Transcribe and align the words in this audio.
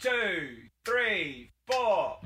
two, 0.00 0.56
three, 0.86 1.50
four. 1.66 2.16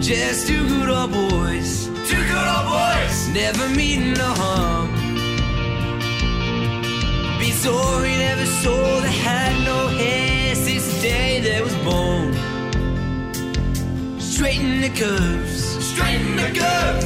Just 0.00 0.46
two 0.46 0.68
good 0.68 0.90
old 0.90 1.12
boys, 1.12 1.86
Two 2.08 2.22
good 2.30 2.48
old 2.54 2.66
boys. 2.66 3.28
never 3.32 3.68
meeting 3.70 4.18
a 4.18 4.32
harm. 4.40 4.90
Be 7.38 7.50
sorry, 7.52 8.10
never 8.10 8.44
saw 8.46 9.00
they 9.00 9.12
had 9.12 9.64
no 9.64 9.88
hair 9.88 10.54
since 10.54 10.84
the 10.92 11.00
day 11.00 11.40
they 11.40 11.62
was 11.62 11.74
born. 11.76 12.34
Straighten 14.20 14.82
the 14.82 14.90
curves, 14.90 15.84
Straighten 15.84 16.36
the 16.36 16.60
curves. 16.60 17.05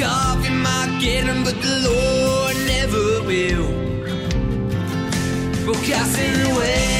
Coffee 0.00 0.50
might 0.50 0.98
get 1.00 1.24
'em, 1.24 1.42
but 1.44 1.60
the 1.60 1.76
Lord 1.88 2.56
never 2.74 3.22
will. 3.28 3.68
Broadcasting 5.64 6.36
away 6.50 6.97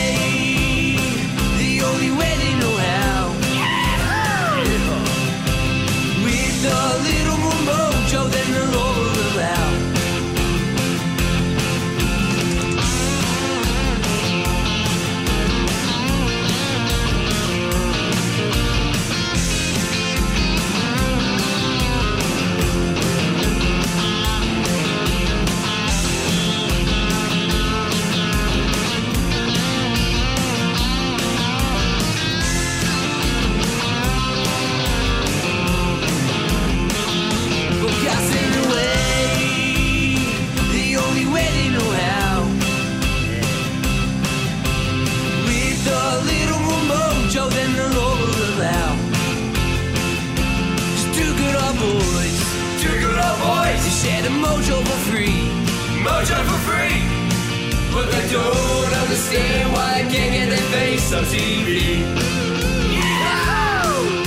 don't 58.30 58.92
understand 58.94 59.72
why 59.72 60.02
they 60.02 60.14
can't 60.14 60.32
get 60.32 60.48
their 60.50 60.70
face 60.70 61.12
on 61.12 61.24
TV. 61.24 62.04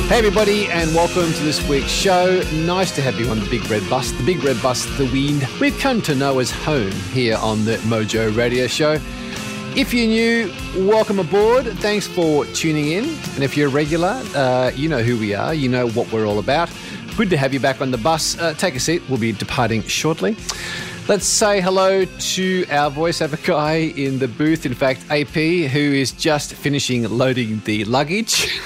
Hey, 0.08 0.18
everybody, 0.18 0.66
and 0.68 0.94
welcome 0.94 1.32
to 1.32 1.44
this 1.44 1.66
week's 1.70 1.88
show. 1.90 2.42
Nice 2.66 2.94
to 2.96 3.02
have 3.02 3.20
you 3.20 3.30
on 3.30 3.40
the 3.40 3.50
Big 3.50 3.64
Red 3.70 3.88
Bus, 3.90 4.12
the 4.12 4.26
Big 4.26 4.44
Red 4.44 4.62
Bus, 4.62 4.86
the 4.98 5.06
Wind. 5.06 5.48
We've 5.62 5.78
come 5.80 6.02
to 6.02 6.16
know 6.16 6.40
as 6.40 6.52
home 6.52 6.92
here 7.14 7.38
on 7.38 7.64
the 7.64 7.78
Mojo 7.78 8.36
Radio 8.36 8.68
Show. 8.68 8.98
If 9.74 9.94
you're 9.94 10.08
new, 10.08 10.52
welcome 10.86 11.20
aboard. 11.20 11.66
Thanks 11.78 12.08
for 12.08 12.46
tuning 12.48 12.92
in. 12.92 13.06
And 13.06 13.44
if 13.44 13.56
you're 13.56 13.70
a 13.70 13.72
regular, 13.72 14.22
uh, 14.36 14.72
you 14.76 14.90
know 14.90 15.02
who 15.02 15.18
we 15.18 15.34
are, 15.34 15.54
you 15.54 15.70
know 15.70 15.88
what 15.90 16.12
we're 16.12 16.26
all 16.26 16.40
about. 16.40 16.70
Good 17.16 17.30
to 17.30 17.38
have 17.38 17.54
you 17.54 17.60
back 17.60 17.82
on 17.82 17.92
the 17.92 17.98
bus. 17.98 18.38
Uh, 18.38 18.54
take 18.54 18.76
a 18.76 18.80
seat, 18.80 19.02
we'll 19.08 19.20
be 19.20 19.32
departing 19.32 19.84
shortly. 19.84 20.36
Let's 21.08 21.26
say 21.26 21.60
hello 21.60 22.06
to 22.06 22.66
our 22.70 22.90
voiceover 22.90 23.44
guy 23.46 23.92
in 23.98 24.20
the 24.20 24.28
booth. 24.28 24.66
In 24.66 24.74
fact, 24.74 25.04
AP, 25.10 25.34
who 25.34 25.80
is 25.80 26.12
just 26.12 26.54
finishing 26.54 27.04
loading 27.10 27.62
the 27.66 27.84
luggage. 27.86 28.60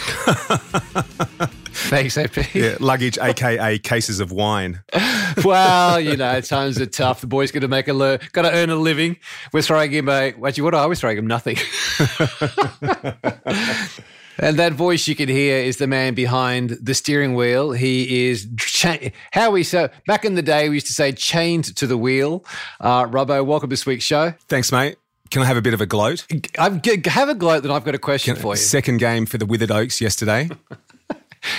Thanks, 1.87 2.17
AP. 2.17 2.53
Yeah, 2.53 2.77
luggage, 2.79 3.17
aka 3.17 3.79
cases 3.79 4.19
of 4.19 4.31
wine. 4.31 4.81
well, 5.43 5.99
you 5.99 6.17
know, 6.17 6.39
times 6.41 6.79
are 6.79 6.85
tough. 6.85 7.21
The 7.21 7.27
boy's 7.27 7.51
got 7.51 7.61
to 7.61 7.67
make 7.67 7.87
a 7.87 7.93
le- 7.93 8.19
got 8.33 8.43
to 8.43 8.53
earn 8.53 8.69
a 8.69 8.75
living. 8.75 9.17
We're 9.51 9.61
throwing 9.61 9.91
him 9.91 10.09
a 10.09 10.33
actually, 10.45 10.63
what 10.63 10.75
are 10.75 10.87
we 10.87 10.95
throwing 10.95 11.17
him? 11.17 11.27
Nothing. 11.27 11.57
and 14.37 14.57
that 14.57 14.73
voice 14.73 15.07
you 15.07 15.15
can 15.15 15.29
hear 15.29 15.57
is 15.57 15.77
the 15.77 15.87
man 15.87 16.13
behind 16.13 16.71
the 16.81 16.93
steering 16.93 17.35
wheel. 17.35 17.71
He 17.71 18.27
is 18.29 18.47
cha- 18.57 18.97
how 19.31 19.51
we 19.51 19.63
so 19.63 19.89
back 20.07 20.25
in 20.25 20.35
the 20.35 20.41
day 20.41 20.69
we 20.69 20.75
used 20.75 20.87
to 20.87 20.93
say 20.93 21.11
chained 21.11 21.75
to 21.75 21.87
the 21.87 21.97
wheel. 21.97 22.43
Uh, 22.79 23.05
Robbo, 23.05 23.45
welcome 23.45 23.69
to 23.69 23.73
this 23.73 23.85
week's 23.85 24.03
show. 24.03 24.33
Thanks, 24.47 24.71
mate. 24.71 24.97
Can 25.31 25.41
I 25.41 25.45
have 25.45 25.57
a 25.57 25.61
bit 25.61 25.73
of 25.73 25.81
a 25.81 25.85
gloat? 25.85 26.25
I've, 26.59 26.81
g- 26.81 27.01
have 27.09 27.29
a 27.29 27.35
gloat 27.35 27.63
that 27.63 27.71
I've 27.71 27.83
got 27.83 27.95
a 27.95 27.99
question 27.99 28.35
for 28.35 28.53
you. 28.53 28.57
Second 28.57 28.97
game 28.97 29.25
for 29.25 29.37
the 29.37 29.45
Withered 29.45 29.71
Oaks 29.71 29.99
yesterday. 29.99 30.49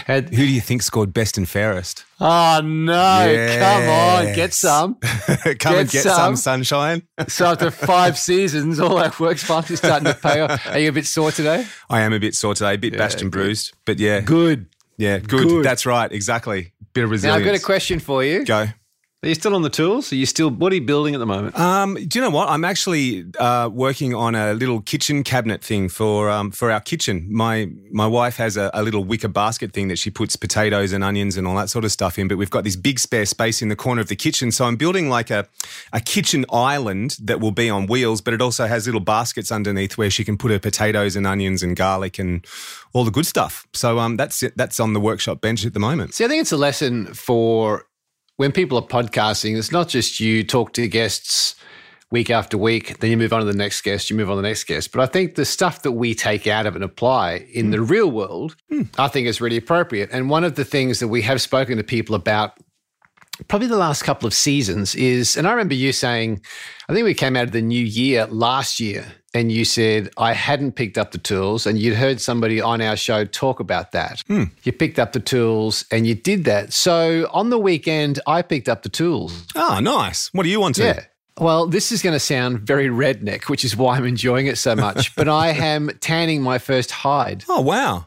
Who 0.06 0.20
do 0.20 0.46
you 0.46 0.60
think 0.60 0.82
scored 0.82 1.12
best 1.14 1.36
and 1.38 1.48
fairest? 1.48 2.04
oh 2.20 2.60
no! 2.64 3.56
Come 3.58 3.88
on, 3.88 4.34
get 4.34 4.54
some. 4.54 4.94
Come 5.00 5.44
Get 5.44 5.64
and 5.64 5.90
get 5.90 6.02
some, 6.02 6.14
some. 6.14 6.36
sunshine. 6.36 7.02
So 7.28 7.46
after 7.46 7.70
five 7.70 8.18
seasons, 8.18 8.80
all 8.80 8.96
that 8.96 9.18
work's 9.20 9.42
finally 9.44 9.76
starting 9.76 10.06
to 10.06 10.14
pay 10.14 10.40
off. 10.40 10.66
Are 10.68 10.78
you 10.78 10.88
a 10.88 10.92
bit 10.92 11.06
sore 11.06 11.30
today? 11.32 11.66
I 11.90 12.00
am 12.02 12.12
a 12.12 12.18
bit 12.20 12.34
sore 12.34 12.54
today, 12.54 12.74
a 12.74 12.78
bit 12.78 12.96
bashed 12.96 13.20
and 13.22 13.30
bruised, 13.30 13.74
but 13.84 13.98
yeah, 13.98 14.20
Good. 14.20 14.66
yeah, 14.96 15.18
good. 15.18 15.48
Good. 15.48 15.64
That's 15.64 15.84
right, 15.86 16.10
exactly. 16.10 16.72
Bit 16.92 17.04
of 17.04 17.10
resilience. 17.10 17.34
Now. 17.34 17.40
I've 17.40 17.52
got 17.52 17.60
a 17.60 17.64
question 17.64 17.98
for 18.00 18.24
you. 18.24 18.44
Go. 18.44 18.66
Are 19.22 19.28
you 19.30 19.34
still 19.34 19.54
on 19.54 19.62
the 19.62 19.70
tools? 19.70 20.12
Are 20.12 20.16
you 20.16 20.26
still 20.26 20.50
what 20.50 20.72
are 20.72 20.74
you 20.74 20.82
building 20.82 21.14
at 21.14 21.18
the 21.18 21.26
moment? 21.26 21.58
Um, 21.58 21.94
do 21.94 22.18
you 22.18 22.20
know 22.20 22.30
what? 22.30 22.50
I'm 22.50 22.66
actually 22.66 23.24
uh, 23.38 23.70
working 23.72 24.14
on 24.14 24.34
a 24.34 24.52
little 24.52 24.82
kitchen 24.82 25.24
cabinet 25.24 25.64
thing 25.64 25.88
for 25.88 26.28
um, 26.28 26.50
for 26.50 26.70
our 26.70 26.80
kitchen. 26.80 27.26
My 27.30 27.70
my 27.90 28.06
wife 28.06 28.36
has 28.36 28.58
a, 28.58 28.70
a 28.74 28.82
little 28.82 29.04
wicker 29.04 29.28
basket 29.28 29.72
thing 29.72 29.88
that 29.88 29.98
she 29.98 30.10
puts 30.10 30.36
potatoes 30.36 30.92
and 30.92 31.02
onions 31.02 31.38
and 31.38 31.46
all 31.46 31.56
that 31.56 31.70
sort 31.70 31.86
of 31.86 31.92
stuff 31.92 32.18
in. 32.18 32.28
But 32.28 32.36
we've 32.36 32.50
got 32.50 32.64
this 32.64 32.76
big 32.76 32.98
spare 32.98 33.24
space 33.24 33.62
in 33.62 33.70
the 33.70 33.74
corner 33.74 34.02
of 34.02 34.08
the 34.08 34.16
kitchen, 34.16 34.52
so 34.52 34.66
I'm 34.66 34.76
building 34.76 35.08
like 35.08 35.30
a 35.30 35.48
a 35.94 36.00
kitchen 36.00 36.44
island 36.52 37.16
that 37.22 37.40
will 37.40 37.52
be 37.52 37.70
on 37.70 37.86
wheels, 37.86 38.20
but 38.20 38.34
it 38.34 38.42
also 38.42 38.66
has 38.66 38.84
little 38.84 39.00
baskets 39.00 39.50
underneath 39.50 39.96
where 39.96 40.10
she 40.10 40.24
can 40.24 40.36
put 40.36 40.50
her 40.50 40.58
potatoes 40.58 41.16
and 41.16 41.26
onions 41.26 41.62
and 41.62 41.74
garlic 41.74 42.18
and 42.18 42.46
all 42.92 43.04
the 43.04 43.10
good 43.10 43.26
stuff. 43.26 43.66
So 43.72 43.98
um, 43.98 44.18
that's 44.18 44.42
it. 44.42 44.58
That's 44.58 44.78
on 44.78 44.92
the 44.92 45.00
workshop 45.00 45.40
bench 45.40 45.64
at 45.64 45.72
the 45.72 45.80
moment. 45.80 46.12
See, 46.12 46.24
I 46.26 46.28
think 46.28 46.42
it's 46.42 46.52
a 46.52 46.58
lesson 46.58 47.06
for 47.14 47.85
when 48.36 48.52
people 48.52 48.78
are 48.78 48.86
podcasting. 48.86 49.56
It's 49.56 49.72
not 49.72 49.88
just 49.88 50.20
you 50.20 50.44
talk 50.44 50.72
to 50.74 50.88
guests 50.88 51.56
week 52.10 52.30
after 52.30 52.56
week, 52.56 52.98
then 53.00 53.10
you 53.10 53.16
move 53.16 53.32
on 53.32 53.40
to 53.40 53.46
the 53.46 53.56
next 53.56 53.82
guest, 53.82 54.10
you 54.10 54.16
move 54.16 54.30
on 54.30 54.36
to 54.36 54.42
the 54.42 54.48
next 54.48 54.64
guest. 54.64 54.92
But 54.92 55.00
I 55.00 55.06
think 55.06 55.34
the 55.34 55.44
stuff 55.44 55.82
that 55.82 55.92
we 55.92 56.14
take 56.14 56.46
out 56.46 56.66
of 56.66 56.76
and 56.76 56.84
apply 56.84 57.46
in 57.52 57.66
hmm. 57.66 57.70
the 57.72 57.80
real 57.80 58.10
world, 58.10 58.56
hmm. 58.68 58.82
I 58.98 59.08
think 59.08 59.26
is 59.26 59.40
really 59.40 59.56
appropriate. 59.56 60.10
And 60.12 60.30
one 60.30 60.44
of 60.44 60.54
the 60.54 60.64
things 60.64 61.00
that 61.00 61.08
we 61.08 61.22
have 61.22 61.42
spoken 61.42 61.76
to 61.78 61.84
people 61.84 62.14
about 62.14 62.58
probably 63.48 63.68
the 63.68 63.76
last 63.76 64.02
couple 64.02 64.26
of 64.26 64.34
seasons 64.34 64.94
is, 64.94 65.36
and 65.36 65.46
I 65.46 65.50
remember 65.50 65.74
you 65.74 65.92
saying, 65.92 66.40
I 66.88 66.94
think 66.94 67.04
we 67.04 67.14
came 67.14 67.36
out 67.36 67.44
of 67.44 67.52
the 67.52 67.62
new 67.62 67.84
year 67.84 68.26
last 68.26 68.80
year, 68.80 69.06
and 69.36 69.52
you 69.52 69.66
said, 69.66 70.08
I 70.16 70.32
hadn't 70.32 70.72
picked 70.72 70.96
up 70.96 71.12
the 71.12 71.18
tools, 71.18 71.66
and 71.66 71.78
you'd 71.78 71.96
heard 71.96 72.22
somebody 72.22 72.58
on 72.58 72.80
our 72.80 72.96
show 72.96 73.26
talk 73.26 73.60
about 73.60 73.92
that. 73.92 74.22
Hmm. 74.26 74.44
You 74.62 74.72
picked 74.72 74.98
up 74.98 75.12
the 75.12 75.20
tools 75.20 75.84
and 75.90 76.06
you 76.06 76.14
did 76.14 76.44
that. 76.46 76.72
So 76.72 77.28
on 77.32 77.50
the 77.50 77.58
weekend, 77.58 78.18
I 78.26 78.40
picked 78.40 78.66
up 78.66 78.82
the 78.82 78.88
tools. 78.88 79.44
Oh, 79.54 79.78
nice. 79.80 80.32
What 80.32 80.44
do 80.44 80.48
you 80.48 80.58
want 80.58 80.76
to? 80.76 80.84
Yeah. 80.84 81.04
Well, 81.38 81.66
this 81.66 81.92
is 81.92 82.00
going 82.00 82.14
to 82.14 82.20
sound 82.20 82.60
very 82.60 82.88
redneck, 82.88 83.50
which 83.50 83.62
is 83.62 83.76
why 83.76 83.98
I'm 83.98 84.06
enjoying 84.06 84.46
it 84.46 84.56
so 84.56 84.74
much, 84.74 85.14
but 85.16 85.28
I 85.28 85.48
am 85.48 85.90
tanning 86.00 86.42
my 86.42 86.56
first 86.56 86.90
hide. 86.90 87.44
Oh, 87.46 87.60
wow. 87.60 88.06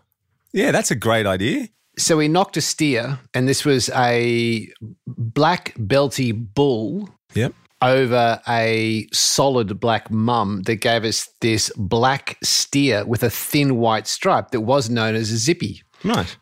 Yeah, 0.52 0.72
that's 0.72 0.90
a 0.90 0.96
great 0.96 1.28
idea. 1.28 1.68
So 2.00 2.18
we 2.18 2.28
knocked 2.28 2.58
a 2.58 2.62
steer, 2.62 3.20
and 3.36 3.48
this 3.48 3.64
was 3.66 3.90
a 3.90 4.68
black 5.06 5.76
belty 5.76 6.34
bull 6.56 7.10
Yep. 7.36 7.54
Over 7.82 8.42
a 8.48 9.08
solid 9.14 9.80
black 9.80 10.12
mum 10.12 10.64
that 10.64 10.78
gave 10.78 11.04
us 11.04 11.30
this 11.42 11.72
black 11.78 12.38
steer 12.44 13.06
with 13.06 13.24
a 13.24 13.30
thin 13.30 13.78
white 13.78 14.08
stripe 14.08 14.52
that 14.52 14.62
was 14.62 14.90
known 14.90 15.16
as 15.16 15.32
a 15.32 15.38
zippy. 15.38 15.84
Right. 16.04 16.38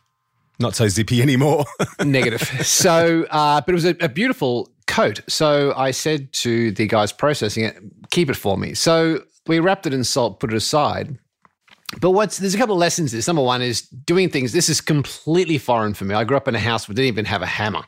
Not 0.59 0.75
so 0.75 0.87
zippy 0.87 1.21
anymore. 1.21 1.65
Negative. 2.03 2.41
so, 2.65 3.25
uh, 3.29 3.61
but 3.61 3.69
it 3.69 3.75
was 3.75 3.85
a, 3.85 3.95
a 4.01 4.09
beautiful 4.09 4.71
coat. 4.87 5.21
So 5.27 5.73
I 5.75 5.91
said 5.91 6.33
to 6.33 6.71
the 6.71 6.87
guys 6.87 7.11
processing 7.11 7.65
it, 7.65 7.77
keep 8.09 8.29
it 8.29 8.35
for 8.35 8.57
me. 8.57 8.73
So 8.73 9.23
we 9.45 9.59
wrapped 9.59 9.85
it 9.85 9.93
in 9.93 10.03
salt, 10.03 10.39
put 10.39 10.51
it 10.51 10.55
aside. 10.55 11.17
But 12.01 12.11
what's 12.11 12.37
there's 12.37 12.53
a 12.53 12.57
couple 12.57 12.75
of 12.75 12.79
lessons. 12.79 13.13
This 13.13 13.27
number 13.27 13.41
one 13.41 13.61
is 13.61 13.81
doing 13.83 14.29
things. 14.29 14.51
This 14.51 14.67
is 14.67 14.81
completely 14.81 15.57
foreign 15.57 15.93
for 15.93 16.03
me. 16.03 16.15
I 16.15 16.25
grew 16.25 16.35
up 16.35 16.47
in 16.47 16.53
a 16.53 16.59
house 16.59 16.87
where 16.87 16.95
didn't 16.95 17.07
even 17.07 17.25
have 17.25 17.41
a 17.41 17.45
hammer, 17.47 17.83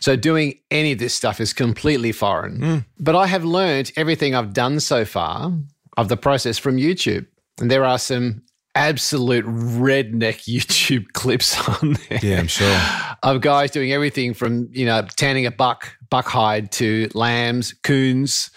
so 0.00 0.16
doing 0.16 0.58
any 0.70 0.92
of 0.92 0.98
this 0.98 1.14
stuff 1.14 1.40
is 1.40 1.54
completely 1.54 2.12
foreign. 2.12 2.84
But 3.00 3.16
I 3.16 3.26
have 3.26 3.44
learned 3.44 3.90
everything 3.96 4.34
I've 4.34 4.52
done 4.52 4.80
so 4.80 5.06
far 5.06 5.50
of 5.96 6.08
the 6.08 6.16
process 6.16 6.58
from 6.58 6.76
YouTube, 6.76 7.26
and 7.58 7.70
there 7.70 7.84
are 7.84 7.98
some 7.98 8.42
absolute 8.74 9.46
redneck 9.46 10.44
YouTube 10.48 11.12
clips 11.12 11.58
on 11.68 11.96
there 12.08 12.20
yeah, 12.22 12.38
I'm 12.38 12.46
sure. 12.46 12.80
of 13.22 13.40
guys 13.40 13.70
doing 13.70 13.92
everything 13.92 14.34
from 14.34 14.68
you 14.72 14.84
know 14.84 15.06
tanning 15.16 15.46
a 15.46 15.50
buck, 15.50 15.96
buck 16.10 16.26
hide 16.26 16.70
to 16.72 17.08
lambs, 17.14 17.72
coons, 17.82 18.50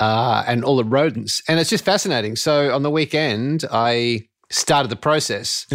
uh, 0.00 0.44
and 0.48 0.64
all 0.64 0.76
the 0.76 0.84
rodents. 0.84 1.42
And 1.48 1.60
it's 1.60 1.70
just 1.70 1.84
fascinating. 1.84 2.34
So 2.34 2.74
on 2.74 2.82
the 2.82 2.90
weekend, 2.90 3.64
I 3.70 4.26
started 4.52 4.88
the 4.88 4.96
process. 4.96 5.66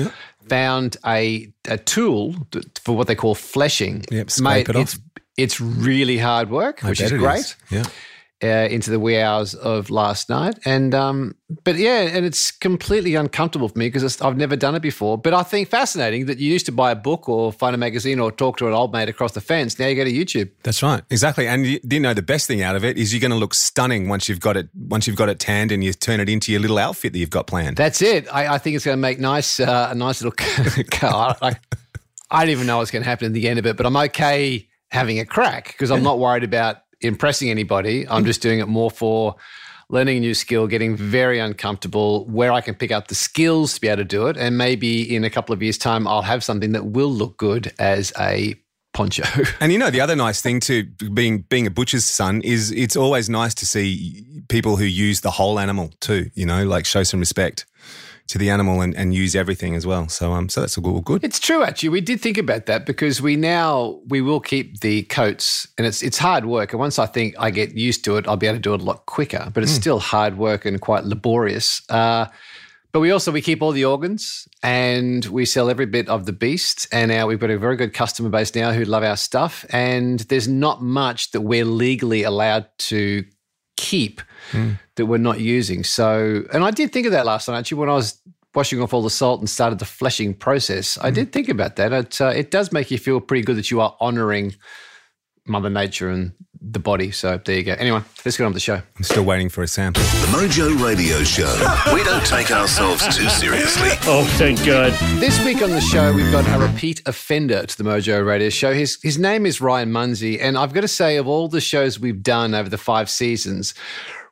Found 0.50 0.96
a 1.06 1.52
a 1.68 1.78
tool 1.78 2.36
for 2.82 2.96
what 2.96 3.08
they 3.08 3.16
call 3.16 3.36
fleshing. 3.36 4.06
Yep, 4.10 4.30
scrape 4.30 4.70
it 4.70 4.76
it's 4.78 5.00
it's 5.36 5.62
really 5.62 6.18
hard 6.18 6.50
work, 6.50 6.84
I 6.84 6.90
which 6.90 7.02
is 7.02 7.12
great 7.12 7.56
Yeah. 7.70 7.84
Uh, 8.44 8.68
into 8.70 8.92
the 8.92 9.00
wee 9.00 9.20
hours 9.20 9.56
of 9.56 9.90
last 9.90 10.30
night. 10.30 10.60
And 10.66 10.94
um, 10.94 11.36
but 11.64 11.76
yeah, 11.76 12.02
and 12.02 12.26
it's 12.26 12.52
completely 12.52 13.16
uncomfortable 13.16 13.70
for 13.70 13.78
me 13.78 13.88
because 13.88 14.22
I've 14.22 14.38
never 14.38 14.56
done 14.56 14.76
it 14.76 14.82
before. 14.82 15.18
But 15.18 15.34
I 15.34 15.44
think 15.44 15.70
fascinating 15.70 16.28
that 16.28 16.38
you 16.38 16.52
used 16.52 16.66
to 16.68 16.72
buy 16.72 16.92
a 16.92 16.96
book 16.96 17.28
or 17.28 17.52
find 17.52 17.74
a 17.74 17.78
magazine 17.78 18.20
or 18.20 18.32
talk 18.32 18.58
to 18.58 18.68
an 18.68 18.74
old 18.74 18.94
mate 18.94 19.10
across 19.10 19.32
the 19.32 19.42
fence. 19.42 19.80
Now 19.80 19.88
you 19.88 19.96
go 19.96 20.04
to 20.04 20.12
YouTube. 20.12 20.52
That's 20.64 20.84
right, 20.84 21.04
exactly. 21.10 21.48
And 21.48 21.66
you, 21.66 21.80
you 21.90 22.00
know 22.00 22.14
the 22.14 22.22
best 22.22 22.48
thing 22.48 22.62
out 22.62 22.76
of 22.76 22.86
it 22.86 22.98
is 22.98 23.14
you're 23.14 23.22
going 23.22 23.32
to 23.32 23.38
look 23.38 23.54
stunning 23.54 24.08
once 24.08 24.30
you've 24.30 24.40
got 24.40 24.56
it 24.56 24.70
once 24.76 25.08
you've 25.08 25.16
got 25.16 25.30
it 25.30 25.40
tanned 25.40 25.72
and 25.72 25.84
you 25.84 25.94
turn 25.94 26.20
it 26.20 26.30
into 26.30 26.52
your 26.52 26.62
little 26.62 26.78
outfit 26.78 27.14
that 27.14 27.20
you've 27.20 27.30
got 27.30 27.48
planned. 27.48 27.78
That's 27.78 28.02
it. 28.02 28.28
I, 28.34 28.56
I 28.56 28.58
think 28.60 28.76
it's 28.76 28.86
going 28.86 28.98
to 28.98 29.02
make 29.02 29.20
nice 29.20 29.60
uh, 29.60 29.90
a 29.92 29.96
nice 29.96 30.22
little 30.22 30.84
car. 30.92 31.36
I, 31.42 31.56
I 32.30 32.46
don't 32.46 32.52
even 32.52 32.68
know 32.68 32.78
what's 32.78 32.92
going 32.92 33.04
to 33.04 33.10
happen 33.10 33.28
at 33.28 33.34
the 33.34 33.48
end 33.48 33.58
of 33.58 33.66
it, 33.66 33.78
but 33.78 33.86
I'm 33.86 33.96
okay 33.98 34.68
having 34.90 35.20
a 35.20 35.26
crack 35.26 35.68
because 35.68 35.92
I'm 35.92 36.04
not 36.04 36.20
worried 36.20 36.44
about 36.44 36.78
impressing 37.02 37.50
anybody. 37.50 38.08
I'm 38.08 38.26
just 38.26 38.42
doing 38.42 38.60
it 38.60 38.68
more 38.68 38.92
for 38.92 39.36
learning 39.90 40.18
a 40.18 40.20
new 40.20 40.34
skill, 40.34 40.68
getting 40.68 40.96
very 40.96 41.40
uncomfortable, 41.40 42.26
where 42.26 42.52
I 42.52 42.62
can 42.62 42.76
pick 42.76 42.92
up 42.92 43.08
the 43.08 43.16
skills 43.16 43.76
to 43.76 43.82
be 43.82 43.88
able 43.88 43.98
to 43.98 44.06
do 44.06 44.28
it. 44.28 44.38
And 44.38 44.58
maybe 44.58 45.16
in 45.16 45.24
a 45.24 45.30
couple 45.30 45.54
of 45.54 45.64
years' 45.64 45.78
time, 45.78 46.08
I'll 46.08 46.22
have 46.22 46.44
something 46.44 46.74
that 46.74 46.88
will 46.88 47.12
look 47.12 47.38
good 47.38 47.74
as 47.80 48.12
a 48.20 48.56
poncho. 48.94 49.24
And 49.60 49.72
you 49.72 49.80
know 49.80 49.90
the 49.90 50.02
other 50.02 50.16
nice 50.16 50.42
thing 50.42 50.60
to 50.62 50.84
being 51.14 51.40
being 51.50 51.68
a 51.68 51.72
butcher's 51.72 52.06
son 52.06 52.42
is 52.42 52.72
it's 52.72 52.96
always 52.96 53.30
nice 53.30 53.54
to 53.56 53.66
see 53.66 54.26
people 54.50 54.76
who 54.76 54.86
use 54.86 55.22
the 55.22 55.32
whole 55.32 55.60
animal 55.60 55.92
too. 56.00 56.30
You 56.34 56.46
know, 56.46 56.66
like 56.66 56.86
show 56.86 57.04
some 57.04 57.20
respect 57.20 57.66
to 58.28 58.38
the 58.38 58.50
animal 58.50 58.82
and, 58.82 58.96
and 58.96 59.14
use 59.14 59.36
everything 59.36 59.76
as 59.76 59.86
well. 59.86 60.08
So 60.10 60.34
um, 60.34 60.50
so 60.50 60.62
that's 60.62 60.78
all 60.78 61.02
good. 61.02 61.24
It's 61.24 61.40
true, 61.40 61.64
actually. 61.64 61.90
We 61.90 62.02
did 62.02 62.22
think 62.22 62.38
about 62.38 62.66
that 62.66 62.86
because 62.86 63.22
we 63.22 63.36
now 63.36 64.00
we 64.08 64.22
will 64.22 64.40
keep 64.40 64.82
the 64.82 65.04
coats, 65.04 65.68
and 65.78 65.88
it's 65.88 66.04
it's 66.04 66.18
hard 66.18 66.46
work. 66.46 66.74
And 66.74 66.80
once 66.80 67.00
I 67.00 67.06
think 67.06 67.36
I 67.40 67.52
get 67.52 67.76
used 67.76 68.04
to 68.06 68.18
it, 68.18 68.28
I'll 68.28 68.38
be 68.38 68.48
able 68.48 68.58
to 68.58 68.62
do 68.62 68.74
it 68.74 68.82
a 68.82 68.84
lot 68.84 69.06
quicker. 69.06 69.50
But 69.54 69.64
it's 69.64 69.72
still 69.72 70.00
hard 70.00 70.38
work 70.38 70.66
and 70.66 70.80
quite 70.80 71.06
laborious. 71.06 71.82
Uh, 71.90 72.26
but 72.92 73.02
we 73.02 73.12
also 73.12 73.32
we 73.32 73.42
keep 73.42 73.62
all 73.62 73.72
the 73.72 73.86
organs, 73.86 74.48
and 74.64 75.26
we 75.26 75.46
sell 75.46 75.70
every 75.70 75.86
bit 75.86 76.10
of 76.10 76.26
the 76.26 76.34
beast. 76.34 76.88
And 76.92 77.10
now 77.10 77.28
we've 77.28 77.40
got 77.40 77.50
a 77.50 77.58
very 77.58 77.76
good 77.76 77.94
customer 77.94 78.30
base 78.30 78.54
now 78.56 78.72
who 78.72 78.86
love 78.86 79.04
our 79.04 79.18
stuff. 79.18 79.66
And 79.70 80.20
there's 80.22 80.48
not 80.48 80.82
much 80.82 81.32
that 81.32 81.42
we're 81.42 81.66
legally 81.66 82.24
allowed 82.24 82.68
to 82.80 83.24
keep 83.76 84.22
that 84.96 85.06
we're 85.06 85.18
not 85.18 85.40
using. 85.40 85.84
So, 85.84 86.44
and 86.54 86.64
I 86.64 86.72
did 86.72 86.92
think 86.92 87.06
of 87.06 87.12
that 87.12 87.26
last 87.26 87.48
night 87.48 87.60
actually 87.60 87.80
when 87.80 87.90
I 87.90 87.94
was 87.94 88.20
washing 88.56 88.82
off 88.82 88.94
all 88.94 89.04
the 89.04 89.10
salt 89.10 89.40
and 89.40 89.50
started 89.50 89.80
the 89.80 89.86
fleshing 89.86 90.34
process. 90.34 90.98
I 91.02 91.12
did 91.12 91.32
think 91.32 91.48
about 91.48 91.76
that. 91.76 91.94
It, 91.94 92.22
uh, 92.22 92.28
it 92.28 92.50
does 92.50 92.72
make 92.72 92.90
you 92.90 92.98
feel 92.98 93.22
pretty 93.22 93.44
good 93.44 93.56
that 93.58 93.70
you 93.70 93.82
are 93.82 93.96
honoring 94.00 94.56
Mother 95.46 95.70
Nature 95.70 96.10
and 96.10 96.34
the 96.60 96.80
body. 96.80 97.12
So 97.12 97.38
there 97.38 97.56
you 97.56 97.64
go. 97.64 97.74
Anyway, 97.74 98.02
let's 98.26 98.36
get 98.36 98.44
on 98.44 98.50
with 98.50 98.56
the 98.56 98.60
show. 98.60 98.82
I'm 98.98 99.04
still 99.04 99.24
waiting 99.24 99.50
for 99.50 99.62
a 99.62 99.68
sample. 99.68 100.02
The 100.04 100.28
Mojo 100.38 100.84
Radio 100.84 101.24
Show. 101.24 101.54
We 101.94 102.04
don't 102.04 102.26
take 102.26 102.52
ourselves 102.52 103.04
too 103.16 103.30
seriously. 103.30 103.90
Oh, 104.04 104.26
thank 104.38 104.66
God. 104.66 104.92
This 105.20 105.44
week 105.46 105.62
on 105.62 105.70
the 105.70 105.82
show, 105.82 106.14
we've 106.14 106.32
got 106.32 106.48
a 106.48 106.60
repeat 106.60 107.02
offender 107.06 107.66
to 107.66 107.78
the 107.78 107.84
Mojo 107.84 108.26
Radio 108.26 108.50
Show. 108.50 108.74
His 108.74 108.98
his 109.04 109.18
name 109.18 109.46
is 109.46 109.62
Ryan 109.62 109.92
Munsey, 109.92 110.40
and 110.40 110.58
I've 110.58 110.74
got 110.74 110.82
to 110.82 110.88
say, 110.88 111.18
of 111.18 111.28
all 111.28 111.48
the 111.48 111.62
shows 111.62 112.00
we've 112.00 112.24
done 112.24 112.56
over 112.56 112.70
the 112.70 112.78
five 112.78 113.10
seasons, 113.10 113.74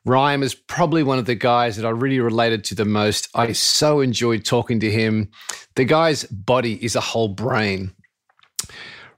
Ryan 0.05 0.43
is 0.43 0.53
probably 0.53 1.01
one 1.01 1.17
of 1.17 1.25
the 1.25 1.35
guys 1.35 1.77
that 1.77 1.85
I 1.85 1.89
really 1.89 2.19
related 2.19 2.63
to 2.65 2.75
the 2.75 2.85
most. 2.85 3.27
I 3.33 3.53
so 3.53 4.01
enjoyed 4.01 4.45
talking 4.45 4.79
to 4.81 4.91
him. 4.91 5.31
The 5.75 5.85
guy's 5.85 6.25
body 6.25 6.83
is 6.83 6.95
a 6.95 7.01
whole 7.01 7.29
brain. 7.29 7.91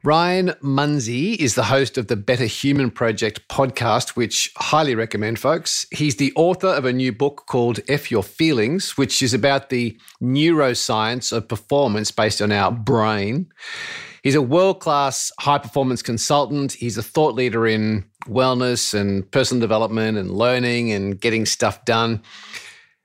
Ryan 0.04 0.54
Munsey 0.62 1.34
is 1.34 1.56
the 1.56 1.66
host 1.66 1.98
of 1.98 2.08
the 2.08 2.16
Better 2.16 2.46
Human 2.46 2.90
Project 2.90 3.46
podcast, 3.50 4.12
which 4.12 4.54
highly 4.56 4.96
recommend, 4.96 5.40
folks. 5.40 5.86
He's 5.92 6.16
the 6.16 6.32
author 6.38 6.68
of 6.68 6.86
a 6.86 6.94
new 6.94 7.12
book 7.12 7.44
called 7.50 7.82
F 7.90 8.10
Your 8.10 8.24
Feelings, 8.24 8.98
which 8.98 9.22
is 9.22 9.34
about 9.34 9.70
the 9.70 10.00
neuroscience 10.24 11.34
of 11.34 11.50
performance 11.50 12.12
based 12.12 12.42
on 12.42 12.54
our 12.54 12.72
brain. 12.72 13.48
He's 14.28 14.36
a 14.36 14.42
world 14.42 14.82
class 14.82 15.32
high 15.40 15.58
performance 15.58 16.02
consultant. 16.02 16.74
He's 16.74 16.98
a 16.98 17.02
thought 17.02 17.34
leader 17.34 17.66
in 17.66 18.04
wellness 18.26 18.94
and 18.94 19.32
personal 19.32 19.62
development 19.62 20.18
and 20.18 20.30
learning 20.30 20.92
and 20.92 21.18
getting 21.18 21.46
stuff 21.46 21.86
done. 21.86 22.22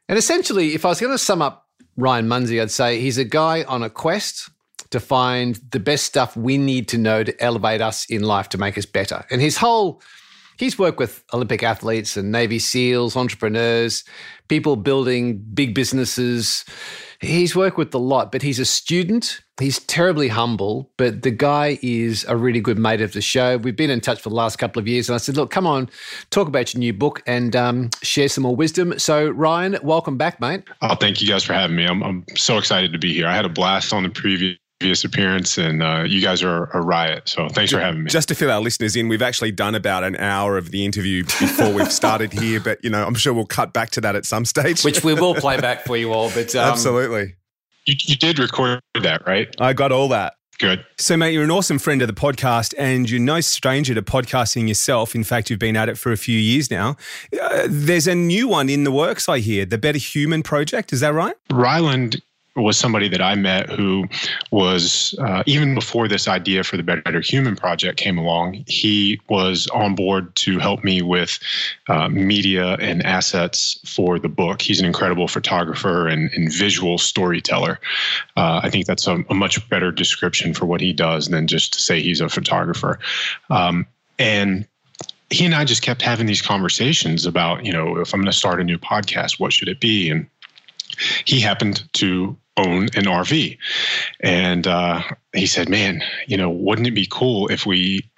And 0.08 0.18
essentially, 0.18 0.74
if 0.74 0.84
I 0.84 0.88
was 0.88 0.98
going 0.98 1.12
to 1.12 1.18
sum 1.18 1.40
up 1.40 1.68
Ryan 1.96 2.26
Munsey, 2.26 2.60
I'd 2.60 2.72
say 2.72 3.00
he's 3.00 3.18
a 3.18 3.24
guy 3.24 3.62
on 3.62 3.84
a 3.84 3.88
quest 3.88 4.50
to 4.90 4.98
find 4.98 5.60
the 5.70 5.78
best 5.78 6.06
stuff 6.06 6.36
we 6.36 6.58
need 6.58 6.88
to 6.88 6.98
know 6.98 7.22
to 7.22 7.40
elevate 7.40 7.80
us 7.80 8.04
in 8.06 8.24
life 8.24 8.48
to 8.48 8.58
make 8.58 8.76
us 8.76 8.84
better. 8.84 9.24
And 9.30 9.40
his 9.40 9.58
whole 9.58 10.02
He's 10.58 10.78
worked 10.78 10.98
with 10.98 11.24
Olympic 11.32 11.62
athletes 11.62 12.16
and 12.16 12.30
Navy 12.30 12.60
SEALs, 12.60 13.16
entrepreneurs, 13.16 14.04
people 14.48 14.76
building 14.76 15.38
big 15.38 15.74
businesses. 15.74 16.64
He's 17.20 17.54
worked 17.54 17.78
with 17.78 17.94
a 17.94 17.98
lot, 17.98 18.32
but 18.32 18.42
he's 18.42 18.58
a 18.58 18.64
student. 18.64 19.40
He's 19.60 19.78
terribly 19.78 20.28
humble, 20.28 20.90
but 20.96 21.22
the 21.22 21.30
guy 21.30 21.78
is 21.82 22.24
a 22.28 22.36
really 22.36 22.60
good 22.60 22.78
mate 22.78 23.00
of 23.00 23.12
the 23.12 23.20
show. 23.20 23.58
We've 23.58 23.76
been 23.76 23.90
in 23.90 24.00
touch 24.00 24.20
for 24.20 24.28
the 24.28 24.34
last 24.34 24.56
couple 24.56 24.80
of 24.80 24.88
years, 24.88 25.08
and 25.08 25.14
I 25.14 25.18
said, 25.18 25.36
"Look, 25.36 25.50
come 25.50 25.66
on, 25.66 25.88
talk 26.30 26.48
about 26.48 26.74
your 26.74 26.80
new 26.80 26.92
book 26.92 27.22
and 27.26 27.54
um, 27.54 27.90
share 28.02 28.28
some 28.28 28.42
more 28.42 28.56
wisdom." 28.56 28.98
So, 28.98 29.28
Ryan, 29.28 29.78
welcome 29.82 30.16
back, 30.18 30.40
mate. 30.40 30.64
Oh, 30.80 30.96
thank 30.96 31.22
you 31.22 31.28
guys 31.28 31.44
for 31.44 31.52
having 31.52 31.76
me. 31.76 31.86
I'm, 31.86 32.02
I'm 32.02 32.24
so 32.36 32.58
excited 32.58 32.92
to 32.92 32.98
be 32.98 33.14
here. 33.14 33.28
I 33.28 33.34
had 33.36 33.44
a 33.44 33.50
blast 33.50 33.92
on 33.92 34.02
the 34.02 34.10
previous 34.10 34.56
appearance, 35.04 35.58
and 35.58 35.82
uh, 35.82 36.04
you 36.06 36.20
guys 36.20 36.42
are 36.42 36.70
a 36.72 36.80
riot. 36.80 37.28
So 37.28 37.48
thanks 37.48 37.72
for 37.72 37.80
having 37.80 38.04
me. 38.04 38.10
Just 38.10 38.28
to 38.28 38.34
fill 38.34 38.50
our 38.50 38.60
listeners 38.60 38.96
in, 38.96 39.08
we've 39.08 39.22
actually 39.22 39.52
done 39.52 39.74
about 39.74 40.04
an 40.04 40.16
hour 40.16 40.56
of 40.56 40.70
the 40.70 40.84
interview 40.84 41.24
before 41.24 41.72
we've 41.72 41.92
started 41.92 42.32
here, 42.32 42.60
but 42.60 42.82
you 42.82 42.90
know, 42.90 43.04
I'm 43.04 43.14
sure 43.14 43.32
we'll 43.32 43.46
cut 43.46 43.72
back 43.72 43.90
to 43.90 44.00
that 44.02 44.16
at 44.16 44.24
some 44.26 44.44
stage. 44.44 44.84
Which 44.84 45.04
we 45.04 45.14
will 45.14 45.34
play 45.34 45.60
back 45.60 45.84
for 45.84 45.96
you 45.96 46.12
all, 46.12 46.30
but 46.30 46.54
um, 46.54 46.70
Absolutely. 46.70 47.34
You, 47.86 47.94
you 48.06 48.16
did 48.16 48.38
record 48.38 48.80
that, 49.00 49.26
right? 49.26 49.54
I 49.58 49.72
got 49.72 49.92
all 49.92 50.08
that. 50.08 50.34
Good. 50.58 50.84
So, 50.96 51.16
mate, 51.16 51.32
you're 51.32 51.42
an 51.42 51.50
awesome 51.50 51.78
friend 51.80 52.02
of 52.02 52.08
the 52.08 52.14
podcast 52.14 52.72
and 52.78 53.10
you're 53.10 53.18
no 53.18 53.40
stranger 53.40 53.94
to 53.94 54.02
podcasting 54.02 54.68
yourself. 54.68 55.14
In 55.14 55.24
fact, 55.24 55.50
you've 55.50 55.58
been 55.58 55.76
at 55.76 55.88
it 55.88 55.98
for 55.98 56.12
a 56.12 56.16
few 56.16 56.38
years 56.38 56.70
now. 56.70 56.96
Uh, 57.40 57.66
there's 57.68 58.06
a 58.06 58.14
new 58.14 58.46
one 58.46 58.68
in 58.68 58.84
the 58.84 58.92
works, 58.92 59.28
I 59.28 59.40
hear, 59.40 59.66
the 59.66 59.78
Better 59.78 59.98
Human 59.98 60.44
Project. 60.44 60.92
Is 60.92 61.00
that 61.00 61.14
right? 61.14 61.34
Ryland 61.50 62.22
was 62.54 62.76
somebody 62.76 63.08
that 63.08 63.22
I 63.22 63.34
met 63.34 63.70
who 63.70 64.06
was 64.50 65.14
uh, 65.18 65.42
even 65.46 65.74
before 65.74 66.06
this 66.06 66.28
idea 66.28 66.62
for 66.64 66.76
the 66.76 66.82
Better 66.82 67.20
Human 67.20 67.56
Project 67.56 67.98
came 67.98 68.18
along. 68.18 68.64
He 68.66 69.20
was 69.28 69.66
on 69.68 69.94
board 69.94 70.34
to 70.36 70.58
help 70.58 70.84
me 70.84 71.00
with 71.00 71.38
uh, 71.88 72.08
media 72.08 72.74
and 72.74 73.04
assets 73.06 73.80
for 73.86 74.18
the 74.18 74.28
book. 74.28 74.60
He's 74.60 74.80
an 74.80 74.86
incredible 74.86 75.28
photographer 75.28 76.08
and, 76.08 76.30
and 76.34 76.52
visual 76.52 76.98
storyteller. 76.98 77.80
Uh, 78.36 78.60
I 78.62 78.70
think 78.70 78.86
that's 78.86 79.06
a, 79.06 79.24
a, 79.30 79.34
much 79.34 79.68
better 79.70 79.90
description 79.90 80.52
for 80.54 80.66
what 80.66 80.80
he 80.80 80.92
does 80.92 81.28
than 81.28 81.46
just 81.46 81.72
to 81.72 81.80
say 81.80 82.00
he's 82.00 82.20
a 82.20 82.28
photographer. 82.28 82.98
Um, 83.50 83.86
and 84.18 84.68
he 85.30 85.46
and 85.46 85.54
I 85.54 85.64
just 85.64 85.82
kept 85.82 86.02
having 86.02 86.26
these 86.26 86.42
conversations 86.42 87.24
about, 87.24 87.64
you 87.64 87.72
know, 87.72 87.98
if 87.98 88.12
I'm 88.12 88.20
going 88.20 88.30
to 88.30 88.36
start 88.36 88.60
a 88.60 88.64
new 88.64 88.78
podcast, 88.78 89.40
what 89.40 89.52
should 89.52 89.68
it 89.68 89.80
be? 89.80 90.10
And 90.10 90.26
he 91.24 91.40
happened 91.40 91.82
to 91.94 92.36
own 92.56 92.84
an 92.94 93.04
RV. 93.04 93.58
And 94.20 94.66
uh, 94.66 95.02
he 95.32 95.46
said, 95.46 95.68
Man, 95.68 96.02
you 96.26 96.36
know, 96.36 96.50
wouldn't 96.50 96.86
it 96.86 96.92
be 96.92 97.06
cool 97.10 97.48
if 97.48 97.66
we, 97.66 98.08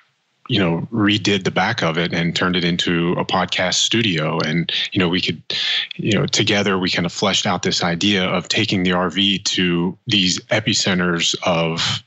you 0.49 0.59
know, 0.59 0.87
redid 0.93 1.45
the 1.45 1.51
back 1.51 1.83
of 1.83 1.97
it 1.97 2.13
and 2.13 2.35
turned 2.35 2.57
it 2.57 2.65
into 2.65 3.13
a 3.13 3.25
podcast 3.25 3.75
studio? 3.75 4.39
And, 4.41 4.71
you 4.93 4.99
know, 4.99 5.09
we 5.09 5.21
could, 5.21 5.43
you 5.97 6.13
know, 6.13 6.27
together 6.27 6.79
we 6.79 6.91
kind 6.91 7.07
of 7.07 7.13
fleshed 7.13 7.47
out 7.47 7.63
this 7.63 7.83
idea 7.83 8.25
of 8.25 8.49
taking 8.49 8.83
the 8.83 8.91
RV 8.91 9.45
to 9.45 9.97
these 10.07 10.41
epicenters 10.47 11.35
of 11.45 12.03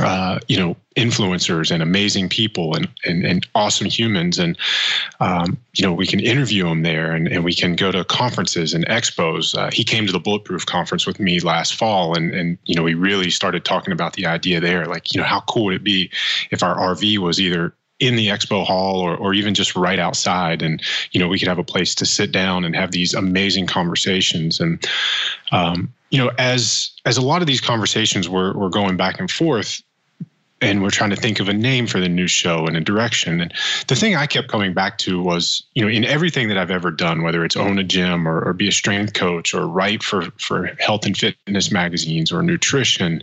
uh, 0.00 0.38
you 0.48 0.58
know, 0.58 0.76
influencers 0.96 1.70
and 1.70 1.82
amazing 1.82 2.28
people 2.28 2.74
and, 2.74 2.88
and, 3.04 3.24
and 3.24 3.46
awesome 3.54 3.86
humans. 3.86 4.38
And, 4.38 4.56
um, 5.20 5.58
you 5.74 5.84
know, 5.84 5.92
we 5.92 6.06
can 6.06 6.20
interview 6.20 6.64
them 6.64 6.82
there 6.82 7.12
and, 7.12 7.28
and 7.28 7.44
we 7.44 7.54
can 7.54 7.76
go 7.76 7.92
to 7.92 8.04
conferences 8.04 8.74
and 8.74 8.86
expos. 8.86 9.56
Uh, 9.56 9.70
he 9.70 9.84
came 9.84 10.06
to 10.06 10.12
the 10.12 10.20
Bulletproof 10.20 10.66
conference 10.66 11.06
with 11.06 11.20
me 11.20 11.40
last 11.40 11.74
fall 11.74 12.16
and, 12.16 12.34
and, 12.34 12.58
you 12.64 12.74
know, 12.74 12.82
we 12.82 12.94
really 12.94 13.30
started 13.30 13.64
talking 13.64 13.92
about 13.92 14.14
the 14.14 14.26
idea 14.26 14.60
there. 14.60 14.86
Like, 14.86 15.14
you 15.14 15.20
know, 15.20 15.26
how 15.26 15.40
cool 15.40 15.66
would 15.66 15.74
it 15.74 15.84
be 15.84 16.10
if 16.50 16.62
our 16.62 16.76
RV 16.94 17.18
was 17.18 17.40
either 17.40 17.74
in 17.98 18.16
the 18.16 18.28
expo 18.28 18.64
hall 18.64 19.00
or, 19.00 19.16
or 19.16 19.32
even 19.32 19.54
just 19.54 19.74
right 19.74 19.98
outside 19.98 20.60
and 20.60 20.82
you 21.12 21.20
know 21.20 21.28
we 21.28 21.38
could 21.38 21.48
have 21.48 21.58
a 21.58 21.64
place 21.64 21.94
to 21.94 22.04
sit 22.04 22.30
down 22.30 22.62
and 22.62 22.76
have 22.76 22.90
these 22.90 23.14
amazing 23.14 23.66
conversations 23.66 24.60
and 24.60 24.86
um, 25.50 25.90
you 26.10 26.18
know 26.18 26.30
as 26.38 26.92
as 27.04 27.16
a 27.16 27.22
lot 27.22 27.40
of 27.40 27.46
these 27.46 27.60
conversations 27.60 28.28
were, 28.28 28.52
were 28.54 28.70
going 28.70 28.96
back 28.96 29.18
and 29.18 29.30
forth 29.30 29.82
and 30.60 30.82
we're 30.82 30.90
trying 30.90 31.10
to 31.10 31.16
think 31.16 31.38
of 31.38 31.48
a 31.48 31.52
name 31.52 31.86
for 31.86 32.00
the 32.00 32.08
new 32.08 32.26
show 32.26 32.66
and 32.66 32.76
a 32.76 32.80
direction. 32.80 33.40
And 33.40 33.52
the 33.88 33.94
thing 33.94 34.16
I 34.16 34.26
kept 34.26 34.48
coming 34.48 34.72
back 34.72 34.96
to 34.98 35.20
was, 35.20 35.62
you 35.74 35.82
know, 35.82 35.88
in 35.88 36.04
everything 36.04 36.48
that 36.48 36.56
I've 36.56 36.70
ever 36.70 36.90
done, 36.90 37.22
whether 37.22 37.44
it's 37.44 37.56
own 37.56 37.78
a 37.78 37.84
gym 37.84 38.26
or, 38.26 38.40
or 38.40 38.52
be 38.54 38.68
a 38.68 38.72
strength 38.72 39.12
coach 39.12 39.52
or 39.52 39.66
write 39.66 40.02
for 40.02 40.30
for 40.38 40.66
health 40.78 41.04
and 41.04 41.16
fitness 41.16 41.70
magazines 41.70 42.32
or 42.32 42.42
nutrition, 42.42 43.22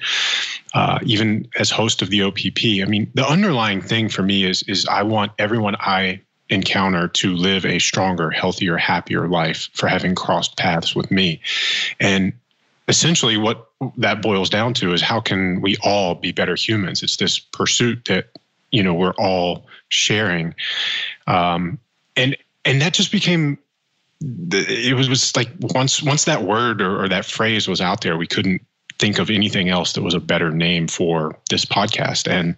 uh, 0.76 1.00
even 1.04 1.48
as 1.58 1.72
host 1.72 2.02
of 2.02 2.12
the 2.12 2.22
OPP. 2.22 2.82
I 2.82 2.86
mean, 2.86 3.12
the 3.16 3.28
underlying 3.28 3.82
thing 3.82 4.10
for 4.10 4.22
me 4.22 4.44
is 4.44 4.62
is 4.64 4.86
I 4.86 5.02
want 5.02 5.32
everyone 5.40 5.76
I 5.80 6.22
encounter 6.50 7.08
to 7.08 7.36
live 7.36 7.66
a 7.66 7.80
stronger, 7.80 8.30
healthier, 8.30 8.78
happier 8.78 9.28
life 9.28 9.70
for 9.74 9.88
having 9.88 10.14
crossed 10.14 10.56
paths 10.56 10.96
with 10.96 11.10
me. 11.10 11.42
And 12.00 12.34
essentially 12.88 13.38
what 13.38 13.70
that 13.98 14.22
boils 14.22 14.50
down 14.50 14.74
to 14.76 14.94
is 14.94 15.02
how 15.02 15.20
can 15.20 15.62
we 15.62 15.78
all 15.84 16.16
be 16.16 16.32
better 16.32 16.56
humans? 16.56 17.04
It's 17.04 17.18
this 17.18 17.40
pursuit 17.40 18.06
that 18.06 18.30
you 18.72 18.84
know 18.84 18.94
we're 18.94 19.16
all 19.16 19.68
sharing. 19.90 20.56
Um, 21.28 21.80
and 22.16 22.38
and 22.66 22.82
that 22.82 22.94
just 22.94 23.12
became 23.12 23.58
it 24.22 24.96
was, 24.96 25.10
was 25.10 25.36
like 25.36 25.50
once 25.60 26.02
once 26.02 26.26
that 26.26 26.44
word 26.44 26.82
or, 26.82 27.04
or 27.04 27.10
that 27.10 27.26
phrase 27.26 27.68
was 27.68 27.82
out 27.82 28.02
there 28.02 28.18
we 28.18 28.28
couldn't 28.28 28.62
think 29.00 29.20
of 29.20 29.30
anything 29.30 29.70
else 29.70 29.94
that 29.94 30.02
was 30.02 30.14
a 30.14 30.20
better 30.20 30.52
name 30.52 30.88
for 30.88 31.38
this 31.50 31.66
podcast. 31.66 32.32
And 32.32 32.56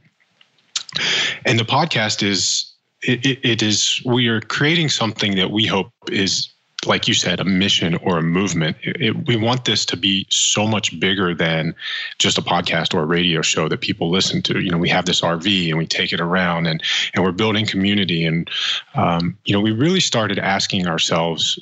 and 1.45 1.59
the 1.59 1.63
podcast 1.63 2.23
is 2.23 2.71
it, 3.01 3.25
it 3.43 3.61
is 3.61 4.01
we 4.05 4.27
are 4.27 4.41
creating 4.41 4.89
something 4.89 5.35
that 5.35 5.51
we 5.51 5.65
hope 5.65 5.91
is 6.11 6.49
like 6.85 7.07
you 7.07 7.13
said, 7.13 7.39
a 7.39 7.43
mission 7.43 7.95
or 7.95 8.17
a 8.17 8.21
movement. 8.21 8.77
It, 8.83 9.01
it, 9.01 9.27
we 9.27 9.35
want 9.35 9.65
this 9.65 9.85
to 9.87 9.97
be 9.97 10.25
so 10.29 10.67
much 10.67 10.99
bigger 10.99 11.33
than 11.33 11.75
just 12.19 12.37
a 12.37 12.41
podcast 12.41 12.93
or 12.93 13.03
a 13.03 13.05
radio 13.05 13.41
show 13.41 13.67
that 13.69 13.81
people 13.81 14.09
listen 14.09 14.41
to. 14.43 14.59
You 14.59 14.71
know, 14.71 14.77
we 14.77 14.89
have 14.89 15.05
this 15.05 15.21
RV 15.21 15.69
and 15.69 15.77
we 15.77 15.87
take 15.87 16.13
it 16.13 16.21
around 16.21 16.67
and 16.67 16.81
and 17.13 17.23
we're 17.23 17.31
building 17.31 17.65
community. 17.65 18.25
And 18.25 18.49
um, 18.95 19.37
you 19.45 19.53
know, 19.53 19.61
we 19.61 19.71
really 19.71 19.99
started 19.99 20.39
asking 20.39 20.87
ourselves, 20.87 21.59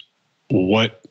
what 0.50 1.02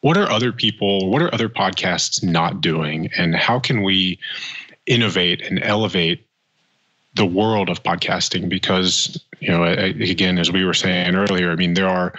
what 0.00 0.16
are 0.16 0.30
other 0.30 0.52
people, 0.52 1.10
what 1.10 1.22
are 1.22 1.32
other 1.34 1.48
podcasts 1.48 2.22
not 2.22 2.60
doing, 2.60 3.10
and 3.16 3.34
how 3.34 3.58
can 3.58 3.82
we 3.82 4.18
innovate 4.86 5.42
and 5.42 5.62
elevate 5.62 6.24
the 7.14 7.26
world 7.26 7.68
of 7.68 7.82
podcasting 7.82 8.48
because 8.48 9.20
you 9.40 9.48
know 9.48 9.64
again 9.64 10.38
as 10.38 10.52
we 10.52 10.64
were 10.64 10.74
saying 10.74 11.14
earlier 11.14 11.50
i 11.50 11.56
mean 11.56 11.74
there 11.74 11.88
are 11.88 12.14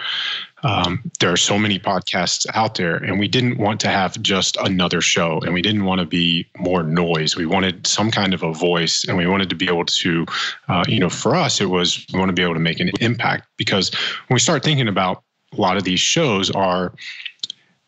um, 0.62 1.02
there 1.20 1.32
are 1.32 1.36
so 1.36 1.58
many 1.58 1.78
podcasts 1.78 2.46
out 2.54 2.74
there 2.74 2.96
and 2.96 3.18
we 3.18 3.28
didn't 3.28 3.58
want 3.58 3.80
to 3.80 3.88
have 3.88 4.20
just 4.22 4.56
another 4.58 5.00
show 5.00 5.40
and 5.40 5.54
we 5.54 5.62
didn't 5.62 5.84
want 5.84 6.00
to 6.00 6.06
be 6.06 6.46
more 6.58 6.82
noise. 6.82 7.36
We 7.36 7.46
wanted 7.46 7.86
some 7.86 8.10
kind 8.10 8.34
of 8.34 8.42
a 8.42 8.52
voice 8.52 9.04
and 9.04 9.16
we 9.16 9.26
wanted 9.26 9.48
to 9.50 9.56
be 9.56 9.66
able 9.66 9.86
to 9.86 10.26
uh, 10.68 10.84
you 10.86 10.98
know 10.98 11.10
for 11.10 11.34
us 11.34 11.60
it 11.60 11.66
was 11.66 12.04
we 12.12 12.18
want 12.18 12.28
to 12.28 12.34
be 12.34 12.42
able 12.42 12.54
to 12.54 12.60
make 12.60 12.80
an 12.80 12.90
impact 13.00 13.48
because 13.56 13.90
when 14.28 14.34
we 14.34 14.40
start 14.40 14.62
thinking 14.62 14.88
about 14.88 15.22
a 15.56 15.60
lot 15.60 15.76
of 15.76 15.84
these 15.84 16.00
shows 16.00 16.50
are 16.50 16.92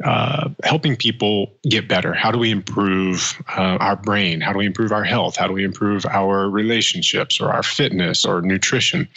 uh, 0.04 0.48
helping 0.64 0.96
people 0.96 1.52
get 1.68 1.88
better. 1.88 2.12
How 2.12 2.30
do 2.30 2.38
we 2.38 2.50
improve 2.50 3.40
uh, 3.56 3.78
our 3.80 3.96
brain? 3.96 4.40
How 4.40 4.52
do 4.52 4.58
we 4.58 4.66
improve 4.66 4.92
our 4.92 5.04
health? 5.04 5.36
How 5.36 5.46
do 5.46 5.52
we 5.52 5.64
improve 5.64 6.04
our 6.06 6.48
relationships 6.48 7.40
or 7.40 7.50
our 7.50 7.62
fitness 7.62 8.24
or 8.24 8.42
nutrition? 8.42 9.08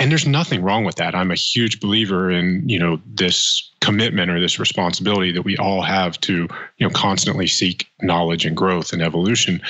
And 0.00 0.10
there's 0.10 0.26
nothing 0.26 0.62
wrong 0.62 0.84
with 0.84 0.96
that. 0.96 1.14
I'm 1.14 1.30
a 1.30 1.36
huge 1.36 1.80
believer 1.80 2.30
in 2.30 2.68
you 2.68 2.78
know 2.78 3.00
this 3.06 3.70
commitment 3.80 4.30
or 4.30 4.40
this 4.40 4.58
responsibility 4.58 5.32
that 5.32 5.42
we 5.42 5.56
all 5.56 5.82
have 5.82 6.20
to 6.20 6.48
you 6.78 6.86
know 6.86 6.90
constantly 6.90 7.46
seek 7.46 7.88
knowledge 8.00 8.44
and 8.44 8.56
growth 8.56 8.92
and 8.92 9.02
evolution. 9.02 9.60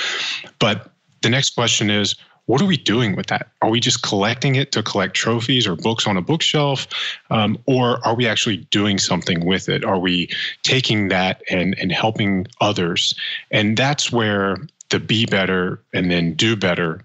But 0.59 0.91
the 1.23 1.31
next 1.31 1.55
question 1.55 1.91
is 1.91 2.17
what 2.47 2.61
are 2.61 2.67
we 2.67 2.77
doing 2.77 3.15
with 3.15 3.27
that? 3.29 3.51
Are 3.63 3.71
we 3.71 3.81
just 3.81 4.03
collecting 4.03 4.57
it 4.57 4.73
to 4.73 4.83
collect 4.83 5.15
trophies 5.15 5.67
or 5.67 5.77
books 5.77 6.07
on 6.07 6.17
a 6.17 6.23
bookshelf? 6.23 6.89
Um, 7.31 7.59
or 7.67 8.05
are 8.07 8.15
we 8.15 8.27
actually 8.27 8.59
doing 8.71 8.99
something 8.99 9.45
with 9.47 9.69
it? 9.69 9.85
Are 9.85 9.99
we 9.99 10.29
taking 10.63 11.09
that 11.09 11.43
and, 11.51 11.79
and 11.79 11.93
helping 11.93 12.47
others? 12.61 13.15
And 13.51 13.77
that's 13.77 14.11
where 14.11 14.57
the 14.91 14.99
be 14.99 15.25
better 15.25 15.81
and 15.95 16.11
then 16.11 16.35
do 16.35 16.57
better 16.57 17.01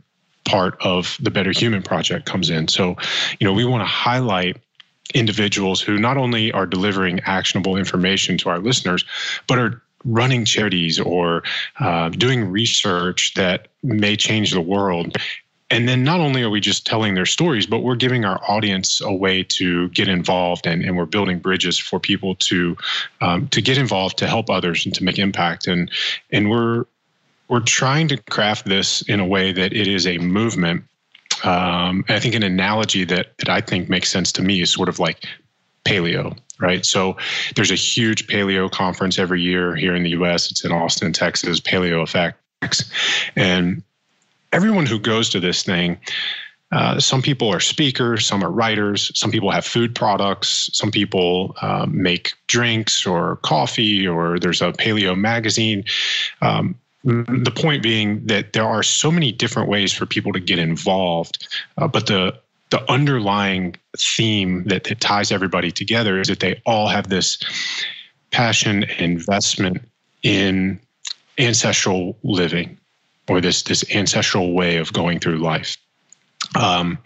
part 0.45 0.77
of 0.81 1.17
the 1.21 1.29
Better 1.29 1.51
Human 1.51 1.83
Project 1.83 2.25
comes 2.25 2.49
in. 2.49 2.67
So, 2.67 2.95
you 3.39 3.45
know, 3.45 3.53
we 3.53 3.65
want 3.65 3.81
to 3.81 3.85
highlight 3.85 4.57
individuals 5.13 5.81
who 5.81 5.97
not 5.97 6.17
only 6.17 6.51
are 6.51 6.65
delivering 6.65 7.19
actionable 7.21 7.77
information 7.77 8.37
to 8.39 8.49
our 8.49 8.59
listeners, 8.59 9.05
but 9.47 9.57
are 9.57 9.81
running 10.03 10.45
charities 10.45 10.99
or 10.99 11.43
uh, 11.79 12.09
doing 12.09 12.49
research 12.49 13.33
that 13.35 13.67
may 13.83 14.15
change 14.15 14.51
the 14.51 14.61
world. 14.61 15.17
And 15.69 15.87
then 15.87 16.03
not 16.03 16.21
only 16.21 16.43
are 16.43 16.49
we 16.49 16.61
just 16.61 16.85
telling 16.85 17.15
their 17.15 17.25
stories, 17.25 17.65
but 17.65 17.79
we're 17.79 17.95
giving 17.95 18.23
our 18.23 18.39
audience 18.49 19.01
a 19.01 19.13
way 19.13 19.43
to 19.43 19.89
get 19.89 20.07
involved 20.07 20.65
and, 20.65 20.81
and 20.81 20.95
we're 20.95 21.05
building 21.05 21.39
bridges 21.39 21.77
for 21.77 21.99
people 21.99 22.35
to 22.35 22.77
um, 23.19 23.49
to 23.49 23.61
get 23.61 23.77
involved, 23.77 24.17
to 24.19 24.27
help 24.27 24.49
others 24.49 24.85
and 24.85 24.95
to 24.95 25.03
make 25.03 25.19
impact. 25.19 25.67
And 25.67 25.91
and 26.31 26.49
we're 26.49 26.85
we're 27.49 27.59
trying 27.59 28.07
to 28.09 28.17
craft 28.17 28.65
this 28.65 29.01
in 29.03 29.19
a 29.19 29.25
way 29.25 29.51
that 29.51 29.73
it 29.73 29.87
is 29.87 30.07
a 30.07 30.17
movement 30.19 30.85
um, 31.43 32.03
I 32.09 32.19
think 32.19 32.35
an 32.35 32.43
analogy 32.43 33.03
that 33.05 33.37
that 33.37 33.49
I 33.49 33.61
think 33.61 33.89
makes 33.89 34.09
sense 34.09 34.31
to 34.33 34.41
me 34.41 34.61
is 34.61 34.71
sort 34.71 34.89
of 34.89 34.99
like 34.99 35.25
paleo 35.87 36.37
right? 36.59 36.85
So 36.85 37.17
there's 37.55 37.71
a 37.71 37.75
huge 37.75 38.27
paleo 38.27 38.69
conference 38.69 39.19
every 39.19 39.41
year 39.41 39.75
here 39.75 39.95
in 39.95 40.03
the 40.03 40.11
US. 40.11 40.51
It's 40.51 40.63
in 40.63 40.71
Austin, 40.71 41.13
Texas, 41.13 41.59
PaleoFX. 41.59 42.33
And 43.35 43.83
everyone 44.51 44.85
who 44.85 44.99
goes 44.99 45.29
to 45.29 45.39
this 45.39 45.63
thing, 45.63 45.97
uh, 46.71 46.99
some 46.99 47.21
people 47.21 47.49
are 47.49 47.61
speakers, 47.61 48.25
some 48.25 48.43
are 48.43 48.51
writers, 48.51 49.11
some 49.17 49.31
people 49.31 49.51
have 49.51 49.65
food 49.65 49.95
products, 49.95 50.69
some 50.73 50.91
people 50.91 51.55
uh, 51.61 51.85
make 51.89 52.33
drinks 52.47 53.05
or 53.05 53.37
coffee, 53.37 54.05
or 54.05 54.37
there's 54.37 54.61
a 54.61 54.73
paleo 54.73 55.17
magazine. 55.17 55.83
Um, 56.41 56.75
the 57.03 57.53
point 57.55 57.81
being 57.81 58.25
that 58.25 58.51
there 58.51 58.65
are 58.65 58.83
so 58.83 59.09
many 59.09 59.31
different 59.31 59.69
ways 59.69 59.93
for 59.93 60.05
people 60.05 60.33
to 60.33 60.41
get 60.41 60.59
involved, 60.59 61.47
uh, 61.77 61.87
but 61.87 62.07
the 62.07 62.37
the 62.69 62.91
underlying 62.91 63.75
theme 63.97 64.63
that, 64.65 64.83
that 64.85 64.99
ties 64.99 65.31
everybody 65.31 65.71
together 65.71 66.19
is 66.19 66.27
that 66.27 66.39
they 66.39 66.61
all 66.65 66.87
have 66.87 67.09
this 67.09 67.37
passion 68.31 68.83
and 68.83 69.01
investment 69.01 69.81
in 70.23 70.79
ancestral 71.37 72.17
living 72.23 72.77
or 73.29 73.39
this 73.39 73.63
this 73.63 73.83
ancestral 73.95 74.53
way 74.53 74.77
of 74.77 74.91
going 74.93 75.19
through 75.19 75.37
life. 75.37 75.77
Um, 76.55 76.97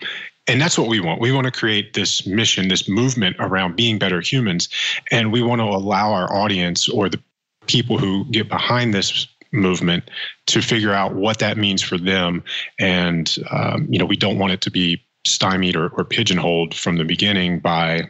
and 0.48 0.60
that's 0.60 0.78
what 0.78 0.88
we 0.88 1.00
want. 1.00 1.22
We 1.22 1.32
want 1.32 1.46
to 1.46 1.52
create 1.52 1.94
this 1.94 2.26
mission, 2.26 2.68
this 2.68 2.90
movement 2.90 3.36
around 3.40 3.76
being 3.76 4.00
better 4.00 4.22
humans. 4.22 4.70
And 5.12 5.32
we 5.32 5.42
want 5.42 5.60
to 5.60 5.66
allow 5.66 6.12
our 6.12 6.32
audience 6.34 6.90
or 6.90 7.10
the 7.10 7.22
people 7.68 7.98
who 7.98 8.26
get 8.26 8.50
behind 8.50 8.94
this 8.94 9.28
movement 9.52 10.10
to 10.48 10.62
figure 10.62 10.94
out 10.94 11.14
what 11.14 11.40
that 11.40 11.58
means 11.58 11.82
for 11.82 11.98
them. 11.98 12.44
And, 12.80 13.34
um, 13.52 13.88
you 13.90 14.00
know, 14.00 14.06
we 14.06 14.18
don't 14.18 14.40
want 14.40 14.54
it 14.54 14.62
to 14.62 14.72
be 14.72 15.04
stymied 15.26 15.76
or, 15.76 15.90
or 15.90 16.04
pigeonholed 16.04 16.74
from 16.74 16.98
the 16.98 17.04
beginning 17.04 17.60
by 17.60 18.10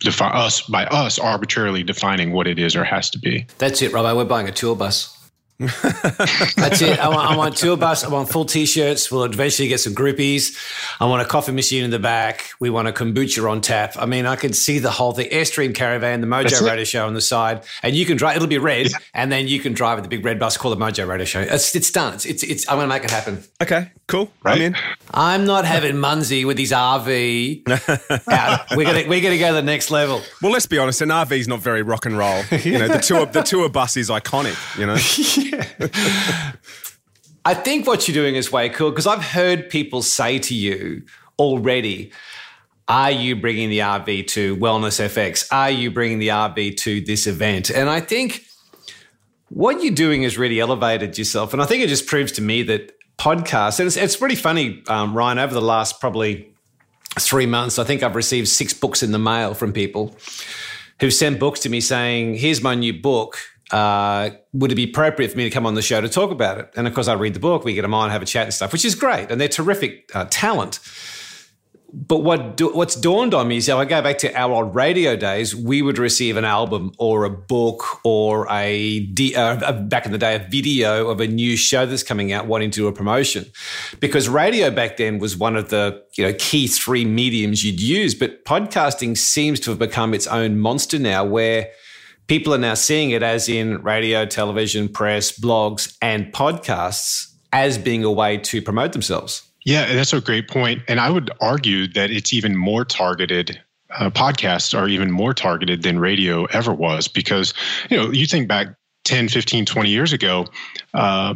defi- 0.00 0.24
us 0.24 0.62
by 0.62 0.84
us 0.86 1.18
arbitrarily 1.18 1.82
defining 1.82 2.32
what 2.32 2.46
it 2.46 2.58
is 2.58 2.76
or 2.76 2.84
has 2.84 3.10
to 3.10 3.18
be. 3.18 3.46
That's 3.58 3.82
it, 3.82 3.92
Robbo. 3.92 4.16
We're 4.16 4.24
buying 4.24 4.48
a 4.48 4.52
tour 4.52 4.76
bus. 4.76 5.18
That's 6.56 6.82
it. 6.82 6.98
I 6.98 7.08
want, 7.08 7.30
I 7.30 7.36
want 7.36 7.56
tour 7.56 7.76
bus. 7.76 8.04
I 8.04 8.08
want 8.08 8.30
full 8.30 8.44
t-shirts. 8.44 9.10
We'll 9.10 9.24
eventually 9.24 9.68
get 9.68 9.78
some 9.78 9.94
groupies. 9.94 10.56
I 11.00 11.06
want 11.06 11.22
a 11.22 11.24
coffee 11.24 11.52
machine 11.52 11.84
in 11.84 11.90
the 11.90 11.98
back. 11.98 12.50
We 12.60 12.70
want 12.70 12.88
a 12.88 12.92
kombucha 12.92 13.50
on 13.50 13.60
tap. 13.60 13.94
I 13.96 14.06
mean, 14.06 14.26
I 14.26 14.36
can 14.36 14.52
see 14.52 14.78
the 14.78 14.90
whole 14.90 15.12
thing. 15.12 15.30
Airstream 15.30 15.74
Caravan, 15.74 16.20
the 16.20 16.26
Mojo 16.26 16.66
Radio 16.66 16.84
Show 16.84 17.06
on 17.06 17.14
the 17.14 17.20
side, 17.20 17.64
and 17.82 17.94
you 17.94 18.06
can 18.06 18.16
drive. 18.16 18.36
It'll 18.36 18.48
be 18.48 18.58
red, 18.58 18.90
yeah. 18.90 18.98
and 19.14 19.30
then 19.30 19.48
you 19.48 19.60
can 19.60 19.72
drive 19.72 19.98
with 19.98 20.04
the 20.04 20.10
big 20.10 20.24
red 20.24 20.38
bus 20.38 20.56
called 20.56 20.78
the 20.78 20.84
Mojo 20.84 21.06
Radio 21.06 21.24
Show. 21.24 21.40
It's, 21.40 21.74
it's 21.74 21.90
done. 21.90 22.14
It's, 22.14 22.26
it's, 22.26 22.42
it's 22.42 22.68
I'm 22.68 22.76
going 22.76 22.88
to 22.88 22.94
make 22.94 23.04
it 23.04 23.10
happen. 23.10 23.42
Okay, 23.62 23.90
cool. 24.06 24.30
Right? 24.42 24.56
I'm 24.56 24.62
in. 24.62 24.76
I'm 25.10 25.44
not 25.46 25.64
having 25.64 25.98
Munsey 25.98 26.44
with 26.44 26.58
his 26.58 26.72
RV. 26.72 27.62
out. 28.28 28.76
We're 28.76 28.84
gonna 28.84 29.08
we're 29.08 29.20
gonna 29.22 29.38
go 29.38 29.48
to 29.48 29.54
the 29.54 29.62
next 29.62 29.90
level. 29.90 30.22
Well, 30.40 30.52
let's 30.52 30.66
be 30.66 30.78
honest. 30.78 31.00
An 31.00 31.08
RV 31.08 31.32
is 31.32 31.48
not 31.48 31.60
very 31.60 31.82
rock 31.82 32.06
and 32.06 32.16
roll. 32.16 32.42
You 32.50 32.78
know, 32.78 32.88
the 32.88 32.98
tour 33.06 33.26
the 33.26 33.42
tour 33.42 33.68
bus 33.68 33.96
is 33.96 34.10
iconic. 34.10 34.56
You 34.78 34.86
know. 34.86 34.96
I 37.44 37.54
think 37.54 37.86
what 37.86 38.06
you're 38.06 38.14
doing 38.14 38.36
is 38.36 38.52
way 38.52 38.68
cool 38.68 38.90
because 38.90 39.06
I've 39.06 39.24
heard 39.24 39.68
people 39.68 40.02
say 40.02 40.38
to 40.38 40.54
you 40.54 41.02
already, 41.38 42.12
are 42.88 43.10
you 43.10 43.36
bringing 43.36 43.68
the 43.68 43.80
RV 43.80 44.28
to 44.28 44.56
Wellness 44.56 45.00
FX? 45.00 45.46
Are 45.50 45.70
you 45.70 45.90
bringing 45.90 46.18
the 46.18 46.28
RV 46.28 46.76
to 46.78 47.00
this 47.00 47.26
event? 47.26 47.70
And 47.70 47.88
I 47.88 48.00
think 48.00 48.44
what 49.48 49.82
you're 49.82 49.94
doing 49.94 50.22
has 50.22 50.38
really 50.38 50.60
elevated 50.60 51.18
yourself. 51.18 51.52
And 51.52 51.60
I 51.60 51.66
think 51.66 51.82
it 51.82 51.88
just 51.88 52.06
proves 52.06 52.32
to 52.32 52.42
me 52.42 52.62
that 52.64 52.92
podcasts, 53.18 53.78
and 53.78 53.86
it's, 53.86 53.96
it's 53.96 54.16
pretty 54.16 54.34
funny, 54.34 54.82
um, 54.88 55.16
Ryan, 55.16 55.38
over 55.38 55.54
the 55.54 55.60
last 55.60 56.00
probably 56.00 56.52
three 57.18 57.46
months, 57.46 57.78
I 57.78 57.84
think 57.84 58.02
I've 58.02 58.16
received 58.16 58.48
six 58.48 58.72
books 58.72 59.02
in 59.02 59.12
the 59.12 59.18
mail 59.18 59.54
from 59.54 59.72
people 59.72 60.16
who've 61.00 61.12
sent 61.12 61.38
books 61.38 61.60
to 61.60 61.68
me 61.68 61.80
saying, 61.80 62.36
here's 62.36 62.62
my 62.62 62.74
new 62.74 62.92
book 62.92 63.38
uh, 63.70 64.30
would 64.52 64.72
it 64.72 64.74
be 64.74 64.84
appropriate 64.84 65.30
for 65.30 65.38
me 65.38 65.44
to 65.44 65.50
come 65.50 65.66
on 65.66 65.74
the 65.74 65.82
show 65.82 66.00
to 66.00 66.08
talk 66.08 66.30
about 66.30 66.58
it? 66.58 66.70
And 66.76 66.86
of 66.86 66.94
course, 66.94 67.08
I 67.08 67.14
read 67.14 67.34
the 67.34 67.40
book, 67.40 67.64
we 67.64 67.74
get 67.74 67.82
them 67.82 67.94
on, 67.94 68.10
have 68.10 68.22
a 68.22 68.26
chat 68.26 68.44
and 68.44 68.54
stuff, 68.54 68.72
which 68.72 68.84
is 68.84 68.94
great. 68.94 69.30
And 69.30 69.40
they're 69.40 69.48
terrific 69.48 70.10
uh, 70.14 70.26
talent. 70.30 70.80
But 71.94 72.20
what 72.20 72.56
do, 72.56 72.74
what's 72.74 72.96
dawned 72.96 73.34
on 73.34 73.48
me 73.48 73.58
is 73.58 73.68
if 73.68 73.74
I 73.74 73.84
go 73.84 74.00
back 74.00 74.16
to 74.18 74.34
our 74.34 74.50
old 74.50 74.74
radio 74.74 75.14
days, 75.14 75.54
we 75.54 75.82
would 75.82 75.98
receive 75.98 76.38
an 76.38 76.44
album 76.44 76.92
or 76.98 77.24
a 77.24 77.30
book 77.30 77.84
or 78.02 78.46
a 78.50 79.06
uh, 79.36 79.72
back 79.82 80.06
in 80.06 80.12
the 80.12 80.16
day 80.16 80.36
a 80.36 80.48
video 80.48 81.10
of 81.10 81.20
a 81.20 81.26
new 81.26 81.54
show 81.54 81.84
that's 81.84 82.02
coming 82.02 82.32
out, 82.32 82.46
wanting 82.46 82.70
to 82.70 82.80
do 82.80 82.86
a 82.86 82.92
promotion, 82.92 83.44
because 84.00 84.26
radio 84.26 84.70
back 84.70 84.96
then 84.96 85.18
was 85.18 85.36
one 85.36 85.54
of 85.54 85.68
the 85.68 86.02
you 86.16 86.24
know 86.24 86.32
key 86.38 86.66
three 86.66 87.04
mediums 87.04 87.62
you'd 87.62 87.82
use. 87.82 88.14
But 88.14 88.46
podcasting 88.46 89.18
seems 89.18 89.60
to 89.60 89.70
have 89.70 89.78
become 89.78 90.14
its 90.14 90.26
own 90.26 90.58
monster 90.58 90.98
now, 90.98 91.26
where 91.26 91.72
people 92.32 92.54
are 92.54 92.58
now 92.58 92.72
seeing 92.72 93.10
it 93.10 93.22
as 93.22 93.46
in 93.46 93.82
radio, 93.82 94.24
television, 94.24 94.88
press, 94.88 95.38
blogs, 95.38 95.94
and 96.00 96.32
podcasts 96.32 97.30
as 97.52 97.76
being 97.76 98.04
a 98.04 98.10
way 98.10 98.38
to 98.38 98.62
promote 98.62 98.92
themselves. 98.92 99.42
Yeah, 99.66 99.92
that's 99.92 100.14
a 100.14 100.20
great 100.22 100.48
point. 100.48 100.80
And 100.88 100.98
I 100.98 101.10
would 101.10 101.30
argue 101.42 101.88
that 101.88 102.10
it's 102.10 102.32
even 102.32 102.56
more 102.56 102.86
targeted. 102.86 103.60
Uh, 103.90 104.08
podcasts 104.08 104.74
are 104.74 104.88
even 104.88 105.10
more 105.10 105.34
targeted 105.34 105.82
than 105.82 105.98
radio 105.98 106.46
ever 106.46 106.72
was 106.72 107.06
because, 107.06 107.52
you 107.90 107.98
know, 107.98 108.10
you 108.10 108.24
think 108.24 108.48
back 108.48 108.68
10, 109.04 109.28
15, 109.28 109.66
20 109.66 109.90
years 109.90 110.14
ago, 110.14 110.46
uh, 110.94 111.34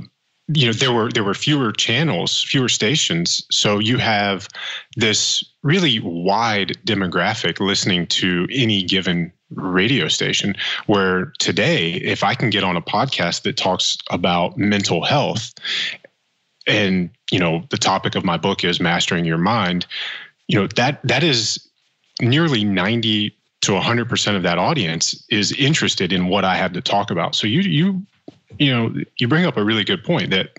you 0.48 0.64
know 0.64 0.72
there 0.72 0.92
were 0.92 1.10
there 1.10 1.24
were 1.24 1.34
fewer 1.34 1.72
channels 1.72 2.44
fewer 2.44 2.68
stations 2.68 3.44
so 3.50 3.80
you 3.80 3.98
have 3.98 4.46
this 4.94 5.42
really 5.64 5.98
wide 5.98 6.78
demographic 6.86 7.58
listening 7.58 8.06
to 8.06 8.46
any 8.52 8.84
given 8.84 9.32
radio 9.50 10.08
station 10.08 10.54
where 10.86 11.32
today 11.38 11.92
if 11.94 12.24
i 12.24 12.34
can 12.34 12.50
get 12.50 12.64
on 12.64 12.76
a 12.76 12.82
podcast 12.82 13.42
that 13.42 13.56
talks 13.56 13.96
about 14.10 14.56
mental 14.56 15.04
health 15.04 15.54
and 16.66 17.10
you 17.30 17.38
know 17.38 17.62
the 17.70 17.76
topic 17.76 18.14
of 18.14 18.24
my 18.24 18.36
book 18.36 18.64
is 18.64 18.80
mastering 18.80 19.24
your 19.24 19.38
mind 19.38 19.86
you 20.48 20.58
know 20.58 20.66
that 20.74 21.00
that 21.04 21.22
is 21.22 21.66
nearly 22.20 22.64
90 22.64 23.36
to 23.62 23.72
100% 23.72 24.36
of 24.36 24.42
that 24.42 24.58
audience 24.58 25.24
is 25.28 25.52
interested 25.52 26.12
in 26.12 26.28
what 26.28 26.44
i 26.44 26.54
have 26.54 26.72
to 26.72 26.80
talk 26.80 27.10
about. 27.10 27.34
So 27.34 27.46
you 27.46 27.60
you 27.60 28.06
you 28.58 28.70
know 28.70 28.94
you 29.16 29.28
bring 29.28 29.44
up 29.44 29.56
a 29.56 29.64
really 29.64 29.84
good 29.84 30.04
point 30.04 30.30
that 30.30 30.50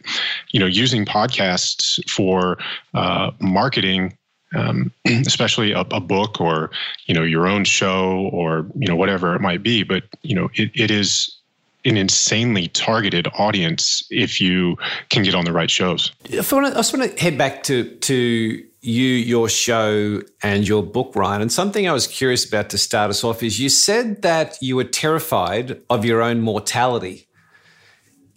you 0.52 0.60
know 0.60 0.66
using 0.66 1.06
podcasts 1.06 2.08
for 2.10 2.58
uh, 2.94 3.32
marketing 3.40 4.17
um, 4.56 4.92
especially 5.06 5.72
a, 5.72 5.82
a, 5.92 6.00
book 6.00 6.40
or 6.40 6.72
you 7.06 7.14
know 7.14 7.24
your 7.24 7.48
own 7.48 7.64
show 7.64 8.30
or 8.32 8.66
you 8.76 8.88
know 8.88 8.96
whatever 8.96 9.36
it 9.36 9.42
might 9.42 9.62
be 9.62 9.84
but 9.84 10.04
you 10.22 10.36
know 10.36 10.50
it, 10.56 10.72
it 10.74 10.90
is 10.90 11.38
an 11.86 11.98
insanely 11.98 12.68
targeted 12.70 13.28
audience 13.38 14.06
if 14.10 14.42
you 14.42 14.78
can 15.10 15.24
get 15.24 15.34
on 15.34 15.46
the 15.46 15.54
right 15.54 15.72
shows. 15.72 16.12
I, 16.32 16.38
I 16.38 16.42
just 16.42 16.98
want 16.98 17.10
to 17.12 17.22
head 17.24 17.38
back 17.38 17.64
to 17.64 17.96
to 17.96 18.64
you, 18.82 19.08
your 19.08 19.50
show, 19.50 20.22
and 20.42 20.68
your 20.68 20.84
book, 20.84 21.16
Ryan. 21.16 21.42
And 21.42 21.52
something 21.52 21.88
I 21.88 21.94
was 21.94 22.08
curious 22.08 22.48
about 22.48 22.70
to 22.70 22.78
start 22.78 23.10
us 23.10 23.24
off 23.24 23.44
is 23.44 23.60
you 23.60 23.70
said 23.70 24.22
that 24.22 24.58
you 24.62 24.76
were 24.76 24.86
terrified 24.86 25.82
of 25.90 26.06
your 26.06 26.22
own 26.22 26.42
mortality. 26.42 27.27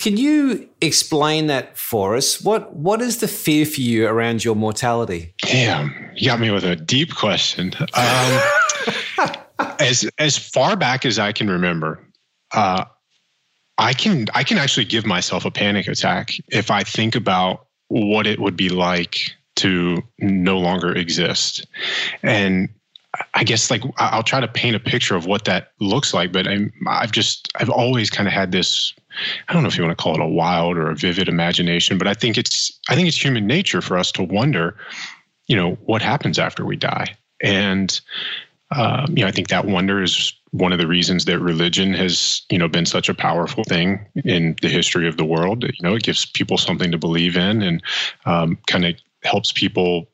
Can 0.00 0.16
you 0.16 0.66
explain 0.80 1.48
that 1.48 1.76
for 1.76 2.16
us? 2.16 2.40
What 2.40 2.74
what 2.74 3.02
is 3.02 3.18
the 3.18 3.28
fear 3.28 3.66
for 3.66 3.82
you 3.82 4.06
around 4.06 4.42
your 4.42 4.56
mortality? 4.56 5.34
Damn, 5.42 5.94
you 6.14 6.26
got 6.26 6.40
me 6.40 6.50
with 6.50 6.64
a 6.64 6.74
deep 6.74 7.14
question. 7.14 7.74
Um, 7.92 8.40
as 9.78 10.08
as 10.18 10.38
far 10.38 10.74
back 10.74 11.04
as 11.04 11.18
I 11.18 11.32
can 11.32 11.50
remember, 11.50 12.02
uh, 12.52 12.86
I 13.76 13.92
can 13.92 14.26
I 14.34 14.42
can 14.42 14.56
actually 14.56 14.86
give 14.86 15.04
myself 15.04 15.44
a 15.44 15.50
panic 15.50 15.86
attack 15.86 16.32
if 16.48 16.70
I 16.70 16.82
think 16.82 17.14
about 17.14 17.66
what 17.88 18.26
it 18.26 18.40
would 18.40 18.56
be 18.56 18.70
like 18.70 19.18
to 19.56 20.02
no 20.18 20.56
longer 20.56 20.96
exist. 20.96 21.66
And 22.22 22.70
I 23.34 23.44
guess 23.44 23.70
like 23.70 23.82
I'll 23.98 24.22
try 24.22 24.40
to 24.40 24.48
paint 24.48 24.76
a 24.76 24.80
picture 24.80 25.16
of 25.16 25.26
what 25.26 25.44
that 25.44 25.72
looks 25.80 26.14
like, 26.14 26.32
but 26.32 26.46
I'm, 26.46 26.72
I've 26.86 27.12
just 27.12 27.48
I've 27.56 27.70
always 27.70 28.10
kind 28.10 28.26
of 28.26 28.32
had 28.32 28.52
this 28.52 28.94
I 29.48 29.52
don't 29.52 29.62
know 29.62 29.68
if 29.68 29.76
you 29.76 29.84
want 29.84 29.96
to 29.96 30.02
call 30.02 30.14
it 30.14 30.20
a 30.20 30.26
wild 30.26 30.76
or 30.76 30.90
a 30.90 30.94
vivid 30.94 31.28
imagination, 31.28 31.98
but 31.98 32.06
I 32.06 32.14
think 32.14 32.38
it's 32.38 32.78
I 32.88 32.94
think 32.94 33.08
it's 33.08 33.22
human 33.22 33.46
nature 33.46 33.80
for 33.80 33.96
us 33.96 34.12
to 34.12 34.22
wonder, 34.22 34.76
you 35.46 35.56
know, 35.56 35.74
what 35.86 36.02
happens 36.02 36.38
after 36.38 36.64
we 36.64 36.76
die. 36.76 37.16
And 37.42 38.00
um, 38.72 39.06
you 39.16 39.24
know, 39.24 39.28
I 39.28 39.32
think 39.32 39.48
that 39.48 39.66
wonder 39.66 40.02
is 40.02 40.32
one 40.52 40.72
of 40.72 40.78
the 40.78 40.86
reasons 40.86 41.24
that 41.24 41.38
religion 41.38 41.94
has 41.94 42.42
you 42.50 42.58
know 42.58 42.68
been 42.68 42.86
such 42.86 43.08
a 43.08 43.14
powerful 43.14 43.64
thing 43.64 44.04
in 44.24 44.56
the 44.62 44.68
history 44.68 45.06
of 45.08 45.16
the 45.16 45.24
world 45.24 45.62
you 45.62 45.72
know 45.82 45.94
it 45.94 46.02
gives 46.02 46.26
people 46.26 46.58
something 46.58 46.90
to 46.90 46.98
believe 46.98 47.36
in 47.36 47.62
and 47.62 47.82
um, 48.26 48.58
kind 48.66 48.84
of 48.84 48.94
helps 49.22 49.52
people 49.52 50.08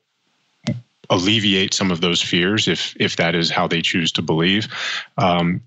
alleviate 1.09 1.73
some 1.73 1.91
of 1.91 2.01
those 2.01 2.21
fears 2.21 2.67
if 2.67 2.95
if 2.99 3.15
that 3.15 3.35
is 3.35 3.49
how 3.49 3.67
they 3.67 3.81
choose 3.81 4.11
to 4.13 4.21
believe. 4.21 4.67
Um, 5.17 5.61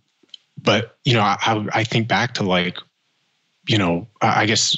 but 0.63 0.97
you 1.05 1.15
know 1.15 1.23
I, 1.23 1.67
I 1.73 1.85
think 1.85 2.09
back 2.09 2.35
to 2.35 2.43
like 2.43 2.79
you 3.67 3.79
know 3.79 4.07
i 4.21 4.47
guess 4.47 4.77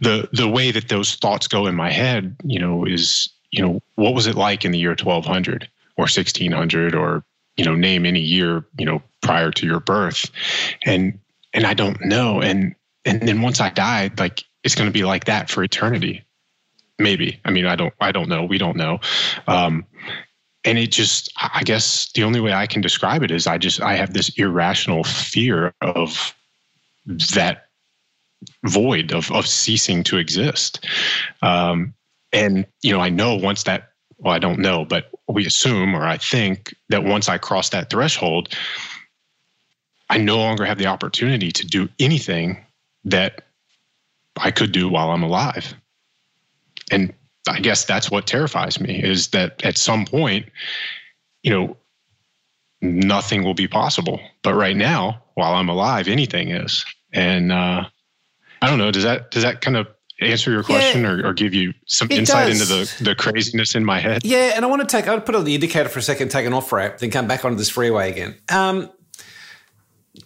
the 0.00 0.28
the 0.32 0.48
way 0.48 0.70
that 0.70 0.88
those 0.88 1.14
thoughts 1.14 1.46
go 1.46 1.66
in 1.66 1.74
my 1.74 1.90
head 1.90 2.36
you 2.44 2.58
know 2.58 2.84
is 2.84 3.28
you 3.50 3.62
know 3.62 3.80
what 3.94 4.14
was 4.14 4.26
it 4.26 4.34
like 4.34 4.64
in 4.64 4.72
the 4.72 4.78
year 4.78 4.90
1200 4.90 5.68
or 5.96 6.02
1600 6.02 6.94
or 6.94 7.24
you 7.56 7.64
know 7.64 7.74
name 7.74 8.06
any 8.06 8.20
year 8.20 8.64
you 8.78 8.86
know 8.86 9.02
prior 9.20 9.50
to 9.50 9.66
your 9.66 9.80
birth. 9.80 10.30
And 10.86 11.18
and 11.52 11.66
i 11.66 11.74
don't 11.74 12.00
know. 12.04 12.40
And 12.40 12.74
and 13.04 13.20
then 13.22 13.42
once 13.42 13.60
i 13.60 13.68
die 13.70 14.10
like 14.18 14.44
it's 14.64 14.74
going 14.74 14.88
to 14.88 14.92
be 14.92 15.04
like 15.04 15.24
that 15.24 15.50
for 15.50 15.62
eternity 15.62 16.24
maybe. 16.98 17.40
I 17.44 17.50
mean 17.50 17.66
i 17.66 17.76
don't 17.76 17.94
i 18.00 18.12
don't 18.12 18.28
know. 18.28 18.44
We 18.44 18.58
don't 18.58 18.76
know. 18.76 19.00
Um 19.46 19.84
and 20.64 20.78
it 20.78 20.90
just 20.90 21.32
i 21.36 21.62
guess 21.62 22.10
the 22.12 22.24
only 22.24 22.40
way 22.40 22.52
i 22.52 22.66
can 22.66 22.82
describe 22.82 23.22
it 23.22 23.30
is 23.30 23.46
i 23.46 23.58
just 23.58 23.80
i 23.80 23.94
have 23.94 24.12
this 24.12 24.28
irrational 24.30 25.04
fear 25.04 25.72
of 25.80 26.34
that 27.34 27.66
void 28.64 29.12
of 29.12 29.30
of 29.32 29.46
ceasing 29.46 30.02
to 30.04 30.18
exist. 30.18 30.84
Um 31.42 31.94
and 32.32 32.66
you 32.82 32.92
know 32.92 33.00
i 33.00 33.08
know 33.08 33.34
once 33.36 33.62
that 33.62 33.92
well 34.18 34.34
i 34.34 34.38
don't 34.38 34.58
know 34.58 34.84
but 34.84 35.10
we 35.28 35.46
assume 35.46 35.94
or 35.94 36.04
i 36.04 36.18
think 36.18 36.74
that 36.90 37.04
once 37.04 37.28
i 37.28 37.38
cross 37.38 37.70
that 37.70 37.88
threshold 37.88 38.54
I 40.10 40.18
no 40.18 40.38
longer 40.38 40.64
have 40.64 40.78
the 40.78 40.86
opportunity 40.86 41.50
to 41.52 41.66
do 41.66 41.88
anything 41.98 42.64
that 43.04 43.42
I 44.36 44.50
could 44.50 44.72
do 44.72 44.88
while 44.88 45.10
I'm 45.10 45.22
alive. 45.22 45.74
And 46.90 47.12
I 47.48 47.60
guess 47.60 47.84
that's 47.84 48.10
what 48.10 48.26
terrifies 48.26 48.80
me 48.80 49.02
is 49.02 49.28
that 49.28 49.64
at 49.64 49.78
some 49.78 50.04
point, 50.04 50.46
you 51.42 51.50
know, 51.50 51.76
nothing 52.80 53.44
will 53.44 53.54
be 53.54 53.68
possible. 53.68 54.20
But 54.42 54.54
right 54.54 54.76
now, 54.76 55.22
while 55.34 55.54
I'm 55.54 55.68
alive, 55.68 56.08
anything 56.08 56.50
is. 56.50 56.84
And 57.12 57.52
uh, 57.52 57.84
I 58.60 58.68
don't 58.68 58.78
know, 58.78 58.90
does 58.90 59.04
that 59.04 59.30
does 59.30 59.42
that 59.42 59.60
kind 59.60 59.76
of 59.76 59.86
answer 60.20 60.50
your 60.50 60.64
question 60.64 61.02
yeah, 61.02 61.10
or, 61.10 61.28
or, 61.28 61.32
give 61.32 61.54
you 61.54 61.72
some 61.86 62.10
insight 62.10 62.48
does. 62.48 62.60
into 62.60 63.04
the, 63.04 63.10
the 63.10 63.14
craziness 63.14 63.74
in 63.74 63.84
my 63.84 64.00
head? 64.00 64.24
Yeah, 64.24 64.52
and 64.56 64.64
I 64.64 64.68
want 64.68 64.86
to 64.86 64.86
take 64.86 65.08
I'll 65.08 65.20
put 65.20 65.34
on 65.34 65.44
the 65.44 65.54
indicator 65.54 65.88
for 65.88 66.00
a 66.00 66.02
second, 66.02 66.30
take 66.30 66.44
an 66.46 66.52
off 66.52 66.72
ramp, 66.72 66.98
then 66.98 67.10
come 67.10 67.26
back 67.26 67.44
onto 67.44 67.56
this 67.56 67.70
freeway 67.70 68.10
again. 68.10 68.36
Um, 68.50 68.90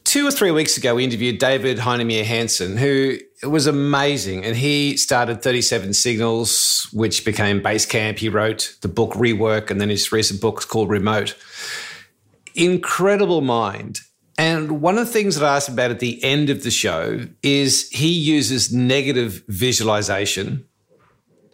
two 0.05 0.27
or 0.27 0.31
three 0.31 0.51
weeks 0.51 0.77
ago, 0.77 0.95
we 0.95 1.05
interviewed 1.05 1.39
David 1.39 1.79
Heinemeier 1.79 2.25
Hansson, 2.25 2.77
who 2.77 3.19
was 3.43 3.67
amazing. 3.67 4.45
And 4.45 4.57
he 4.57 4.97
started 4.97 5.43
37 5.43 5.95
Signals, 5.95 6.89
which 6.93 7.25
became 7.25 7.61
Basecamp. 7.61 8.19
He 8.19 8.29
wrote 8.29 8.77
the 8.83 8.89
book 8.89 9.13
Rework, 9.13 9.71
and 9.71 9.81
then 9.81 9.89
his 9.89 10.13
recent 10.13 10.41
book 10.41 10.59
is 10.59 10.65
called 10.65 10.91
Remote. 10.91 11.37
Incredible 12.55 13.41
mind. 13.41 14.01
And 14.39 14.81
one 14.81 14.99
of 14.99 15.07
the 15.07 15.13
things 15.13 15.37
that 15.37 15.47
I 15.47 15.57
asked 15.57 15.69
about 15.69 15.91
at 15.91 16.01
the 16.01 16.23
end 16.25 16.51
of 16.51 16.63
the 16.63 16.71
show 16.71 17.27
is 17.43 17.89
he 17.91 18.13
uses 18.13 18.73
negative 18.73 19.45
visualization 19.49 20.67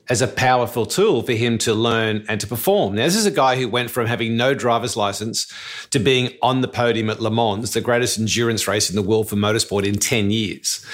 as 0.08 0.22
a 0.22 0.28
powerful 0.28 0.86
tool 0.86 1.22
for 1.22 1.32
him 1.32 1.58
to 1.58 1.74
learn 1.74 2.24
and 2.28 2.40
to 2.40 2.46
perform. 2.46 2.94
Now, 2.94 3.04
this 3.04 3.16
is 3.16 3.26
a 3.26 3.30
guy 3.30 3.56
who 3.56 3.68
went 3.68 3.90
from 3.90 4.06
having 4.06 4.36
no 4.36 4.54
driver's 4.54 4.96
license 4.96 5.52
to 5.90 5.98
being 5.98 6.30
on 6.42 6.62
the 6.62 6.68
podium 6.68 7.10
at 7.10 7.20
Le 7.20 7.30
Mans, 7.30 7.72
the 7.72 7.80
greatest 7.80 8.18
endurance 8.18 8.66
race 8.66 8.88
in 8.88 8.96
the 8.96 9.02
world 9.02 9.28
for 9.28 9.36
motorsport 9.36 9.84
in 9.84 9.96
10 9.96 10.30
years. 10.30 10.84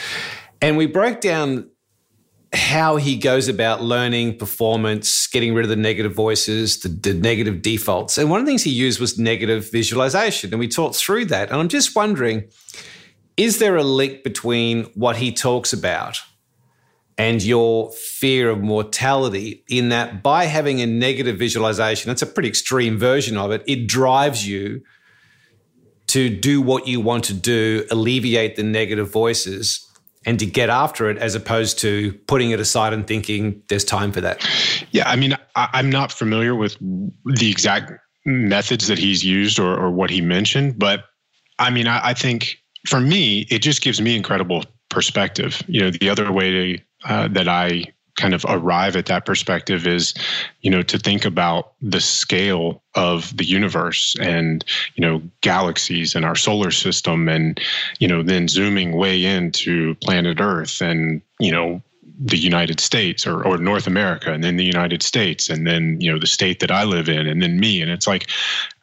And 0.61 0.77
we 0.77 0.87
broke 0.87 1.21
down 1.21 1.71
how 2.53 2.97
he 2.97 3.17
goes 3.17 3.49
about 3.49 3.83
learning 3.83 4.39
performance, 4.39 5.27
getting 5.27 5.55
rid 5.55 5.65
of 5.65 5.69
the 5.69 5.77
negative 5.77 6.15
voices, 6.15 6.81
the, 6.81 6.89
the, 6.89 7.15
negative 7.15 7.63
defaults. 7.63 8.17
And 8.17 8.31
one 8.31 8.41
of 8.41 8.47
the 8.47 8.51
things 8.51 8.63
he 8.63 8.71
used 8.71 9.01
was 9.01 9.19
negative 9.19 9.71
visualization. 9.71 10.51
And 10.53 10.61
we 10.61 10.69
talked 10.69 10.95
through 10.97 11.27
that. 11.27 11.51
And 11.51 11.61
I'm 11.61 11.69
just 11.69 11.97
wondering 11.97 12.45
is 13.37 13.59
there 13.59 13.75
a 13.75 13.83
link 13.83 14.23
between 14.23 14.85
what 14.95 15.17
he 15.17 15.33
talks 15.33 15.73
about 15.73 16.21
and 17.17 17.43
your 17.43 17.93
fear 17.93 18.51
of 18.51 18.61
mortality 18.61 19.65
in 19.69 19.91
that 19.91 20.23
by 20.23 20.45
having 20.47 20.81
a 20.81 20.87
negative 20.87 21.39
visualization, 21.39 22.09
that's 22.09 22.23
a 22.23 22.27
pretty 22.27 22.49
extreme 22.49 22.99
version 22.99 23.37
of 23.37 23.51
it, 23.51 23.63
it 23.67 23.87
drives 23.87 24.47
you 24.47 24.83
to 26.09 26.29
do 26.29 26.61
what 26.61 26.87
you 26.87 27.01
want 27.01 27.25
to 27.25 27.35
do, 27.35 27.87
alleviate 27.91 28.57
the 28.57 28.63
negative 28.63 29.11
voices, 29.11 29.89
and 30.27 30.39
to 30.39 30.47
get 30.47 30.71
after 30.71 31.11
it 31.11 31.19
as 31.19 31.35
opposed 31.35 31.79
to 31.81 32.13
putting 32.27 32.51
it 32.51 32.61
aside 32.61 32.93
and 32.93 33.07
thinking 33.07 33.63
there's 33.69 33.85
time 33.85 34.13
for 34.13 34.21
that? 34.21 34.47
Yeah, 34.91 35.09
I 35.09 35.17
mean, 35.17 35.35
I, 35.55 35.69
I'm 35.73 35.91
not 35.91 36.13
familiar 36.13 36.55
with 36.55 36.77
the 36.81 37.51
exact 37.51 37.93
methods 38.25 38.87
that 38.89 38.99
he's 38.99 39.25
used 39.25 39.59
or, 39.59 39.79
or 39.79 39.91
what 39.91 40.11
he 40.11 40.21
mentioned, 40.21 40.79
but 40.79 41.05
I 41.59 41.71
mean, 41.71 41.87
I, 41.87 42.09
I 42.09 42.15
think 42.15 42.57
for 42.87 43.01
me, 43.01 43.47
it 43.51 43.61
just 43.61 43.83
gives 43.83 44.01
me 44.01 44.17
incredible 44.17 44.65
perspective. 44.89 45.63
You 45.67 45.81
know, 45.81 45.91
the 45.91 46.09
other 46.09 46.31
way 46.33 46.51
to, 46.51 46.83
uh, 47.05 47.29
that 47.29 47.49
I 47.49 47.85
kind 48.17 48.35
of 48.35 48.45
arrive 48.49 48.95
at 48.95 49.07
that 49.07 49.27
perspective 49.27 49.87
is 49.87 50.15
you 50.61 50.71
know 50.71 50.83
to 50.83 50.99
think 50.99 51.25
about 51.25 51.73
the 51.83 52.01
scale 52.01 52.83
of 52.95 53.37
the 53.37 53.45
universe 53.45 54.15
and 54.21 54.65
you 54.95 55.05
know 55.05 55.21
galaxies 55.41 56.15
and 56.15 56.25
our 56.25 56.37
solar 56.37 56.71
system 56.71 57.29
and 57.29 57.61
you 57.99 58.07
know 58.07 58.23
then 58.23 58.47
zooming 58.47 58.93
way 58.93 59.25
into 59.25 59.97
planet 59.97 60.41
earth 60.41 60.81
and 60.81 61.23
you 61.41 61.51
know 61.51 61.83
the 62.19 62.39
United 62.39 62.79
States 62.79 63.27
or, 63.27 63.45
or 63.45 63.59
North 63.59 63.87
America 63.87 64.33
and 64.33 64.45
then 64.45 64.57
the 64.57 64.65
United 64.65 65.03
States 65.03 65.51
and 65.51 65.67
then 65.67 66.01
you 66.01 66.11
know 66.11 66.19
the 66.19 66.27
state 66.27 66.61
that 66.61 66.71
I 66.71 66.85
live 66.85 67.09
in 67.09 67.27
and 67.27 67.43
then 67.43 67.59
me. 67.59 67.83
And 67.83 67.91
it's 67.91 68.07
like 68.07 68.29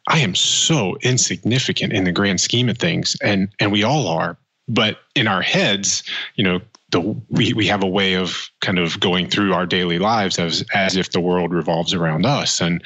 I 0.10 0.20
am 0.20 0.36
so 0.36 0.98
insignificant 1.02 1.94
in 1.94 2.04
the 2.04 2.12
grand 2.12 2.42
scheme 2.42 2.68
of 2.68 2.78
things. 2.78 3.16
And 3.22 3.50
and 3.60 3.72
we 3.72 3.84
all 3.84 4.08
are 4.08 4.38
but 4.68 5.00
in 5.16 5.28
our 5.28 5.42
heads 5.42 6.04
you 6.36 6.44
know 6.44 6.60
the 6.92 7.00
we, 7.30 7.54
we 7.54 7.68
have 7.68 7.84
a 7.84 7.88
way 7.88 8.16
of 8.16 8.50
kind 8.60 8.80
of 8.80 9.00
going 9.00 9.30
through 9.30 9.54
our 9.54 9.66
daily 9.66 10.00
lives 10.00 10.38
as 10.40 10.64
as 10.74 10.96
if 10.96 11.12
the 11.12 11.22
world 11.22 11.54
revolves 11.54 11.94
around 11.94 12.26
us. 12.26 12.62
And 12.62 12.84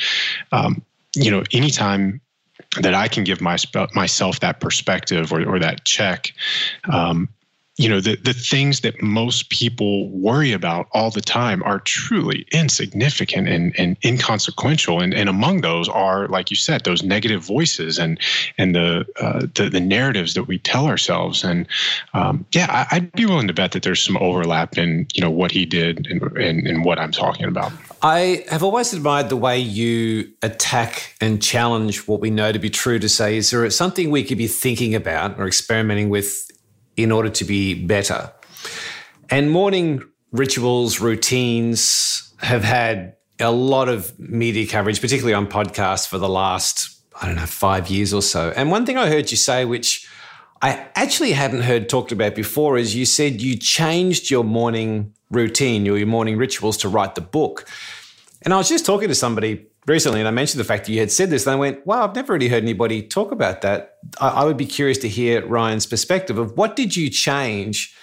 um, 0.51 0.83
you 1.15 1.31
know 1.31 1.43
anytime 1.51 2.21
that 2.81 2.93
I 2.93 3.07
can 3.07 3.23
give 3.23 3.41
my, 3.41 3.57
myself 3.93 4.39
that 4.39 4.59
perspective 4.59 5.31
or, 5.31 5.43
or 5.45 5.59
that 5.59 5.85
check 5.85 6.33
um, 6.91 7.29
you 7.77 7.89
know 7.89 7.99
the 7.99 8.15
the 8.15 8.33
things 8.33 8.79
that 8.81 9.01
most 9.01 9.49
people 9.49 10.09
worry 10.09 10.53
about 10.53 10.87
all 10.93 11.11
the 11.11 11.21
time 11.21 11.61
are 11.63 11.79
truly 11.79 12.45
insignificant 12.53 13.49
and, 13.49 13.77
and 13.77 13.97
inconsequential. 14.05 15.01
And, 15.01 15.13
and 15.13 15.27
among 15.27 15.61
those 15.61 15.89
are 15.89 16.27
like 16.29 16.49
you 16.49 16.55
said 16.55 16.85
those 16.85 17.03
negative 17.03 17.43
voices 17.43 17.99
and 17.99 18.17
and 18.57 18.75
the 18.75 19.05
uh, 19.19 19.47
the, 19.55 19.69
the, 19.69 19.81
narratives 19.81 20.35
that 20.35 20.43
we 20.43 20.57
tell 20.57 20.87
ourselves. 20.87 21.43
And 21.43 21.67
um, 22.13 22.45
yeah 22.53 22.87
I, 22.89 22.99
would 22.99 23.11
be 23.11 23.25
willing 23.25 23.47
to 23.47 23.53
bet 23.53 23.73
that 23.73 23.83
there's 23.83 24.01
some 24.01 24.17
overlap 24.17 24.77
in 24.77 25.07
you 25.13 25.21
know 25.21 25.31
what 25.31 25.51
he 25.51 25.65
did 25.65 26.07
and, 26.07 26.21
and, 26.37 26.65
and 26.65 26.85
what 26.85 26.97
I'm 26.97 27.11
talking 27.11 27.45
about. 27.45 27.73
I 28.01 28.45
have 28.49 28.63
always 28.63 28.93
admired 28.93 29.27
the 29.27 29.37
way 29.37 29.59
you 29.59 30.31
attack 30.41 31.15
and 31.19 31.41
challenge 31.41 32.07
what 32.07 32.21
we 32.21 32.29
know 32.29 32.53
to 32.53 32.59
be 32.59 32.69
true 32.69 32.99
to 32.99 33.09
say. 33.09 33.35
Is 33.35 33.51
there 33.51 33.69
something 33.69 34.11
we 34.11 34.23
could 34.23 34.37
be 34.37 34.47
thinking 34.47 34.95
about 34.95 35.37
or 35.37 35.47
experimenting 35.47 36.07
with 36.07 36.45
in 36.97 37.11
order 37.11 37.29
to 37.29 37.45
be 37.45 37.73
better. 37.73 38.31
And 39.29 39.51
morning 39.51 40.03
rituals, 40.31 40.99
routines 40.99 42.33
have 42.39 42.63
had 42.63 43.15
a 43.39 43.51
lot 43.51 43.89
of 43.89 44.17
media 44.19 44.67
coverage, 44.67 45.01
particularly 45.01 45.33
on 45.33 45.47
podcasts 45.47 46.07
for 46.07 46.17
the 46.17 46.29
last, 46.29 47.01
I 47.21 47.27
don't 47.27 47.35
know, 47.35 47.45
five 47.45 47.89
years 47.89 48.13
or 48.13 48.21
so. 48.21 48.53
And 48.55 48.71
one 48.71 48.85
thing 48.85 48.97
I 48.97 49.09
heard 49.09 49.31
you 49.31 49.37
say, 49.37 49.65
which 49.65 50.07
I 50.61 50.87
actually 50.95 51.33
hadn't 51.33 51.61
heard 51.61 51.89
talked 51.89 52.11
about 52.11 52.35
before, 52.35 52.77
is 52.77 52.95
you 52.95 53.05
said 53.05 53.41
you 53.41 53.57
changed 53.57 54.29
your 54.29 54.43
morning 54.43 55.13
routine, 55.31 55.85
your, 55.85 56.03
morning 56.05 56.37
rituals 56.37 56.77
to 56.77 56.89
write 56.89 57.15
the 57.15 57.21
book. 57.21 57.67
And 58.45 58.53
I 58.53 58.57
was 58.57 58.69
just 58.69 58.85
talking 58.85 59.07
to 59.07 59.15
somebody 59.15 59.65
recently, 59.87 60.19
and 60.19 60.27
I 60.27 60.31
mentioned 60.31 60.59
the 60.59 60.65
fact 60.65 60.85
that 60.85 60.91
you 60.91 60.99
had 60.99 61.11
said 61.11 61.31
this, 61.31 61.47
and 61.47 61.53
I 61.53 61.55
went, 61.55 61.85
"Wow, 61.85 62.03
I've 62.03 62.15
never 62.15 62.33
really 62.33 62.47
heard 62.47 62.63
anybody 62.63 63.01
talk 63.01 63.31
about 63.31 63.61
that." 63.61 63.97
I, 64.21 64.29
I 64.29 64.45
would 64.45 64.57
be 64.57 64.67
curious 64.67 64.99
to 64.99 65.09
hear 65.09 65.45
Ryan's 65.45 65.87
perspective 65.87 66.37
of 66.37 66.55
what 66.55 66.75
did 66.75 66.95
you 66.95 67.09
change, 67.09 67.95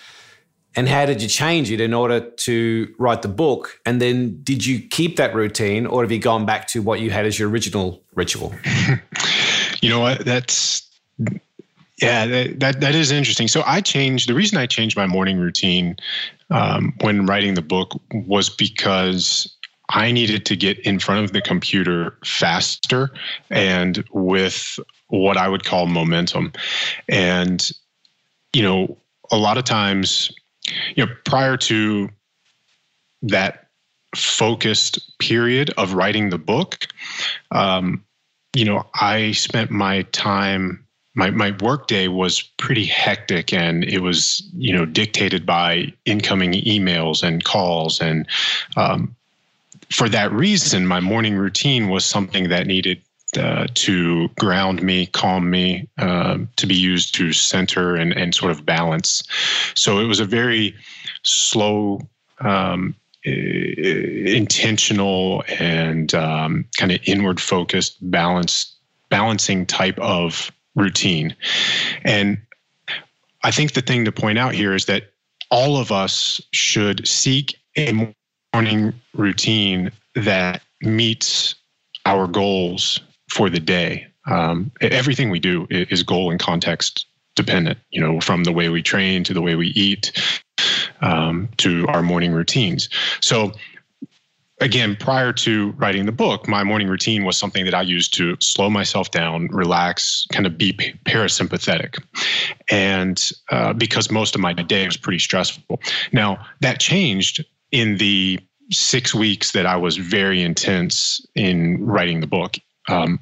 and 0.75 0.89
how 0.89 1.07
did 1.07 1.23
you 1.23 1.29
change 1.29 1.71
it 1.71 1.81
in 1.81 1.95
order 1.95 2.21
to 2.21 2.95
write 2.99 3.23
the 3.23 3.29
book? 3.29 3.81
And 3.87 4.03
then, 4.03 4.41
did 4.43 4.67
you 4.67 4.81
keep 4.81 5.17
that 5.17 5.33
routine, 5.35 5.87
or 5.87 6.03
have 6.03 6.11
you 6.11 6.19
gone 6.19 6.45
back 6.45 6.67
to 6.69 6.83
what 6.83 7.01
you 7.01 7.11
had 7.11 7.25
as 7.25 7.39
your 7.39 7.49
original 7.49 8.03
ritual? 8.15 8.53
you 9.81 9.89
know 9.89 10.01
what? 10.01 10.25
That's 10.25 10.89
yeah, 12.03 12.27
that, 12.27 12.59
that, 12.59 12.81
that 12.81 12.95
is 12.97 13.13
interesting. 13.13 13.47
So 13.47 13.63
I 13.65 13.81
changed 13.81 14.29
the 14.29 14.35
reason 14.35 14.59
I 14.59 14.67
changed 14.67 14.97
my 14.97 15.07
morning 15.07 15.39
routine 15.39 15.97
um, 16.51 16.95
when 17.01 17.27
writing 17.27 17.55
the 17.55 17.63
book 17.63 18.01
was 18.13 18.51
because 18.51 19.57
I 19.93 20.11
needed 20.11 20.47
to 20.47 20.57
get 20.57 20.79
in 20.81 20.99
front 20.99 21.25
of 21.25 21.33
the 21.33 21.43
computer 21.43 22.17
faster 22.25 23.11
and 23.51 24.05
with 24.13 24.79
what 25.09 25.37
I 25.37 25.49
would 25.49 25.65
call 25.65 25.87
momentum. 25.87 26.53
And, 27.09 27.71
you 28.55 28.63
know, 28.63 28.97
a 29.31 29.37
lot 29.37 29.59
of 29.59 29.65
times, 29.65 30.33
you 30.95 31.05
know, 31.05 31.13
prior 31.25 31.57
to 31.59 32.09
that 33.23 33.69
focused 34.17 35.19
period 35.19 35.73
of 35.77 35.93
writing 35.93 36.31
the 36.31 36.39
book, 36.39 36.87
um, 37.51 38.05
you 38.55 38.65
know, 38.65 38.87
I 38.95 39.33
spent 39.33 39.71
my 39.71 40.03
time 40.13 40.87
my 41.15 41.31
my 41.31 41.55
workday 41.61 42.09
was 42.09 42.43
pretty 42.59 42.87
hectic 42.87 43.53
and 43.53 43.85
it 43.85 44.01
was 44.01 44.43
you 44.55 44.73
know 44.75 44.87
dictated 44.87 45.45
by 45.45 45.93
incoming 46.07 46.53
emails 46.53 47.23
and 47.23 47.45
calls 47.45 48.01
and 48.01 48.27
um, 48.77 49.15
for 49.91 50.09
that 50.09 50.33
reason, 50.33 50.87
my 50.87 51.01
morning 51.01 51.35
routine 51.35 51.89
was 51.89 52.05
something 52.05 52.49
that 52.49 52.67
needed 52.67 53.03
uh, 53.39 53.67
to 53.75 54.29
ground 54.39 54.83
me, 54.83 55.07
calm 55.07 55.51
me, 55.51 55.89
uh, 55.99 56.39
to 56.57 56.67
be 56.67 56.75
used 56.75 57.15
to 57.15 57.33
center 57.33 57.97
and, 57.97 58.13
and 58.13 58.35
sort 58.35 58.53
of 58.53 58.67
balance. 58.67 59.23
So 59.75 60.01
it 60.01 60.05
was 60.05 60.21
a 60.21 60.27
very 60.27 60.75
slow, 61.23 62.01
um, 62.41 62.95
intentional, 63.25 65.45
and 65.49 66.15
um, 66.15 66.67
kind 66.77 66.93
of 66.93 67.01
inward 67.05 67.41
focused, 67.41 67.97
balance, 68.11 68.75
balancing 69.09 69.65
type 69.65 69.99
of 69.99 70.53
routine. 70.75 71.35
And 72.05 72.39
I 73.45 73.51
think 73.51 73.73
the 73.73 73.83
thing 73.83 74.05
to 74.05 74.13
point 74.13 74.39
out 74.39 74.55
here 74.55 74.75
is 74.75 74.87
that 74.87 75.13
all 75.51 75.77
of 75.77 75.93
us 75.93 76.41
should 76.53 77.07
seek 77.07 77.57
a 77.77 78.15
morning 78.55 78.93
routine 79.15 79.91
that 80.15 80.63
meets 80.83 81.55
our 82.07 82.27
goals 82.27 83.01
for 83.31 83.49
the 83.49 83.61
day. 83.61 84.07
Um, 84.27 84.71
everything 84.81 85.31
we 85.31 85.41
do 85.41 85.67
is 85.71 86.03
goal 86.03 86.31
and 86.31 86.39
context 86.39 87.07
dependent, 87.35 87.79
you 87.91 88.01
know, 88.01 88.21
from 88.21 88.45
the 88.45 88.53
way 88.53 88.69
we 88.69 88.83
train 88.83 89.25
to 89.25 89.35
the 89.35 89.43
way 89.43 89.55
we 89.55 89.69
eat 89.69 90.13
um, 91.01 91.49
to 91.57 91.87
our 91.89 92.03
morning 92.03 92.33
routines. 92.33 92.89
So, 93.21 93.53
again, 94.61 94.97
prior 94.97 95.33
to 95.33 95.71
writing 95.73 96.07
the 96.07 96.13
book, 96.13 96.47
my 96.47 96.63
morning 96.63 96.89
routine 96.89 97.25
was 97.25 97.37
something 97.37 97.65
that 97.65 97.75
I 97.75 97.83
used 97.83 98.15
to 98.15 98.37
slow 98.41 98.69
myself 98.71 99.11
down, 99.11 99.49
relax, 99.49 100.27
kind 100.31 100.47
of 100.47 100.59
be 100.59 100.73
parasympathetic. 101.07 102.01
And 102.71 103.31
uh, 103.51 103.73
because 103.73 104.11
most 104.11 104.35
of 104.35 104.41
my 104.41 104.53
day 104.53 104.85
was 104.85 104.97
pretty 104.97 105.19
stressful. 105.19 105.81
Now, 106.13 106.47
that 106.61 106.79
changed 106.79 107.45
in 107.73 107.97
the 107.97 108.39
six 108.71 109.15
weeks 109.15 109.53
that 109.53 109.67
I 109.67 109.77
was 109.77 109.97
very 109.97 110.43
intense 110.43 111.25
in 111.35 111.85
writing 111.85 112.21
the 112.21 112.27
book. 112.27 112.57
Um, 112.89 113.19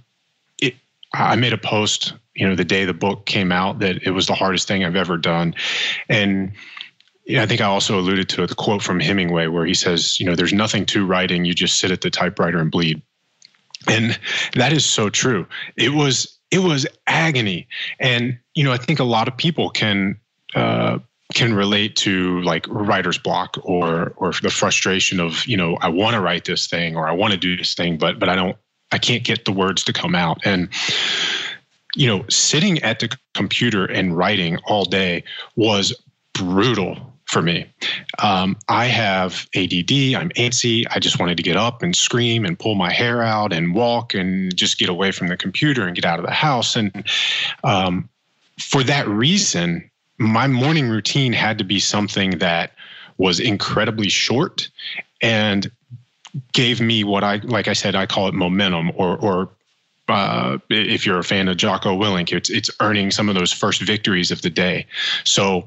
it, 0.60 0.74
I 1.14 1.36
made 1.36 1.52
a 1.52 1.58
post, 1.58 2.12
you 2.34 2.46
know, 2.46 2.54
the 2.54 2.64
day 2.64 2.84
the 2.84 2.94
book 2.94 3.26
came 3.26 3.52
out 3.52 3.78
that 3.78 4.02
it 4.02 4.10
was 4.10 4.26
the 4.26 4.34
hardest 4.34 4.68
thing 4.68 4.84
I've 4.84 4.96
ever 4.96 5.16
done. 5.16 5.54
And 6.08 6.52
I 7.28 7.46
think 7.46 7.60
I 7.60 7.66
also 7.66 7.98
alluded 7.98 8.28
to 8.30 8.46
the 8.46 8.54
quote 8.54 8.82
from 8.82 9.00
Hemingway 9.00 9.46
where 9.46 9.64
he 9.64 9.74
says, 9.74 10.18
you 10.20 10.26
know, 10.26 10.34
there's 10.34 10.52
nothing 10.52 10.86
to 10.86 11.06
writing, 11.06 11.44
you 11.44 11.54
just 11.54 11.78
sit 11.78 11.90
at 11.90 12.00
the 12.00 12.10
typewriter 12.10 12.58
and 12.58 12.70
bleed. 12.70 13.02
And 13.88 14.18
that 14.54 14.72
is 14.72 14.84
so 14.84 15.08
true. 15.08 15.46
It 15.76 15.94
was 15.94 16.38
it 16.50 16.58
was 16.58 16.86
agony. 17.06 17.68
And 17.98 18.38
you 18.54 18.64
know, 18.64 18.72
I 18.72 18.76
think 18.76 18.98
a 18.98 19.04
lot 19.04 19.28
of 19.28 19.36
people 19.36 19.70
can 19.70 20.18
uh, 20.54 20.98
can 21.34 21.54
relate 21.54 21.96
to 21.96 22.40
like 22.42 22.66
writer's 22.68 23.18
block 23.18 23.56
or 23.62 24.12
or 24.16 24.32
the 24.42 24.50
frustration 24.50 25.20
of 25.20 25.46
you 25.46 25.56
know 25.56 25.76
I 25.80 25.88
want 25.88 26.14
to 26.14 26.20
write 26.20 26.44
this 26.44 26.66
thing 26.66 26.96
or 26.96 27.08
I 27.08 27.12
want 27.12 27.32
to 27.32 27.38
do 27.38 27.56
this 27.56 27.74
thing 27.74 27.98
but 27.98 28.18
but 28.18 28.28
I 28.28 28.34
don't 28.34 28.56
I 28.92 28.98
can't 28.98 29.24
get 29.24 29.44
the 29.44 29.52
words 29.52 29.84
to 29.84 29.92
come 29.92 30.14
out 30.14 30.40
and 30.44 30.68
you 31.94 32.06
know 32.06 32.24
sitting 32.28 32.82
at 32.82 33.00
the 33.00 33.16
computer 33.34 33.84
and 33.84 34.16
writing 34.16 34.58
all 34.66 34.84
day 34.84 35.24
was 35.56 35.94
brutal 36.32 37.10
for 37.30 37.42
me. 37.42 37.64
Um, 38.20 38.56
I 38.68 38.86
have 38.86 39.46
ADD. 39.54 39.92
I'm 40.16 40.30
antsy. 40.30 40.84
I 40.90 40.98
just 40.98 41.20
wanted 41.20 41.36
to 41.36 41.44
get 41.44 41.56
up 41.56 41.80
and 41.80 41.94
scream 41.94 42.44
and 42.44 42.58
pull 42.58 42.74
my 42.74 42.92
hair 42.92 43.22
out 43.22 43.52
and 43.52 43.72
walk 43.72 44.14
and 44.14 44.54
just 44.56 44.78
get 44.78 44.88
away 44.88 45.12
from 45.12 45.28
the 45.28 45.36
computer 45.36 45.86
and 45.86 45.94
get 45.94 46.04
out 46.04 46.18
of 46.18 46.26
the 46.26 46.32
house. 46.32 46.74
And 46.74 47.06
um, 47.62 48.08
for 48.58 48.82
that 48.82 49.06
reason, 49.06 49.89
my 50.20 50.46
morning 50.46 50.88
routine 50.88 51.32
had 51.32 51.58
to 51.58 51.64
be 51.64 51.80
something 51.80 52.38
that 52.38 52.72
was 53.16 53.40
incredibly 53.40 54.10
short 54.10 54.68
and 55.22 55.70
gave 56.52 56.80
me 56.80 57.02
what 57.02 57.24
I 57.24 57.36
like 57.36 57.68
I 57.68 57.72
said 57.72 57.96
I 57.96 58.06
call 58.06 58.28
it 58.28 58.34
momentum 58.34 58.92
or 58.94 59.16
or 59.16 59.50
uh, 60.08 60.58
if 60.68 61.06
you're 61.06 61.18
a 61.18 61.24
fan 61.24 61.48
of 61.48 61.56
Jocko 61.56 61.96
Willink, 61.96 62.32
it's 62.32 62.50
it's 62.50 62.70
earning 62.80 63.10
some 63.10 63.28
of 63.28 63.34
those 63.34 63.52
first 63.52 63.80
victories 63.80 64.30
of 64.30 64.42
the 64.42 64.50
day. 64.50 64.86
So 65.24 65.64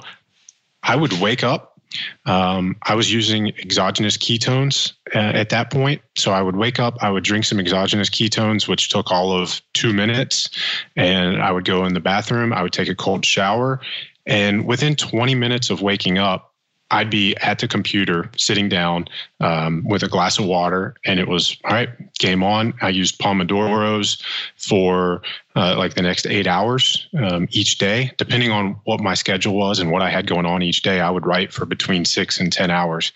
I 0.84 0.96
would 0.96 1.14
wake 1.14 1.44
up. 1.44 1.80
Um, 2.26 2.76
I 2.84 2.96
was 2.96 3.14
using 3.14 3.50
exogenous 3.60 4.18
ketones 4.18 4.94
uh, 5.16 5.20
at 5.20 5.50
that 5.50 5.72
point. 5.72 6.02
So 6.16 6.32
I 6.32 6.42
would 6.42 6.56
wake 6.56 6.80
up, 6.80 6.98
I 7.02 7.12
would 7.12 7.24
drink 7.24 7.46
some 7.46 7.60
exogenous 7.60 8.10
ketones, 8.10 8.68
which 8.68 8.90
took 8.90 9.12
all 9.12 9.32
of 9.32 9.62
two 9.74 9.94
minutes, 9.94 10.50
and 10.96 11.42
I 11.42 11.52
would 11.52 11.66
go 11.66 11.86
in 11.86 11.94
the 11.94 12.00
bathroom. 12.00 12.52
I 12.52 12.64
would 12.64 12.74
take 12.74 12.90
a 12.90 12.96
cold 12.96 13.26
shower, 13.26 13.80
and 14.26 14.66
within 14.66 14.96
20 14.96 15.36
minutes 15.36 15.70
of 15.70 15.82
waking 15.82 16.18
up, 16.18 16.54
I'd 16.94 17.10
be 17.10 17.36
at 17.38 17.58
the 17.58 17.68
computer 17.68 18.30
sitting 18.38 18.70
down 18.70 19.08
um, 19.40 19.84
with 19.84 20.04
a 20.04 20.08
glass 20.08 20.38
of 20.38 20.46
water, 20.46 20.96
and 21.06 21.20
it 21.20 21.28
was 21.28 21.58
all 21.64 21.74
right, 21.74 21.90
game 22.20 22.44
on. 22.44 22.76
I 22.82 22.90
used 22.90 23.20
Pomodoros 23.20 24.22
for 24.58 25.24
uh, 25.56 25.76
like 25.76 25.96
the 25.96 26.04
next 26.04 26.28
eight 26.28 26.46
hours 26.46 27.08
um, 27.18 27.48
each 27.52 27.80
day, 27.80 28.12
depending 28.18 28.52
on 28.52 28.80
what 28.84 29.00
my 29.00 29.16
schedule 29.16 29.56
was 29.56 29.80
and 29.80 29.90
what 29.90 30.04
I 30.04 30.12
had 30.12 30.28
going 30.28 30.46
on 30.46 30.62
each 30.62 30.84
day. 30.84 31.00
I 31.00 31.10
would 31.10 31.26
write 31.26 31.52
for 31.52 31.66
between 31.66 32.06
six 32.06 32.40
and 32.40 32.54
10 32.54 32.70
hours. 32.70 33.12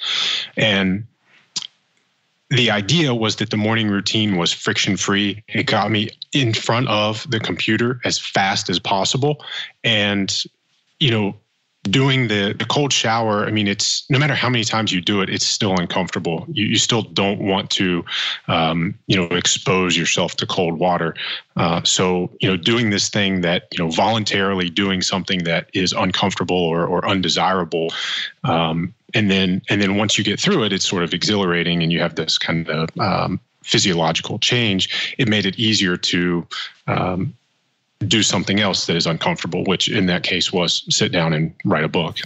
And 0.55 1.05
the 2.49 2.71
idea 2.71 3.13
was 3.13 3.35
that 3.35 3.51
the 3.51 3.57
morning 3.57 3.89
routine 3.89 4.37
was 4.37 4.51
friction 4.53 4.97
free. 4.97 5.43
It 5.49 5.63
got 5.63 5.91
me 5.91 6.09
in 6.33 6.53
front 6.53 6.87
of 6.87 7.29
the 7.29 7.39
computer 7.39 7.99
as 8.05 8.17
fast 8.17 8.69
as 8.69 8.79
possible. 8.79 9.43
And, 9.83 10.43
you 10.99 11.11
know, 11.11 11.35
doing 11.83 12.27
the, 12.27 12.53
the 12.57 12.65
cold 12.65 12.91
shower, 12.91 13.45
I 13.45 13.51
mean, 13.51 13.67
it's 13.67 14.09
no 14.09 14.19
matter 14.19 14.35
how 14.35 14.49
many 14.49 14.65
times 14.65 14.91
you 14.91 14.99
do 14.99 15.21
it, 15.21 15.29
it's 15.29 15.45
still 15.45 15.73
uncomfortable. 15.77 16.45
You, 16.51 16.65
you 16.65 16.77
still 16.77 17.01
don't 17.01 17.39
want 17.39 17.69
to, 17.71 18.03
um, 18.49 18.93
you 19.07 19.15
know, 19.15 19.23
expose 19.27 19.95
yourself 19.95 20.35
to 20.37 20.45
cold 20.45 20.79
water. 20.79 21.15
Uh, 21.55 21.81
so, 21.83 22.29
you 22.41 22.49
know, 22.49 22.57
doing 22.57 22.89
this 22.89 23.07
thing 23.09 23.41
that, 23.41 23.67
you 23.71 23.83
know, 23.83 23.89
voluntarily 23.89 24.69
doing 24.69 25.01
something 25.01 25.45
that 25.45 25.69
is 25.73 25.93
uncomfortable 25.93 26.57
or, 26.57 26.85
or 26.85 27.07
undesirable. 27.07 27.93
Um, 28.43 28.93
and 29.13 29.31
then, 29.31 29.61
and 29.69 29.81
then 29.81 29.95
once 29.95 30.17
you 30.17 30.25
get 30.25 30.41
through 30.41 30.63
it, 30.63 30.73
it's 30.73 30.85
sort 30.85 31.03
of 31.03 31.13
exhilarating 31.13 31.83
and 31.83 31.91
you 31.93 32.01
have 32.01 32.15
this 32.15 32.37
kind 32.37 32.67
of, 32.69 32.89
um, 32.99 33.39
physiological 33.63 34.39
change. 34.39 35.15
It 35.17 35.29
made 35.29 35.45
it 35.45 35.57
easier 35.57 35.95
to, 35.95 36.47
um, 36.87 37.33
do 37.99 38.21
something 38.23 38.59
else 38.59 38.85
that 38.85 38.95
is 38.95 39.07
uncomfortable, 39.07 39.63
which 39.65 39.89
in 39.89 40.05
that 40.07 40.23
case 40.23 40.53
was 40.53 40.83
sit 40.95 41.11
down 41.11 41.33
and 41.33 41.53
write 41.65 41.83
a 41.83 41.87
book. 41.87 42.17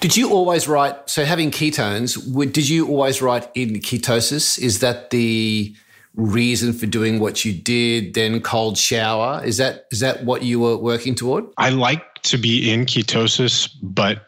Did 0.00 0.16
you 0.16 0.30
always 0.30 0.68
write? 0.68 1.08
So 1.08 1.24
having 1.24 1.50
ketones, 1.50 2.52
did 2.52 2.68
you 2.68 2.88
always 2.88 3.22
write 3.22 3.48
in 3.54 3.74
ketosis? 3.80 4.58
Is 4.58 4.80
that 4.80 5.10
the 5.10 5.74
reason 6.14 6.72
for 6.72 6.86
doing 6.86 7.18
what 7.18 7.44
you 7.44 7.52
did? 7.52 8.14
Then 8.14 8.40
cold 8.40 8.76
shower. 8.76 9.42
Is 9.44 9.56
that 9.56 9.86
is 9.90 10.00
that 10.00 10.24
what 10.24 10.42
you 10.42 10.60
were 10.60 10.76
working 10.76 11.14
toward? 11.14 11.44
I 11.56 11.70
like 11.70 12.22
to 12.24 12.38
be 12.38 12.70
in 12.70 12.86
ketosis, 12.86 13.70
but 13.82 14.26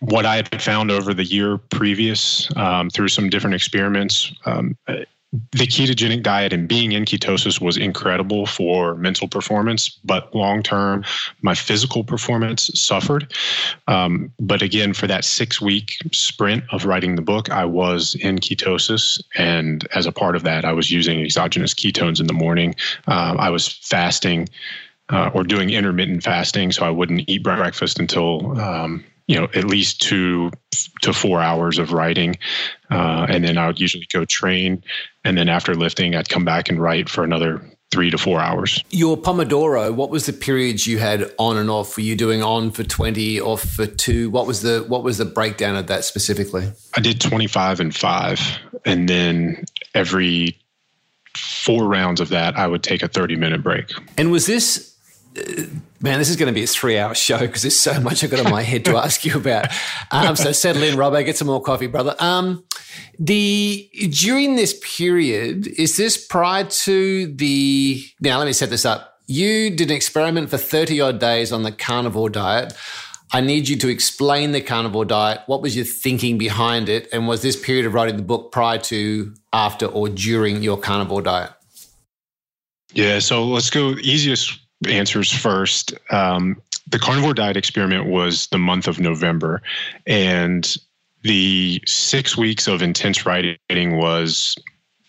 what 0.00 0.24
I 0.24 0.36
had 0.36 0.62
found 0.62 0.90
over 0.90 1.12
the 1.12 1.24
year 1.24 1.58
previous 1.58 2.48
um, 2.56 2.88
through 2.88 3.08
some 3.08 3.28
different 3.28 3.54
experiments, 3.54 4.32
um, 4.46 4.76
the 5.32 5.66
ketogenic 5.66 6.22
diet 6.22 6.52
and 6.52 6.68
being 6.68 6.92
in 6.92 7.06
ketosis 7.06 7.60
was 7.60 7.78
incredible 7.78 8.44
for 8.44 8.94
mental 8.96 9.28
performance, 9.28 9.88
but 9.88 10.34
long 10.34 10.62
term, 10.62 11.04
my 11.40 11.54
physical 11.54 12.04
performance 12.04 12.70
suffered. 12.74 13.32
Um, 13.88 14.30
but 14.38 14.60
again, 14.60 14.92
for 14.92 15.06
that 15.06 15.24
six 15.24 15.60
week 15.60 15.96
sprint 16.12 16.64
of 16.70 16.84
writing 16.84 17.16
the 17.16 17.22
book, 17.22 17.50
I 17.50 17.64
was 17.64 18.14
in 18.16 18.38
ketosis. 18.38 19.22
And 19.34 19.88
as 19.94 20.04
a 20.04 20.12
part 20.12 20.36
of 20.36 20.42
that, 20.42 20.66
I 20.66 20.74
was 20.74 20.90
using 20.90 21.20
exogenous 21.20 21.72
ketones 21.72 22.20
in 22.20 22.26
the 22.26 22.34
morning. 22.34 22.74
Um, 23.06 23.38
I 23.38 23.50
was 23.50 23.68
fasting. 23.68 24.48
Uh, 25.08 25.30
or 25.34 25.42
doing 25.42 25.68
intermittent 25.68 26.22
fasting, 26.22 26.72
so 26.72 26.86
I 26.86 26.90
wouldn't 26.90 27.28
eat 27.28 27.42
breakfast 27.42 27.98
until 27.98 28.58
um, 28.58 29.04
you 29.26 29.38
know 29.38 29.48
at 29.54 29.64
least 29.64 30.00
two 30.00 30.50
to 31.02 31.12
four 31.12 31.40
hours 31.40 31.78
of 31.78 31.92
writing. 31.92 32.36
Uh, 32.90 33.26
and 33.28 33.44
then 33.44 33.58
i 33.58 33.66
would 33.66 33.80
usually 33.80 34.06
go 34.12 34.24
train. 34.24 34.82
And 35.24 35.36
then 35.36 35.48
after 35.48 35.74
lifting 35.74 36.14
i'd 36.14 36.28
come 36.28 36.44
back 36.44 36.68
and 36.68 36.80
write 36.80 37.08
for 37.08 37.24
another 37.24 37.60
three 37.90 38.10
to 38.10 38.18
four 38.18 38.40
hours. 38.40 38.82
Your 38.90 39.16
pomodoro 39.16 39.94
what 39.94 40.10
was 40.10 40.26
the 40.26 40.32
periods 40.32 40.86
you 40.86 40.98
had 40.98 41.32
on 41.38 41.56
and 41.56 41.70
off? 41.70 41.96
Were 41.96 42.02
you 42.02 42.16
doing 42.16 42.42
on 42.42 42.70
for 42.70 42.82
20 42.84 43.40
off 43.40 43.62
for 43.62 43.86
two? 43.86 44.30
What 44.30 44.46
was 44.46 44.62
the 44.62 44.84
what 44.88 45.02
was 45.02 45.18
the 45.18 45.24
breakdown 45.24 45.76
of 45.76 45.86
that 45.86 46.04
specifically? 46.04 46.72
I 46.96 47.00
did 47.00 47.20
25 47.20 47.80
and 47.80 47.94
5 47.94 48.58
and 48.84 49.08
then 49.08 49.64
every 49.94 50.58
four 51.36 51.86
rounds 51.86 52.20
of 52.20 52.28
that 52.28 52.58
i 52.58 52.66
would 52.66 52.82
take 52.82 53.02
a 53.02 53.08
30 53.08 53.36
minute 53.36 53.62
break. 53.62 53.90
And 54.18 54.30
was 54.30 54.46
this 54.46 54.92
man, 56.02 56.18
this 56.18 56.28
is 56.28 56.36
going 56.36 56.48
to 56.48 56.52
be 56.52 56.64
a 56.64 56.66
three 56.66 56.98
hour 56.98 57.14
show 57.14 57.38
because 57.38 57.62
there's 57.62 57.78
so 57.78 57.98
much 58.00 58.22
I've 58.24 58.30
got 58.30 58.44
in 58.44 58.50
my 58.50 58.62
head 58.62 58.84
to 58.86 58.96
ask 58.96 59.24
you 59.24 59.36
about. 59.36 59.68
Um, 60.10 60.36
so 60.36 60.52
settle 60.52 60.82
in, 60.82 60.96
Robbo, 60.96 61.24
get 61.24 61.36
some 61.36 61.48
more 61.48 61.62
coffee, 61.62 61.86
brother. 61.86 62.14
Um, 62.18 62.64
the 63.18 63.88
during 64.10 64.56
this 64.56 64.78
period, 64.82 65.66
is 65.66 65.96
this 65.96 66.24
prior 66.24 66.64
to 66.64 67.26
the 67.34 68.04
now 68.20 68.38
let 68.38 68.46
me 68.46 68.52
set 68.52 68.70
this 68.70 68.84
up. 68.84 69.20
You 69.26 69.70
did 69.70 69.90
an 69.90 69.96
experiment 69.96 70.50
for 70.50 70.58
30 70.58 71.00
odd 71.00 71.18
days 71.18 71.52
on 71.52 71.62
the 71.62 71.72
carnivore 71.72 72.28
diet. 72.30 72.74
I 73.34 73.40
need 73.40 73.66
you 73.66 73.76
to 73.78 73.88
explain 73.88 74.52
the 74.52 74.60
carnivore 74.60 75.06
diet. 75.06 75.40
What 75.46 75.62
was 75.62 75.74
your 75.74 75.86
thinking 75.86 76.36
behind 76.36 76.90
it? 76.90 77.08
And 77.12 77.26
was 77.26 77.40
this 77.40 77.56
period 77.56 77.86
of 77.86 77.94
writing 77.94 78.16
the 78.16 78.22
book 78.22 78.52
prior 78.52 78.76
to, 78.78 79.32
after, 79.54 79.86
or 79.86 80.10
during 80.10 80.62
your 80.62 80.76
carnivore 80.76 81.22
diet? 81.22 81.50
Yeah, 82.92 83.20
so 83.20 83.46
let's 83.46 83.70
go 83.70 83.92
easiest 83.92 84.61
answers 84.88 85.30
first. 85.30 85.94
Um, 86.10 86.60
the 86.88 86.98
carnivore 86.98 87.34
diet 87.34 87.56
experiment 87.56 88.06
was 88.06 88.48
the 88.48 88.58
month 88.58 88.88
of 88.88 89.00
November, 89.00 89.62
and 90.06 90.76
the 91.22 91.80
six 91.86 92.36
weeks 92.36 92.66
of 92.66 92.82
intense 92.82 93.24
writing 93.24 93.96
was 93.96 94.56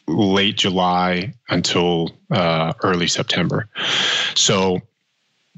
late 0.08 0.58
July 0.58 1.34
until 1.50 2.12
uh, 2.32 2.74
early 2.84 3.08
September. 3.08 3.68
So 4.36 4.82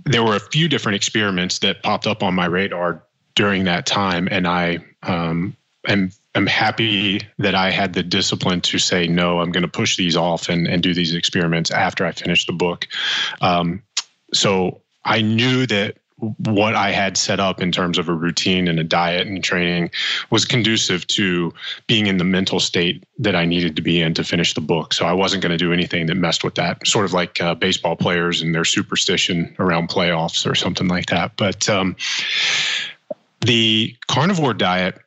there 0.05 0.23
were 0.23 0.35
a 0.35 0.39
few 0.39 0.67
different 0.67 0.95
experiments 0.95 1.59
that 1.59 1.83
popped 1.83 2.07
up 2.07 2.23
on 2.23 2.33
my 2.33 2.45
radar 2.45 3.03
during 3.35 3.65
that 3.65 3.85
time, 3.85 4.27
and 4.31 4.47
I 4.47 4.79
um, 5.03 5.55
am 5.87 6.11
am 6.35 6.47
happy 6.47 7.21
that 7.37 7.55
I 7.55 7.71
had 7.71 7.93
the 7.93 8.03
discipline 8.03 8.61
to 8.61 8.77
say 8.77 9.07
no. 9.07 9.39
I'm 9.39 9.51
going 9.51 9.63
to 9.63 9.69
push 9.69 9.97
these 9.97 10.15
off 10.15 10.49
and 10.49 10.67
and 10.67 10.81
do 10.81 10.93
these 10.93 11.13
experiments 11.13 11.71
after 11.71 12.05
I 12.05 12.11
finish 12.11 12.45
the 12.45 12.53
book. 12.53 12.87
Um, 13.41 13.81
so 14.35 14.81
I 15.03 15.21
knew 15.21 15.65
that 15.67 15.97
what 16.17 16.75
I 16.75 16.91
had 16.91 17.17
set 17.17 17.39
up 17.39 17.61
in 17.61 17.71
terms 17.71 17.97
of 17.97 18.07
a 18.07 18.13
routine 18.13 18.67
and 18.67 18.79
a 18.79 18.83
diet 18.83 19.27
and 19.27 19.43
training 19.43 19.91
was 20.29 20.45
conducive 20.45 21.05
to 21.07 21.53
being 21.87 22.07
in 22.07 22.17
the 22.17 22.23
mental 22.23 22.59
state 22.59 23.03
that 23.19 23.35
I 23.35 23.45
needed 23.45 23.75
to 23.75 23.81
be 23.81 24.01
in 24.01 24.13
to 24.13 24.23
finish 24.23 24.53
the 24.53 24.61
book. 24.61 24.93
So 24.93 25.05
I 25.05 25.11
wasn't 25.11 25.43
going 25.43 25.51
to 25.51 25.57
do 25.57 25.73
anything 25.73 26.05
that 26.05 26.15
messed 26.15 26.43
with 26.43 26.55
that, 26.55 26.87
sort 26.87 27.05
of 27.05 27.11
like 27.11 27.41
uh, 27.41 27.55
baseball 27.55 27.97
players 27.97 28.41
and 28.41 28.55
their 28.55 28.63
superstition 28.63 29.55
around 29.59 29.89
playoffs 29.89 30.49
or 30.49 30.55
something 30.55 30.87
like 30.87 31.07
that. 31.07 31.33
But 31.35 31.67
um, 31.67 31.97
the 33.41 33.95
carnivore 34.07 34.53
diet 34.53 34.97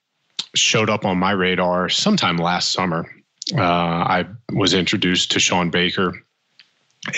showed 0.54 0.90
up 0.90 1.06
on 1.06 1.16
my 1.18 1.30
radar 1.30 1.88
sometime 1.88 2.36
last 2.36 2.72
summer. 2.72 3.10
Uh, 3.56 3.62
I 3.62 4.26
was 4.52 4.74
introduced 4.74 5.32
to 5.32 5.40
Shawn 5.40 5.70
Baker 5.70 6.22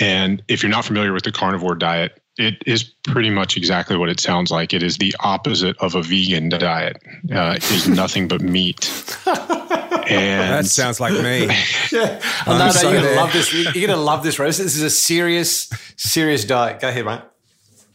and 0.01 0.43
if 0.49 0.63
you're 0.63 0.71
not 0.71 0.85
familiar 0.85 1.13
with 1.13 1.25
the 1.25 1.33
carnivore 1.33 1.75
diet, 1.75 2.21
it 2.39 2.63
is 2.67 2.85
pretty 2.85 3.31
much 3.31 3.57
exactly 3.57 3.97
what 3.97 4.09
it 4.09 4.21
sounds 4.21 4.51
like. 4.51 4.73
It 4.73 4.83
is 4.83 4.99
the 4.99 5.15
opposite 5.21 5.77
of 5.79 5.95
a 5.95 6.03
vegan 6.03 6.49
diet. 6.49 6.97
Uh, 7.33 7.55
it 7.57 7.71
is 7.71 7.89
nothing 7.89 8.29
but 8.29 8.41
meat. 8.41 8.91
And 10.11 10.53
that 10.53 10.67
sounds 10.67 10.99
like 10.99 11.13
me. 11.13 11.47
yeah, 11.93 12.21
no, 12.45 12.59
no, 12.59 12.81
you're 12.83 13.01
gonna 13.01 13.15
love 13.15 13.33
this. 13.33 13.53
You're 13.53 13.87
gonna 13.87 14.01
love 14.01 14.25
this, 14.25 14.41
Rose. 14.41 14.59
This 14.59 14.75
is 14.75 14.83
a 14.83 14.91
serious, 14.91 15.71
serious 15.97 16.45
diet. 16.45 16.81
Go 16.81 16.89
ahead, 16.89 17.05
mate. 17.05 17.21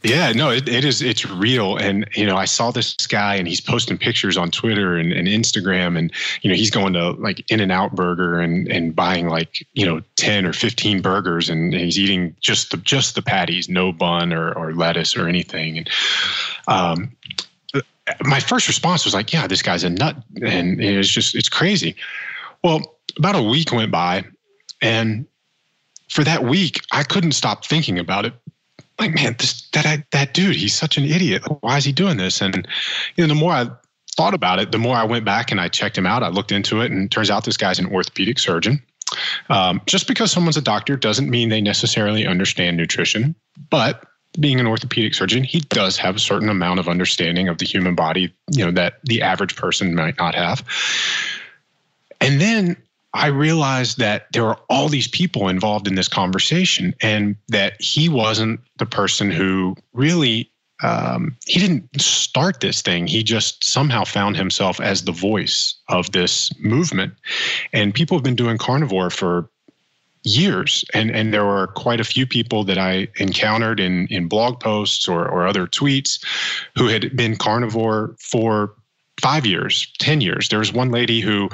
Yeah, 0.06 0.32
no, 0.34 0.52
it, 0.52 0.70
it 0.70 0.86
is. 0.86 1.02
It's 1.02 1.26
real. 1.26 1.78
And, 1.78 2.08
you 2.16 2.28
know, 2.28 2.38
I 2.38 2.46
saw 2.46 2.70
this 2.70 2.96
guy 3.08 3.36
and 3.36 3.48
he's 3.48 3.60
posting 3.60 3.98
pictures 3.98 4.38
on 4.38 4.52
Twitter 4.52 4.96
and, 4.96 5.12
and 5.12 5.28
Instagram. 5.28 5.98
And, 5.98 6.12
you 6.44 6.50
know, 6.50 6.56
he's 6.56 6.70
going 6.70 6.94
to 6.94 7.12
like 7.12 7.44
In 7.50 7.60
N 7.60 7.72
Out 7.72 7.96
Burger 7.96 8.40
and, 8.40 8.68
and 8.68 8.96
buying 8.96 9.30
like, 9.30 9.66
you 9.74 9.84
know, 9.84 10.02
10 10.18 10.46
or 10.46 10.54
15 10.54 11.02
burgers 11.02 11.50
and 11.50 11.74
he's 11.74 11.98
eating 11.98 12.36
just 12.40 12.70
the, 12.70 12.78
just 12.78 13.16
the 13.16 13.24
patties, 13.24 13.68
no 13.68 13.92
bun 13.92 14.32
or, 14.32 14.54
or 14.54 14.74
lettuce 14.74 15.18
or 15.18 15.28
anything. 15.28 15.80
And, 15.80 15.90
um, 16.68 17.16
my 18.24 18.40
first 18.40 18.68
response 18.68 19.06
was 19.06 19.16
like, 19.16 19.34
yeah, 19.34 19.48
this 19.48 19.64
guy's 19.64 19.84
a 19.84 19.90
nut. 19.90 20.18
And 20.40 20.80
it's 20.80 21.10
just, 21.10 21.34
it's 21.34 21.50
crazy. 21.50 21.96
Well, 22.64 22.96
about 23.18 23.36
a 23.36 23.42
week 23.42 23.72
went 23.72 23.92
by 23.92 24.24
and 24.84 25.26
for 26.10 26.24
that 26.24 26.44
week, 26.44 26.82
I 26.92 27.02
couldn't 27.02 27.32
stop 27.32 27.66
thinking 27.66 27.98
about 27.98 28.26
it 28.26 28.34
like, 29.00 29.14
man, 29.14 29.36
this 29.38 29.68
that 29.72 30.06
that 30.12 30.34
dude, 30.34 30.56
he's 30.56 30.74
such 30.74 30.98
an 30.98 31.04
idiot. 31.04 31.44
why 31.62 31.78
is 31.78 31.86
he 31.86 31.92
doing 31.92 32.18
this? 32.18 32.42
And 32.42 32.68
you 33.16 33.24
know, 33.24 33.28
the 33.28 33.40
more 33.40 33.52
I 33.52 33.70
thought 34.16 34.34
about 34.34 34.60
it, 34.60 34.72
the 34.72 34.78
more 34.78 34.96
I 34.96 35.04
went 35.04 35.26
back 35.26 35.52
and 35.52 35.60
I 35.60 35.68
checked 35.68 35.98
him 35.98 36.06
out. 36.06 36.24
I 36.24 36.30
looked 36.30 36.52
into 36.52 36.82
it, 36.82 36.92
and 36.92 37.06
it 37.06 37.12
turns 37.12 37.30
out 37.30 37.46
this 37.46 37.58
guy's 37.58 37.80
an 37.80 37.88
orthopedic 37.88 38.40
surgeon. 38.40 38.82
Um, 39.50 39.82
just 39.86 40.08
because 40.08 40.32
someone's 40.32 40.58
a 40.58 40.62
doctor 40.62 40.96
doesn't 40.96 41.30
mean 41.30 41.50
they 41.50 41.62
necessarily 41.62 42.26
understand 42.26 42.78
nutrition, 42.78 43.36
but 43.70 44.04
being 44.40 44.60
an 44.60 44.68
orthopedic 44.68 45.14
surgeon, 45.14 45.44
he 45.44 45.60
does 45.62 45.98
have 45.98 46.16
a 46.16 46.20
certain 46.20 46.50
amount 46.50 46.80
of 46.80 46.90
understanding 46.90 47.48
of 47.48 47.58
the 47.58 47.66
human 47.66 47.96
body, 47.96 48.34
you 48.52 48.66
know, 48.66 48.72
that 48.72 49.00
the 49.04 49.22
average 49.22 49.56
person 49.56 49.96
might 49.96 50.18
not 50.18 50.36
have. 50.36 50.64
And 52.20 52.42
then 52.42 52.76
I 53.16 53.28
realized 53.28 53.98
that 54.00 54.28
there 54.34 54.44
were 54.44 54.60
all 54.70 54.90
these 54.90 55.08
people 55.08 55.48
involved 55.48 55.88
in 55.88 55.96
this 55.96 56.10
conversation 56.10 56.94
and 57.02 57.38
that 57.48 57.82
he 57.82 58.10
wasn't 58.10 58.60
the 58.78 58.86
person 58.86 59.32
who 59.32 59.76
really 59.94 60.52
um, 60.84 61.38
he 61.48 61.58
didn't 61.58 62.02
start 62.02 62.60
this 62.60 62.82
thing. 62.82 63.08
He 63.08 63.24
just 63.24 63.64
somehow 63.64 64.04
found 64.04 64.36
himself 64.36 64.82
as 64.82 65.06
the 65.06 65.14
voice 65.14 65.74
of 65.88 66.12
this 66.12 66.52
movement. 66.60 67.14
And 67.72 67.94
people 67.94 68.18
have 68.18 68.24
been 68.24 68.36
doing 68.36 68.58
carnivore 68.58 69.10
for 69.10 69.50
years. 70.24 70.84
And, 70.94 71.12
and 71.12 71.34
there 71.34 71.46
were 71.46 71.68
quite 71.68 72.02
a 72.02 72.04
few 72.04 72.28
people 72.28 72.66
that 72.66 72.78
I 72.78 73.08
encountered 73.16 73.80
in, 73.80 74.08
in 74.08 74.28
blog 74.28 74.60
posts 74.60 75.08
or, 75.08 75.26
or 75.26 75.48
other 75.48 75.66
tweets 75.66 76.22
who 76.76 76.88
had 76.88 77.16
been 77.16 77.38
carnivore 77.38 78.16
for 78.20 78.74
five 79.20 79.46
years, 79.46 79.92
10 80.00 80.22
years. 80.22 80.50
There 80.50 80.60
was 80.60 80.74
one 80.74 80.92
lady 80.92 81.22
who 81.22 81.50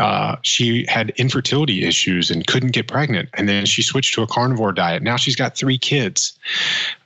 uh, 0.00 0.36
she 0.42 0.84
had 0.88 1.10
infertility 1.10 1.84
issues 1.84 2.30
and 2.30 2.46
couldn't 2.46 2.72
get 2.72 2.88
pregnant. 2.88 3.28
And 3.34 3.48
then 3.48 3.66
she 3.66 3.82
switched 3.82 4.14
to 4.14 4.22
a 4.22 4.26
carnivore 4.26 4.72
diet. 4.72 5.02
Now 5.02 5.16
she's 5.16 5.36
got 5.36 5.56
three 5.56 5.78
kids. 5.78 6.38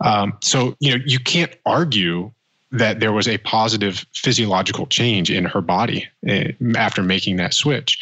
Um, 0.00 0.36
so, 0.40 0.76
you 0.80 0.96
know, 0.96 1.04
you 1.06 1.18
can't 1.18 1.54
argue 1.66 2.32
that 2.70 3.00
there 3.00 3.12
was 3.12 3.28
a 3.28 3.38
positive 3.38 4.04
physiological 4.14 4.86
change 4.86 5.30
in 5.30 5.44
her 5.44 5.60
body 5.60 6.06
uh, 6.28 6.44
after 6.76 7.02
making 7.02 7.36
that 7.36 7.54
switch. 7.54 7.98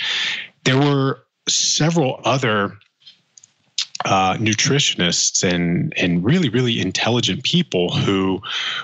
There 0.64 0.79
were 0.79 1.23
several 1.49 2.21
other 2.25 2.77
uh, 4.04 4.35
nutritionists 4.35 5.42
and 5.42 5.92
and 5.96 6.22
really 6.22 6.48
really 6.48 6.80
intelligent 6.80 7.42
people 7.44 7.90
who 7.94 8.40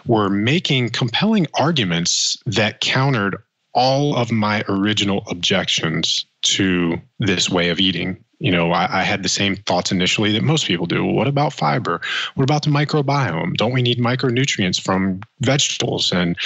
were 0.07 0.31
making 0.31 0.89
compelling 0.89 1.47
arguments 1.55 2.37
that 2.47 2.81
countered 2.81 3.37
all 3.75 4.17
of 4.17 4.31
my 4.31 4.65
original 4.69 5.25
objections 5.29 6.27
to 6.43 7.01
this 7.19 7.49
way 7.49 7.69
of 7.69 7.81
eating. 7.81 8.23
You 8.39 8.51
know, 8.51 8.73
I, 8.73 9.01
I, 9.01 9.03
had 9.03 9.23
the 9.23 9.29
same 9.29 9.57
thoughts 9.57 9.93
initially 9.93 10.33
that 10.33 10.43
most 10.43 10.67
people 10.67 10.87
do. 10.87 11.05
What 11.05 11.29
about 11.29 11.53
fiber? 11.53 12.01
What 12.35 12.43
about 12.43 12.65
the 12.65 12.71
microbiome? 12.71 13.57
Don't 13.57 13.73
we 13.73 13.83
need 13.83 13.99
micronutrients 13.99 14.81
from 14.81 15.21
vegetables? 15.41 16.11
And, 16.11 16.37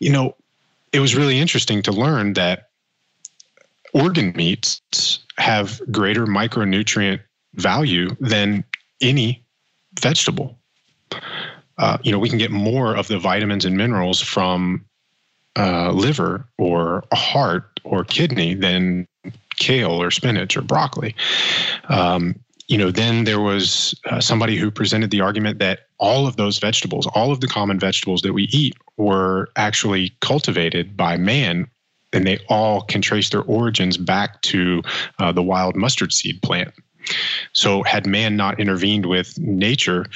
you 0.00 0.12
know, 0.12 0.36
it 0.92 1.00
was 1.00 1.16
really 1.16 1.38
interesting 1.38 1.80
to 1.82 1.92
learn 1.92 2.34
that 2.34 2.68
organ 3.94 4.32
meats 4.36 5.20
have 5.38 5.80
greater 5.90 6.26
micronutrient 6.26 7.20
value 7.54 8.10
than 8.20 8.64
any 9.00 9.44
vegetable. 9.98 10.58
Uh, 11.78 11.98
you 12.02 12.12
know, 12.12 12.18
we 12.18 12.28
can 12.28 12.38
get 12.38 12.50
more 12.50 12.94
of 12.94 13.08
the 13.08 13.18
vitamins 13.18 13.64
and 13.64 13.76
minerals 13.76 14.20
from 14.20 14.84
uh, 15.56 15.90
liver 15.92 16.46
or 16.58 17.04
heart 17.12 17.80
or 17.84 18.04
kidney 18.04 18.54
than 18.54 19.06
kale 19.58 20.00
or 20.02 20.10
spinach 20.10 20.56
or 20.56 20.62
broccoli. 20.62 21.14
Um, 21.88 22.38
you 22.68 22.78
know, 22.78 22.90
then 22.90 23.24
there 23.24 23.40
was 23.40 23.98
uh, 24.08 24.20
somebody 24.20 24.56
who 24.56 24.70
presented 24.70 25.10
the 25.10 25.20
argument 25.20 25.58
that 25.58 25.80
all 25.98 26.26
of 26.26 26.36
those 26.36 26.58
vegetables, 26.58 27.06
all 27.14 27.32
of 27.32 27.40
the 27.40 27.48
common 27.48 27.80
vegetables 27.80 28.22
that 28.22 28.32
we 28.32 28.44
eat, 28.44 28.76
were 28.96 29.48
actually 29.56 30.12
cultivated 30.20 30.96
by 30.96 31.16
man, 31.16 31.68
and 32.12 32.26
they 32.26 32.38
all 32.48 32.82
can 32.82 33.02
trace 33.02 33.30
their 33.30 33.42
origins 33.42 33.96
back 33.96 34.40
to 34.42 34.82
uh, 35.18 35.32
the 35.32 35.42
wild 35.42 35.74
mustard 35.74 36.12
seed 36.12 36.40
plant. 36.42 36.72
So, 37.52 37.82
had 37.82 38.06
man 38.06 38.36
not 38.36 38.60
intervened 38.60 39.06
with 39.06 39.38
nature 39.38 40.06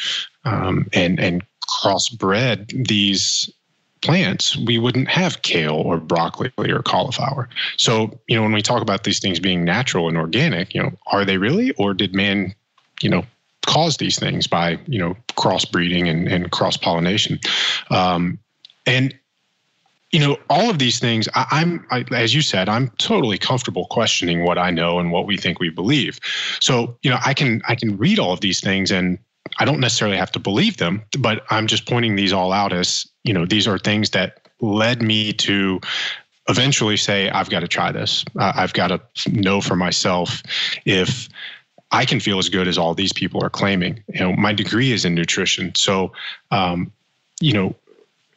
um, 0.44 0.88
and 0.92 1.18
and 1.20 1.42
crossbred 1.82 2.86
these 2.86 3.50
plants, 4.04 4.56
we 4.56 4.78
wouldn't 4.78 5.08
have 5.08 5.42
kale 5.42 5.74
or 5.74 5.98
broccoli 5.98 6.52
or 6.58 6.82
cauliflower. 6.82 7.48
So, 7.78 8.18
you 8.28 8.36
know, 8.36 8.42
when 8.42 8.52
we 8.52 8.60
talk 8.60 8.82
about 8.82 9.04
these 9.04 9.18
things 9.18 9.40
being 9.40 9.64
natural 9.64 10.08
and 10.08 10.16
organic, 10.16 10.74
you 10.74 10.82
know, 10.82 10.92
are 11.06 11.24
they 11.24 11.38
really, 11.38 11.72
or 11.72 11.94
did 11.94 12.14
man, 12.14 12.54
you 13.00 13.08
know, 13.08 13.24
cause 13.66 13.96
these 13.96 14.18
things 14.18 14.46
by 14.46 14.78
you 14.86 14.98
know 14.98 15.16
crossbreeding 15.36 16.08
and, 16.08 16.28
and 16.28 16.52
cross 16.52 16.76
pollination? 16.76 17.40
Um, 17.90 18.38
and 18.86 19.18
you 20.14 20.20
know, 20.20 20.38
all 20.48 20.70
of 20.70 20.78
these 20.78 21.00
things, 21.00 21.28
I, 21.34 21.60
am 21.60 21.84
as 22.12 22.32
you 22.32 22.40
said, 22.40 22.68
I'm 22.68 22.88
totally 22.98 23.36
comfortable 23.36 23.86
questioning 23.86 24.44
what 24.44 24.58
I 24.58 24.70
know 24.70 25.00
and 25.00 25.10
what 25.10 25.26
we 25.26 25.36
think 25.36 25.58
we 25.58 25.70
believe. 25.70 26.20
So, 26.60 26.96
you 27.02 27.10
know, 27.10 27.18
I 27.26 27.34
can 27.34 27.62
I 27.66 27.74
can 27.74 27.96
read 27.96 28.20
all 28.20 28.32
of 28.32 28.40
these 28.40 28.60
things 28.60 28.92
and 28.92 29.18
I 29.58 29.64
don't 29.64 29.80
necessarily 29.80 30.16
have 30.16 30.30
to 30.30 30.38
believe 30.38 30.76
them, 30.76 31.02
but 31.18 31.44
I'm 31.50 31.66
just 31.66 31.86
pointing 31.86 32.14
these 32.14 32.32
all 32.32 32.52
out 32.52 32.72
as, 32.72 33.08
you 33.24 33.34
know, 33.34 33.44
these 33.44 33.66
are 33.66 33.76
things 33.76 34.10
that 34.10 34.48
led 34.60 35.02
me 35.02 35.32
to 35.32 35.80
eventually 36.48 36.96
say, 36.96 37.28
I've 37.30 37.50
got 37.50 37.60
to 37.60 37.68
try 37.68 37.90
this. 37.90 38.24
Uh, 38.38 38.52
I've 38.54 38.72
got 38.72 38.88
to 38.88 39.00
know 39.32 39.60
for 39.60 39.74
myself 39.74 40.44
if 40.84 41.28
I 41.90 42.04
can 42.04 42.20
feel 42.20 42.38
as 42.38 42.48
good 42.48 42.68
as 42.68 42.78
all 42.78 42.94
these 42.94 43.12
people 43.12 43.42
are 43.42 43.50
claiming. 43.50 44.04
You 44.14 44.20
know, 44.20 44.32
my 44.34 44.52
degree 44.52 44.92
is 44.92 45.04
in 45.04 45.16
nutrition. 45.16 45.74
So, 45.74 46.12
um, 46.52 46.92
you 47.40 47.52
know, 47.52 47.74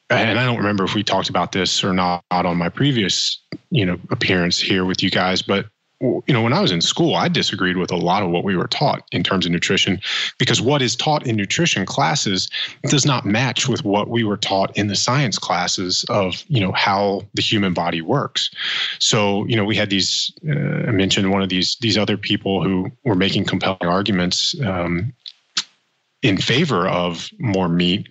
and 0.10 0.40
I 0.40 0.46
don't 0.46 0.58
remember 0.58 0.84
if 0.84 0.96
we 0.96 1.04
talked 1.04 1.30
about 1.30 1.52
this 1.52 1.84
or 1.84 1.94
not 1.94 2.24
on 2.32 2.58
my 2.58 2.70
previous, 2.70 3.40
you 3.70 3.86
know, 3.86 4.00
appearance 4.10 4.60
here 4.60 4.86
with 4.86 5.04
you 5.04 5.10
guys, 5.10 5.42
but 5.42 5.66
you 6.00 6.24
know, 6.28 6.44
when 6.44 6.54
I 6.54 6.62
was 6.62 6.72
in 6.72 6.80
school, 6.80 7.16
I 7.16 7.28
disagreed 7.28 7.78
with 7.78 7.92
a 7.92 7.96
lot 7.96 8.22
of 8.22 8.30
what 8.30 8.44
we 8.44 8.56
were 8.56 8.68
taught 8.68 9.02
in 9.12 9.24
terms 9.24 9.48
of 9.48 9.52
nutrition 9.52 10.00
because 10.38 10.62
what 10.62 10.84
is 10.84 10.96
taught 10.96 11.26
in 11.26 11.36
nutrition 11.36 11.88
classes 11.88 12.50
does 12.84 13.04
not 13.04 13.26
match 13.26 13.68
with 13.68 13.84
what 13.84 14.08
we 14.08 14.24
were 14.24 14.38
taught 14.38 14.78
in 14.78 14.88
the 14.88 14.96
science 14.96 15.40
classes 15.40 16.06
of, 16.10 16.44
you 16.50 16.62
know, 16.62 16.72
how 16.72 17.24
the 17.34 17.42
human 17.42 17.74
body 17.74 18.02
works. 18.02 18.52
So, 19.00 19.46
you 19.48 19.56
know, 19.56 19.66
we 19.66 19.76
had 19.76 19.90
these, 19.90 20.32
uh, 20.48 20.52
I 20.52 20.92
mentioned 20.92 21.32
one 21.32 21.42
of 21.42 21.50
these, 21.50 21.78
these 21.82 21.98
other 21.98 22.16
people 22.16 22.64
who 22.64 22.92
were 23.04 23.16
making 23.16 23.46
compelling 23.46 23.88
arguments 23.88 24.56
um, 24.64 25.14
in 26.22 26.38
favor 26.38 26.88
of 26.88 27.28
more 27.40 27.70
meat 27.70 28.08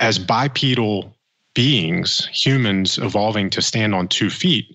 as 0.00 0.18
bipedal 0.18 1.14
beings, 1.54 2.28
humans 2.32 2.98
evolving 2.98 3.50
to 3.50 3.62
stand 3.62 3.94
on 3.94 4.08
two 4.08 4.30
feet, 4.30 4.66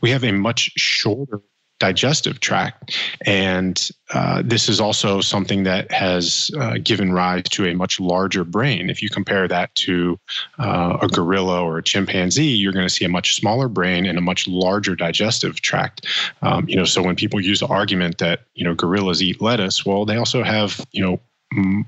we 0.00 0.10
have 0.10 0.24
a 0.24 0.32
much 0.32 0.70
shorter 0.76 1.40
digestive 1.80 2.38
tract. 2.40 2.96
And 3.26 3.90
uh, 4.12 4.42
this 4.44 4.68
is 4.68 4.80
also 4.80 5.20
something 5.20 5.64
that 5.64 5.90
has 5.90 6.50
uh, 6.60 6.74
given 6.82 7.12
rise 7.12 7.44
to 7.50 7.66
a 7.66 7.74
much 7.74 7.98
larger 7.98 8.44
brain. 8.44 8.90
If 8.90 9.02
you 9.02 9.08
compare 9.08 9.48
that 9.48 9.74
to 9.76 10.20
uh, 10.58 10.98
a 11.02 11.08
gorilla 11.08 11.62
or 11.62 11.78
a 11.78 11.82
chimpanzee, 11.82 12.44
you're 12.44 12.72
going 12.72 12.86
to 12.86 12.94
see 12.94 13.06
a 13.06 13.08
much 13.08 13.34
smaller 13.34 13.68
brain 13.68 14.06
and 14.06 14.18
a 14.18 14.20
much 14.20 14.46
larger 14.46 14.94
digestive 14.94 15.60
tract. 15.62 16.06
Um, 16.42 16.68
you 16.68 16.76
know, 16.76 16.84
so 16.84 17.02
when 17.02 17.16
people 17.16 17.40
use 17.40 17.60
the 17.60 17.66
argument 17.66 18.18
that 18.18 18.40
you 18.54 18.64
know 18.64 18.74
gorillas 18.74 19.22
eat 19.22 19.40
lettuce, 19.40 19.84
well, 19.84 20.04
they 20.04 20.16
also 20.16 20.44
have 20.44 20.86
you 20.92 21.02
know 21.02 21.84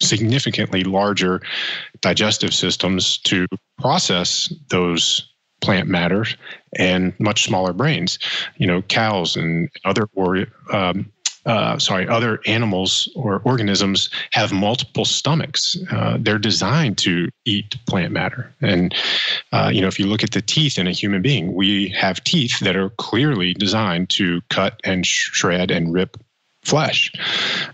significantly 0.00 0.84
larger 0.84 1.40
digestive 2.00 2.52
systems 2.52 3.18
to 3.18 3.46
process 3.78 4.52
those 4.70 5.30
plant 5.60 5.88
matter 5.88 6.26
and 6.76 7.18
much 7.18 7.44
smaller 7.44 7.72
brains. 7.72 8.18
You 8.56 8.66
know, 8.66 8.82
cows 8.82 9.36
and 9.36 9.70
other 9.84 10.08
or 10.14 10.46
um, 10.72 11.10
uh, 11.46 11.78
sorry, 11.78 12.08
other 12.08 12.40
animals 12.46 13.08
or 13.14 13.42
organisms 13.44 14.08
have 14.32 14.52
multiple 14.52 15.04
stomachs. 15.04 15.76
Uh, 15.90 16.16
they're 16.18 16.38
designed 16.38 16.96
to 16.96 17.28
eat 17.44 17.76
plant 17.86 18.12
matter. 18.12 18.52
And, 18.62 18.94
uh, 19.52 19.70
you 19.72 19.82
know, 19.82 19.88
if 19.88 19.98
you 19.98 20.06
look 20.06 20.24
at 20.24 20.30
the 20.30 20.40
teeth 20.40 20.78
in 20.78 20.86
a 20.86 20.92
human 20.92 21.20
being, 21.20 21.54
we 21.54 21.90
have 21.90 22.24
teeth 22.24 22.60
that 22.60 22.76
are 22.76 22.90
clearly 22.90 23.52
designed 23.52 24.08
to 24.10 24.40
cut 24.48 24.80
and 24.84 25.04
shred 25.04 25.70
and 25.70 25.92
rip 25.92 26.16
flesh. 26.62 27.12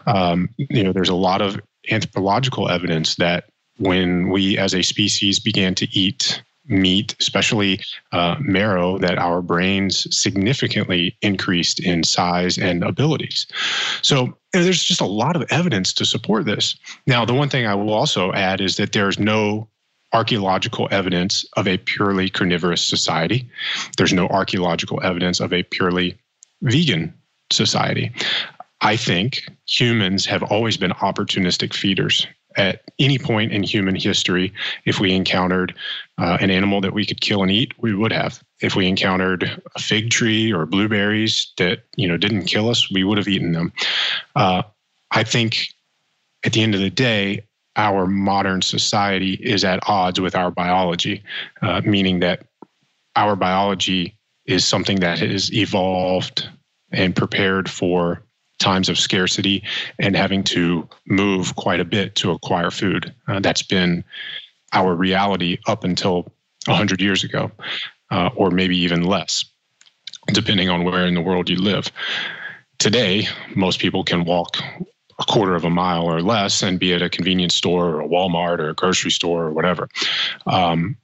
Um, 0.07 0.49
you 0.57 0.83
know, 0.83 0.93
there's 0.93 1.09
a 1.09 1.15
lot 1.15 1.41
of 1.41 1.61
anthropological 1.90 2.69
evidence 2.69 3.16
that 3.16 3.45
when 3.79 4.31
we 4.31 4.59
as 4.59 4.75
a 4.75 4.83
species 4.83 5.40
began 5.40 5.75
to 5.77 5.88
eat 5.97 6.43
meat, 6.66 7.16
especially 7.21 7.81
uh, 8.12 8.37
marrow, 8.40 8.99
that 8.99 9.19
our 9.19 9.43
brains 9.43 10.07
significantly 10.16 11.16
increased 11.22 11.81
in 11.81 12.05
size 12.05 12.59
and 12.59 12.85
abilities. 12.85 13.47
So 14.03 14.37
there's 14.53 14.85
just 14.85 15.01
a 15.01 15.07
lot 15.07 15.37
of 15.37 15.45
evidence 15.51 15.93
to 15.95 16.05
support 16.05 16.45
this. 16.45 16.76
Now, 17.07 17.24
the 17.24 17.35
one 17.35 17.49
thing 17.49 17.66
I 17.66 17.74
will 17.74 17.93
also 17.93 18.33
add 18.33 18.61
is 18.61 18.76
that 18.76 18.93
there's 18.93 19.18
no 19.18 19.68
archaeological 20.12 20.89
evidence 20.91 21.45
of 21.57 21.66
a 21.66 21.78
purely 21.78 22.28
carnivorous 22.28 22.83
society. 22.83 23.49
There's 23.97 24.12
no 24.12 24.28
archaeological 24.28 25.01
evidence 25.03 25.41
of 25.41 25.53
a 25.53 25.62
purely 25.62 26.18
vegan 26.62 27.14
society. 27.51 28.12
I 28.81 28.97
think 28.97 29.49
humans 29.66 30.24
have 30.26 30.43
always 30.43 30.76
been 30.76 30.93
opportunistic 30.93 31.74
feeders. 31.74 32.26
at 32.57 32.83
any 32.99 33.16
point 33.16 33.53
in 33.53 33.62
human 33.62 33.95
history, 33.95 34.53
if 34.85 34.99
we 34.99 35.12
encountered 35.12 35.72
uh, 36.18 36.37
an 36.41 36.51
animal 36.51 36.81
that 36.81 36.93
we 36.93 37.07
could 37.07 37.20
kill 37.20 37.43
and 37.43 37.51
eat, 37.51 37.72
we 37.78 37.95
would 37.95 38.12
have. 38.12 38.43
If 38.61 38.74
we 38.74 38.89
encountered 38.89 39.62
a 39.76 39.81
fig 39.81 40.11
tree 40.11 40.53
or 40.53 40.66
blueberries 40.66 41.53
that 41.59 41.85
you 41.95 42.09
know 42.09 42.16
didn't 42.16 42.47
kill 42.47 42.68
us, 42.68 42.91
we 42.91 43.05
would 43.05 43.18
have 43.18 43.28
eaten 43.28 43.53
them. 43.53 43.72
Uh, 44.35 44.62
I 45.12 45.22
think 45.22 45.68
at 46.45 46.53
the 46.53 46.62
end 46.62 46.74
of 46.74 46.81
the 46.81 46.91
day, 46.91 47.47
our 47.76 48.07
modern 48.07 48.62
society 48.62 49.35
is 49.35 49.64
at 49.64 49.89
odds 49.89 50.20
with 50.20 50.35
our 50.35 50.51
biology, 50.51 51.22
uh, 51.62 51.81
meaning 51.85 52.18
that 52.20 52.47
our 53.14 53.37
biology 53.37 54.18
is 54.47 54.66
something 54.66 55.01
that 55.01 55.20
has 55.20 55.53
evolved 55.53 56.49
and 56.91 57.14
prepared 57.14 57.70
for 57.70 58.24
times 58.61 58.89
of 58.89 58.99
scarcity 58.99 59.65
and 59.99 60.15
having 60.15 60.45
to 60.45 60.89
move 61.07 61.57
quite 61.57 61.81
a 61.81 61.85
bit 61.85 62.15
to 62.15 62.31
acquire 62.31 62.71
food. 62.71 63.13
Uh, 63.27 63.41
that's 63.41 63.63
been 63.63 64.05
our 64.73 64.95
reality 64.95 65.59
up 65.67 65.83
until 65.83 66.33
100 66.67 67.01
years 67.01 67.25
ago, 67.25 67.51
uh, 68.13 68.31
or 68.37 68.51
maybe 68.51 68.77
even 68.77 69.03
less, 69.03 69.45
depending 70.29 70.69
on 70.69 70.85
where 70.85 71.07
in 71.07 71.15
the 71.15 71.21
world 71.21 71.51
you 71.51 71.57
live. 71.57 71.91
Today, 72.79 73.27
most 73.57 73.81
people 73.81 74.05
can 74.05 74.25
walk 74.25 74.59
a 75.19 75.25
quarter 75.25 75.55
of 75.55 75.65
a 75.65 75.71
mile 75.71 76.05
or 76.05 76.23
less 76.23 76.63
and 76.63 76.79
be 76.79 76.95
at 76.95 77.03
a 77.03 77.11
convenience 77.11 77.55
store 77.55 77.89
or 77.89 78.01
a 78.01 78.09
Walmart 78.09 78.59
or 78.59 78.71
a 78.71 78.75
grocery 78.75 79.11
store 79.11 79.45
or 79.45 79.53
whatever. 79.53 79.89
Um, 80.47 80.97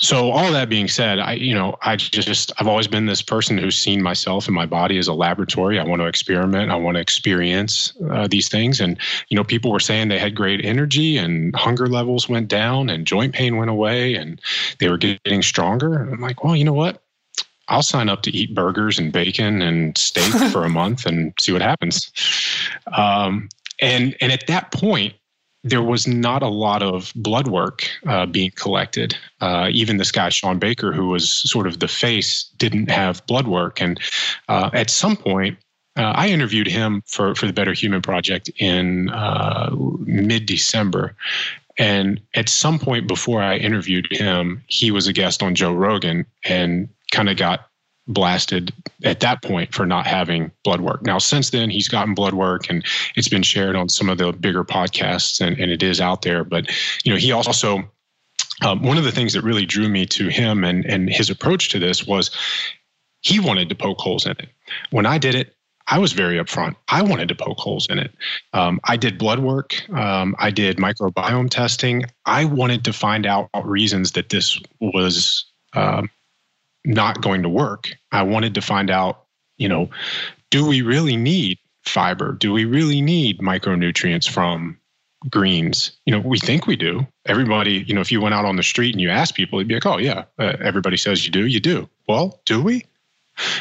so 0.00 0.30
all 0.30 0.52
that 0.52 0.68
being 0.68 0.88
said 0.88 1.18
i 1.18 1.32
you 1.32 1.54
know 1.54 1.76
i 1.82 1.96
just 1.96 2.52
i've 2.58 2.68
always 2.68 2.86
been 2.86 3.06
this 3.06 3.22
person 3.22 3.58
who's 3.58 3.76
seen 3.76 4.02
myself 4.02 4.46
and 4.46 4.54
my 4.54 4.66
body 4.66 4.98
as 4.98 5.08
a 5.08 5.12
laboratory. 5.12 5.78
I 5.78 5.84
want 5.84 6.00
to 6.00 6.06
experiment. 6.06 6.70
I 6.70 6.76
want 6.76 6.96
to 6.96 7.00
experience 7.00 7.92
uh, 8.10 8.28
these 8.28 8.48
things. 8.48 8.80
And 8.80 8.98
you 9.28 9.36
know 9.36 9.44
people 9.44 9.70
were 9.70 9.80
saying 9.80 10.08
they 10.08 10.18
had 10.18 10.34
great 10.34 10.64
energy 10.64 11.16
and 11.16 11.54
hunger 11.54 11.86
levels 11.86 12.28
went 12.28 12.48
down 12.48 12.90
and 12.90 13.06
joint 13.06 13.34
pain 13.34 13.56
went 13.56 13.70
away 13.70 14.14
and 14.14 14.40
they 14.78 14.88
were 14.88 14.98
getting 14.98 15.42
stronger. 15.42 15.94
I'm 15.94 16.20
like 16.20 16.44
well 16.44 16.56
you 16.56 16.64
know 16.64 16.72
what? 16.72 17.02
I'll 17.68 17.82
sign 17.82 18.08
up 18.08 18.22
to 18.22 18.30
eat 18.30 18.54
burgers 18.54 18.98
and 18.98 19.12
bacon 19.12 19.60
and 19.60 19.96
steak 19.98 20.32
for 20.52 20.64
a 20.64 20.70
month 20.70 21.04
and 21.04 21.34
see 21.38 21.52
what 21.52 21.62
happens. 21.62 22.10
Um, 22.92 23.48
and 23.80 24.16
and 24.20 24.32
at 24.32 24.46
that 24.46 24.72
point, 24.72 25.14
there 25.64 25.82
was 25.82 26.06
not 26.06 26.42
a 26.42 26.48
lot 26.48 26.82
of 26.82 27.12
blood 27.16 27.48
work 27.48 27.88
uh, 28.06 28.26
being 28.26 28.50
collected. 28.52 29.16
Uh, 29.40 29.68
even 29.70 29.96
this 29.96 30.12
guy, 30.12 30.28
Shawn 30.28 30.58
Baker, 30.58 30.92
who 30.92 31.08
was 31.08 31.30
sort 31.30 31.66
of 31.66 31.80
the 31.80 31.88
face, 31.88 32.44
didn't 32.58 32.90
have 32.90 33.26
blood 33.26 33.48
work. 33.48 33.80
And 33.80 34.00
uh, 34.48 34.70
at 34.72 34.90
some 34.90 35.16
point, 35.16 35.58
uh, 35.96 36.12
I 36.14 36.28
interviewed 36.28 36.68
him 36.68 37.02
for, 37.06 37.34
for 37.34 37.46
the 37.46 37.52
Better 37.52 37.72
Human 37.72 38.02
Project 38.02 38.48
in 38.58 39.10
uh, 39.10 39.70
mid 39.74 40.46
December. 40.46 41.16
And 41.76 42.20
at 42.34 42.48
some 42.48 42.78
point 42.78 43.08
before 43.08 43.42
I 43.42 43.56
interviewed 43.56 44.06
him, 44.10 44.62
he 44.68 44.90
was 44.90 45.06
a 45.06 45.12
guest 45.12 45.42
on 45.42 45.54
Joe 45.54 45.72
Rogan 45.72 46.24
and 46.44 46.88
kind 47.12 47.28
of 47.28 47.36
got 47.36 47.67
blasted 48.08 48.72
at 49.04 49.20
that 49.20 49.42
point 49.42 49.74
for 49.74 49.86
not 49.86 50.06
having 50.06 50.50
blood 50.64 50.80
work. 50.80 51.02
Now, 51.02 51.18
since 51.18 51.50
then, 51.50 51.70
he's 51.70 51.88
gotten 51.88 52.14
blood 52.14 52.34
work 52.34 52.68
and 52.70 52.84
it's 53.14 53.28
been 53.28 53.42
shared 53.42 53.76
on 53.76 53.88
some 53.88 54.08
of 54.08 54.18
the 54.18 54.32
bigger 54.32 54.64
podcasts 54.64 55.40
and, 55.40 55.58
and 55.58 55.70
it 55.70 55.82
is 55.82 56.00
out 56.00 56.22
there. 56.22 56.42
But, 56.42 56.70
you 57.04 57.12
know, 57.12 57.18
he 57.18 57.30
also, 57.30 57.82
um, 58.62 58.82
one 58.82 58.98
of 58.98 59.04
the 59.04 59.12
things 59.12 59.34
that 59.34 59.42
really 59.42 59.66
drew 59.66 59.88
me 59.88 60.06
to 60.06 60.28
him 60.28 60.64
and, 60.64 60.84
and 60.86 61.10
his 61.10 61.30
approach 61.30 61.68
to 61.70 61.78
this 61.78 62.06
was 62.06 62.30
he 63.20 63.38
wanted 63.38 63.68
to 63.68 63.74
poke 63.74 63.98
holes 63.98 64.24
in 64.24 64.32
it. 64.32 64.48
When 64.90 65.06
I 65.06 65.18
did 65.18 65.34
it, 65.34 65.54
I 65.90 65.98
was 65.98 66.12
very 66.12 66.36
upfront. 66.36 66.76
I 66.88 67.02
wanted 67.02 67.28
to 67.28 67.34
poke 67.34 67.58
holes 67.58 67.86
in 67.88 67.98
it. 67.98 68.12
Um, 68.52 68.78
I 68.84 68.96
did 68.96 69.18
blood 69.18 69.38
work. 69.38 69.88
Um, 69.90 70.36
I 70.38 70.50
did 70.50 70.76
microbiome 70.76 71.48
testing. 71.48 72.04
I 72.26 72.44
wanted 72.44 72.84
to 72.84 72.92
find 72.92 73.24
out 73.24 73.48
reasons 73.64 74.12
that 74.12 74.28
this 74.28 74.60
was 74.80 75.46
um, 75.72 76.10
not 76.88 77.20
going 77.20 77.42
to 77.42 77.48
work. 77.48 77.90
I 78.10 78.22
wanted 78.22 78.54
to 78.54 78.62
find 78.62 78.90
out, 78.90 79.26
you 79.58 79.68
know, 79.68 79.90
do 80.50 80.66
we 80.66 80.82
really 80.82 81.16
need 81.16 81.58
fiber? 81.84 82.32
Do 82.32 82.52
we 82.52 82.64
really 82.64 83.00
need 83.00 83.38
micronutrients 83.38 84.28
from 84.28 84.78
greens? 85.28 85.92
You 86.06 86.12
know, 86.12 86.20
we 86.20 86.38
think 86.38 86.66
we 86.66 86.76
do. 86.76 87.06
Everybody, 87.26 87.84
you 87.86 87.94
know, 87.94 88.00
if 88.00 88.10
you 88.10 88.20
went 88.20 88.34
out 88.34 88.46
on 88.46 88.56
the 88.56 88.62
street 88.62 88.94
and 88.94 89.00
you 89.00 89.10
asked 89.10 89.34
people, 89.34 89.58
it'd 89.58 89.68
be 89.68 89.74
like, 89.74 89.86
oh, 89.86 89.98
yeah, 89.98 90.24
uh, 90.38 90.56
everybody 90.60 90.96
says 90.96 91.24
you 91.26 91.30
do, 91.30 91.46
you 91.46 91.60
do. 91.60 91.88
Well, 92.08 92.40
do 92.46 92.62
we? 92.62 92.86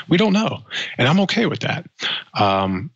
We 0.07 0.17
don't 0.17 0.33
know. 0.33 0.63
And 0.97 1.07
I'm 1.07 1.19
okay 1.21 1.45
with 1.45 1.59
that. 1.59 1.85
Um, 2.33 2.91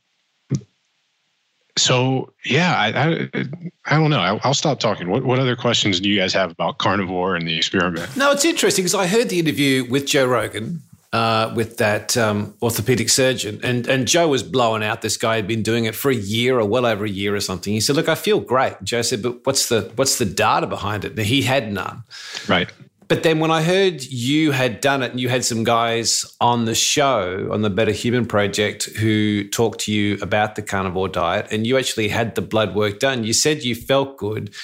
so 1.77 2.33
yeah, 2.45 2.75
I, 2.75 2.87
I, 2.87 3.45
I 3.85 3.97
don't 3.97 4.09
know. 4.09 4.19
I, 4.19 4.47
will 4.47 4.53
stop 4.53 4.79
talking. 4.79 5.09
What 5.09 5.23
what 5.23 5.39
other 5.39 5.55
questions 5.55 5.99
do 5.99 6.09
you 6.09 6.19
guys 6.19 6.33
have 6.33 6.51
about 6.51 6.77
carnivore 6.77 7.35
and 7.35 7.47
the 7.47 7.57
experiment? 7.57 8.15
No, 8.17 8.31
it's 8.31 8.45
interesting 8.45 8.83
because 8.83 8.95
I 8.95 9.07
heard 9.07 9.29
the 9.29 9.39
interview 9.39 9.85
with 9.89 10.05
Joe 10.05 10.25
Rogan 10.25 10.81
uh, 11.13 11.51
with 11.55 11.77
that 11.77 12.15
um, 12.15 12.53
orthopedic 12.61 13.09
surgeon, 13.09 13.59
and 13.63 13.87
and 13.87 14.07
Joe 14.07 14.29
was 14.29 14.43
blowing 14.43 14.83
out. 14.83 15.01
This 15.01 15.17
guy 15.17 15.35
had 15.35 15.47
been 15.47 15.63
doing 15.63 15.85
it 15.85 15.95
for 15.95 16.09
a 16.09 16.15
year 16.15 16.59
or 16.59 16.65
well 16.65 16.85
over 16.85 17.05
a 17.05 17.09
year 17.09 17.35
or 17.35 17.41
something. 17.41 17.73
He 17.73 17.81
said, 17.81 17.95
"Look, 17.95 18.07
I 18.09 18.15
feel 18.15 18.39
great." 18.39 18.75
Joe 18.83 19.01
said, 19.01 19.21
"But 19.21 19.45
what's 19.45 19.69
the 19.69 19.91
what's 19.95 20.17
the 20.17 20.25
data 20.25 20.67
behind 20.67 21.05
it?" 21.05 21.17
And 21.17 21.25
he 21.25 21.41
had 21.41 21.71
none. 21.71 22.03
Right. 22.47 22.71
But 23.11 23.23
then 23.23 23.39
when 23.39 23.51
I 23.51 23.61
heard 23.61 24.03
you 24.05 24.51
had 24.51 24.79
done 24.79 25.03
it 25.03 25.11
and 25.11 25.19
you 25.19 25.27
had 25.27 25.43
some 25.43 25.65
guys 25.65 26.23
on 26.39 26.63
the 26.63 26.73
show, 26.73 27.49
on 27.51 27.61
the 27.61 27.69
Better 27.69 27.91
Human 27.91 28.25
Project, 28.25 28.85
who 28.85 29.43
talked 29.49 29.81
to 29.81 29.91
you 29.91 30.17
about 30.21 30.55
the 30.55 30.61
carnivore 30.61 31.09
diet, 31.09 31.45
and 31.51 31.67
you 31.67 31.77
actually 31.77 32.07
had 32.07 32.35
the 32.35 32.41
blood 32.41 32.73
work 32.73 32.99
done, 32.99 33.25
you 33.25 33.33
said 33.33 33.63
you 33.63 33.75
felt 33.75 34.15
good. 34.15 34.55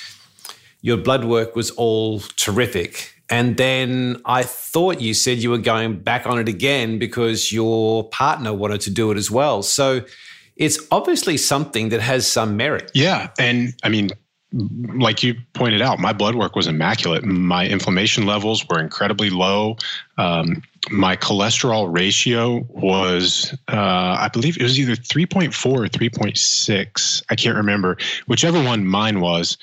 Your 0.80 0.96
blood 0.96 1.26
work 1.26 1.58
was 1.58 1.72
all 1.72 2.22
terrific. 2.38 3.14
And 3.30 3.58
then 3.58 4.22
I 4.24 4.44
thought 4.44 5.02
you 5.02 5.14
said 5.14 5.40
you 5.40 5.50
were 5.50 5.58
going 5.58 6.00
back 6.00 6.26
on 6.26 6.40
it 6.40 6.48
again 6.48 7.00
because 7.00 7.52
your 7.52 8.08
partner 8.12 8.54
wanted 8.54 8.80
to 8.80 8.90
do 8.90 9.12
it 9.12 9.18
as 9.18 9.30
well. 9.30 9.62
So 9.62 10.06
it's 10.56 10.80
obviously 10.90 11.36
something 11.36 11.90
that 11.90 12.00
has 12.00 12.26
some 12.26 12.56
merit. 12.56 12.92
Yeah. 12.94 13.30
And 13.38 13.74
I 13.84 13.90
mean, 13.90 14.12
like 14.54 15.24
you 15.24 15.36
pointed 15.54 15.82
out, 15.82 16.00
my 16.00 16.14
blood 16.14 16.36
work 16.36 16.56
was 16.56 16.68
immaculate. 16.68 17.24
My 17.26 17.68
inflammation 17.68 18.26
levels 18.26 18.66
were 18.68 18.80
incredibly 18.80 19.30
low. 19.30 19.78
Um, 20.18 20.64
my 20.90 21.18
cholesterol 21.18 21.94
ratio 21.94 22.66
was, 22.70 23.54
uh, 23.68 24.18
I 24.20 24.30
believe 24.32 24.58
it 24.58 24.64
was 24.64 24.80
either 24.80 24.96
3.4 24.96 25.66
or 25.66 25.88
3.6. 25.88 27.24
I 27.30 27.36
can't 27.36 27.58
remember. 27.58 27.98
Whichever 28.28 28.64
one 28.64 28.86
mine 28.86 29.20
was, 29.20 29.58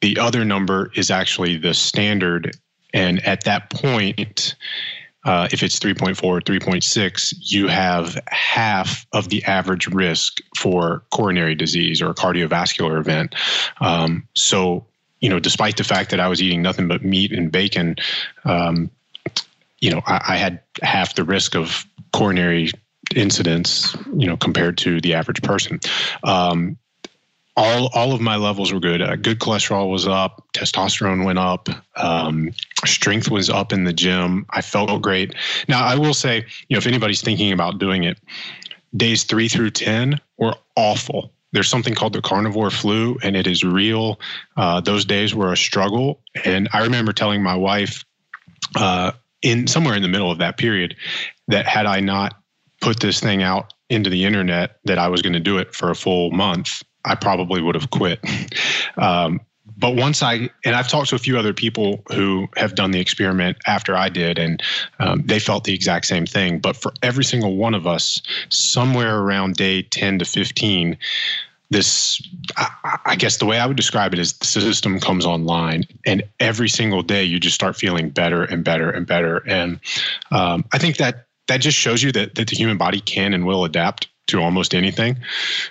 the 0.00 0.18
other 0.18 0.44
number 0.44 0.90
is 0.94 1.10
actually 1.10 1.58
the 1.58 1.74
standard. 1.74 2.56
And 2.94 3.24
at 3.26 3.44
that 3.44 3.68
point, 3.70 4.54
uh, 5.26 5.48
if 5.50 5.62
it's 5.62 5.78
3.4 5.80 6.22
or 6.24 6.40
3.6, 6.40 7.34
you 7.40 7.66
have 7.66 8.18
half 8.28 9.04
of 9.12 9.28
the 9.28 9.44
average 9.44 9.88
risk 9.88 10.40
for 10.56 11.02
coronary 11.10 11.56
disease 11.56 12.00
or 12.00 12.10
a 12.10 12.14
cardiovascular 12.14 12.98
event. 12.98 13.34
Um, 13.80 14.28
so, 14.36 14.86
you 15.20 15.28
know, 15.28 15.40
despite 15.40 15.76
the 15.76 15.84
fact 15.84 16.10
that 16.10 16.20
I 16.20 16.28
was 16.28 16.40
eating 16.40 16.62
nothing 16.62 16.86
but 16.86 17.04
meat 17.04 17.32
and 17.32 17.50
bacon, 17.50 17.96
um, 18.44 18.90
you 19.80 19.90
know, 19.90 20.00
I, 20.06 20.20
I 20.28 20.36
had 20.36 20.60
half 20.80 21.16
the 21.16 21.24
risk 21.24 21.56
of 21.56 21.84
coronary 22.12 22.70
incidents, 23.14 23.96
you 24.16 24.28
know, 24.28 24.36
compared 24.36 24.78
to 24.78 25.00
the 25.00 25.14
average 25.14 25.42
person. 25.42 25.80
Um, 26.22 26.78
all 27.56 27.88
all 27.94 28.12
of 28.12 28.20
my 28.20 28.36
levels 28.36 28.72
were 28.72 28.80
good. 28.80 29.00
Uh, 29.00 29.16
good 29.16 29.38
cholesterol 29.38 29.90
was 29.90 30.06
up, 30.06 30.44
testosterone 30.52 31.24
went 31.24 31.38
up, 31.38 31.68
um, 31.96 32.50
strength 32.84 33.30
was 33.30 33.48
up 33.48 33.72
in 33.72 33.84
the 33.84 33.92
gym. 33.92 34.46
I 34.50 34.60
felt 34.60 35.02
great. 35.02 35.34
Now 35.68 35.84
I 35.84 35.96
will 35.96 36.14
say, 36.14 36.44
you 36.68 36.74
know, 36.74 36.78
if 36.78 36.86
anybody's 36.86 37.22
thinking 37.22 37.52
about 37.52 37.78
doing 37.78 38.04
it, 38.04 38.18
days 38.96 39.24
three 39.24 39.48
through 39.48 39.70
ten 39.70 40.20
were 40.36 40.54
awful. 40.76 41.32
There's 41.52 41.68
something 41.68 41.94
called 41.94 42.12
the 42.12 42.20
carnivore 42.20 42.70
flu, 42.70 43.18
and 43.22 43.34
it 43.34 43.46
is 43.46 43.64
real. 43.64 44.20
Uh, 44.56 44.80
those 44.80 45.06
days 45.06 45.34
were 45.34 45.52
a 45.52 45.56
struggle, 45.56 46.20
and 46.44 46.68
I 46.72 46.82
remember 46.82 47.12
telling 47.12 47.42
my 47.42 47.54
wife, 47.54 48.04
uh, 48.74 49.12
in 49.40 49.66
somewhere 49.66 49.94
in 49.94 50.02
the 50.02 50.08
middle 50.08 50.30
of 50.30 50.38
that 50.38 50.58
period, 50.58 50.96
that 51.48 51.66
had 51.66 51.86
I 51.86 52.00
not 52.00 52.34
put 52.82 53.00
this 53.00 53.20
thing 53.20 53.42
out 53.42 53.72
into 53.88 54.10
the 54.10 54.24
internet, 54.24 54.80
that 54.84 54.98
I 54.98 55.08
was 55.08 55.22
going 55.22 55.32
to 55.32 55.40
do 55.40 55.56
it 55.56 55.74
for 55.74 55.90
a 55.90 55.94
full 55.94 56.30
month 56.30 56.82
I 57.06 57.14
probably 57.14 57.62
would 57.62 57.74
have 57.74 57.90
quit. 57.90 58.20
Um, 58.96 59.40
but 59.78 59.94
once 59.94 60.22
I 60.22 60.48
and 60.64 60.74
I've 60.74 60.88
talked 60.88 61.10
to 61.10 61.16
a 61.16 61.18
few 61.18 61.38
other 61.38 61.52
people 61.52 62.02
who 62.12 62.48
have 62.56 62.74
done 62.74 62.92
the 62.92 63.00
experiment 63.00 63.58
after 63.66 63.96
I 63.96 64.08
did, 64.08 64.38
and 64.38 64.62
um, 64.98 65.22
they 65.24 65.38
felt 65.38 65.64
the 65.64 65.74
exact 65.74 66.06
same 66.06 66.26
thing. 66.26 66.60
But 66.60 66.76
for 66.76 66.92
every 67.02 67.24
single 67.24 67.56
one 67.56 67.74
of 67.74 67.86
us, 67.86 68.22
somewhere 68.48 69.18
around 69.18 69.56
day 69.56 69.82
ten 69.82 70.18
to 70.18 70.24
fifteen, 70.24 70.96
this 71.70 72.22
I, 72.56 72.98
I 73.04 73.16
guess 73.16 73.36
the 73.38 73.46
way 73.46 73.58
I 73.58 73.66
would 73.66 73.76
describe 73.76 74.12
it 74.12 74.18
is 74.18 74.32
the 74.34 74.46
system 74.46 75.00
comes 75.00 75.26
online, 75.26 75.84
and 76.06 76.22
every 76.40 76.68
single 76.68 77.02
day 77.02 77.24
you 77.24 77.40
just 77.40 77.54
start 77.54 77.76
feeling 77.76 78.10
better 78.10 78.44
and 78.44 78.64
better 78.64 78.88
and 78.90 79.06
better. 79.06 79.42
And 79.46 79.80
um, 80.30 80.64
I 80.72 80.78
think 80.78 80.96
that 80.98 81.26
that 81.48 81.58
just 81.58 81.76
shows 81.76 82.02
you 82.02 82.12
that 82.12 82.36
that 82.36 82.48
the 82.48 82.56
human 82.56 82.78
body 82.78 83.00
can 83.00 83.34
and 83.34 83.44
will 83.44 83.64
adapt 83.64 84.08
to 84.28 84.40
almost 84.40 84.74
anything, 84.74 85.18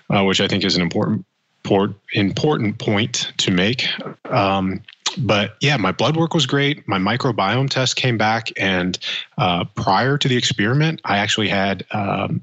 uh, 0.10 0.24
which 0.24 0.42
I 0.42 0.48
think 0.48 0.64
is 0.64 0.76
an 0.76 0.82
important 0.82 1.26
port, 1.64 1.94
important 2.14 2.78
point 2.80 3.32
to 3.38 3.52
make. 3.52 3.88
Um, 4.26 4.82
but 5.18 5.56
yeah, 5.62 5.78
my 5.78 5.92
blood 5.92 6.18
work 6.18 6.34
was 6.34 6.46
great. 6.46 6.88
My 6.88 7.00
microbiome 7.00 7.70
test 7.70 7.96
came 7.96 8.18
back, 8.18 8.52
and 8.58 8.98
uh, 9.38 9.66
prior 9.76 10.18
to 10.18 10.28
the 10.28 10.38
experiment, 10.38 11.02
I 11.06 11.18
actually 11.18 11.48
had 11.48 11.86
um, 11.92 12.42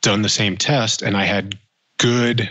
done 0.00 0.22
the 0.22 0.28
same 0.28 0.56
test, 0.56 1.02
and 1.02 1.16
I 1.16 1.24
had 1.24 1.58
good 1.98 2.48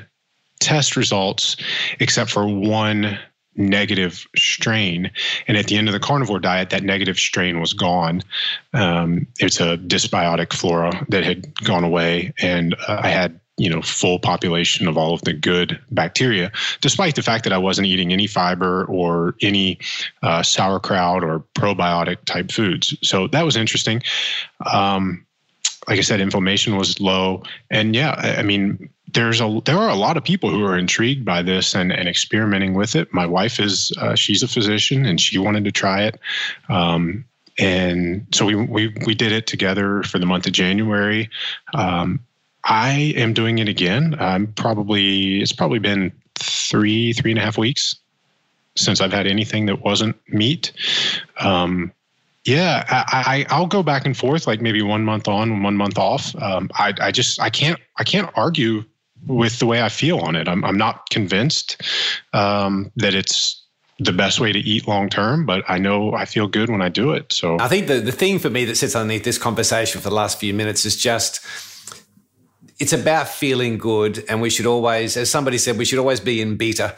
test 0.60 0.96
results, 0.96 1.58
except 2.00 2.30
for 2.30 2.48
one 2.48 3.20
negative 3.56 4.26
strain. 4.36 5.12
And 5.48 5.58
at 5.58 5.68
the 5.68 5.78
end 5.78 5.88
of 5.88 5.94
the 5.94 6.00
carnivore 6.00 6.40
diet, 6.40 6.70
that 6.70 6.84
negative 6.84 7.18
strain 7.18 7.60
was 7.60 7.74
gone. 7.74 8.22
Um, 8.74 9.28
it's 9.40 9.60
a 9.60 9.78
dysbiotic 9.78 10.54
flora 10.54 11.06
that 11.10 11.24
had 11.24 11.54
gone 11.64 11.84
away, 11.84 12.34
and 12.42 12.76
uh, 12.88 13.02
I 13.04 13.10
had 13.10 13.40
you 13.58 13.70
know 13.70 13.82
full 13.82 14.18
population 14.18 14.88
of 14.88 14.98
all 14.98 15.14
of 15.14 15.22
the 15.22 15.34
good 15.34 15.80
bacteria 15.92 16.52
despite 16.80 17.16
the 17.16 17.22
fact 17.22 17.44
that 17.44 17.52
i 17.54 17.58
wasn't 17.58 17.86
eating 17.86 18.14
any 18.14 18.26
fiber 18.26 18.86
or 18.86 19.36
any 19.42 19.78
uh, 20.24 20.42
sauerkraut 20.42 21.24
or 21.24 21.44
probiotic 21.54 22.18
type 22.26 22.52
foods 22.52 22.98
so 23.04 23.28
that 23.28 23.44
was 23.44 23.58
interesting 23.58 24.02
um, 24.74 25.24
like 25.88 26.00
i 26.00 26.02
said 26.02 26.22
inflammation 26.22 26.78
was 26.78 27.00
low 27.02 27.44
and 27.70 27.94
yeah 27.94 28.14
i 28.40 28.42
mean 28.42 28.90
there's 29.14 29.42
a 29.42 29.62
there 29.66 29.78
are 29.78 29.90
a 29.90 29.96
lot 29.96 30.18
of 30.18 30.24
people 30.24 30.50
who 30.50 30.64
are 30.64 30.78
intrigued 30.78 31.26
by 31.26 31.42
this 31.42 31.76
and, 31.76 31.92
and 31.92 32.08
experimenting 32.08 32.74
with 32.74 32.96
it 32.96 33.14
my 33.14 33.26
wife 33.26 33.60
is 33.60 33.92
uh, 34.00 34.16
she's 34.16 34.44
a 34.44 34.48
physician 34.48 35.06
and 35.06 35.20
she 35.20 35.38
wanted 35.38 35.64
to 35.64 35.72
try 35.72 36.04
it 36.04 36.20
um, 36.70 37.26
and 37.58 38.26
so 38.32 38.46
we, 38.46 38.56
we 38.56 38.96
we 39.06 39.16
did 39.16 39.32
it 39.32 39.48
together 39.48 40.04
for 40.04 40.20
the 40.20 40.26
month 40.26 40.48
of 40.48 40.54
January. 40.54 41.30
Um, 41.74 42.20
I 42.64 43.14
am 43.16 43.34
doing 43.34 43.60
it 43.60 43.68
again. 43.68 44.16
I'm 44.20 44.54
probably 44.54 45.42
it's 45.42 45.52
probably 45.52 45.80
been 45.80 46.12
three 46.36 47.14
three 47.14 47.32
and 47.32 47.40
a 47.40 47.44
half 47.44 47.58
weeks 47.58 47.96
since 48.76 49.02
I've 49.02 49.12
had 49.12 49.28
anything 49.28 49.66
that 49.66 49.82
wasn't 49.82 50.16
meat. 50.30 50.72
Um, 51.40 51.92
yeah, 52.46 52.86
I, 52.90 53.46
I 53.50 53.60
will 53.60 53.68
go 53.68 53.84
back 53.84 54.06
and 54.08 54.18
forth, 54.18 54.48
like 54.48 54.62
maybe 54.62 54.82
one 54.82 55.06
month 55.06 55.28
on, 55.28 55.62
one 55.62 55.78
month 55.78 56.00
off. 56.00 56.36
Um, 56.42 56.70
I 56.74 56.94
I 57.00 57.12
just 57.12 57.40
I 57.40 57.50
can't 57.50 57.80
I 57.98 58.04
can't 58.04 58.32
argue 58.36 58.84
with 59.28 59.60
the 59.60 59.66
way 59.66 59.82
I 59.82 59.90
feel 59.90 60.20
on 60.20 60.36
it. 60.36 60.48
I'm 60.48 60.64
I'm 60.64 60.78
not 60.78 61.10
convinced 61.10 61.82
um, 62.34 62.92
that 62.96 63.14
it's 63.14 63.62
the 64.00 64.12
best 64.12 64.40
way 64.40 64.52
to 64.52 64.60
eat 64.60 64.88
long 64.88 65.10
term, 65.10 65.46
but 65.46 65.64
I 65.68 65.78
know 65.78 66.14
I 66.14 66.26
feel 66.26 66.48
good 66.48 66.70
when 66.70 66.82
I 66.82 66.90
do 66.90 67.12
it. 67.12 67.32
So 67.32 67.60
I 67.60 67.68
think 67.68 67.88
the 67.88 68.00
the 68.00 68.12
thing 68.12 68.40
for 68.40 68.50
me 68.50 68.66
that 68.66 68.76
sits 68.76 68.96
underneath 68.96 69.24
this 69.24 69.38
conversation 69.38 70.02
for 70.02 70.10
the 70.10 70.16
last 70.16 70.40
few 70.40 70.54
minutes 70.54 70.86
is 70.86 70.98
just 70.98 71.46
it's 72.80 72.94
about 72.94 73.28
feeling 73.28 73.78
good. 73.78 74.26
And 74.28 74.42
we 74.42 74.50
should 74.50 74.66
always, 74.66 75.16
as 75.16 75.30
somebody 75.30 75.60
said, 75.60 75.78
we 75.78 75.86
should 75.86 76.00
always 76.00 76.20
be 76.20 76.42
in 76.42 76.58
beta. 76.58 76.96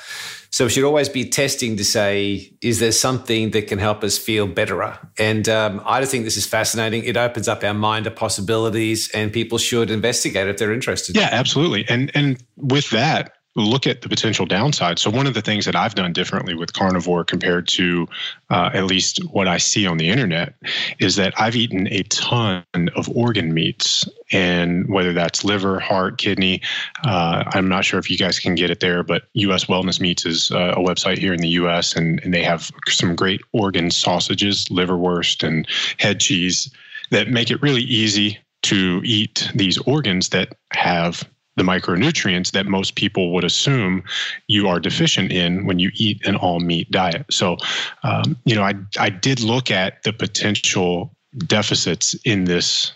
So 0.54 0.66
we 0.66 0.70
should 0.70 0.84
always 0.84 1.10
be 1.10 1.26
testing 1.26 1.78
to 1.78 1.84
say, 1.84 2.54
is 2.62 2.78
there 2.78 2.92
something 2.92 3.50
that 3.52 3.66
can 3.66 3.80
help 3.80 4.04
us 4.04 4.20
feel 4.20 4.46
betterer? 4.46 5.00
And 5.18 5.50
um, 5.50 5.82
I 5.84 6.00
just 6.00 6.12
think 6.12 6.26
this 6.26 6.38
is 6.38 6.46
fascinating. 6.46 7.06
It 7.06 7.18
opens 7.18 7.48
up 7.48 7.64
our 7.64 7.74
mind 7.74 8.06
to 8.06 8.12
possibilities, 8.12 9.10
and 9.16 9.34
people 9.34 9.58
should 9.58 9.90
investigate 9.90 10.48
if 10.48 10.58
they're 10.58 10.72
interested. 10.72 11.16
Yeah, 11.16 11.30
absolutely. 11.32 11.86
And 11.90 12.12
and 12.14 12.38
with 12.56 12.88
that, 12.92 13.34
look 13.56 13.86
at 13.86 14.02
the 14.02 14.10
potential 14.10 14.46
downside. 14.46 14.98
So 14.98 15.12
one 15.12 15.28
of 15.28 15.36
the 15.36 15.42
things 15.42 15.66
that 15.66 15.76
I've 15.76 15.94
done 15.94 16.12
differently 16.12 16.56
with 16.56 16.74
carnivore 16.74 17.24
compared 17.24 17.68
to 17.70 18.08
uh, 18.50 18.72
at 18.74 18.86
least 18.86 19.24
what 19.26 19.48
I 19.48 19.58
see 19.58 19.86
on 19.86 19.98
the 19.98 20.10
internet 20.10 20.56
is 21.00 21.18
that 21.18 21.34
I've 21.38 21.56
eaten 21.56 21.88
a 21.88 22.04
ton 22.04 22.64
of 22.96 23.10
organ 23.10 23.54
meats, 23.54 24.08
and 24.32 24.90
whether 24.90 25.14
that's 25.14 25.44
liver, 25.44 25.80
heart, 25.80 26.18
kidney, 26.18 26.62
uh, 27.06 27.44
I'm 27.48 27.68
not 27.68 27.86
sure 27.86 28.00
if 28.00 28.10
you 28.10 28.18
guys 28.18 28.40
can 28.40 28.56
get 28.56 28.72
it 28.72 28.80
there, 28.80 29.04
but 29.04 29.24
U.S. 29.34 29.66
Wellness 29.66 30.00
Meats 30.00 30.26
is 30.26 30.52
uh, 30.52 30.74
a 30.76 30.80
website 30.80 31.20
here 31.20 31.34
in 31.34 31.40
the 31.40 31.50
U.S. 31.50 31.96
and 31.96 32.14
and 32.24 32.34
they 32.34 32.44
have 32.44 32.72
some 32.88 33.16
great 33.16 33.42
organ 33.52 33.92
sausages, 33.92 34.66
liverwurst, 34.66 35.46
and 35.46 35.68
head 36.00 36.20
cheese 36.20 36.72
that 37.12 37.30
make 37.30 37.52
it 37.52 37.62
really 37.62 37.82
easy 37.82 38.40
to 38.64 39.02
eat 39.04 39.52
these 39.54 39.78
organs 39.80 40.30
that 40.30 40.56
have 40.72 41.28
the 41.56 41.64
micronutrients 41.64 42.52
that 42.52 42.66
most 42.66 42.96
people 42.96 43.32
would 43.34 43.44
assume 43.44 44.04
you 44.48 44.68
are 44.68 44.80
deficient 44.80 45.32
in 45.32 45.66
when 45.66 45.80
you 45.80 45.92
eat 45.94 46.26
an 46.26 46.36
all 46.36 46.60
meat 46.60 46.90
diet. 46.92 47.26
So, 47.30 47.58
um, 48.04 48.38
you 48.46 48.56
know, 48.56 48.64
I, 48.64 48.74
I 49.00 49.10
did 49.10 49.42
look 49.42 49.70
at 49.70 50.02
the 50.04 50.14
potential 50.14 51.16
deficits 51.38 52.16
in 52.26 52.46
this 52.46 52.92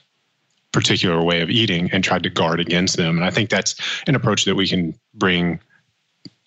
particular 0.72 1.24
way 1.24 1.42
of 1.42 1.50
eating 1.50 1.90
and 1.92 2.04
tried 2.04 2.24
to 2.24 2.30
guard 2.30 2.60
against 2.60 2.98
them. 2.98 3.18
And 3.18 3.26
I 3.26 3.32
think 3.32 3.50
that's 3.50 3.76
an 4.08 4.16
approach 4.16 4.46
that 4.46 4.56
we 4.56 4.68
can 4.68 4.98
bring 5.14 5.60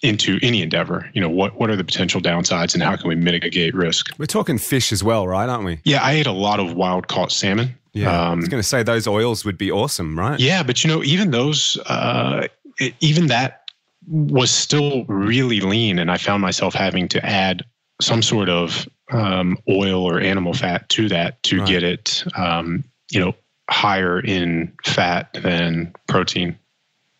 into 0.02 0.38
any 0.42 0.62
endeavor. 0.62 1.10
You 1.12 1.20
know, 1.20 1.28
what 1.28 1.58
what 1.58 1.70
are 1.70 1.76
the 1.76 1.84
potential 1.84 2.20
downsides 2.20 2.74
and 2.74 2.82
how 2.82 2.96
can 2.96 3.08
we 3.08 3.14
mitigate 3.14 3.74
risk? 3.74 4.06
We're 4.18 4.26
talking 4.26 4.58
fish 4.58 4.92
as 4.92 5.04
well, 5.04 5.26
right? 5.26 5.48
Aren't 5.48 5.64
we? 5.64 5.80
Yeah, 5.84 6.02
I 6.02 6.12
ate 6.12 6.26
a 6.26 6.32
lot 6.32 6.60
of 6.60 6.74
wild 6.74 7.08
caught 7.08 7.32
salmon. 7.32 7.76
Yeah, 7.92 8.10
um, 8.10 8.32
I 8.32 8.34
was 8.36 8.48
going 8.48 8.62
to 8.62 8.68
say 8.68 8.82
those 8.82 9.06
oils 9.06 9.44
would 9.44 9.58
be 9.58 9.70
awesome, 9.70 10.18
right? 10.18 10.38
Yeah, 10.38 10.62
but 10.62 10.84
you 10.84 10.88
know, 10.88 11.02
even 11.02 11.30
those, 11.30 11.76
uh, 11.86 12.46
it, 12.78 12.94
even 13.00 13.26
that 13.28 13.62
was 14.06 14.50
still 14.50 15.04
really 15.06 15.60
lean, 15.60 15.98
and 15.98 16.10
I 16.10 16.16
found 16.16 16.40
myself 16.42 16.74
having 16.74 17.08
to 17.08 17.24
add 17.24 17.64
some 18.00 18.22
sort 18.22 18.48
of 18.48 18.88
um, 19.10 19.58
oil 19.68 20.04
or 20.04 20.20
animal 20.20 20.54
fat 20.54 20.88
to 20.90 21.08
that 21.08 21.42
to 21.44 21.58
right. 21.58 21.68
get 21.68 21.82
it, 21.82 22.24
um, 22.36 22.84
you 23.10 23.20
know, 23.20 23.34
higher 23.68 24.20
in 24.20 24.72
fat 24.84 25.32
than 25.42 25.92
protein. 26.08 26.58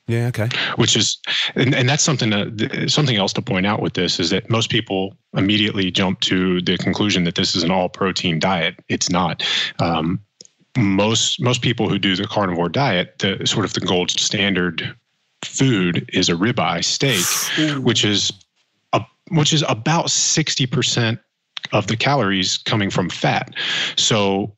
Yeah. 0.06 0.26
Okay. 0.28 0.48
Which 0.74 0.96
is, 0.96 1.18
and, 1.54 1.72
and 1.72 1.88
that's 1.88 2.02
something 2.02 2.30
that, 2.30 2.90
something 2.90 3.16
else 3.16 3.32
to 3.34 3.42
point 3.42 3.64
out 3.64 3.80
with 3.80 3.94
this 3.94 4.18
is 4.18 4.30
that 4.30 4.50
most 4.50 4.68
people 4.68 5.16
immediately 5.36 5.92
jump 5.92 6.18
to 6.22 6.60
the 6.62 6.76
conclusion 6.78 7.22
that 7.24 7.36
this 7.36 7.54
is 7.54 7.62
an 7.62 7.70
all 7.70 7.88
protein 7.88 8.40
diet. 8.40 8.74
It's 8.88 9.08
not. 9.08 9.46
Um, 9.78 10.20
most 10.76 11.40
most 11.40 11.62
people 11.62 11.88
who 11.88 11.98
do 11.98 12.16
the 12.16 12.26
carnivore 12.26 12.68
diet, 12.68 13.18
the 13.18 13.44
sort 13.46 13.64
of 13.64 13.72
the 13.72 13.80
gold 13.80 14.10
standard 14.10 14.94
food 15.44 16.08
is 16.12 16.28
a 16.28 16.34
ribeye 16.34 16.84
steak, 16.84 17.24
which 17.82 18.04
is 18.04 18.32
a, 18.92 19.02
which 19.30 19.52
is 19.52 19.64
about 19.68 20.10
sixty 20.10 20.66
percent 20.66 21.18
of 21.72 21.86
the 21.86 21.96
calories 21.96 22.58
coming 22.58 22.90
from 22.90 23.10
fat. 23.10 23.54
So, 23.96 24.56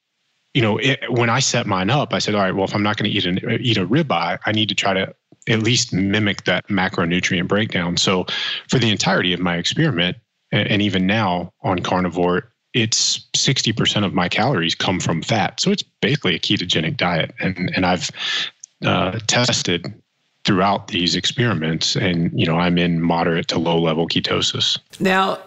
you 0.55 0.63
know, 0.63 0.79
it, 0.79 1.01
when 1.11 1.31
I 1.31 1.41
set 1.41 1.67
mine 1.67 1.91
up, 1.91 2.13
I 2.15 2.19
said, 2.19 2.35
all 2.35 2.43
right, 2.43 2.55
well, 2.55 2.65
if 2.65 2.75
I'm 2.75 2.83
not 2.83 2.97
going 2.97 3.11
to 3.11 3.17
eat 3.17 3.27
an 3.27 3.39
eat 3.61 3.77
a 3.77 3.87
ribeye, 3.87 4.39
I 4.45 4.53
need 4.53 4.69
to 4.69 4.75
try 4.75 4.95
to 4.95 5.15
at 5.49 5.59
least 5.61 5.93
mimic 5.93 6.45
that 6.45 6.69
macronutrient 6.69 7.49
breakdown. 7.49 7.97
So, 7.97 8.27
for 8.69 8.79
the 8.79 8.91
entirety 8.91 9.33
of 9.33 9.41
my 9.41 9.57
experiment, 9.57 10.17
and 10.53 10.83
even 10.83 11.07
now 11.07 11.53
on 11.63 11.79
carnivore, 11.81 12.52
it's 12.75 13.21
60% 13.37 14.05
of 14.05 14.15
my 14.15 14.29
calories 14.29 14.75
come 14.75 15.01
from 15.01 15.23
fat. 15.23 15.61
So 15.61 15.71
it's 15.71 15.83
basically 15.83 16.35
a 16.35 16.39
ketogenic 16.39 16.97
diet. 16.97 17.35
And, 17.39 17.71
and 17.75 17.85
I've 17.85 18.11
uh, 18.85 19.19
tested 19.27 19.93
throughout 20.45 20.89
these 20.89 21.15
experiments 21.15 21.97
and, 21.97 22.31
you 22.35 22.47
know, 22.47 22.57
I'm 22.57 22.79
in 22.79 23.01
moderate 23.01 23.49
to 23.49 23.59
low 23.59 23.79
level 23.79 24.09
ketosis. 24.09 24.79
Now, 24.99 25.39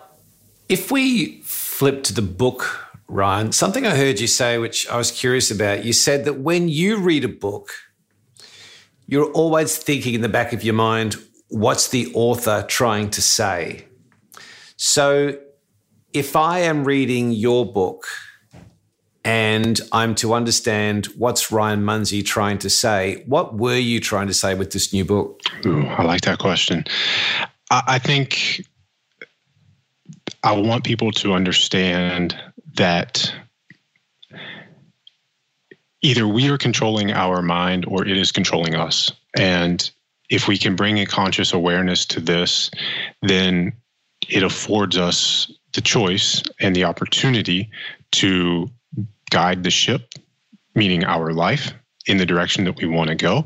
if 0.70 0.92
we 0.92 1.42
flip 1.42 2.04
to 2.04 2.14
the 2.14 2.22
book, 2.22 2.82
Ryan, 3.08 3.52
something 3.52 3.86
I 3.86 3.96
heard 3.96 4.20
you 4.20 4.28
say, 4.28 4.58
which 4.58 4.88
I 4.90 4.98
was 4.98 5.12
curious 5.12 5.52
about, 5.52 5.84
you 5.84 5.94
said 5.94 6.26
that 6.26 6.40
when 6.40 6.70
you 6.70 6.98
read 6.98 7.24
a 7.24 7.30
book, 7.30 7.72
you're 9.08 9.32
always 9.32 9.78
thinking 9.78 10.14
in 10.14 10.22
the 10.22 10.30
back 10.30 10.54
of 10.54 10.64
your 10.64 10.74
mind, 10.74 11.16
what's 11.50 11.90
the 11.90 12.12
author 12.14 12.66
trying 12.68 13.10
to 13.12 13.22
say? 13.22 13.86
So 14.78 15.38
if 16.16 16.38
I 16.38 16.60
am 16.60 16.86
reading 16.86 17.34
your 17.34 17.66
book 17.66 18.08
and 19.26 19.82
I'm 19.92 20.16
to 20.16 20.34
understand 20.34 21.08
what's 21.18 21.52
Ryan 21.52 21.84
Munsey 21.84 22.24
trying 22.24 22.58
to 22.60 22.70
say, 22.70 23.22
what 23.26 23.56
were 23.56 23.76
you 23.78 24.00
trying 24.00 24.28
to 24.28 24.34
say 24.34 24.56
with 24.56 24.72
this 24.72 24.94
new 24.94 25.04
book? 25.04 25.42
Ooh, 25.66 25.86
I 25.86 26.04
like 26.04 26.22
that 26.22 26.40
question. 26.40 26.86
I, 27.70 27.84
I 27.86 28.00
think 28.00 28.62
I 30.42 30.54
want 30.54 30.86
people 30.86 31.12
to 31.12 31.34
understand 31.34 32.40
that 32.76 33.34
either 36.02 36.28
we 36.28 36.50
are 36.50 36.58
controlling 36.58 37.12
our 37.12 37.42
mind 37.42 37.86
or 37.90 38.08
it 38.08 38.18
is 38.18 38.32
controlling 38.32 38.76
us. 38.76 39.12
And 39.38 39.90
if 40.30 40.48
we 40.48 40.58
can 40.58 40.78
bring 40.78 40.98
a 41.00 41.06
conscious 41.06 41.52
awareness 41.52 42.06
to 42.06 42.22
this, 42.22 42.72
then 43.22 43.74
it 44.30 44.44
affords 44.44 44.98
us 44.98 45.52
the 45.76 45.82
choice 45.82 46.42
and 46.60 46.76
the 46.76 46.86
opportunity 46.86 47.70
to 48.12 48.70
guide 49.30 49.64
the 49.64 49.72
ship, 49.72 50.14
meaning 50.74 51.04
our 51.04 51.34
life, 51.34 51.74
in 52.08 52.18
the 52.18 52.26
direction 52.26 52.66
that 52.66 52.78
we 52.78 52.86
want 52.86 53.10
to 53.10 53.16
go. 53.16 53.44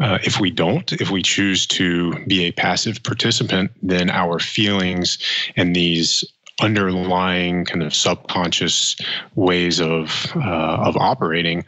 Uh, 0.00 0.18
if 0.24 0.40
we 0.40 0.50
don't, 0.50 0.92
if 0.94 1.10
we 1.10 1.22
choose 1.22 1.66
to 1.66 2.24
be 2.26 2.44
a 2.44 2.52
passive 2.52 3.02
participant, 3.02 3.70
then 3.82 4.10
our 4.10 4.38
feelings 4.38 5.18
and 5.56 5.76
these 5.76 6.24
underlying 6.60 7.64
kind 7.64 7.82
of 7.82 7.94
subconscious 7.94 8.96
ways 9.34 9.80
of 9.80 10.32
uh, 10.36 10.76
of 10.88 10.96
operating 10.96 11.64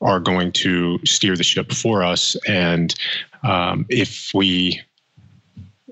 are 0.00 0.20
going 0.20 0.52
to 0.52 0.98
steer 1.04 1.36
the 1.36 1.44
ship 1.44 1.72
for 1.72 2.02
us. 2.02 2.36
And 2.46 2.94
um, 3.42 3.86
if 3.88 4.32
we 4.34 4.80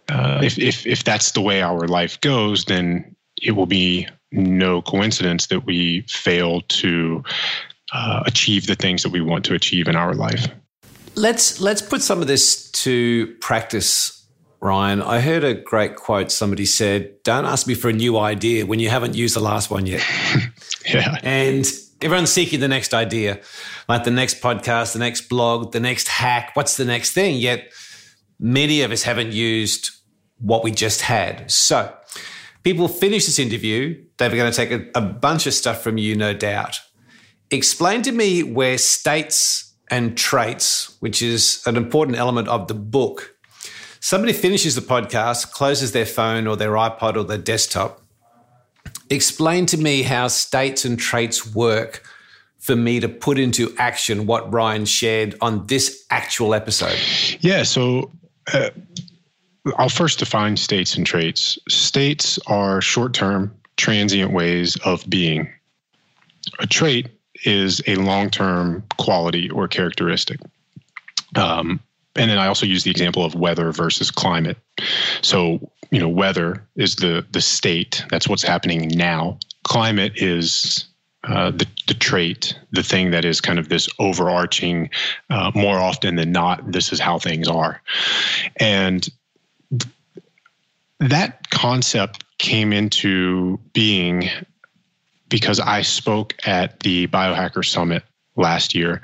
if, 0.09 0.59
if 0.59 0.87
if 0.87 1.05
that's 1.05 1.33
the 1.33 1.41
way 1.41 1.63
our 1.63 1.87
life 1.87 2.21
goes, 2.21 2.65
then 2.65 3.16
it 3.43 3.53
will 3.53 3.67
be 3.67 4.09
no 4.33 4.83
coincidence 4.83 5.47
that 5.49 5.65
we 5.65 6.03
fail 6.09 6.61
to 6.63 7.23
uh, 7.93 8.23
achieve 8.27 8.67
the 8.67 8.75
things 8.75 9.03
that 9.03 9.11
we 9.11 9.21
want 9.21 9.45
to 9.47 9.55
achieve 9.55 9.89
in 9.89 9.97
our 9.97 10.15
life. 10.15 10.49
Let's 11.15 11.61
let's 11.61 11.81
put 11.81 12.03
some 12.03 12.21
of 12.21 12.27
this 12.27 12.71
to 12.73 13.35
practice, 13.41 14.27
Ryan. 14.61 15.01
I 15.01 15.21
heard 15.21 15.45
a 15.45 15.55
great 15.55 15.97
quote. 15.97 16.31
Somebody 16.31 16.67
said, 16.67 17.23
"Don't 17.23 17.47
ask 17.47 17.67
me 17.67 17.75
for 17.75 17.89
a 17.89 17.93
new 17.93 18.19
idea 18.19 18.67
when 18.67 18.81
you 18.81 18.91
haven't 18.91 19.15
used 19.15 19.35
the 19.35 19.41
last 19.41 19.71
one 19.71 19.87
yet." 19.87 20.03
Yeah. 20.89 21.19
and 21.25 21.67
everyone's 22.01 22.31
seeking 22.31 22.61
the 22.61 22.69
next 22.69 22.95
idea, 22.95 23.41
like 23.89 24.05
the 24.05 24.13
next 24.13 24.41
podcast, 24.41 24.93
the 24.93 25.01
next 25.01 25.23
blog, 25.23 25.73
the 25.73 25.81
next 25.81 26.07
hack. 26.07 26.53
What's 26.55 26.77
the 26.77 26.85
next 26.85 27.11
thing? 27.11 27.39
Yet 27.39 27.73
many 28.39 28.83
of 28.83 28.93
us 28.93 29.03
haven't 29.03 29.33
used 29.33 29.91
what 30.39 30.63
we 30.63 30.71
just 30.71 31.01
had. 31.01 31.51
So 31.51 31.93
people 32.67 32.89
finish 32.89 33.27
this 33.27 33.39
interview. 33.39 33.97
They're 34.17 34.29
going 34.29 34.51
to 34.51 34.57
take 34.57 34.73
a, 34.73 34.99
a 34.99 35.01
bunch 35.01 35.47
of 35.47 35.55
stuff 35.55 35.85
from 35.85 35.99
you, 35.99 36.17
no 36.17 36.35
doubt. 36.35 36.81
Explain 37.53 38.03
to 38.03 38.11
me 38.11 38.43
where 38.43 38.77
states 38.77 39.73
and 39.89 40.19
traits, 40.19 40.97
which 40.99 41.23
is 41.23 41.63
an 41.65 41.77
important 41.77 42.19
element 42.19 42.49
of 42.49 42.67
the 42.67 42.75
book. 42.75 43.37
Somebody 44.01 44.33
finishes 44.33 44.75
the 44.75 44.81
podcast, 44.81 45.53
closes 45.53 45.93
their 45.93 46.05
phone 46.05 46.49
or 46.49 46.57
their 46.57 46.73
iPod 46.73 47.15
or 47.15 47.23
their 47.23 47.39
desktop. 47.39 48.03
Explain 49.11 49.67
to 49.67 49.77
me 49.77 50.03
how 50.03 50.27
states 50.27 50.85
and 50.85 50.99
traits 50.99 51.55
work 51.55 52.03
for 52.59 52.75
me 52.75 52.99
to 52.99 53.09
put 53.09 53.39
into 53.39 53.73
action 53.79 54.27
what 54.27 54.53
Ryan 54.53 54.87
shared 54.87 55.37
on 55.41 55.69
this 55.69 56.05
actual 56.11 56.53
episode. 56.53 56.99
Yeah. 57.39 57.63
So 57.63 58.11
uh, 58.53 58.71
I'll 59.79 59.89
first 59.89 60.19
define 60.19 60.57
states 60.57 60.97
and 60.97 61.07
traits. 61.07 61.59
States 61.69 62.39
are 62.47 62.81
short 62.81 63.15
term, 63.15 63.55
transient 63.77 64.33
ways 64.33 64.77
of 64.85 65.09
being. 65.09 65.49
A 66.61 66.67
trait 66.67 67.09
is 67.45 67.83
a 67.87 67.97
long 67.97 68.31
term 68.31 68.85
quality 68.99 69.51
or 69.51 69.69
characteristic. 69.69 70.39
Um, 71.35 71.81
and 72.15 72.31
then 72.31 72.39
I 72.39 72.47
also 72.47 72.67
use 72.67 72.85
the 72.85 72.91
example 72.91 73.25
of 73.25 73.35
weather 73.35 73.73
versus 73.73 74.11
climate. 74.11 74.57
So, 75.21 75.71
you 75.91 76.01
know, 76.01 76.09
weather 76.09 76.67
is 76.77 76.97
the 76.97 77.27
the 77.33 77.41
state. 77.41 78.05
That's 78.11 78.29
what's 78.29 78.43
happening 78.43 78.89
now. 78.89 79.39
Climate 79.65 80.13
is 80.17 80.87
uh, 81.25 81.51
the 81.51 81.67
the 81.89 81.95
trait, 81.95 82.59
the 82.73 82.83
thing 82.83 83.11
that 83.11 83.25
is 83.25 83.41
kind 83.41 83.59
of 83.59 83.69
this 83.69 83.89
overarching. 83.99 84.89
Uh, 85.29 85.51
more 85.55 85.79
often 85.79 86.17
than 86.17 86.33
not, 86.33 86.73
this 86.73 86.93
is 86.93 87.01
how 87.01 87.19
things 87.19 87.49
are, 87.49 87.83
and 88.59 89.09
that 91.01 91.51
concept 91.51 92.25
came 92.39 92.73
into 92.73 93.59
being 93.73 94.29
because 95.29 95.61
I 95.61 95.83
spoke 95.83 96.35
at 96.47 96.81
the 96.81 97.07
Biohacker 97.09 97.65
Summit 97.65 98.05
last 98.37 98.75
year 98.75 99.03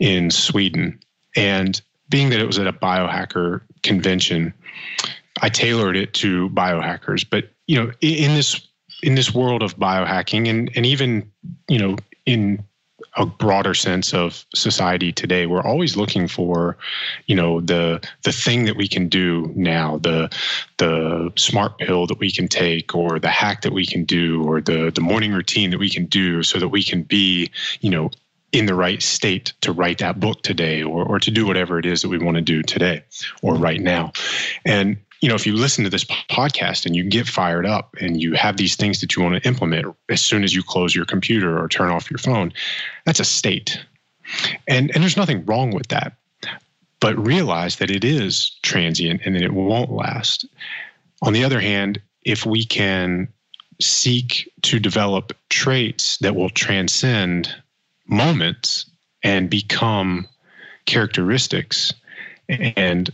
in 0.00 0.30
Sweden. 0.30 0.98
And 1.36 1.80
being 2.08 2.30
that 2.30 2.40
it 2.40 2.46
was 2.46 2.58
at 2.58 2.66
a 2.66 2.72
biohacker 2.72 3.62
convention, 3.82 4.52
I 5.40 5.48
tailored 5.48 5.96
it 5.96 6.12
to 6.14 6.50
biohackers. 6.50 7.24
But 7.28 7.50
you 7.66 7.76
know, 7.76 7.92
in 8.00 8.34
this 8.34 8.68
in 9.02 9.14
this 9.14 9.32
world 9.34 9.62
of 9.62 9.76
biohacking 9.76 10.48
and 10.48 10.70
and 10.74 10.84
even, 10.84 11.30
you 11.68 11.78
know, 11.78 11.96
in 12.26 12.64
a 13.16 13.26
broader 13.26 13.74
sense 13.74 14.14
of 14.14 14.44
society 14.54 15.12
today. 15.12 15.46
We're 15.46 15.62
always 15.62 15.96
looking 15.96 16.28
for 16.28 16.76
you 17.26 17.36
know 17.36 17.60
the 17.60 18.00
the 18.22 18.32
thing 18.32 18.64
that 18.64 18.76
we 18.76 18.88
can 18.88 19.08
do 19.08 19.52
now 19.54 19.98
the 19.98 20.30
the 20.78 21.32
smart 21.36 21.78
pill 21.78 22.06
that 22.06 22.18
we 22.18 22.30
can 22.30 22.48
take 22.48 22.94
or 22.94 23.18
the 23.18 23.28
hack 23.28 23.62
that 23.62 23.72
we 23.72 23.86
can 23.86 24.04
do 24.04 24.44
or 24.44 24.60
the 24.60 24.90
the 24.94 25.00
morning 25.00 25.32
routine 25.32 25.70
that 25.70 25.78
we 25.78 25.90
can 25.90 26.06
do 26.06 26.42
so 26.42 26.58
that 26.58 26.68
we 26.68 26.82
can 26.82 27.02
be 27.02 27.50
you 27.80 27.90
know 27.90 28.10
in 28.52 28.66
the 28.66 28.74
right 28.74 29.02
state 29.02 29.54
to 29.62 29.72
write 29.72 29.98
that 29.98 30.20
book 30.20 30.42
today 30.42 30.82
or, 30.82 31.04
or 31.04 31.18
to 31.18 31.30
do 31.30 31.46
whatever 31.46 31.78
it 31.78 31.86
is 31.86 32.02
that 32.02 32.10
we 32.10 32.18
want 32.18 32.36
to 32.36 32.42
do 32.42 32.62
today 32.62 33.02
or 33.40 33.54
right 33.54 33.80
now. 33.80 34.12
And 34.64 34.98
you 35.22 35.28
know, 35.28 35.36
if 35.36 35.46
you 35.46 35.54
listen 35.54 35.84
to 35.84 35.90
this 35.90 36.04
podcast 36.04 36.84
and 36.84 36.96
you 36.96 37.04
get 37.04 37.28
fired 37.28 37.64
up 37.64 37.94
and 38.00 38.20
you 38.20 38.34
have 38.34 38.56
these 38.56 38.74
things 38.74 39.00
that 39.00 39.14
you 39.14 39.22
want 39.22 39.40
to 39.40 39.48
implement 39.48 39.86
as 40.08 40.20
soon 40.20 40.42
as 40.42 40.52
you 40.52 40.64
close 40.64 40.96
your 40.96 41.04
computer 41.04 41.58
or 41.58 41.68
turn 41.68 41.90
off 41.90 42.10
your 42.10 42.18
phone, 42.18 42.52
that's 43.06 43.20
a 43.20 43.24
state. 43.24 43.80
And 44.66 44.90
and 44.90 45.02
there's 45.02 45.16
nothing 45.16 45.44
wrong 45.44 45.70
with 45.70 45.88
that. 45.88 46.14
But 46.98 47.16
realize 47.16 47.76
that 47.76 47.90
it 47.90 48.04
is 48.04 48.50
transient 48.62 49.22
and 49.24 49.36
that 49.36 49.42
it 49.42 49.54
won't 49.54 49.92
last. 49.92 50.44
On 51.22 51.32
the 51.32 51.44
other 51.44 51.60
hand, 51.60 52.00
if 52.24 52.44
we 52.44 52.64
can 52.64 53.28
seek 53.80 54.52
to 54.62 54.80
develop 54.80 55.32
traits 55.50 56.16
that 56.18 56.34
will 56.34 56.50
transcend 56.50 57.54
moments 58.06 58.86
and 59.22 59.48
become 59.48 60.26
characteristics 60.86 61.92
and 62.48 63.12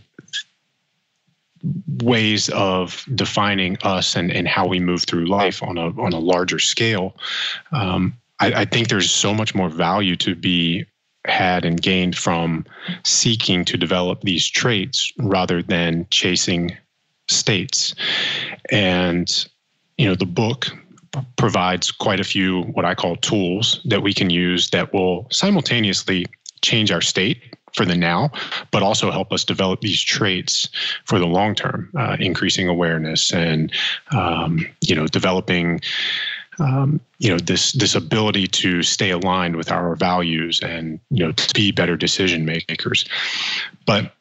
ways 2.01 2.49
of 2.49 3.05
defining 3.15 3.77
us 3.83 4.15
and, 4.15 4.31
and 4.31 4.47
how 4.47 4.67
we 4.67 4.79
move 4.79 5.03
through 5.03 5.25
life 5.25 5.61
on 5.61 5.77
a 5.77 5.89
on 6.01 6.13
a 6.13 6.19
larger 6.19 6.59
scale. 6.59 7.15
Um, 7.71 8.13
I, 8.39 8.61
I 8.61 8.65
think 8.65 8.87
there's 8.87 9.11
so 9.11 9.33
much 9.33 9.53
more 9.53 9.69
value 9.69 10.15
to 10.17 10.35
be 10.35 10.85
had 11.25 11.65
and 11.65 11.81
gained 11.81 12.17
from 12.17 12.65
seeking 13.03 13.65
to 13.65 13.77
develop 13.77 14.21
these 14.21 14.49
traits 14.49 15.11
rather 15.19 15.61
than 15.61 16.07
chasing 16.09 16.77
states. 17.27 17.93
And 18.71 19.29
you 19.97 20.07
know, 20.07 20.15
the 20.15 20.25
book 20.25 20.67
provides 21.37 21.91
quite 21.91 22.19
a 22.19 22.23
few 22.23 22.63
what 22.63 22.85
I 22.85 22.95
call 22.95 23.17
tools 23.17 23.81
that 23.85 24.01
we 24.01 24.13
can 24.13 24.29
use 24.29 24.69
that 24.69 24.93
will 24.93 25.27
simultaneously 25.31 26.25
change 26.61 26.91
our 26.91 27.01
state 27.01 27.48
for 27.73 27.85
the 27.85 27.95
now, 27.95 28.31
but 28.71 28.83
also 28.83 29.11
help 29.11 29.31
us 29.31 29.43
develop 29.43 29.81
these 29.81 30.01
traits 30.01 30.69
for 31.05 31.19
the 31.19 31.27
long 31.27 31.55
term, 31.55 31.89
uh, 31.97 32.17
increasing 32.19 32.67
awareness 32.67 33.33
and 33.33 33.71
um, 34.11 34.65
you 34.81 34.95
know 34.95 35.07
developing 35.07 35.81
um, 36.59 36.99
you 37.19 37.29
know 37.29 37.39
this 37.39 37.71
this 37.73 37.95
ability 37.95 38.47
to 38.47 38.83
stay 38.83 39.11
aligned 39.11 39.55
with 39.55 39.71
our 39.71 39.95
values 39.95 40.61
and 40.61 40.99
you 41.09 41.25
know 41.25 41.31
to 41.31 41.53
be 41.53 41.71
better 41.71 41.95
decision 41.95 42.45
makers. 42.45 43.05
But 43.85 44.13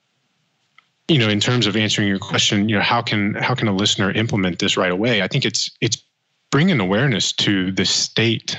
you 1.08 1.18
know, 1.18 1.28
in 1.28 1.40
terms 1.40 1.66
of 1.66 1.74
answering 1.74 2.06
your 2.06 2.18
question, 2.18 2.68
you 2.68 2.76
know, 2.76 2.82
how 2.82 3.02
can 3.02 3.34
how 3.34 3.54
can 3.54 3.66
a 3.66 3.72
listener 3.72 4.10
implement 4.12 4.58
this 4.58 4.76
right 4.76 4.92
away? 4.92 5.22
I 5.22 5.28
think 5.28 5.44
it's 5.44 5.70
it's 5.80 6.02
bringing 6.50 6.80
awareness 6.80 7.32
to 7.32 7.72
the 7.72 7.84
state 7.84 8.58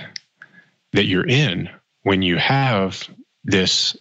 that 0.93 1.05
you're 1.05 1.27
in 1.27 1.69
when 2.03 2.21
you 2.21 2.37
have 2.37 3.07
this 3.43 3.95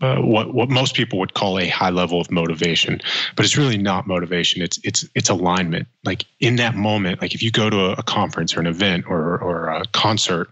uh, 0.00 0.16
what 0.16 0.54
what 0.54 0.70
most 0.70 0.94
people 0.94 1.18
would 1.18 1.34
call 1.34 1.58
a 1.58 1.68
high 1.68 1.90
level 1.90 2.20
of 2.20 2.30
motivation, 2.30 3.00
but 3.36 3.44
it's 3.44 3.56
really 3.56 3.76
not 3.76 4.06
motivation. 4.06 4.62
It's 4.62 4.78
it's 4.82 5.06
it's 5.14 5.28
alignment. 5.28 5.88
Like 6.04 6.24
in 6.40 6.56
that 6.56 6.74
moment, 6.74 7.20
like 7.20 7.34
if 7.34 7.42
you 7.42 7.50
go 7.50 7.68
to 7.68 7.78
a, 7.86 7.92
a 7.92 8.02
conference 8.02 8.56
or 8.56 8.60
an 8.60 8.66
event 8.66 9.04
or 9.08 9.38
or 9.38 9.68
a 9.68 9.84
concert, 9.92 10.48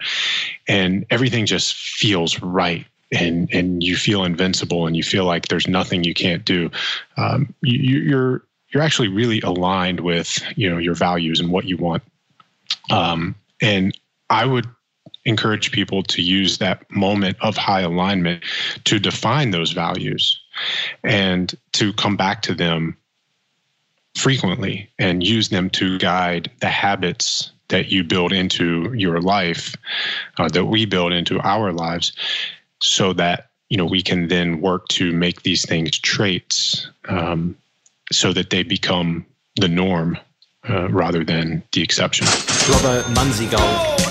and 0.67 1.07
everything 1.11 1.47
just 1.47 1.75
feels 1.75 2.43
right, 2.43 2.87
and 3.11 3.49
and 3.53 3.83
you 3.83 3.97
feel 3.97 4.25
invincible, 4.25 4.87
and 4.87 4.97
you 4.97 5.03
feel 5.03 5.25
like 5.25 5.49
there's 5.49 5.67
nothing 5.67 6.05
you 6.05 6.15
can't 6.15 6.45
do. 6.45 6.71
Um, 7.17 7.55
you, 7.63 8.01
you're 8.01 8.43
you're 8.71 8.83
actually 8.83 9.09
really 9.09 9.41
aligned 9.41 10.01
with 10.01 10.39
you 10.57 10.69
know 10.69 10.79
your 10.79 10.95
values 10.95 11.41
and 11.41 11.51
what 11.51 11.65
you 11.65 11.77
want. 11.77 12.03
Um, 12.91 13.35
and 13.63 13.97
I 14.31 14.45
would 14.45 14.67
encourage 15.29 15.71
people 15.71 16.03
to 16.03 16.23
use 16.23 16.59
that 16.59 16.91
moment 16.91 17.37
of 17.41 17.57
high 17.57 17.83
alignment 17.83 18.43
to 18.85 18.99
define 18.99 19.51
those 19.51 19.73
values 19.73 20.41
and 21.05 21.55
to 21.73 21.93
come 21.93 22.17
back 22.17 22.43
to 22.43 22.55
them 22.55 22.97
frequently 24.17 24.91
and 24.99 25.23
use 25.23 25.51
them 25.51 25.71
to 25.71 25.99
guide 25.99 26.51
the 26.61 26.69
habits 26.69 27.53
that 27.69 27.93
you 27.93 28.03
build 28.03 28.33
into 28.33 28.93
your 28.95 29.21
life 29.21 29.75
uh, 30.39 30.49
that 30.49 30.65
we 30.65 30.87
build 30.87 31.13
into 31.13 31.39
our 31.41 31.73
lives 31.73 32.13
so 32.81 33.13
that 33.13 33.51
you 33.69 33.77
know 33.77 33.85
we 33.85 34.03
can 34.03 34.29
then 34.29 34.61
work 34.63 34.89
to 34.89 35.13
make 35.13 35.43
these 35.43 35.67
things 35.67 35.99
traits 35.99 36.89
um, 37.09 37.55
so 38.11 38.33
that 38.33 38.49
they 38.49 38.63
become 38.63 39.27
the 39.57 39.69
norm 39.69 40.17
uh, 40.69 40.89
rather 40.89 41.23
than 41.23 41.63
the 41.73 41.83
exception. 41.83 42.27
Robert 42.73 43.09
Munsey 43.11 43.47
Gold. 43.47 44.08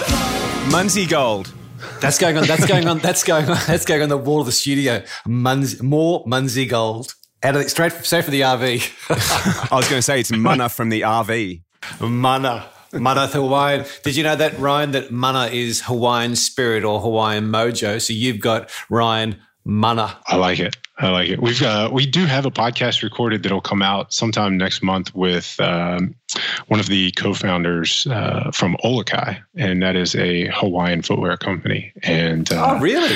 Munsey 0.71 1.05
Gold. 1.05 1.53
That's 2.01 2.17
going 2.17 2.37
on. 2.37 2.45
That's 2.45 2.65
going 2.65 2.87
on. 2.87 2.99
That's 2.99 3.23
going 3.23 3.49
on. 3.49 3.57
That's 3.67 3.85
going 3.85 4.01
on 4.01 4.09
the 4.09 4.17
wall 4.17 4.41
of 4.41 4.45
the 4.45 4.51
studio. 4.51 5.03
Muns, 5.25 5.81
more 5.81 6.23
Munsey 6.27 6.65
Gold. 6.65 7.15
Out 7.43 7.55
of 7.55 7.63
the, 7.63 7.69
straight, 7.69 7.93
straight 7.93 8.25
for 8.25 8.31
the 8.31 8.41
RV. 8.41 9.69
I 9.71 9.75
was 9.75 9.87
going 9.89 9.99
to 9.99 10.01
say 10.01 10.19
it's 10.19 10.31
Mana 10.31 10.69
from 10.69 10.89
the 10.89 11.01
RV. 11.01 11.61
Mana. 12.01 12.65
Mana 12.93 13.27
Hawaiian. 13.27 13.85
Did 14.03 14.15
you 14.15 14.23
know 14.23 14.35
that, 14.35 14.57
Ryan, 14.59 14.91
that 14.91 15.11
Mana 15.11 15.47
is 15.47 15.81
Hawaiian 15.81 16.35
spirit 16.35 16.83
or 16.83 16.99
Hawaiian 16.99 17.45
mojo? 17.45 18.01
So 18.01 18.13
you've 18.13 18.39
got 18.39 18.69
Ryan 18.89 19.39
Mana. 19.67 20.17
I 20.27 20.37
like 20.37 20.59
it. 20.59 20.77
I 20.97 21.09
like 21.09 21.29
it. 21.29 21.41
We've 21.41 21.61
uh, 21.61 21.89
we 21.91 22.05
do 22.07 22.25
have 22.25 22.45
a 22.45 22.51
podcast 22.51 23.03
recorded 23.03 23.43
that'll 23.43 23.61
come 23.61 23.81
out 23.81 24.13
sometime 24.13 24.57
next 24.57 24.81
month 24.81 25.13
with 25.13 25.59
um, 25.59 26.15
one 26.67 26.79
of 26.79 26.87
the 26.87 27.11
co-founders 27.11 28.07
uh, 28.07 28.49
from 28.53 28.77
Olakai, 28.83 29.37
and 29.55 29.83
that 29.83 29.95
is 29.97 30.15
a 30.15 30.47
Hawaiian 30.47 31.01
footwear 31.01 31.35
company. 31.37 31.91
And 32.01 32.51
uh, 32.51 32.75
Oh, 32.75 32.79
really? 32.79 33.15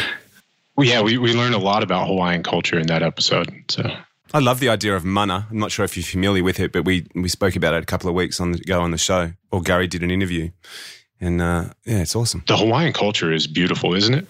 well, 0.75 0.85
yeah, 0.85 1.01
we 1.01 1.17
we 1.17 1.33
learned 1.33 1.55
a 1.55 1.59
lot 1.59 1.83
about 1.83 2.07
Hawaiian 2.07 2.43
culture 2.43 2.77
in 2.77 2.87
that 2.87 3.01
episode. 3.01 3.49
So 3.69 3.89
I 4.33 4.39
love 4.39 4.59
the 4.59 4.69
idea 4.69 4.95
of 4.95 5.03
mana. 5.05 5.47
I'm 5.49 5.57
not 5.57 5.71
sure 5.71 5.85
if 5.85 5.95
you're 5.95 6.03
familiar 6.03 6.43
with 6.43 6.59
it, 6.59 6.71
but 6.73 6.83
we 6.85 7.07
we 7.15 7.29
spoke 7.29 7.55
about 7.55 7.73
it 7.75 7.81
a 7.81 7.85
couple 7.87 8.09
of 8.09 8.15
weeks 8.15 8.39
on 8.41 8.51
the, 8.51 8.57
ago 8.59 8.81
on 8.81 8.91
the 8.91 8.97
show, 8.99 9.31
or 9.51 9.61
Gary 9.61 9.87
did 9.87 10.03
an 10.03 10.11
interview, 10.11 10.51
and 11.21 11.41
uh, 11.41 11.69
yeah, 11.85 11.99
it's 12.01 12.15
awesome. 12.15 12.43
the 12.45 12.57
Hawaiian 12.57 12.93
culture 12.93 13.31
is 13.31 13.47
beautiful, 13.47 13.95
isn't 13.95 14.13
it? 14.13 14.27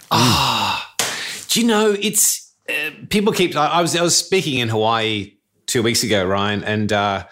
Do 1.51 1.59
you 1.59 1.67
know 1.67 1.93
it's 1.99 2.55
uh, 2.69 2.91
people 3.09 3.33
keep? 3.33 3.57
I, 3.57 3.67
I 3.67 3.81
was 3.81 3.93
I 3.93 4.01
was 4.01 4.15
speaking 4.15 4.59
in 4.59 4.69
Hawaii 4.69 5.33
two 5.65 5.83
weeks 5.83 6.01
ago, 6.01 6.25
Ryan, 6.25 6.63
and 6.63 6.93
uh, 6.93 7.27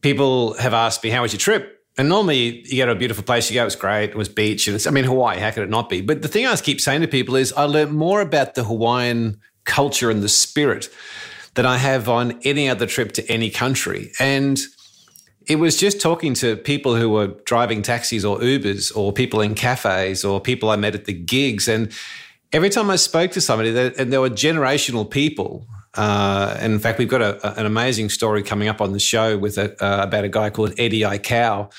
people 0.00 0.54
have 0.54 0.74
asked 0.74 1.04
me 1.04 1.10
how 1.10 1.22
was 1.22 1.32
your 1.32 1.38
trip. 1.38 1.78
And 1.96 2.08
normally 2.08 2.66
you 2.66 2.78
go 2.78 2.86
to 2.86 2.92
a 2.92 2.96
beautiful 2.96 3.22
place, 3.22 3.48
you 3.48 3.54
go, 3.54 3.66
it's 3.66 3.76
great, 3.76 4.10
it 4.10 4.16
was 4.16 4.28
beach, 4.28 4.66
and 4.66 4.84
I 4.84 4.90
mean 4.90 5.04
Hawaii, 5.04 5.38
how 5.38 5.52
could 5.52 5.62
it 5.62 5.70
not 5.70 5.88
be? 5.88 6.00
But 6.00 6.22
the 6.22 6.28
thing 6.28 6.44
I 6.46 6.56
keep 6.56 6.80
saying 6.80 7.02
to 7.02 7.08
people 7.08 7.36
is, 7.36 7.52
I 7.52 7.64
learned 7.64 7.92
more 7.92 8.20
about 8.20 8.54
the 8.54 8.64
Hawaiian 8.64 9.40
culture 9.64 10.10
and 10.10 10.22
the 10.22 10.28
spirit 10.28 10.88
than 11.54 11.66
I 11.66 11.76
have 11.76 12.08
on 12.08 12.40
any 12.42 12.68
other 12.68 12.86
trip 12.86 13.12
to 13.12 13.30
any 13.30 13.50
country, 13.50 14.10
and 14.18 14.58
it 15.46 15.56
was 15.56 15.76
just 15.76 16.00
talking 16.00 16.34
to 16.34 16.56
people 16.56 16.96
who 16.96 17.10
were 17.10 17.28
driving 17.44 17.82
taxis 17.82 18.24
or 18.24 18.38
Ubers 18.38 18.96
or 18.96 19.12
people 19.12 19.40
in 19.40 19.54
cafes 19.54 20.24
or 20.24 20.40
people 20.40 20.70
I 20.70 20.76
met 20.76 20.96
at 20.96 21.04
the 21.04 21.12
gigs. 21.12 21.68
And 21.68 21.92
every 22.52 22.70
time 22.70 22.90
I 22.90 22.96
spoke 22.96 23.32
to 23.32 23.40
somebody, 23.40 23.70
there, 23.70 23.92
and 23.98 24.12
there 24.12 24.20
were 24.20 24.30
generational 24.30 25.08
people. 25.08 25.66
Uh, 25.94 26.56
and 26.60 26.72
in 26.72 26.78
fact, 26.78 26.98
we've 26.98 27.08
got 27.08 27.20
a, 27.20 27.58
an 27.58 27.66
amazing 27.66 28.10
story 28.10 28.42
coming 28.44 28.68
up 28.68 28.80
on 28.80 28.92
the 28.92 29.00
show 29.00 29.36
with 29.36 29.58
a, 29.58 29.72
uh, 29.84 30.04
about 30.04 30.22
a 30.24 30.28
guy 30.28 30.48
called 30.48 30.72
Eddie 30.78 31.00
Aikau, 31.00 31.72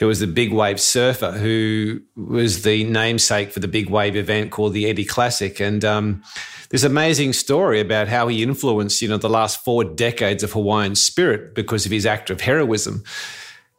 who 0.00 0.08
was 0.08 0.18
the 0.18 0.26
big 0.26 0.52
wave 0.52 0.80
surfer, 0.80 1.30
who 1.30 2.00
was 2.16 2.62
the 2.62 2.82
namesake 2.84 3.52
for 3.52 3.60
the 3.60 3.68
big 3.68 3.88
wave 3.88 4.16
event 4.16 4.50
called 4.50 4.72
the 4.72 4.88
Eddie 4.88 5.04
Classic. 5.04 5.60
And 5.60 5.84
um, 5.84 6.24
this 6.70 6.82
amazing 6.82 7.34
story 7.34 7.78
about 7.78 8.08
how 8.08 8.26
he 8.26 8.42
influenced, 8.42 9.00
you 9.00 9.08
know, 9.08 9.16
the 9.16 9.28
last 9.28 9.62
four 9.64 9.84
decades 9.84 10.42
of 10.42 10.52
Hawaiian 10.52 10.96
spirit 10.96 11.54
because 11.54 11.86
of 11.86 11.92
his 11.92 12.04
act 12.04 12.30
of 12.30 12.40
heroism. 12.40 13.04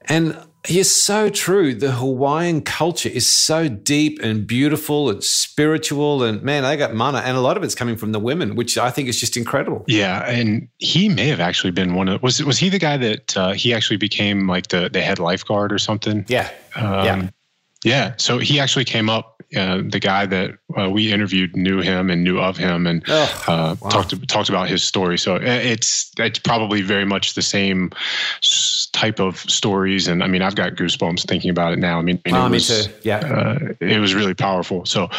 And 0.06 0.38
he 0.66 0.80
is 0.80 0.94
so 0.94 1.30
true. 1.30 1.76
The 1.76 1.92
Hawaiian 1.92 2.62
culture 2.62 3.10
is 3.10 3.30
so 3.30 3.68
deep 3.68 4.20
and 4.22 4.48
beautiful 4.48 5.10
and 5.10 5.24
spiritual. 5.24 6.24
And 6.24 6.42
man, 6.42 6.64
they 6.64 6.78
got 6.78 6.94
mana. 6.94 7.20
And 7.20 7.36
a 7.36 7.42
lot 7.42 7.58
of 7.58 7.64
it's 7.64 7.76
coming 7.76 7.98
from 7.98 8.14
the 8.14 8.20
women, 8.20 8.56
which 8.56 8.78
I 8.78 8.90
think 8.90 9.10
is 9.10 9.20
just 9.20 9.36
incredible. 9.36 9.84
Yeah, 9.88 10.24
and 10.30 10.70
he 10.78 11.10
may 11.10 11.28
have 11.28 11.42
actually 11.42 11.72
been 11.72 11.96
one 11.96 12.08
of 12.08 12.24
was 12.24 12.44
was 12.44 12.58
he 12.58 12.70
the 12.70 12.80
guy 12.80 12.98
that 12.98 13.36
uh, 13.36 13.52
he 13.52 13.74
actually 13.74 13.98
became 13.98 14.48
like 14.48 14.68
the 14.68 14.90
the 14.90 15.02
head 15.02 15.20
lifeguard 15.20 15.74
or 15.74 15.80
something? 15.80 16.26
Yeah. 16.28 16.50
Um, 16.76 17.06
Yeah. 17.06 17.30
Yeah. 17.84 18.14
So 18.18 18.38
he 18.40 18.60
actually 18.60 18.86
came 18.86 19.10
up. 19.10 19.30
Uh, 19.56 19.84
the 19.88 20.00
guy 20.00 20.26
that 20.26 20.50
uh, 20.76 20.90
we 20.90 21.14
interviewed 21.14 21.56
knew 21.56 21.80
him 21.80 22.10
and 22.10 22.24
knew 22.24 22.40
of 22.40 22.58
him 22.58 22.88
and 22.88 23.04
Oh, 23.08 23.44
uh, 23.48 23.76
wow. 23.80 23.90
talked 23.90 24.28
talked 24.28 24.50
about 24.50 24.68
his 24.68 24.84
story. 24.84 25.16
So 25.20 25.36
uh, 25.36 25.40
it's 25.42 26.12
it's 26.18 26.40
probably 26.40 26.82
very 26.82 27.06
much 27.06 27.36
the 27.36 27.44
same 27.44 27.92
type 28.94 29.20
of 29.20 29.38
stories. 29.42 30.08
And 30.08 30.24
I 30.24 30.28
mean, 30.28 30.42
I've 30.42 30.56
got 30.56 30.74
goosebumps 30.74 31.28
thinking 31.28 31.52
about 31.52 31.74
it 31.74 31.78
now. 31.78 32.00
I 32.00 32.02
mean, 32.02 32.20
it 32.26 32.34
Oh, 32.34 32.50
me 32.50 32.56
was, 32.56 32.88
too. 32.88 32.94
Yeah. 33.04 33.18
uh, 33.20 33.74
it 33.80 34.00
was 34.00 34.16
really 34.16 34.34
powerful. 34.34 34.86
So, 34.86 35.10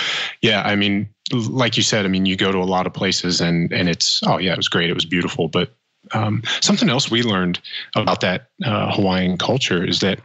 yeah, 0.42 0.62
I 0.62 0.74
mean, 0.74 1.08
like 1.32 1.76
you 1.76 1.84
said, 1.84 2.04
I 2.04 2.08
mean, 2.08 2.26
you 2.26 2.34
go 2.36 2.50
to 2.50 2.58
a 2.58 2.64
lot 2.64 2.86
of 2.88 2.92
places 2.92 3.40
and 3.40 3.72
and 3.72 3.88
it's 3.88 4.20
oh 4.26 4.38
yeah, 4.38 4.52
it 4.52 4.56
was 4.56 4.68
great, 4.68 4.90
it 4.90 4.94
was 4.94 5.04
beautiful. 5.04 5.46
But 5.46 5.70
um, 6.12 6.42
something 6.60 6.88
else 6.90 7.08
we 7.08 7.22
learned 7.22 7.60
about 7.94 8.20
that 8.22 8.48
uh, 8.64 8.92
Hawaiian 8.96 9.38
culture 9.38 9.84
is 9.84 10.00
that 10.00 10.18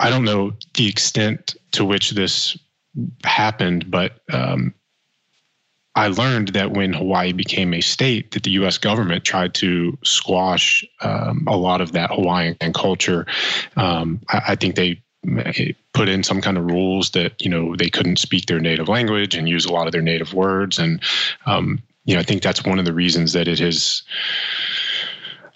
I 0.00 0.10
don't 0.10 0.24
know 0.24 0.52
the 0.74 0.88
extent 0.88 1.56
to 1.72 1.84
which 1.84 2.10
this 2.10 2.56
happened, 3.24 3.90
but 3.90 4.20
um, 4.32 4.74
I 5.94 6.08
learned 6.08 6.48
that 6.48 6.72
when 6.72 6.92
Hawaii 6.92 7.32
became 7.32 7.74
a 7.74 7.80
state, 7.80 8.30
that 8.30 8.44
the 8.44 8.52
U.S. 8.52 8.78
government 8.78 9.24
tried 9.24 9.54
to 9.54 9.98
squash 10.04 10.84
um, 11.00 11.44
a 11.48 11.56
lot 11.56 11.80
of 11.80 11.92
that 11.92 12.10
Hawaiian 12.10 12.56
culture. 12.72 13.26
Um, 13.76 14.20
I, 14.28 14.42
I 14.48 14.54
think 14.54 14.76
they 14.76 15.00
put 15.94 16.08
in 16.08 16.22
some 16.22 16.40
kind 16.40 16.56
of 16.56 16.64
rules 16.64 17.10
that 17.10 17.42
you 17.42 17.50
know 17.50 17.74
they 17.74 17.90
couldn't 17.90 18.20
speak 18.20 18.46
their 18.46 18.60
native 18.60 18.88
language 18.88 19.34
and 19.34 19.48
use 19.48 19.64
a 19.64 19.72
lot 19.72 19.86
of 19.86 19.92
their 19.92 20.02
native 20.02 20.32
words, 20.32 20.78
and 20.78 21.02
um, 21.46 21.82
you 22.04 22.14
know 22.14 22.20
I 22.20 22.24
think 22.24 22.42
that's 22.42 22.64
one 22.64 22.78
of 22.78 22.84
the 22.84 22.94
reasons 22.94 23.32
that 23.32 23.48
it 23.48 23.60
is. 23.60 24.04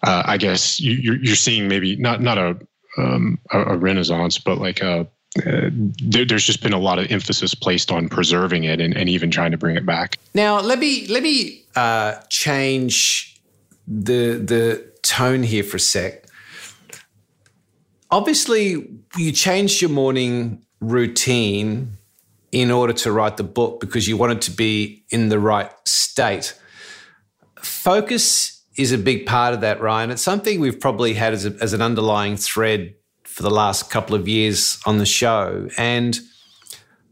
Uh, 0.04 0.24
I 0.26 0.36
guess 0.36 0.80
you, 0.80 0.94
you're, 0.94 1.22
you're 1.22 1.36
seeing 1.36 1.68
maybe 1.68 1.94
not 1.94 2.20
not 2.20 2.36
a 2.36 2.58
um, 2.98 3.38
a, 3.50 3.60
a 3.60 3.76
renaissance, 3.76 4.38
but 4.38 4.58
like 4.58 4.80
a 4.80 5.06
uh, 5.46 5.70
there, 6.02 6.26
there's 6.26 6.44
just 6.44 6.62
been 6.62 6.74
a 6.74 6.78
lot 6.78 6.98
of 6.98 7.10
emphasis 7.10 7.54
placed 7.54 7.90
on 7.90 8.06
preserving 8.06 8.64
it 8.64 8.82
and, 8.82 8.94
and 8.94 9.08
even 9.08 9.30
trying 9.30 9.50
to 9.50 9.56
bring 9.56 9.76
it 9.76 9.86
back. 9.86 10.18
Now 10.34 10.60
let 10.60 10.78
me 10.78 11.06
let 11.06 11.22
me 11.22 11.64
uh, 11.74 12.16
change 12.28 13.40
the 13.88 14.34
the 14.34 14.92
tone 15.02 15.42
here 15.42 15.64
for 15.64 15.78
a 15.78 15.80
sec. 15.80 16.26
Obviously, 18.10 18.90
you 19.16 19.32
changed 19.32 19.80
your 19.80 19.90
morning 19.90 20.62
routine 20.80 21.96
in 22.50 22.70
order 22.70 22.92
to 22.92 23.10
write 23.10 23.38
the 23.38 23.44
book 23.44 23.80
because 23.80 24.06
you 24.06 24.18
wanted 24.18 24.42
to 24.42 24.50
be 24.50 25.02
in 25.08 25.30
the 25.30 25.38
right 25.38 25.70
state. 25.86 26.54
Focus 27.56 28.51
is 28.76 28.92
a 28.92 28.98
big 28.98 29.26
part 29.26 29.54
of 29.54 29.60
that, 29.60 29.80
Ryan. 29.80 30.10
It's 30.10 30.22
something 30.22 30.60
we've 30.60 30.80
probably 30.80 31.14
had 31.14 31.32
as, 31.32 31.44
a, 31.44 31.54
as 31.60 31.72
an 31.72 31.82
underlying 31.82 32.36
thread 32.36 32.94
for 33.24 33.42
the 33.42 33.50
last 33.50 33.90
couple 33.90 34.14
of 34.14 34.28
years 34.28 34.78
on 34.86 34.98
the 34.98 35.06
show. 35.06 35.68
And 35.76 36.18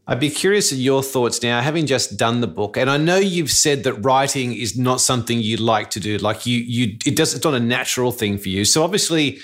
I'd 0.07 0.19
be 0.19 0.29
curious 0.29 0.71
of 0.71 0.77
your 0.77 1.03
thoughts 1.03 1.41
now, 1.41 1.61
having 1.61 1.85
just 1.85 2.17
done 2.17 2.41
the 2.41 2.47
book. 2.47 2.77
And 2.77 2.89
I 2.89 2.97
know 2.97 3.17
you've 3.17 3.51
said 3.51 3.83
that 3.83 3.93
writing 3.93 4.53
is 4.53 4.77
not 4.77 5.01
something 5.01 5.39
you 5.39 5.57
like 5.57 5.91
to 5.91 5.99
do. 5.99 6.17
Like 6.17 6.45
you, 6.45 6.57
you, 6.57 6.97
it 7.05 7.15
does. 7.15 7.33
It's 7.33 7.43
not 7.43 7.53
a 7.53 7.59
natural 7.59 8.11
thing 8.11 8.37
for 8.37 8.49
you. 8.49 8.65
So 8.65 8.83
obviously, 8.83 9.39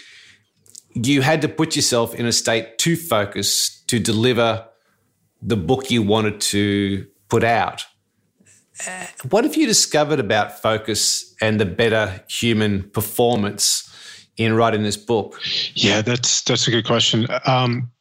you 0.93 1.21
had 1.21 1.41
to 1.43 1.47
put 1.47 1.75
yourself 1.75 2.15
in 2.15 2.25
a 2.25 2.31
state 2.31 2.79
to 2.79 2.95
focus 2.95 3.83
to 3.87 3.99
deliver 3.99 4.67
the 5.41 5.55
book 5.55 5.91
you 5.91 6.01
wanted 6.01 6.41
to 6.41 7.07
put 7.29 7.43
out. 7.43 7.85
Uh, 8.85 9.05
what 9.29 9.43
have 9.43 9.55
you 9.55 9.67
discovered 9.67 10.19
about 10.19 10.61
focus 10.61 11.26
and 11.41 11.59
the 11.59 11.65
better 11.65 12.23
human 12.27 12.89
performance 12.91 13.93
in 14.37 14.53
writing 14.53 14.83
this 14.83 14.97
book? 14.97 15.39
Yeah, 15.73 16.01
that's 16.01 16.41
that's 16.43 16.67
a 16.67 16.71
good 16.71 16.85
question. 16.85 17.27
Um, 17.45 17.91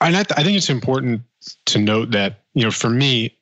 and 0.00 0.16
I, 0.16 0.20
I 0.20 0.42
think 0.42 0.56
it's 0.56 0.70
important 0.70 1.22
to 1.66 1.78
note 1.78 2.10
that 2.12 2.40
you 2.54 2.64
know, 2.64 2.70
for 2.70 2.90
me, 2.90 3.36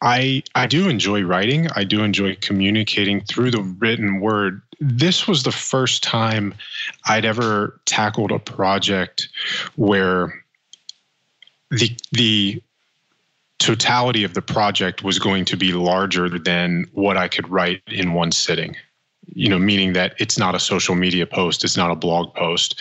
I 0.00 0.42
I 0.54 0.66
do 0.66 0.88
enjoy 0.88 1.22
writing. 1.22 1.68
I 1.74 1.84
do 1.84 2.02
enjoy 2.02 2.36
communicating 2.40 3.22
through 3.22 3.50
the 3.50 3.62
written 3.62 4.20
word. 4.20 4.62
This 4.80 5.26
was 5.26 5.42
the 5.42 5.52
first 5.52 6.02
time 6.02 6.54
I'd 7.06 7.24
ever 7.24 7.80
tackled 7.84 8.30
a 8.30 8.38
project 8.38 9.28
where 9.76 10.44
the 11.70 11.96
the 12.12 12.62
totality 13.58 14.24
of 14.24 14.34
the 14.34 14.42
project 14.42 15.02
was 15.02 15.18
going 15.18 15.44
to 15.46 15.56
be 15.56 15.72
larger 15.72 16.28
than 16.38 16.86
what 16.92 17.16
I 17.16 17.28
could 17.28 17.48
write 17.48 17.82
in 17.86 18.12
one 18.12 18.32
sitting. 18.32 18.76
You 19.34 19.48
know, 19.48 19.58
meaning 19.58 19.92
that 19.92 20.14
it's 20.18 20.38
not 20.38 20.54
a 20.54 20.60
social 20.60 20.94
media 20.94 21.26
post, 21.26 21.64
it's 21.64 21.76
not 21.76 21.90
a 21.90 21.94
blog 21.94 22.34
post, 22.34 22.80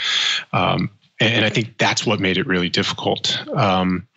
um, 0.53 0.89
and, 1.19 1.45
I 1.45 1.49
think 1.49 1.77
that's 1.77 2.05
what 2.05 2.19
made 2.19 2.37
it 2.37 2.45
really 2.45 2.69
difficult. 2.69 3.43
Um, 3.55 4.07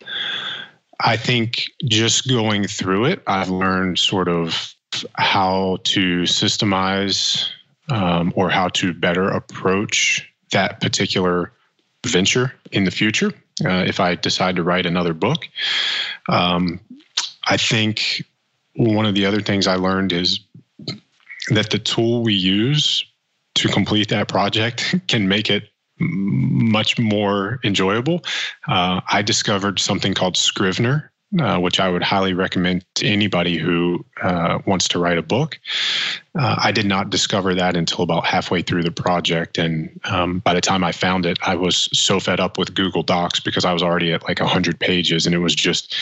I 0.99 1.17
think 1.17 1.63
just 1.83 2.27
going 2.27 2.67
through 2.67 3.05
it, 3.05 3.23
I've 3.25 3.49
learned 3.49 3.97
sort 3.97 4.27
of 4.27 4.75
how 5.13 5.79
to 5.85 6.21
systemize 6.23 7.49
um, 7.89 8.31
or 8.35 8.49
how 8.49 8.67
to 8.69 8.93
better 8.93 9.27
approach 9.29 10.27
that 10.51 10.79
particular 10.79 11.51
venture 12.05 12.53
in 12.71 12.83
the 12.83 12.91
future 12.91 13.33
uh, 13.65 13.83
if 13.85 13.99
I 13.99 14.15
decide 14.15 14.55
to 14.57 14.63
write 14.63 14.85
another 14.85 15.13
book. 15.13 15.47
Um, 16.29 16.79
I 17.45 17.57
think 17.57 18.23
one 18.75 19.05
of 19.05 19.15
the 19.15 19.25
other 19.25 19.41
things 19.41 19.67
I 19.67 19.75
learned 19.75 20.13
is 20.13 20.39
that 21.49 21.69
the 21.69 21.79
tool 21.79 22.23
we 22.23 22.33
use 22.33 23.05
to 23.55 23.67
complete 23.67 24.09
that 24.09 24.27
project 24.27 24.95
can 25.07 25.27
make 25.27 25.49
it 25.49 25.69
much 25.99 26.97
more 26.97 27.59
enjoyable. 27.63 28.23
Uh, 28.67 29.01
I 29.11 29.21
discovered 29.21 29.79
something 29.79 30.13
called 30.13 30.35
Scrivener 30.35 31.10
uh, 31.39 31.57
which 31.59 31.79
I 31.79 31.87
would 31.87 32.03
highly 32.03 32.33
recommend 32.33 32.85
to 32.95 33.07
anybody 33.07 33.57
who 33.57 34.03
uh, 34.21 34.59
wants 34.65 34.89
to 34.89 34.99
write 34.99 35.17
a 35.17 35.21
book. 35.21 35.59
Uh, 36.37 36.55
I 36.61 36.71
did 36.71 36.85
not 36.85 37.09
discover 37.09 37.55
that 37.55 37.77
until 37.77 38.03
about 38.03 38.25
halfway 38.25 38.61
through 38.61 38.83
the 38.83 38.91
project. 38.91 39.57
And 39.57 39.99
um, 40.03 40.39
by 40.39 40.53
the 40.53 40.61
time 40.61 40.83
I 40.83 40.91
found 40.91 41.25
it, 41.25 41.39
I 41.41 41.55
was 41.55 41.89
so 41.93 42.19
fed 42.19 42.39
up 42.39 42.57
with 42.57 42.73
Google 42.73 43.03
Docs 43.03 43.39
because 43.39 43.63
I 43.63 43.71
was 43.71 43.81
already 43.81 44.11
at 44.11 44.23
like 44.23 44.39
100 44.39 44.79
pages 44.79 45.25
and 45.25 45.33
it 45.33 45.39
was 45.39 45.55
just, 45.55 45.95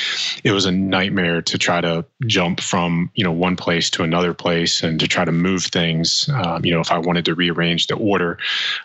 it 0.43 0.51
was 0.51 0.65
a 0.65 0.71
nightmare 0.71 1.41
to 1.43 1.57
try 1.57 1.81
to 1.81 2.05
jump 2.25 2.59
from, 2.59 3.11
you 3.13 3.23
know, 3.23 3.31
one 3.31 3.55
place 3.55 3.89
to 3.91 4.03
another 4.03 4.33
place 4.33 4.81
and 4.83 4.99
to 4.99 5.07
try 5.07 5.25
to 5.25 5.31
move 5.31 5.63
things, 5.63 6.29
um, 6.33 6.65
you 6.65 6.73
know, 6.73 6.81
if 6.81 6.91
I 6.91 6.97
wanted 6.97 7.25
to 7.25 7.35
rearrange 7.35 7.87
the 7.87 7.95
order. 7.95 8.39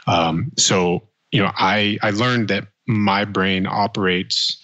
Um, 0.07 0.53
so, 0.59 1.03
you 1.33 1.43
know, 1.43 1.51
I, 1.55 1.99
I 2.03 2.11
learned 2.11 2.49
that 2.49 2.69
my 2.87 3.25
brain 3.25 3.67
operates 3.67 4.59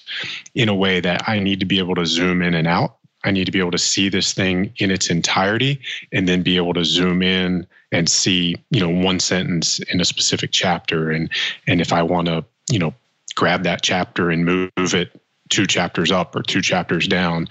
in 0.55 0.69
a 0.69 0.75
way 0.75 1.01
that 1.01 1.29
I 1.29 1.39
need 1.39 1.61
to 1.61 1.67
be 1.67 1.79
able 1.79 1.95
to 1.95 2.07
zoom 2.07 2.43
in 2.43 2.55
and 2.55 2.67
out. 2.67 2.97
I 3.25 3.31
need 3.31 3.45
to 3.45 3.53
be 3.53 3.59
able 3.59 3.71
to 3.73 3.79
see 3.79 4.09
this 4.09 4.33
thing 4.33 4.73
in 4.79 4.91
its 4.91 5.11
entirety 5.11 5.81
and 6.13 6.27
then 6.27 6.43
be 6.43 6.57
able 6.57 6.75
to 6.75 6.85
zoom 6.85 7.23
in 7.23 7.67
and 7.93 8.09
see, 8.09 8.57
you 8.71 8.81
know, 8.81 8.89
one 8.89 9.21
sentence 9.21 9.79
in 9.79 10.01
a 10.01 10.05
specific 10.05 10.51
chapter. 10.53 11.11
And 11.11 11.31
and 11.67 11.81
if 11.81 11.93
I 11.93 12.03
want 12.03 12.29
to, 12.29 12.45
you 12.71 12.79
know, 12.79 12.95
grab 13.35 13.63
that 13.65 13.83
chapter 13.83 14.31
and 14.31 14.45
move 14.45 14.95
it 14.95 15.21
two 15.51 15.67
chapters 15.67 16.11
up 16.11 16.35
or 16.35 16.43
two 16.43 16.63
chapters 16.63 17.07
down. 17.07 17.49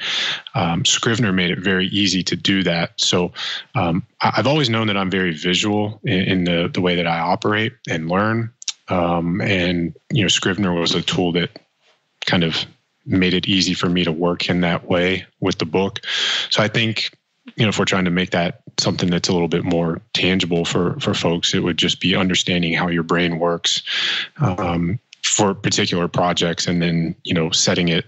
Um, 0.55 0.83
Scrivener 0.85 1.31
made 1.31 1.51
it 1.51 1.59
very 1.59 1.87
easy 1.87 2.23
to 2.23 2.35
do 2.35 2.63
that. 2.63 2.93
So 2.95 3.33
um, 3.75 4.05
I've 4.21 4.47
always 4.47 4.69
known 4.69 4.87
that 4.87 4.97
I'm 4.97 5.11
very 5.11 5.33
visual 5.33 5.99
in, 6.03 6.21
in, 6.21 6.43
the, 6.45 6.71
the 6.73 6.81
way 6.81 6.95
that 6.95 7.05
I 7.05 7.19
operate 7.19 7.73
and 7.87 8.09
learn. 8.09 8.51
Um, 8.89 9.41
and 9.41 9.95
you 10.11 10.23
know, 10.23 10.27
Scrivener 10.27 10.73
was 10.73 10.95
a 10.95 11.01
tool 11.01 11.31
that 11.33 11.59
kind 12.25 12.43
of 12.43 12.65
made 13.05 13.33
it 13.33 13.47
easy 13.47 13.73
for 13.73 13.89
me 13.89 14.03
to 14.03 14.11
work 14.11 14.49
in 14.49 14.61
that 14.61 14.87
way 14.87 15.25
with 15.39 15.57
the 15.57 15.65
book. 15.65 16.01
So 16.49 16.61
I 16.61 16.67
think 16.67 17.11
you 17.55 17.63
know 17.63 17.69
if 17.69 17.79
we're 17.79 17.85
trying 17.85 18.05
to 18.05 18.11
make 18.11 18.31
that 18.31 18.61
something 18.79 19.09
that's 19.09 19.29
a 19.29 19.33
little 19.33 19.47
bit 19.47 19.63
more 19.63 20.01
tangible 20.13 20.65
for 20.65 20.99
for 20.99 21.13
folks, 21.13 21.53
it 21.53 21.63
would 21.63 21.77
just 21.77 21.99
be 21.99 22.15
understanding 22.15 22.73
how 22.73 22.87
your 22.87 23.03
brain 23.03 23.39
works. 23.39 23.81
Um, 24.37 24.99
for 25.23 25.53
particular 25.53 26.07
projects 26.07 26.65
and 26.65 26.81
then 26.81 27.15
you 27.23 27.33
know 27.33 27.49
setting 27.51 27.89
it 27.89 28.05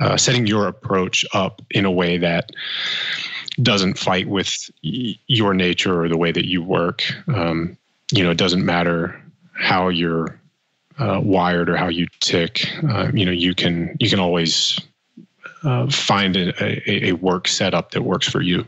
uh, 0.00 0.16
setting 0.16 0.46
your 0.46 0.68
approach 0.68 1.24
up 1.32 1.62
in 1.70 1.84
a 1.84 1.90
way 1.90 2.18
that 2.18 2.50
doesn't 3.62 3.98
fight 3.98 4.28
with 4.28 4.70
your 4.82 5.54
nature 5.54 6.02
or 6.02 6.08
the 6.08 6.18
way 6.18 6.30
that 6.30 6.46
you 6.46 6.62
work 6.62 7.02
um, 7.28 7.76
you 8.12 8.22
know 8.22 8.30
it 8.30 8.38
doesn't 8.38 8.64
matter 8.64 9.19
how 9.60 9.88
you're 9.88 10.40
uh, 10.98 11.20
wired 11.22 11.70
or 11.70 11.76
how 11.76 11.88
you 11.88 12.06
tick, 12.20 12.66
uh, 12.88 13.10
you 13.12 13.24
know, 13.24 13.32
you 13.32 13.54
can 13.54 13.96
you 14.00 14.10
can 14.10 14.20
always 14.20 14.78
uh, 15.62 15.88
find 15.88 16.36
a, 16.36 17.08
a, 17.08 17.12
work 17.12 17.46
setup 17.46 17.90
that 17.92 18.02
works 18.02 18.28
for 18.28 18.40
you. 18.40 18.64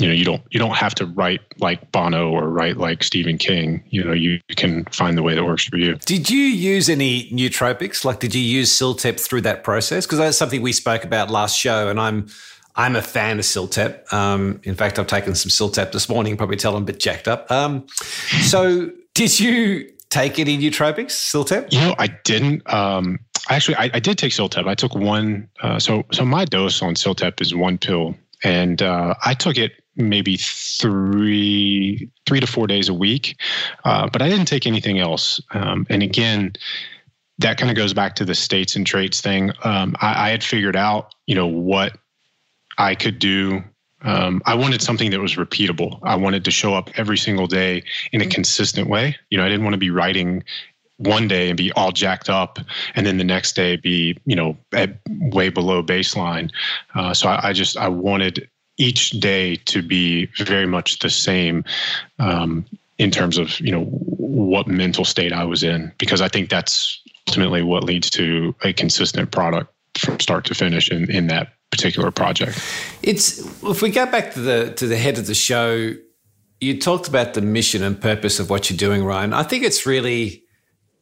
You 0.00 0.08
know, 0.08 0.12
you 0.12 0.24
don't 0.24 0.42
you 0.50 0.58
don't 0.58 0.76
have 0.76 0.94
to 0.96 1.06
write 1.06 1.40
like 1.58 1.90
Bono 1.90 2.30
or 2.30 2.50
write 2.50 2.76
like 2.76 3.02
Stephen 3.02 3.38
King. 3.38 3.82
You 3.88 4.04
know, 4.04 4.12
you, 4.12 4.40
you 4.48 4.54
can 4.54 4.84
find 4.86 5.16
the 5.16 5.22
way 5.22 5.34
that 5.34 5.44
works 5.44 5.64
for 5.64 5.78
you. 5.78 5.94
Did 5.94 6.28
you 6.28 6.42
use 6.42 6.88
any 6.90 7.30
nootropics? 7.30 8.04
Like, 8.04 8.20
did 8.20 8.34
you 8.34 8.42
use 8.42 8.70
CILTEP 8.70 9.18
through 9.18 9.40
that 9.42 9.64
process? 9.64 10.04
Because 10.04 10.18
that's 10.18 10.36
something 10.36 10.60
we 10.60 10.72
spoke 10.72 11.04
about 11.04 11.30
last 11.30 11.58
show, 11.58 11.88
and 11.88 11.98
I'm 11.98 12.26
I'm 12.74 12.94
a 12.94 13.02
fan 13.02 13.38
of 13.38 13.44
CILTEP. 13.46 14.12
Um, 14.12 14.60
in 14.64 14.74
fact, 14.74 14.98
I've 14.98 15.06
taken 15.06 15.34
some 15.34 15.50
CILTEP 15.50 15.92
this 15.92 16.08
morning. 16.08 16.36
Probably 16.36 16.56
tell 16.56 16.76
I'm 16.76 16.82
a 16.82 16.86
bit 16.86 17.00
jacked 17.00 17.26
up. 17.26 17.50
Um, 17.50 17.86
so, 18.42 18.90
did 19.14 19.40
you 19.40 19.90
take 20.10 20.38
any 20.38 20.58
nootropics, 20.58 21.12
CILTEP? 21.12 21.72
You 21.72 21.80
know, 21.80 21.94
I 21.98 22.08
didn't. 22.24 22.62
Um, 22.72 23.18
actually, 23.48 23.76
I, 23.76 23.90
I, 23.94 24.00
did 24.00 24.18
take 24.18 24.32
CILTEP. 24.32 24.66
I 24.66 24.74
took 24.74 24.94
one. 24.94 25.48
Uh, 25.62 25.78
so, 25.78 26.04
so 26.12 26.24
my 26.24 26.44
dose 26.44 26.82
on 26.82 26.94
CILTEP 26.94 27.40
is 27.40 27.54
one 27.54 27.78
pill, 27.78 28.16
and 28.44 28.82
uh, 28.82 29.14
I 29.24 29.34
took 29.34 29.56
it 29.56 29.72
maybe 29.96 30.36
three 30.36 32.10
three 32.26 32.40
to 32.40 32.46
four 32.46 32.66
days 32.66 32.88
a 32.88 32.94
week, 32.94 33.40
uh, 33.84 34.08
but 34.08 34.22
I 34.22 34.28
didn't 34.28 34.46
take 34.46 34.66
anything 34.66 34.98
else. 34.98 35.40
Um, 35.52 35.86
and 35.88 36.02
again, 36.02 36.54
that 37.38 37.58
kind 37.58 37.70
of 37.70 37.76
goes 37.76 37.94
back 37.94 38.14
to 38.16 38.24
the 38.24 38.34
states 38.34 38.76
and 38.76 38.86
traits 38.86 39.20
thing. 39.20 39.52
Um, 39.64 39.96
I, 40.00 40.28
I 40.28 40.30
had 40.30 40.44
figured 40.44 40.76
out, 40.76 41.14
you 41.26 41.34
know, 41.34 41.46
what 41.46 41.96
I 42.78 42.94
could 42.94 43.18
do 43.18 43.62
um, 44.06 44.40
I 44.46 44.54
wanted 44.54 44.80
something 44.80 45.10
that 45.10 45.20
was 45.20 45.34
repeatable. 45.34 45.98
I 46.02 46.14
wanted 46.14 46.44
to 46.44 46.50
show 46.50 46.74
up 46.74 46.90
every 46.96 47.18
single 47.18 47.46
day 47.46 47.82
in 48.12 48.20
a 48.20 48.24
mm-hmm. 48.24 48.30
consistent 48.30 48.88
way. 48.88 49.16
You 49.30 49.38
know, 49.38 49.44
I 49.44 49.48
didn't 49.48 49.64
want 49.64 49.74
to 49.74 49.78
be 49.78 49.90
writing 49.90 50.44
one 50.98 51.28
day 51.28 51.48
and 51.48 51.56
be 51.56 51.72
all 51.72 51.92
jacked 51.92 52.30
up, 52.30 52.58
and 52.94 53.04
then 53.04 53.18
the 53.18 53.24
next 53.24 53.54
day 53.54 53.76
be, 53.76 54.16
you 54.24 54.36
know, 54.36 54.56
at 54.72 54.96
way 55.08 55.50
below 55.50 55.82
baseline. 55.82 56.50
Uh, 56.94 57.12
so 57.12 57.28
I, 57.28 57.48
I, 57.48 57.52
just 57.52 57.76
I 57.76 57.88
wanted 57.88 58.48
each 58.78 59.10
day 59.10 59.56
to 59.56 59.82
be 59.82 60.26
very 60.38 60.66
much 60.66 61.00
the 61.00 61.10
same. 61.10 61.64
Um, 62.18 62.64
in 62.98 63.10
terms 63.10 63.36
of 63.36 63.60
you 63.60 63.70
know 63.70 63.84
what 63.84 64.66
mental 64.66 65.04
state 65.04 65.32
I 65.32 65.44
was 65.44 65.62
in, 65.62 65.92
because 65.98 66.22
I 66.22 66.28
think 66.28 66.48
that's 66.48 67.02
ultimately 67.28 67.62
what 67.62 67.84
leads 67.84 68.08
to 68.10 68.54
a 68.62 68.72
consistent 68.72 69.32
product 69.32 69.72
from 69.98 70.20
start 70.20 70.44
to 70.46 70.54
finish 70.54 70.90
in, 70.90 71.10
in 71.10 71.26
that 71.26 71.52
particular 71.70 72.10
project. 72.10 72.62
It's 73.02 73.38
if 73.62 73.82
we 73.82 73.90
go 73.90 74.06
back 74.06 74.32
to 74.34 74.40
the 74.40 74.72
to 74.74 74.86
the 74.86 74.96
head 74.96 75.18
of 75.18 75.26
the 75.26 75.34
show, 75.34 75.94
you 76.60 76.78
talked 76.80 77.08
about 77.08 77.34
the 77.34 77.42
mission 77.42 77.82
and 77.82 78.00
purpose 78.00 78.38
of 78.40 78.50
what 78.50 78.70
you're 78.70 78.76
doing, 78.76 79.04
Ryan. 79.04 79.32
I 79.32 79.42
think 79.42 79.64
it's 79.64 79.86
really 79.86 80.44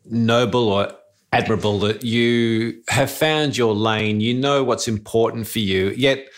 noble 0.04 0.68
or 0.68 0.92
admirable 1.32 1.80
that 1.80 2.04
you 2.04 2.82
have 2.88 3.10
found 3.10 3.56
your 3.56 3.74
lane. 3.74 4.20
You 4.20 4.34
know 4.34 4.62
what's 4.62 4.88
important 4.88 5.46
for 5.46 5.58
you, 5.60 5.90
yet. 5.90 6.28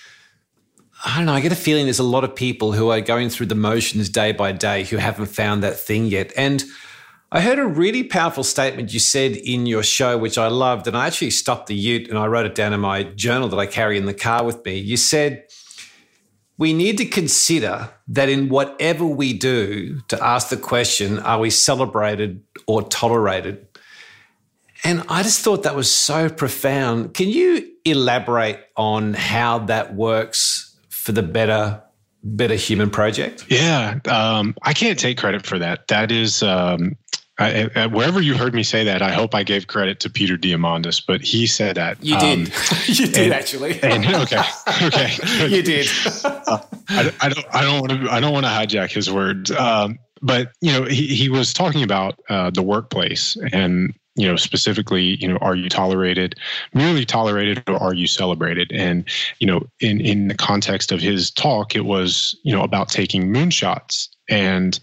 I 1.04 1.18
don't 1.18 1.26
know. 1.26 1.34
I 1.34 1.40
get 1.40 1.52
a 1.52 1.56
feeling 1.56 1.84
there's 1.84 1.98
a 1.98 2.02
lot 2.02 2.24
of 2.24 2.34
people 2.34 2.72
who 2.72 2.88
are 2.90 3.02
going 3.02 3.28
through 3.28 3.46
the 3.46 3.54
motions 3.54 4.08
day 4.08 4.32
by 4.32 4.52
day 4.52 4.82
who 4.82 4.96
haven't 4.96 5.26
found 5.26 5.62
that 5.62 5.78
thing 5.78 6.06
yet. 6.06 6.32
And 6.36 6.64
I 7.36 7.40
heard 7.40 7.58
a 7.58 7.66
really 7.66 8.02
powerful 8.02 8.42
statement 8.42 8.94
you 8.94 8.98
said 8.98 9.32
in 9.36 9.66
your 9.66 9.82
show, 9.82 10.16
which 10.16 10.38
I 10.38 10.46
loved. 10.46 10.86
And 10.86 10.96
I 10.96 11.06
actually 11.06 11.32
stopped 11.32 11.66
the 11.66 11.74
ute 11.74 12.08
and 12.08 12.16
I 12.16 12.26
wrote 12.28 12.46
it 12.46 12.54
down 12.54 12.72
in 12.72 12.80
my 12.80 13.02
journal 13.02 13.46
that 13.48 13.58
I 13.58 13.66
carry 13.66 13.98
in 13.98 14.06
the 14.06 14.14
car 14.14 14.42
with 14.42 14.64
me. 14.64 14.78
You 14.78 14.96
said, 14.96 15.44
we 16.56 16.72
need 16.72 16.96
to 16.96 17.04
consider 17.04 17.90
that 18.08 18.30
in 18.30 18.48
whatever 18.48 19.04
we 19.04 19.34
do, 19.34 20.00
to 20.08 20.24
ask 20.24 20.48
the 20.48 20.56
question, 20.56 21.18
are 21.18 21.38
we 21.38 21.50
celebrated 21.50 22.42
or 22.66 22.82
tolerated? 22.82 23.66
And 24.82 25.02
I 25.10 25.22
just 25.22 25.42
thought 25.42 25.64
that 25.64 25.76
was 25.76 25.92
so 25.92 26.30
profound. 26.30 27.12
Can 27.12 27.28
you 27.28 27.70
elaborate 27.84 28.60
on 28.78 29.12
how 29.12 29.58
that 29.66 29.94
works 29.94 30.74
for 30.88 31.12
the 31.12 31.22
better 31.22 31.82
better 32.22 32.54
human 32.54 32.90
project? 32.90 33.44
Yeah, 33.48 34.00
um, 34.06 34.54
I 34.62 34.72
can't 34.72 34.98
take 34.98 35.18
credit 35.18 35.46
for 35.46 35.58
that. 35.58 35.88
That 35.88 36.10
is 36.10 36.42
um, 36.42 36.96
I, 37.38 37.68
I, 37.74 37.86
wherever 37.86 38.20
you 38.20 38.34
heard 38.34 38.54
me 38.54 38.62
say 38.62 38.84
that, 38.84 39.02
I 39.02 39.12
hope 39.12 39.34
I 39.34 39.42
gave 39.42 39.66
credit 39.66 40.00
to 40.00 40.10
Peter 40.10 40.38
Diamandis, 40.38 41.02
but 41.06 41.20
he 41.20 41.46
said 41.46 41.76
that. 41.76 42.02
You 42.02 42.18
did. 42.18 42.48
Um, 42.48 42.52
you 42.86 43.06
did 43.06 43.18
and, 43.18 43.32
actually. 43.34 43.82
and, 43.82 44.06
okay. 44.06 44.42
Okay. 44.82 45.46
you 45.48 45.62
did. 45.62 45.86
uh, 46.24 46.60
I, 46.88 47.12
I, 47.20 47.28
don't. 47.28 47.46
I 47.52 47.62
don't 47.62 47.80
want 47.80 47.92
to. 47.92 48.10
I 48.10 48.20
don't 48.20 48.32
want 48.32 48.46
to 48.46 48.50
hijack 48.50 48.90
his 48.90 49.10
words. 49.10 49.50
Um, 49.50 49.98
but 50.22 50.52
you 50.60 50.72
know, 50.72 50.84
he 50.84 51.06
he 51.08 51.28
was 51.28 51.52
talking 51.52 51.82
about 51.82 52.20
uh, 52.28 52.50
the 52.50 52.62
workplace, 52.62 53.36
and 53.52 53.92
you 54.16 54.26
know, 54.26 54.36
specifically, 54.36 55.16
you 55.20 55.28
know, 55.28 55.36
are 55.38 55.54
you 55.54 55.68
tolerated, 55.68 56.36
merely 56.72 57.04
tolerated, 57.04 57.62
or 57.66 57.76
are 57.76 57.94
you 57.94 58.06
celebrated? 58.06 58.70
And 58.72 59.06
you 59.40 59.46
know, 59.46 59.66
in 59.80 60.00
in 60.00 60.28
the 60.28 60.34
context 60.34 60.90
of 60.90 61.00
his 61.00 61.30
talk, 61.30 61.76
it 61.76 61.84
was 61.84 62.34
you 62.44 62.54
know 62.54 62.62
about 62.62 62.88
taking 62.88 63.28
moonshots 63.32 64.08
and, 64.28 64.78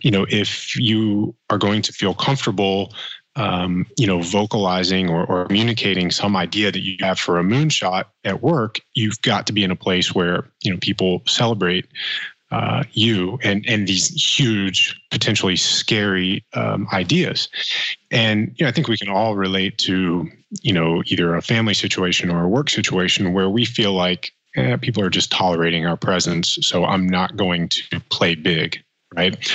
you 0.00 0.10
know, 0.10 0.26
if 0.28 0.76
you 0.76 1.34
are 1.50 1.58
going 1.58 1.82
to 1.82 1.92
feel 1.92 2.14
comfortable, 2.14 2.92
um, 3.36 3.86
you 3.98 4.06
know, 4.06 4.20
vocalizing 4.20 5.10
or, 5.10 5.26
or 5.26 5.46
communicating 5.46 6.10
some 6.10 6.36
idea 6.36 6.70
that 6.70 6.80
you 6.80 6.96
have 7.00 7.18
for 7.18 7.38
a 7.38 7.42
moonshot 7.42 8.04
at 8.24 8.42
work, 8.42 8.80
you've 8.94 9.20
got 9.22 9.46
to 9.48 9.52
be 9.52 9.64
in 9.64 9.70
a 9.70 9.76
place 9.76 10.14
where, 10.14 10.48
you 10.62 10.70
know, 10.70 10.78
people 10.80 11.22
celebrate 11.26 11.86
uh, 12.54 12.84
you 12.92 13.38
and 13.42 13.64
and 13.66 13.88
these 13.88 14.08
huge, 14.38 14.94
potentially 15.10 15.56
scary 15.56 16.44
um, 16.52 16.86
ideas. 16.92 17.48
And 18.12 18.54
you 18.56 18.64
know, 18.64 18.68
I 18.68 18.72
think 18.72 18.86
we 18.86 18.96
can 18.96 19.08
all 19.08 19.34
relate 19.34 19.76
to 19.78 20.28
you 20.62 20.72
know 20.72 21.02
either 21.06 21.34
a 21.34 21.42
family 21.42 21.74
situation 21.74 22.30
or 22.30 22.44
a 22.44 22.48
work 22.48 22.70
situation 22.70 23.32
where 23.32 23.50
we 23.50 23.64
feel 23.64 23.92
like 23.92 24.32
eh, 24.56 24.76
people 24.76 25.02
are 25.02 25.10
just 25.10 25.30
tolerating 25.30 25.86
our 25.86 25.96
presence, 25.96 26.58
so 26.62 26.84
I'm 26.84 27.08
not 27.08 27.36
going 27.36 27.68
to 27.68 28.00
play 28.10 28.34
big 28.34 28.84
right? 29.14 29.52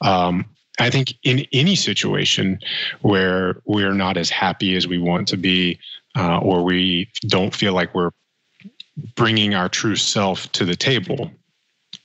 Um, 0.00 0.46
I 0.78 0.90
think 0.90 1.14
in 1.22 1.46
any 1.52 1.76
situation 1.76 2.58
where 3.02 3.60
we're 3.64 3.94
not 3.94 4.16
as 4.16 4.30
happy 4.30 4.74
as 4.74 4.88
we 4.88 4.98
want 4.98 5.28
to 5.28 5.36
be, 5.36 5.78
uh, 6.16 6.38
or 6.38 6.64
we 6.64 7.10
don't 7.26 7.54
feel 7.54 7.74
like 7.74 7.94
we're 7.94 8.10
bringing 9.14 9.54
our 9.54 9.68
true 9.68 9.96
self 9.96 10.50
to 10.52 10.64
the 10.64 10.76
table, 10.76 11.30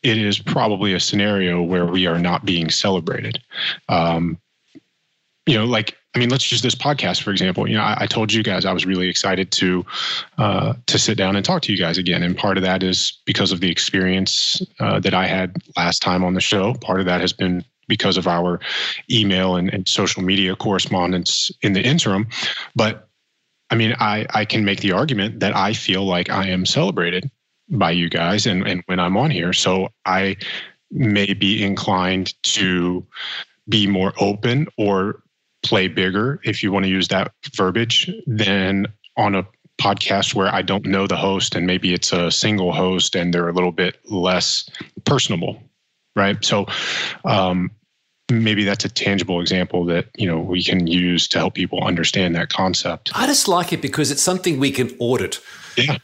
it 0.03 0.17
is 0.17 0.37
probably 0.37 0.93
a 0.93 0.99
scenario 0.99 1.61
where 1.61 1.85
we 1.85 2.07
are 2.07 2.19
not 2.19 2.45
being 2.45 2.69
celebrated. 2.69 3.41
Um, 3.89 4.37
you 5.45 5.57
know, 5.57 5.65
like 5.65 5.97
I 6.17 6.19
mean, 6.19 6.29
let's 6.29 6.51
use 6.51 6.63
this 6.63 6.73
podcast 6.73 7.21
for 7.21 7.29
example. 7.29 7.69
You 7.69 7.75
know, 7.75 7.83
I, 7.83 7.97
I 7.99 8.07
told 8.07 8.33
you 8.33 8.41
guys 8.41 8.65
I 8.65 8.73
was 8.73 8.87
really 8.87 9.07
excited 9.07 9.51
to 9.51 9.85
uh, 10.39 10.73
to 10.87 10.97
sit 10.97 11.15
down 11.15 11.35
and 11.35 11.45
talk 11.45 11.61
to 11.61 11.71
you 11.71 11.77
guys 11.77 11.99
again, 11.99 12.23
and 12.23 12.35
part 12.35 12.57
of 12.57 12.63
that 12.63 12.81
is 12.81 13.19
because 13.25 13.51
of 13.51 13.59
the 13.59 13.69
experience 13.69 14.59
uh, 14.79 14.99
that 15.01 15.13
I 15.13 15.27
had 15.27 15.57
last 15.75 16.01
time 16.01 16.23
on 16.23 16.33
the 16.33 16.41
show. 16.41 16.73
Part 16.73 16.99
of 16.99 17.05
that 17.05 17.21
has 17.21 17.33
been 17.33 17.63
because 17.87 18.17
of 18.17 18.27
our 18.27 18.59
email 19.11 19.57
and, 19.57 19.71
and 19.71 19.87
social 19.87 20.23
media 20.23 20.55
correspondence 20.55 21.51
in 21.61 21.73
the 21.73 21.83
interim. 21.83 22.27
But 22.75 23.07
I 23.69 23.75
mean, 23.75 23.95
I 23.99 24.25
I 24.33 24.43
can 24.43 24.65
make 24.65 24.79
the 24.79 24.93
argument 24.93 25.39
that 25.41 25.55
I 25.55 25.73
feel 25.73 26.03
like 26.03 26.31
I 26.31 26.47
am 26.47 26.65
celebrated 26.65 27.29
by 27.69 27.91
you 27.91 28.09
guys, 28.09 28.47
and 28.47 28.67
and 28.67 28.81
when 28.87 28.99
I'm 28.99 29.17
on 29.17 29.29
here, 29.29 29.53
so 29.53 29.89
I 30.03 30.37
may 30.89 31.35
be 31.35 31.63
inclined 31.63 32.33
to 32.41 33.05
be 33.69 33.85
more 33.85 34.13
open 34.17 34.65
or 34.79 35.21
play 35.67 35.87
bigger, 35.87 36.39
if 36.43 36.63
you 36.63 36.71
want 36.71 36.85
to 36.85 36.89
use 36.89 37.07
that 37.09 37.31
verbiage, 37.55 38.09
than 38.25 38.87
on 39.17 39.35
a 39.35 39.45
podcast 39.79 40.33
where 40.33 40.53
I 40.53 40.61
don't 40.61 40.85
know 40.85 41.07
the 41.07 41.17
host 41.17 41.55
and 41.55 41.67
maybe 41.67 41.93
it's 41.93 42.11
a 42.11 42.31
single 42.31 42.71
host 42.73 43.15
and 43.15 43.33
they're 43.33 43.49
a 43.49 43.53
little 43.53 43.71
bit 43.71 43.97
less 44.09 44.69
personable, 45.05 45.61
right? 46.15 46.43
So 46.43 46.65
um, 47.25 47.71
maybe 48.31 48.63
that's 48.63 48.85
a 48.85 48.89
tangible 48.89 49.39
example 49.39 49.85
that 49.85 50.07
you 50.15 50.27
know 50.27 50.39
we 50.39 50.63
can 50.63 50.87
use 50.87 51.27
to 51.29 51.37
help 51.37 51.53
people 51.53 51.83
understand 51.83 52.35
that 52.35 52.49
concept. 52.49 53.11
I 53.13 53.27
just 53.27 53.47
like 53.47 53.71
it 53.71 53.81
because 53.81 54.11
it's 54.11 54.21
something 54.21 54.59
we 54.59 54.71
can 54.71 54.95
audit. 54.99 55.39
Yeah. 55.77 55.97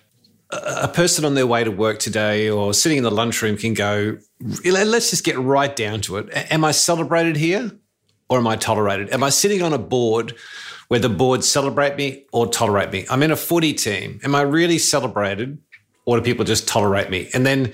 A 0.51 0.87
person 0.87 1.25
on 1.25 1.33
their 1.33 1.47
way 1.47 1.63
to 1.63 1.71
work 1.71 1.97
today 1.97 2.47
or 2.47 2.75
sitting 2.75 2.99
in 2.99 3.03
the 3.03 3.09
lunchroom 3.09 3.57
can 3.57 3.73
go, 3.73 4.19
let's 4.63 5.09
just 5.09 5.23
get 5.23 5.35
right 5.39 5.75
down 5.75 6.01
to 6.01 6.17
it. 6.17 6.29
Am 6.51 6.63
I 6.63 6.69
celebrated 6.69 7.37
here? 7.37 7.71
Or 8.29 8.37
am 8.37 8.47
I 8.47 8.55
tolerated? 8.55 9.11
Am 9.11 9.23
I 9.23 9.29
sitting 9.29 9.61
on 9.61 9.73
a 9.73 9.77
board 9.77 10.35
where 10.87 10.99
the 10.99 11.09
board 11.09 11.43
celebrate 11.43 11.95
me 11.95 12.25
or 12.31 12.47
tolerate 12.47 12.91
me? 12.91 13.05
I'm 13.09 13.23
in 13.23 13.31
a 13.31 13.35
footy 13.35 13.73
team. 13.73 14.19
Am 14.23 14.35
I 14.35 14.41
really 14.41 14.77
celebrated 14.77 15.57
or 16.05 16.17
do 16.17 16.23
people 16.23 16.45
just 16.45 16.67
tolerate 16.67 17.09
me? 17.09 17.29
And 17.33 17.45
then 17.45 17.73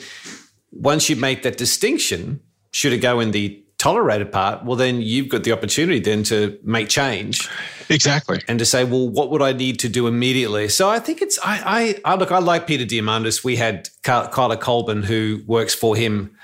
once 0.72 1.10
you 1.10 1.16
make 1.16 1.44
that 1.44 1.58
distinction, 1.58 2.42
should 2.72 2.94
it 2.94 3.00
go 3.00 3.20
in 3.20 3.32
the 3.32 3.64
tolerated 3.80 4.32
part, 4.32 4.66
well, 4.66 4.76
then 4.76 5.02
you've 5.02 5.30
got 5.30 5.44
the 5.44 5.54
opportunity 5.54 6.00
then 6.00 6.22
to 6.22 6.60
make 6.64 6.90
change. 6.90 7.50
Exactly. 7.88 8.42
And 8.48 8.60
to 8.60 8.66
say, 8.66 8.84
well, 8.84 9.08
what 9.08 9.32
would 9.32 9.42
I 9.42 9.54
need 9.54 9.80
to 9.80 9.90
do 9.90 10.06
immediately? 10.06 10.68
So 10.68 10.90
I 10.90 11.00
think 11.00 11.22
it's, 11.22 11.40
I, 11.44 11.96
I, 12.06 12.12
I 12.12 12.16
look, 12.16 12.32
I 12.32 12.40
like 12.40 12.68
Peter 12.68 12.84
Diamandis. 12.84 13.44
We 13.44 13.56
had 13.56 13.90
Kyla 14.04 14.58
Colburn, 14.58 15.02
who 15.02 15.42
works 15.48 15.74
for 15.74 15.96
him 15.96 16.36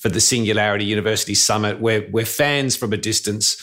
for 0.00 0.08
the 0.08 0.20
Singularity 0.20 0.84
University 0.84 1.34
Summit. 1.34 1.80
We're, 1.80 2.08
we're 2.10 2.24
fans 2.24 2.74
from 2.74 2.92
a 2.92 2.96
distance. 2.96 3.56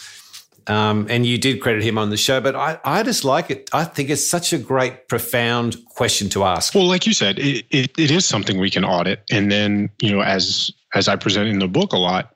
Um, 0.67 1.07
and 1.09 1.25
you 1.25 1.37
did 1.37 1.61
credit 1.61 1.81
him 1.81 1.97
on 1.97 2.09
the 2.09 2.17
show, 2.17 2.41
but 2.41 2.55
I, 2.55 2.77
I 2.83 3.01
just 3.01 3.23
like 3.23 3.49
it. 3.49 3.69
I 3.73 3.85
think 3.85 4.09
it's 4.09 4.29
such 4.29 4.53
a 4.53 4.57
great, 4.57 5.07
profound 5.07 5.77
question 5.85 6.29
to 6.29 6.43
ask. 6.43 6.75
Well, 6.75 6.85
like 6.85 7.07
you 7.07 7.13
said, 7.13 7.39
it, 7.39 7.65
it, 7.71 7.97
it 7.97 8.11
is 8.11 8.25
something 8.25 8.59
we 8.59 8.69
can 8.69 8.83
audit. 8.83 9.23
And 9.31 9.51
then, 9.51 9.89
you 10.01 10.11
know, 10.11 10.21
as 10.21 10.71
as 10.93 11.07
I 11.07 11.15
present 11.15 11.47
in 11.47 11.59
the 11.59 11.67
book 11.67 11.93
a 11.93 11.97
lot, 11.97 12.35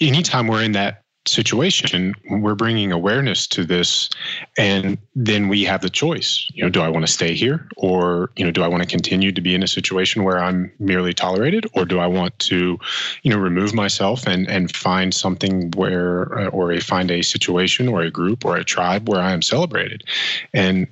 anytime 0.00 0.48
we're 0.48 0.62
in 0.62 0.72
that 0.72 1.02
situation 1.26 2.14
we're 2.30 2.54
bringing 2.54 2.92
awareness 2.92 3.46
to 3.46 3.64
this 3.64 4.08
and 4.56 4.98
then 5.14 5.48
we 5.48 5.64
have 5.64 5.82
the 5.82 5.90
choice. 5.90 6.46
You 6.54 6.64
know 6.64 6.70
do 6.70 6.80
i 6.80 6.88
want 6.88 7.06
to 7.06 7.12
stay 7.12 7.34
here 7.34 7.68
or 7.76 8.30
you 8.36 8.44
know 8.44 8.50
do 8.50 8.62
i 8.62 8.68
want 8.68 8.82
to 8.82 8.88
continue 8.88 9.32
to 9.32 9.40
be 9.40 9.54
in 9.54 9.62
a 9.62 9.68
situation 9.68 10.24
where 10.24 10.38
i'm 10.38 10.70
merely 10.78 11.12
tolerated 11.12 11.66
or 11.74 11.84
do 11.84 11.98
i 11.98 12.06
want 12.06 12.38
to 12.38 12.78
you 13.22 13.30
know 13.30 13.38
remove 13.38 13.74
myself 13.74 14.26
and 14.26 14.48
and 14.48 14.74
find 14.74 15.14
something 15.14 15.70
where 15.72 16.38
uh, 16.38 16.48
or 16.48 16.72
a, 16.72 16.80
find 16.80 17.10
a 17.10 17.22
situation 17.22 17.88
or 17.88 18.02
a 18.02 18.10
group 18.10 18.44
or 18.44 18.56
a 18.56 18.64
tribe 18.64 19.08
where 19.08 19.20
i 19.20 19.32
am 19.32 19.42
celebrated? 19.42 20.04
And 20.52 20.86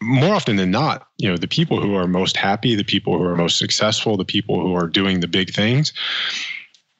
more 0.00 0.34
often 0.34 0.56
than 0.56 0.70
not, 0.70 1.08
you 1.18 1.28
know, 1.28 1.36
the 1.36 1.48
people 1.48 1.80
who 1.80 1.94
are 1.96 2.06
most 2.06 2.36
happy, 2.36 2.74
the 2.74 2.84
people 2.84 3.18
who 3.18 3.24
are 3.24 3.36
most 3.36 3.58
successful, 3.58 4.16
the 4.16 4.24
people 4.24 4.60
who 4.60 4.74
are 4.74 4.86
doing 4.86 5.20
the 5.20 5.26
big 5.26 5.52
things, 5.52 5.92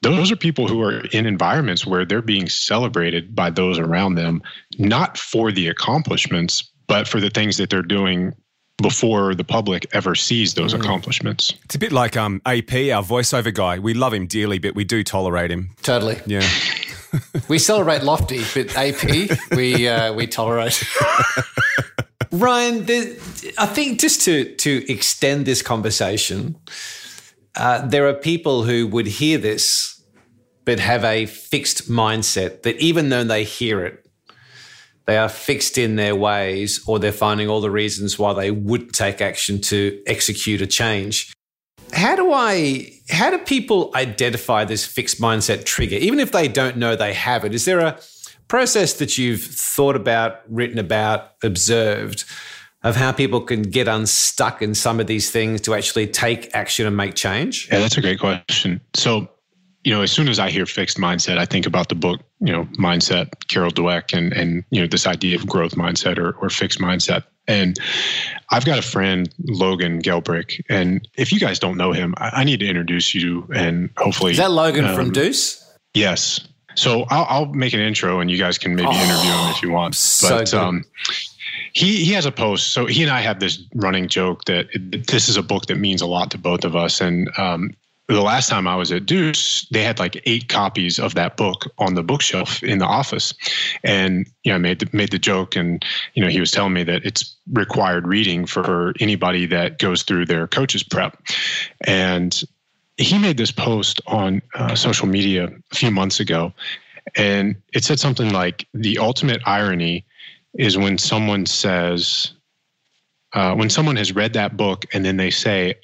those 0.03 0.31
are 0.31 0.37
people 0.37 0.69
who 0.69 0.83
are 0.83 1.01
in 1.07 1.27
environments 1.27 1.87
where 1.87 2.05
they're 2.05 2.23
being 2.23 2.49
celebrated 2.49 3.35
by 3.35 3.51
those 3.51 3.79
around 3.79 4.15
them, 4.15 4.43
not 4.79 5.19
for 5.19 5.51
the 5.51 5.69
accomplishments, 5.69 6.71
but 6.87 7.09
for 7.09 7.21
the 7.21 7.31
things 7.31 7.57
that 7.57 7.71
they're 7.71 7.83
doing 7.83 8.33
before 8.81 9.35
the 9.35 9.45
public 9.45 9.87
ever 9.93 10.15
sees 10.15 10.55
those 10.55 10.73
mm. 10.73 10.81
accomplishments. 10.81 11.55
It's 11.65 11.75
a 11.75 11.79
bit 11.79 11.93
like 11.93 12.17
um, 12.17 12.41
AP, 12.47 12.73
our 12.73 13.03
voiceover 13.03 13.53
guy. 13.53 13.79
We 13.79 13.93
love 13.95 14.15
him 14.15 14.27
dearly, 14.27 14.59
but 14.59 14.75
we 14.75 14.85
do 14.85 15.03
tolerate 15.03 15.51
him. 15.51 15.71
Totally. 15.83 16.21
Yeah. 16.27 16.49
we 17.49 17.59
celebrate 17.59 18.03
Lofty, 18.03 18.43
but 18.55 18.77
AP, 18.77 19.31
we 19.57 19.89
uh, 19.89 20.13
we 20.13 20.27
tolerate. 20.27 20.83
Ryan, 22.31 22.83
I 23.57 23.67
think 23.67 23.99
just 23.99 24.23
to 24.23 24.55
to 24.57 24.93
extend 24.93 25.47
this 25.47 25.63
conversation, 25.63 26.57
uh, 27.57 27.87
there 27.87 28.07
are 28.09 28.15
people 28.15 28.63
who 28.63 28.87
would 28.87 29.07
hear 29.07 29.39
this 29.39 30.03
but 30.65 30.79
have 30.79 31.03
a 31.03 31.27
fixed 31.27 31.89
mindset 31.89 32.63
that 32.63 32.77
even 32.77 33.09
though 33.09 33.25
they 33.25 33.43
hear 33.43 33.85
it, 33.87 34.07
they 35.07 35.17
are 35.17 35.31
fixed 35.31 35.79
in 35.79 35.97
their 35.97 36.15
ways 36.15 36.85
or 36.87 36.99
they're 36.99 37.11
finding 37.13 37.49
all 37.49 37.63
the 37.63 37.71
reasons 37.71 38.19
why 38.19 38.35
they 38.35 38.51
wouldn't 38.51 38.95
take 38.95 39.23
action 39.23 39.63
to 39.63 40.03
execute 40.07 40.61
a 40.61 40.67
change. 40.67 41.33
How 41.95 42.15
do 42.15 42.31
I 42.31 42.93
how 43.09 43.31
do 43.31 43.39
people 43.39 43.91
identify 43.95 44.67
this 44.67 44.85
fixed 44.85 45.19
mindset 45.19 45.65
trigger 45.65 45.97
even 45.97 46.21
if 46.21 46.33
they 46.33 46.47
don't 46.47 46.77
know 46.77 46.95
they 46.95 47.15
have 47.15 47.47
it? 47.47 47.55
Is 47.55 47.65
there 47.65 47.81
a 47.81 47.99
process 48.49 48.93
that 48.95 49.17
you've 49.17 49.43
thought 49.43 49.97
about, 49.97 50.41
written 50.51 50.79
about, 50.79 51.33
observed 51.43 52.25
of 52.83 52.97
how 52.97 53.13
people 53.13 53.41
can 53.41 53.63
get 53.63 53.89
unstuck 53.89 54.63
in 54.63 54.75
some 54.75 55.01
of 55.01 55.07
these 55.07 55.31
things 55.31 55.61
to 55.63 55.75
actually 55.75 56.07
take 56.07 56.55
action 56.55 56.87
and 56.87 56.97
make 56.97 57.15
change? 57.15 57.69
Yeah, 57.71 57.81
that's 57.81 57.97
a 57.97 58.01
great 58.01 58.21
question. 58.21 58.81
So, 58.95 59.29
you 59.85 59.93
know, 59.93 60.03
as 60.03 60.13
soon 60.13 60.29
as 60.29 60.39
I 60.39 60.51
hear 60.51 60.67
fixed 60.67 60.99
mindset, 60.99 61.39
I 61.39 61.45
think 61.45 61.67
about 61.67 61.89
the 61.89 61.95
book, 61.95 62.21
you 62.41 62.53
know, 62.53 62.65
Mindset, 62.79 63.49
Carol 63.49 63.71
Dweck, 63.71 64.17
and 64.17 64.33
and 64.33 64.65
you 64.71 64.81
know 64.81 64.87
this 64.87 65.07
idea 65.07 65.37
of 65.37 65.47
growth 65.47 65.73
mindset 65.73 66.19
or, 66.19 66.33
or 66.33 66.51
fixed 66.51 66.79
mindset. 66.79 67.25
And 67.47 67.79
I've 68.51 68.67
got 68.67 68.79
a 68.79 68.83
friend, 68.83 69.33
Logan 69.45 70.03
Gelbrich, 70.03 70.61
and 70.69 71.09
if 71.17 71.33
you 71.33 71.41
guys 71.41 71.59
don't 71.59 71.79
know 71.79 71.93
him, 71.93 72.15
I, 72.19 72.31
I 72.41 72.45
need 72.45 72.61
to 72.61 72.67
introduce 72.67 73.15
you. 73.15 73.49
And 73.55 73.91
hopefully, 73.97 74.33
is 74.33 74.39
that 74.39 74.51
Logan 74.51 74.85
um, 74.85 74.95
from 74.95 75.13
Deuce? 75.13 75.65
Yes. 75.95 76.47
So 76.75 77.07
I'll, 77.11 77.27
I'll, 77.29 77.47
make 77.47 77.73
an 77.73 77.81
intro, 77.81 78.21
and 78.21 78.31
you 78.31 78.39
guys 78.39 78.57
can 78.57 78.77
maybe 78.77 78.89
oh, 78.89 78.93
interview 78.93 79.31
him 79.33 79.51
if 79.51 79.63
you 79.63 79.71
want. 79.73 79.95
But 80.23 80.47
so 80.49 80.61
um, 80.61 80.85
he 81.79 82.05
he 82.05 82.13
has 82.13 82.27
a 82.27 82.33
post. 82.33 82.73
So 82.73 82.87
he 82.87 83.05
and 83.05 83.13
I 83.13 83.21
have 83.21 83.39
this 83.39 83.63
running 83.75 84.09
joke 84.09 84.45
that 84.47 84.67
this 85.07 85.29
is 85.29 85.37
a 85.37 85.43
book 85.43 85.67
that 85.67 85.77
means 85.77 86.03
a 86.03 86.07
lot 86.07 86.33
to 86.33 86.39
both 86.39 86.65
of 86.65 86.75
us. 86.75 87.01
And 87.01 87.31
um, 87.39 87.73
the 88.09 88.21
last 88.21 88.49
time 88.49 88.67
I 88.67 88.75
was 88.75 88.91
at 88.91 89.07
Deuce, 89.07 89.65
they 89.71 89.85
had 89.85 90.01
like 90.01 90.21
eight 90.27 90.49
copies 90.49 90.99
of 90.99 91.15
that 91.15 91.37
book 91.37 91.73
on 91.79 91.95
the 91.95 92.03
bookshelf 92.03 92.65
in 92.65 92.81
the 92.81 92.85
office, 92.85 93.33
and 93.85 94.27
you 94.43 94.53
know, 94.53 94.59
made 94.59 94.81
the, 94.81 94.89
made 94.93 95.13
the 95.13 95.21
joke, 95.21 95.55
and 95.55 95.85
you 96.15 96.23
know, 96.23 96.29
he 96.29 96.41
was 96.41 96.51
telling 96.51 96.73
me 96.73 96.83
that 96.83 97.05
it's 97.05 97.37
required 97.53 98.09
reading 98.09 98.45
for 98.45 98.93
anybody 98.99 99.47
that 99.47 99.79
goes 99.79 100.03
through 100.03 100.27
their 100.27 100.49
coaches 100.49 100.83
prep, 100.83 101.17
and 101.83 102.43
he 102.97 103.19
made 103.21 103.37
this 103.37 103.53
post 103.53 104.01
on 104.09 104.43
uh, 104.55 104.75
social 104.75 105.07
media 105.07 105.49
a 105.71 105.75
few 105.77 105.93
months 105.93 106.19
ago, 106.19 106.53
and 107.17 107.55
it 107.73 107.85
said 107.85 108.01
something 108.01 108.33
like 108.33 108.67
the 108.75 108.99
ultimate 108.99 109.41
irony 109.47 110.05
is 110.59 110.77
when 110.77 110.99
someone 110.99 111.47
says, 111.47 112.33
uh, 113.33 113.55
when 113.55 113.71
someone 113.71 113.97
has 113.97 114.15
read 114.15 114.33
that 114.35 114.57
book 114.57 114.85
and 114.93 115.05
then 115.05 115.17
they 115.17 115.31
say, 115.31 115.75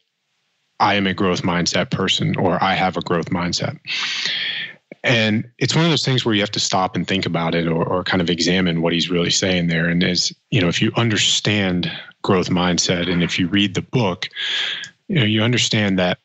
I 0.81 0.95
am 0.95 1.07
a 1.07 1.15
growth 1.15 1.43
mindset 1.43 1.91
person 1.91 2.37
or 2.37 2.63
I 2.63 2.75
have 2.75 2.97
a 2.97 3.01
growth 3.01 3.31
mindset. 3.31 3.79
And 5.05 5.49
it's 5.59 5.75
one 5.75 5.85
of 5.85 5.91
those 5.91 6.05
things 6.05 6.25
where 6.25 6.35
you 6.35 6.41
have 6.41 6.51
to 6.53 6.61
stop 6.61 6.97
and 6.97 7.07
think 7.07 7.25
about 7.25 7.55
it 7.55 7.69
or, 7.69 7.85
or 7.85 8.03
kind 8.03 8.21
of 8.21 8.31
examine 8.31 8.83
what 8.83 8.93
he's 8.93 9.11
really 9.11 9.31
saying 9.31 9.69
there. 9.69 9.89
And 9.89 10.03
as 10.03 10.33
you 10.51 10.61
know, 10.61 10.69
if 10.69 10.83
you 10.83 10.91
understand 10.97 11.93
growth 12.23 12.49
mindset 12.49 13.11
and 13.11 13.23
if 13.23 13.39
you 13.39 13.47
read 13.47 13.75
the 13.75 13.83
book, 13.83 14.29
you 15.09 15.17
know, 15.17 15.25
you 15.25 15.43
understand 15.43 15.99
that 15.99 16.19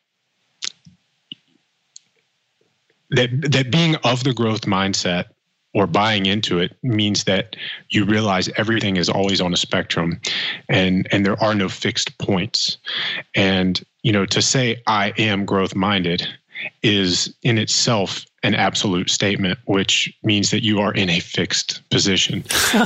that 3.10 3.30
that 3.52 3.70
being 3.70 3.96
of 3.96 4.24
the 4.24 4.32
growth 4.32 4.62
mindset 4.62 5.26
or 5.72 5.86
buying 5.86 6.26
into 6.26 6.58
it 6.58 6.76
means 6.82 7.24
that 7.24 7.56
you 7.90 8.04
realize 8.04 8.48
everything 8.56 8.96
is 8.96 9.08
always 9.08 9.40
on 9.40 9.52
a 9.52 9.56
spectrum 9.56 10.20
and 10.68 11.06
and 11.12 11.24
there 11.24 11.40
are 11.42 11.54
no 11.54 11.68
fixed 11.68 12.18
points. 12.18 12.78
And 13.34 13.80
you 14.02 14.12
know 14.12 14.26
to 14.26 14.42
say 14.42 14.82
i 14.86 15.12
am 15.18 15.44
growth 15.44 15.74
minded 15.74 16.26
is 16.82 17.34
in 17.42 17.58
itself 17.58 18.26
an 18.42 18.54
absolute 18.54 19.10
statement 19.10 19.58
which 19.64 20.12
means 20.22 20.50
that 20.50 20.62
you 20.62 20.80
are 20.80 20.92
in 20.92 21.08
a 21.08 21.20
fixed 21.20 21.88
position 21.90 22.44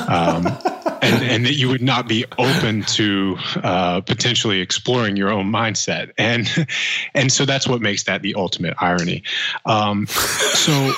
um, 0.08 0.46
and, 1.02 1.22
and 1.24 1.46
that 1.46 1.54
you 1.54 1.68
would 1.68 1.82
not 1.82 2.08
be 2.08 2.24
open 2.38 2.82
to 2.82 3.36
uh, 3.56 4.00
potentially 4.00 4.60
exploring 4.60 5.16
your 5.16 5.30
own 5.30 5.50
mindset. 5.50 6.12
And 6.18 6.66
and 7.14 7.30
so 7.30 7.44
that's 7.44 7.68
what 7.68 7.80
makes 7.80 8.04
that 8.04 8.22
the 8.22 8.34
ultimate 8.34 8.74
irony. 8.80 9.22
Um, 9.66 10.06
so 10.06 10.92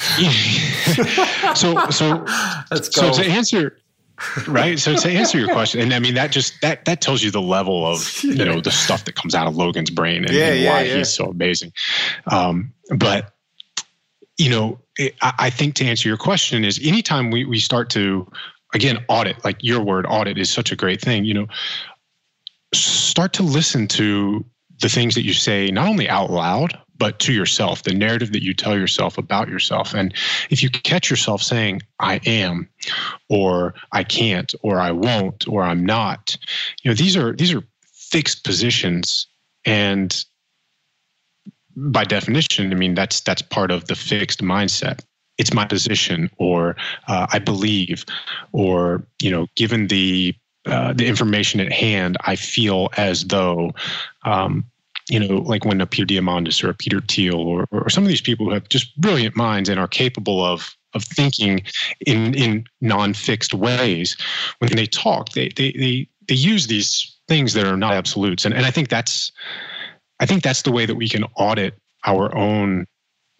so 1.54 1.90
so 1.90 2.24
so 2.80 3.12
to 3.12 3.24
answer 3.24 3.76
right? 4.48 4.78
So 4.78 4.94
to 4.96 5.10
answer 5.10 5.38
your 5.38 5.48
question 5.48 5.80
and 5.80 5.92
i 5.92 5.98
mean 5.98 6.14
that 6.14 6.32
just 6.32 6.60
that 6.62 6.84
that 6.84 7.00
tells 7.00 7.22
you 7.22 7.30
the 7.30 7.40
level 7.40 7.86
of 7.86 8.22
you 8.22 8.44
know 8.44 8.60
the 8.60 8.70
stuff 8.70 9.04
that 9.04 9.14
comes 9.14 9.34
out 9.34 9.46
of 9.46 9.56
logan's 9.56 9.90
brain 9.90 10.24
and, 10.24 10.34
Yeah, 10.34 10.52
and 10.52 10.60
yeah, 10.60 10.72
why 10.72 10.82
yeah. 10.82 10.96
he's 10.96 11.12
so 11.12 11.26
amazing. 11.26 11.72
Um 12.26 12.72
but 12.96 13.32
you 14.38 14.50
know 14.50 14.78
it, 14.96 15.14
I, 15.22 15.32
I 15.38 15.50
think 15.50 15.74
to 15.76 15.84
answer 15.84 16.08
your 16.08 16.18
question 16.18 16.64
is 16.64 16.80
anytime 16.82 17.30
we, 17.30 17.44
we 17.44 17.58
start 17.60 17.90
to 17.90 18.26
again 18.74 19.04
audit 19.08 19.42
like 19.44 19.62
your 19.62 19.82
word 19.82 20.06
audit 20.08 20.38
is 20.38 20.50
such 20.50 20.72
a 20.72 20.76
great 20.76 21.00
thing 21.00 21.24
you 21.24 21.34
know 21.34 21.46
start 22.74 23.32
to 23.34 23.42
listen 23.42 23.86
to 23.88 24.44
the 24.80 24.88
things 24.88 25.14
that 25.14 25.24
you 25.24 25.34
say 25.34 25.68
not 25.68 25.88
only 25.88 26.08
out 26.08 26.30
loud 26.30 26.78
but 27.00 27.18
to 27.18 27.32
yourself 27.32 27.82
the 27.82 27.94
narrative 27.94 28.30
that 28.32 28.44
you 28.44 28.54
tell 28.54 28.78
yourself 28.78 29.18
about 29.18 29.48
yourself. 29.48 29.94
And 29.94 30.14
if 30.50 30.62
you 30.62 30.70
catch 30.70 31.10
yourself 31.10 31.42
saying 31.42 31.80
i 31.98 32.20
am 32.26 32.68
or 33.28 33.74
i 33.90 34.04
can't 34.04 34.54
or 34.62 34.78
i 34.78 34.92
won't 34.92 35.48
or 35.48 35.62
i'm 35.62 35.84
not 35.84 36.36
you 36.82 36.90
know 36.90 36.94
these 36.94 37.16
are 37.16 37.32
these 37.32 37.52
are 37.52 37.64
fixed 37.92 38.44
positions. 38.44 39.26
And 39.64 40.24
by 41.76 42.04
definition 42.04 42.72
i 42.72 42.76
mean 42.76 42.94
that's 42.94 43.20
that's 43.20 43.42
part 43.42 43.70
of 43.72 43.86
the 43.86 43.96
fixed 43.96 44.42
mindset. 44.42 45.00
It's 45.38 45.54
my 45.54 45.64
position 45.64 46.30
or 46.36 46.76
uh, 47.08 47.26
i 47.32 47.38
believe 47.38 48.04
or 48.52 49.06
you 49.22 49.30
know 49.30 49.46
given 49.56 49.88
the 49.88 50.34
uh, 50.66 50.92
the 50.92 51.06
information 51.06 51.58
at 51.58 51.72
hand, 51.72 52.18
I 52.26 52.36
feel 52.36 52.90
as 52.98 53.24
though, 53.24 53.72
um, 54.24 54.66
you 55.10 55.18
know, 55.18 55.38
like 55.38 55.64
when 55.64 55.80
a 55.80 55.86
Peter 55.86 56.06
Diamandis 56.06 56.62
or 56.62 56.70
a 56.70 56.74
Peter 56.74 57.00
Thiel 57.00 57.34
or, 57.34 57.66
or 57.70 57.90
some 57.90 58.04
of 58.04 58.08
these 58.08 58.20
people 58.20 58.46
who 58.46 58.52
have 58.52 58.68
just 58.68 58.98
brilliant 59.00 59.36
minds 59.36 59.68
and 59.68 59.80
are 59.80 59.88
capable 59.88 60.44
of 60.44 60.76
of 60.94 61.04
thinking 61.04 61.62
in 62.06 62.34
in 62.34 62.64
non-fixed 62.80 63.54
ways, 63.54 64.16
when 64.58 64.74
they 64.76 64.86
talk, 64.86 65.30
they 65.30 65.48
they 65.56 65.72
they 65.72 66.08
they 66.28 66.34
use 66.34 66.66
these 66.66 67.16
things 67.28 67.54
that 67.54 67.66
are 67.66 67.76
not 67.76 67.94
absolutes, 67.94 68.44
and 68.44 68.54
and 68.54 68.66
I 68.66 68.70
think 68.70 68.88
that's 68.88 69.32
I 70.20 70.26
think 70.26 70.42
that's 70.42 70.62
the 70.62 70.72
way 70.72 70.86
that 70.86 70.94
we 70.94 71.08
can 71.08 71.24
audit 71.36 71.74
our 72.06 72.34
own 72.36 72.86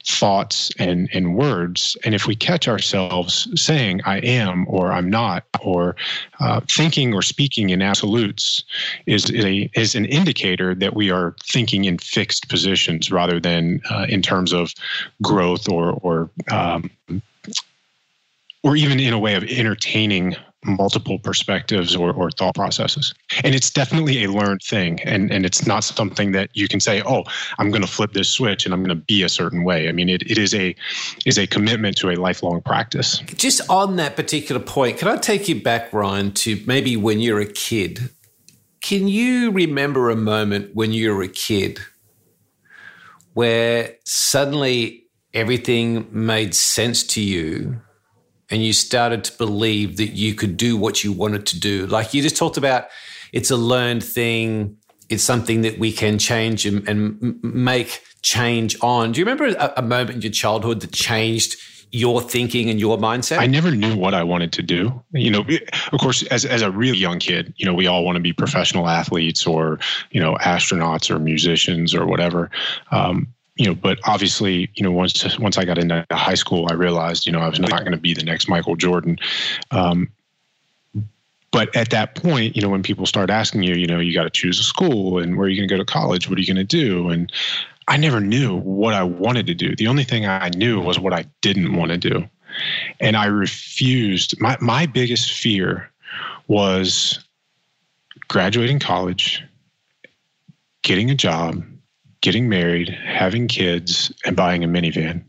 thoughts 0.07 0.71
and 0.79 1.09
and 1.13 1.35
words. 1.35 1.97
And 2.05 2.15
if 2.15 2.27
we 2.27 2.35
catch 2.35 2.69
ourselves 2.69 3.49
saying 3.61 4.01
i 4.05 4.19
am 4.19 4.67
or 4.69 4.93
i'm 4.93 5.11
not 5.11 5.45
or 5.61 5.97
uh, 6.41 6.61
thinking 6.71 7.15
or 7.15 7.23
speaking 7.23 7.71
in 7.71 7.83
absolutes 7.83 8.65
is 9.07 9.31
a 9.33 9.71
is 9.75 9.95
an 9.95 10.05
indicator 10.07 10.75
that 10.75 10.95
we 10.95 11.11
are 11.11 11.35
thinking 11.45 11.85
in 11.85 11.99
fixed 11.99 12.49
positions 12.49 13.11
rather 13.11 13.41
than 13.41 13.81
uh, 13.91 14.07
in 14.09 14.23
terms 14.23 14.53
of 14.53 14.73
growth 15.23 15.69
or 15.69 15.99
or 16.03 16.31
um, 16.51 16.91
or 18.63 18.77
even 18.77 19.01
in 19.01 19.13
a 19.13 19.19
way 19.19 19.35
of 19.35 19.45
entertaining 19.45 20.37
multiple 20.65 21.19
perspectives 21.19 21.97
or, 21.97 22.13
or 22.13 22.31
thought 22.31 22.55
processes. 22.55 23.15
And 23.45 23.55
it's 23.55 23.71
definitely 23.71 24.25
a 24.25 24.31
learned 24.31 24.63
thing. 24.63 25.01
And 25.03 25.31
and 25.31 25.47
it's 25.47 25.67
not 25.67 25.85
something 25.85 26.33
that 26.33 26.51
you 26.53 26.69
can 26.69 26.81
say 26.81 27.03
oh 27.07 27.25
i'm 27.59 27.71
going 27.71 27.83
to 27.83 27.89
flip 27.89 28.13
this 28.13 28.29
switch 28.29 28.65
and 28.65 28.75
i'm 28.75 28.83
going 28.83 28.97
to 28.97 29.05
be 29.05 29.23
a 29.23 29.29
certain 29.29 29.65
way. 29.65 29.89
I 29.89 29.93
mean 29.93 30.09
it, 30.09 30.23
it 30.23 30.39
is 30.39 30.55
a 30.55 30.75
is 31.25 31.39
a 31.39 31.47
commitment 31.47 31.97
to 31.99 32.11
a 32.11 32.17
lifelong 32.17 32.61
practice. 32.63 33.19
Just 33.37 33.63
on 33.71 33.97
that 33.97 34.17
particular 34.17 34.61
point, 34.61 34.99
can 34.99 35.09
I 35.09 35.17
take 35.17 35.49
you 35.49 35.63
back, 35.63 35.93
Ryan, 35.93 36.33
to 36.33 36.63
maybe 36.67 36.97
when 36.97 37.21
you're 37.21 37.41
a 37.41 37.47
kid? 37.47 38.11
Can 38.81 39.09
you 39.09 39.51
remember 39.51 40.11
a 40.11 40.17
moment 40.17 40.75
when 40.75 40.93
you 40.93 41.15
were 41.15 41.23
a 41.23 41.29
kid 41.29 41.79
where 43.35 43.97
suddenly 44.05 45.05
everything 45.33 46.09
made 46.11 46.55
sense 46.55 47.05
to 47.05 47.21
you 47.21 47.81
and 48.51 48.65
you 48.65 48.73
started 48.73 49.25
to 49.25 49.39
believe 49.39 49.97
that 49.97 50.09
you 50.09 50.35
could 50.35 50.57
do 50.57 50.77
what 50.77 51.05
you 51.05 51.13
wanted 51.13 51.47
to 51.47 51.61
do? 51.61 51.87
Like 51.87 52.13
you 52.15 52.23
just 52.23 52.37
talked 52.37 52.57
about, 52.57 52.89
it's 53.33 53.51
a 53.51 53.57
learned 53.57 54.03
thing, 54.05 54.77
it's 55.09 55.25
something 55.25 55.63
that 55.63 55.79
we 55.79 55.93
can 55.93 56.19
change 56.19 56.67
and, 56.67 56.89
and 56.89 57.43
make 57.43 58.03
change 58.23 58.77
on. 58.81 59.13
Do 59.13 59.21
you 59.21 59.25
remember 59.25 59.47
a, 59.47 59.73
a 59.79 59.83
moment 59.83 60.17
in 60.17 60.23
your 60.23 60.33
childhood 60.33 60.81
that 60.81 60.93
changed 60.93 61.57
your 61.93 62.21
thinking 62.21 62.71
and 62.71 62.79
your 62.79 62.97
mindset? 62.99 63.39
I 63.39 63.47
never 63.47 63.71
knew 63.71 63.97
what 63.97 64.15
I 64.15 64.23
wanted 64.23 64.53
to 64.53 64.63
do. 64.63 65.03
You 65.13 65.31
know, 65.31 65.45
of 65.93 66.01
course, 66.01 66.23
as 66.25 66.45
as 66.45 66.63
a 66.63 66.71
really 66.71 66.99
young 66.99 67.19
kid, 67.19 67.53
you 67.57 67.67
know, 67.67 67.75
we 67.75 67.87
all 67.87 68.05
want 68.05 68.17
to 68.17 68.21
be 68.21 68.33
professional 68.33 68.89
athletes 68.89 69.47
or 69.47 69.79
you 70.11 70.21
know 70.21 70.35
astronauts 70.37 71.11
or 71.11 71.19
musicians 71.19 71.95
or 71.95 72.07
whatever. 72.07 72.51
Um, 72.93 73.29
you 73.57 73.67
know, 73.67 73.75
but 73.75 73.99
obviously, 74.05 74.71
you 74.75 74.83
know, 74.83 74.93
once 74.93 75.39
once 75.39 75.59
I 75.59 75.65
got 75.65 75.79
into 75.79 76.07
high 76.11 76.35
school, 76.35 76.69
I 76.71 76.75
realized, 76.75 77.27
you 77.27 77.33
know, 77.33 77.41
I 77.41 77.49
was 77.49 77.61
not 77.61 77.81
going 77.81 77.93
to 77.93 77.99
be 77.99 78.15
the 78.15 78.23
next 78.23 78.49
Michael 78.49 78.77
Jordan. 78.77 79.19
Um, 79.71 80.11
but 81.53 81.75
at 81.75 81.91
that 81.91 82.15
point, 82.15 82.55
you 82.55 82.63
know, 82.63 82.69
when 82.69 82.83
people 82.83 83.07
start 83.07 83.29
asking 83.29 83.65
you, 83.65 83.75
you 83.75 83.87
know, 83.87 83.99
you 83.99 84.15
got 84.15 84.25
to 84.25 84.31
choose 84.31 84.61
a 84.61 84.63
school 84.63 85.19
and 85.19 85.37
where 85.37 85.47
are 85.47 85.49
you 85.49 85.57
going 85.57 85.69
to 85.69 85.75
go 85.75 85.79
to 85.79 85.85
college? 85.85 86.29
What 86.29 86.39
are 86.39 86.41
you 86.41 86.47
going 86.47 86.57
to 86.57 86.65
do? 86.65 87.09
And 87.09 87.33
I 87.89 87.97
never 87.97 88.21
knew 88.21 88.57
what 88.59 88.95
I 88.95 89.03
wanted 89.03 89.47
to 89.47 89.55
do. 89.55 89.75
The 89.75 89.89
only 89.89 90.05
thing 90.05 90.27
I 90.27 90.49
knew 90.51 90.81
was 90.81 91.01
what 91.01 91.13
I 91.13 91.25
didn't 91.41 91.75
want 91.75 91.91
to 91.91 91.99
do. 91.99 92.29
And 93.01 93.17
I 93.17 93.27
refused. 93.27 94.41
My, 94.41 94.57
my 94.61 94.87
biggest 94.87 95.33
fear 95.33 95.91
was 96.47 97.19
graduating 98.29 98.79
college, 98.79 99.43
getting 100.83 101.11
a 101.11 101.15
job, 101.17 101.65
getting 102.21 102.49
married, 102.49 102.89
having 102.89 103.49
kids, 103.49 104.13
and 104.25 104.37
buying 104.37 104.65
a 104.65 104.69
minivan. 104.69 105.25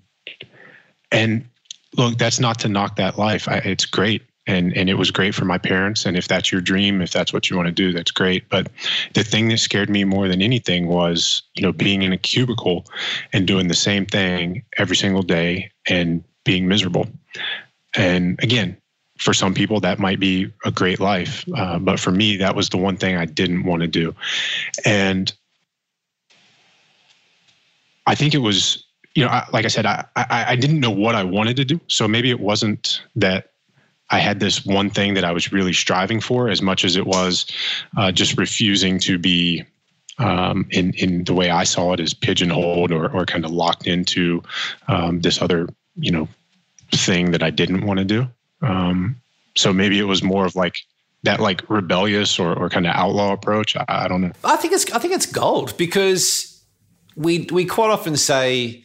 And 1.11 1.45
look, 1.97 2.17
that's 2.17 2.39
not 2.39 2.59
to 2.59 2.69
knock 2.69 2.95
that 2.97 3.17
life. 3.17 3.47
I, 3.47 3.57
it's 3.57 3.85
great. 3.85 4.23
And, 4.47 4.75
and 4.75 4.89
it 4.89 4.95
was 4.95 5.11
great 5.11 5.35
for 5.35 5.45
my 5.45 5.57
parents. 5.57 6.05
And 6.05 6.17
if 6.17 6.27
that's 6.27 6.51
your 6.51 6.61
dream, 6.61 7.01
if 7.01 7.11
that's 7.11 7.31
what 7.31 7.49
you 7.49 7.55
want 7.55 7.67
to 7.67 7.71
do, 7.71 7.93
that's 7.93 8.11
great. 8.11 8.49
But 8.49 8.69
the 9.13 9.23
thing 9.23 9.49
that 9.49 9.59
scared 9.59 9.89
me 9.89 10.03
more 10.03 10.27
than 10.27 10.41
anything 10.41 10.87
was, 10.87 11.43
you 11.53 11.61
know, 11.61 11.71
being 11.71 12.01
in 12.01 12.11
a 12.11 12.17
cubicle 12.17 12.85
and 13.33 13.45
doing 13.45 13.67
the 13.67 13.75
same 13.75 14.05
thing 14.05 14.63
every 14.77 14.95
single 14.95 15.21
day 15.21 15.69
and 15.87 16.23
being 16.43 16.67
miserable. 16.67 17.07
And 17.95 18.39
again, 18.41 18.77
for 19.19 19.33
some 19.33 19.53
people, 19.53 19.79
that 19.81 19.99
might 19.99 20.19
be 20.19 20.51
a 20.65 20.71
great 20.71 20.99
life. 20.99 21.45
Uh, 21.55 21.77
but 21.77 21.99
for 21.99 22.11
me, 22.11 22.37
that 22.37 22.55
was 22.55 22.69
the 22.69 22.77
one 22.77 22.97
thing 22.97 23.15
I 23.15 23.25
didn't 23.25 23.63
want 23.63 23.81
to 23.83 23.87
do. 23.87 24.15
And 24.83 25.31
I 28.05 28.15
think 28.15 28.33
it 28.33 28.39
was, 28.39 28.83
you 29.15 29.23
know, 29.23 29.29
I, 29.29 29.45
like 29.51 29.65
I 29.65 29.69
said, 29.69 29.85
I, 29.85 30.05
I, 30.15 30.45
I 30.49 30.55
didn't 30.55 30.79
know 30.79 30.91
what 30.91 31.15
I 31.15 31.23
wanted 31.23 31.57
to 31.57 31.65
do. 31.65 31.79
So 31.87 32.07
maybe 32.07 32.29
it 32.29 32.39
wasn't 32.39 33.01
that 33.15 33.51
I 34.09 34.19
had 34.19 34.39
this 34.39 34.65
one 34.65 34.89
thing 34.89 35.13
that 35.13 35.23
I 35.23 35.31
was 35.31 35.51
really 35.51 35.73
striving 35.73 36.19
for 36.19 36.49
as 36.49 36.61
much 36.61 36.83
as 36.83 36.95
it 36.95 37.07
was 37.07 37.45
uh, 37.97 38.11
just 38.11 38.37
refusing 38.37 38.99
to 38.99 39.17
be 39.17 39.63
um, 40.17 40.67
in 40.69 40.93
in 40.95 41.23
the 41.23 41.33
way 41.33 41.49
I 41.49 41.63
saw 41.63 41.93
it 41.93 41.99
as 41.99 42.13
pigeonholed 42.13 42.91
or 42.91 43.09
or 43.09 43.25
kind 43.25 43.45
of 43.45 43.51
locked 43.51 43.87
into 43.87 44.43
um, 44.87 45.21
this 45.21 45.41
other 45.41 45.69
you 45.95 46.11
know 46.11 46.27
thing 46.91 47.31
that 47.31 47.41
I 47.41 47.49
didn't 47.49 47.85
want 47.85 47.99
to 47.99 48.05
do. 48.05 48.27
Um, 48.61 49.15
so 49.55 49.73
maybe 49.73 49.97
it 49.97 50.03
was 50.03 50.21
more 50.21 50.45
of 50.45 50.55
like 50.55 50.75
that 51.23 51.39
like 51.39 51.67
rebellious 51.69 52.39
or, 52.39 52.53
or 52.53 52.69
kind 52.69 52.85
of 52.85 52.93
outlaw 52.93 53.31
approach. 53.31 53.75
I, 53.75 53.85
I 53.87 54.07
don't 54.07 54.21
know. 54.21 54.31
I 54.43 54.57
think 54.57 54.73
it's 54.73 54.91
I 54.91 54.99
think 54.99 55.13
it's 55.13 55.25
gold 55.25 55.77
because 55.77 56.50
we 57.16 57.47
we 57.51 57.66
quite 57.66 57.89
often 57.89 58.16
say, 58.18 58.84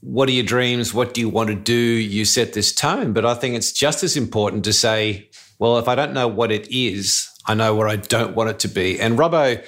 "What 0.00 0.28
are 0.28 0.32
your 0.32 0.44
dreams? 0.44 0.92
What 0.92 1.14
do 1.14 1.20
you 1.20 1.28
want 1.28 1.48
to 1.48 1.54
do?" 1.54 1.74
You 1.74 2.24
set 2.24 2.52
this 2.52 2.72
tone, 2.72 3.12
but 3.12 3.24
I 3.24 3.34
think 3.34 3.54
it's 3.56 3.72
just 3.72 4.02
as 4.02 4.16
important 4.16 4.64
to 4.64 4.72
say, 4.72 5.28
"Well, 5.58 5.78
if 5.78 5.88
I 5.88 5.94
don't 5.94 6.12
know 6.12 6.28
what 6.28 6.52
it 6.52 6.68
is, 6.70 7.28
I 7.46 7.54
know 7.54 7.74
where 7.74 7.88
I 7.88 7.96
don't 7.96 8.34
want 8.34 8.50
it 8.50 8.58
to 8.60 8.68
be." 8.68 9.00
And 9.00 9.18
Robbo 9.18 9.62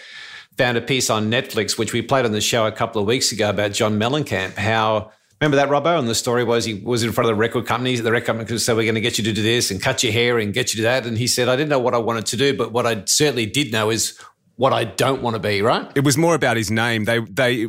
found 0.59 0.77
a 0.77 0.83
piece 0.83 1.09
on 1.11 1.31
Netflix, 1.31 1.79
which 1.79 1.93
we 1.93 2.03
played 2.03 2.25
on 2.25 2.33
the 2.33 2.41
show 2.41 2.67
a 2.67 2.73
couple 2.73 3.01
of 3.01 3.09
weeks 3.09 3.33
ago 3.33 3.49
about 3.49 3.73
John 3.73 3.99
Mellencamp. 3.99 4.57
How 4.57 5.11
remember 5.41 5.57
that 5.57 5.71
Robbo? 5.71 5.99
And 5.99 6.07
the 6.07 6.15
story 6.15 6.45
was 6.45 6.67
he 6.67 6.75
was 6.75 7.03
in 7.03 7.13
front 7.13 7.31
of 7.31 7.35
the 7.35 7.41
record 7.41 7.67
companies. 7.67 8.03
The 8.03 8.13
record 8.13 8.27
company 8.27 8.59
said, 8.59 8.77
"We're 8.77 8.83
going 8.83 8.95
to 8.97 9.01
get 9.01 9.17
you 9.17 9.25
to 9.25 9.33
do 9.33 9.43
this 9.43 9.71
and 9.71 9.81
cut 9.81 10.03
your 10.03 10.13
hair 10.13 10.39
and 10.39 10.53
get 10.53 10.75
you 10.75 10.79
to 10.79 10.83
that." 10.83 11.07
And 11.07 11.17
he 11.17 11.27
said, 11.27 11.49
"I 11.49 11.57
didn't 11.57 11.71
know 11.71 11.79
what 11.79 11.95
I 11.95 11.99
wanted 11.99 12.27
to 12.27 12.37
do, 12.37 12.53
but 12.55 12.73
what 12.73 12.87
I 12.87 13.03
certainly 13.07 13.47
did 13.47 13.73
know 13.73 13.91
is." 13.91 14.19
What 14.61 14.75
I 14.75 14.85
don't 14.85 15.23
want 15.23 15.37
to 15.37 15.41
be, 15.41 15.63
right? 15.63 15.91
It 15.95 16.05
was 16.05 16.19
more 16.19 16.35
about 16.35 16.59
his 16.59 16.71
name. 16.71 17.07
They 17.07 17.21
they 17.21 17.67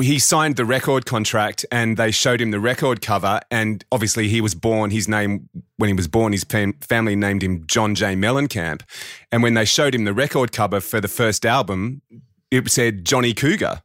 he 0.00 0.18
signed 0.18 0.56
the 0.56 0.64
record 0.64 1.06
contract 1.06 1.64
and 1.70 1.96
they 1.96 2.10
showed 2.10 2.40
him 2.40 2.50
the 2.50 2.58
record 2.58 3.00
cover 3.00 3.38
and 3.52 3.84
obviously 3.92 4.26
he 4.26 4.40
was 4.40 4.52
born 4.52 4.90
his 4.90 5.06
name 5.06 5.48
when 5.76 5.86
he 5.86 5.94
was 5.94 6.08
born 6.08 6.32
his 6.32 6.42
fam- 6.42 6.72
family 6.80 7.14
named 7.14 7.44
him 7.44 7.64
John 7.68 7.94
J. 7.94 8.16
Mellencamp. 8.16 8.82
And 9.30 9.44
when 9.44 9.54
they 9.54 9.64
showed 9.64 9.94
him 9.94 10.06
the 10.06 10.12
record 10.12 10.50
cover 10.50 10.80
for 10.80 11.00
the 11.00 11.06
first 11.06 11.46
album 11.46 12.02
it 12.50 12.68
said 12.68 13.04
Johnny 13.04 13.32
Cougar. 13.32 13.82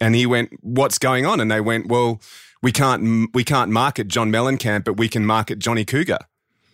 And 0.00 0.14
he 0.14 0.24
went 0.24 0.54
what's 0.62 0.96
going 0.96 1.26
on? 1.26 1.38
And 1.38 1.50
they 1.50 1.60
went 1.60 1.88
well 1.88 2.18
we 2.62 2.72
can't 2.72 3.28
we 3.34 3.44
can't 3.44 3.70
market 3.70 4.08
John 4.08 4.32
Mellencamp 4.32 4.84
but 4.84 4.96
we 4.96 5.10
can 5.10 5.26
market 5.26 5.58
Johnny 5.58 5.84
Cougar 5.84 6.20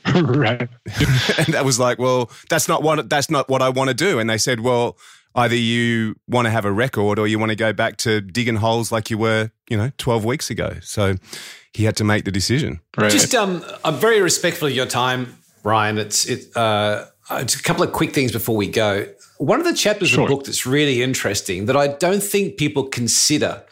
right. 0.14 0.60
and 1.38 1.54
that 1.54 1.62
was 1.64 1.78
like, 1.78 1.98
well, 1.98 2.30
that's 2.48 2.68
not 2.68 2.82
what 2.82 3.08
that's 3.08 3.30
not 3.30 3.48
what 3.48 3.62
I 3.62 3.68
want 3.68 3.88
to 3.88 3.94
do. 3.94 4.18
And 4.18 4.28
they 4.28 4.38
said, 4.38 4.60
well, 4.60 4.96
either 5.34 5.54
you 5.56 6.16
want 6.28 6.46
to 6.46 6.50
have 6.50 6.64
a 6.64 6.72
record 6.72 7.18
or 7.18 7.26
you 7.26 7.38
want 7.38 7.50
to 7.50 7.56
go 7.56 7.72
back 7.72 7.96
to 7.98 8.20
digging 8.20 8.56
holes 8.56 8.90
like 8.90 9.10
you 9.10 9.18
were, 9.18 9.50
you 9.68 9.76
know, 9.76 9.90
twelve 9.98 10.24
weeks 10.24 10.50
ago. 10.50 10.76
So 10.82 11.16
he 11.72 11.84
had 11.84 11.96
to 11.96 12.04
make 12.04 12.24
the 12.24 12.32
decision. 12.32 12.80
Right. 12.96 13.10
Just, 13.12 13.34
um, 13.34 13.64
I'm 13.84 13.94
very 13.96 14.20
respectful 14.20 14.66
of 14.68 14.74
your 14.74 14.86
time, 14.86 15.36
Ryan. 15.62 15.98
It's 15.98 16.24
it. 16.26 16.56
Uh, 16.56 17.06
it's 17.32 17.54
a 17.54 17.62
couple 17.62 17.84
of 17.84 17.92
quick 17.92 18.12
things 18.12 18.32
before 18.32 18.56
we 18.56 18.66
go. 18.66 19.06
One 19.38 19.60
of 19.60 19.66
the 19.66 19.72
chapters 19.72 20.10
Sure. 20.10 20.24
of 20.24 20.28
the 20.28 20.34
book 20.34 20.44
that's 20.44 20.66
really 20.66 21.00
interesting 21.02 21.66
that 21.66 21.76
I 21.76 21.86
don't 21.88 22.22
think 22.22 22.56
people 22.56 22.84
consider, 22.88 23.62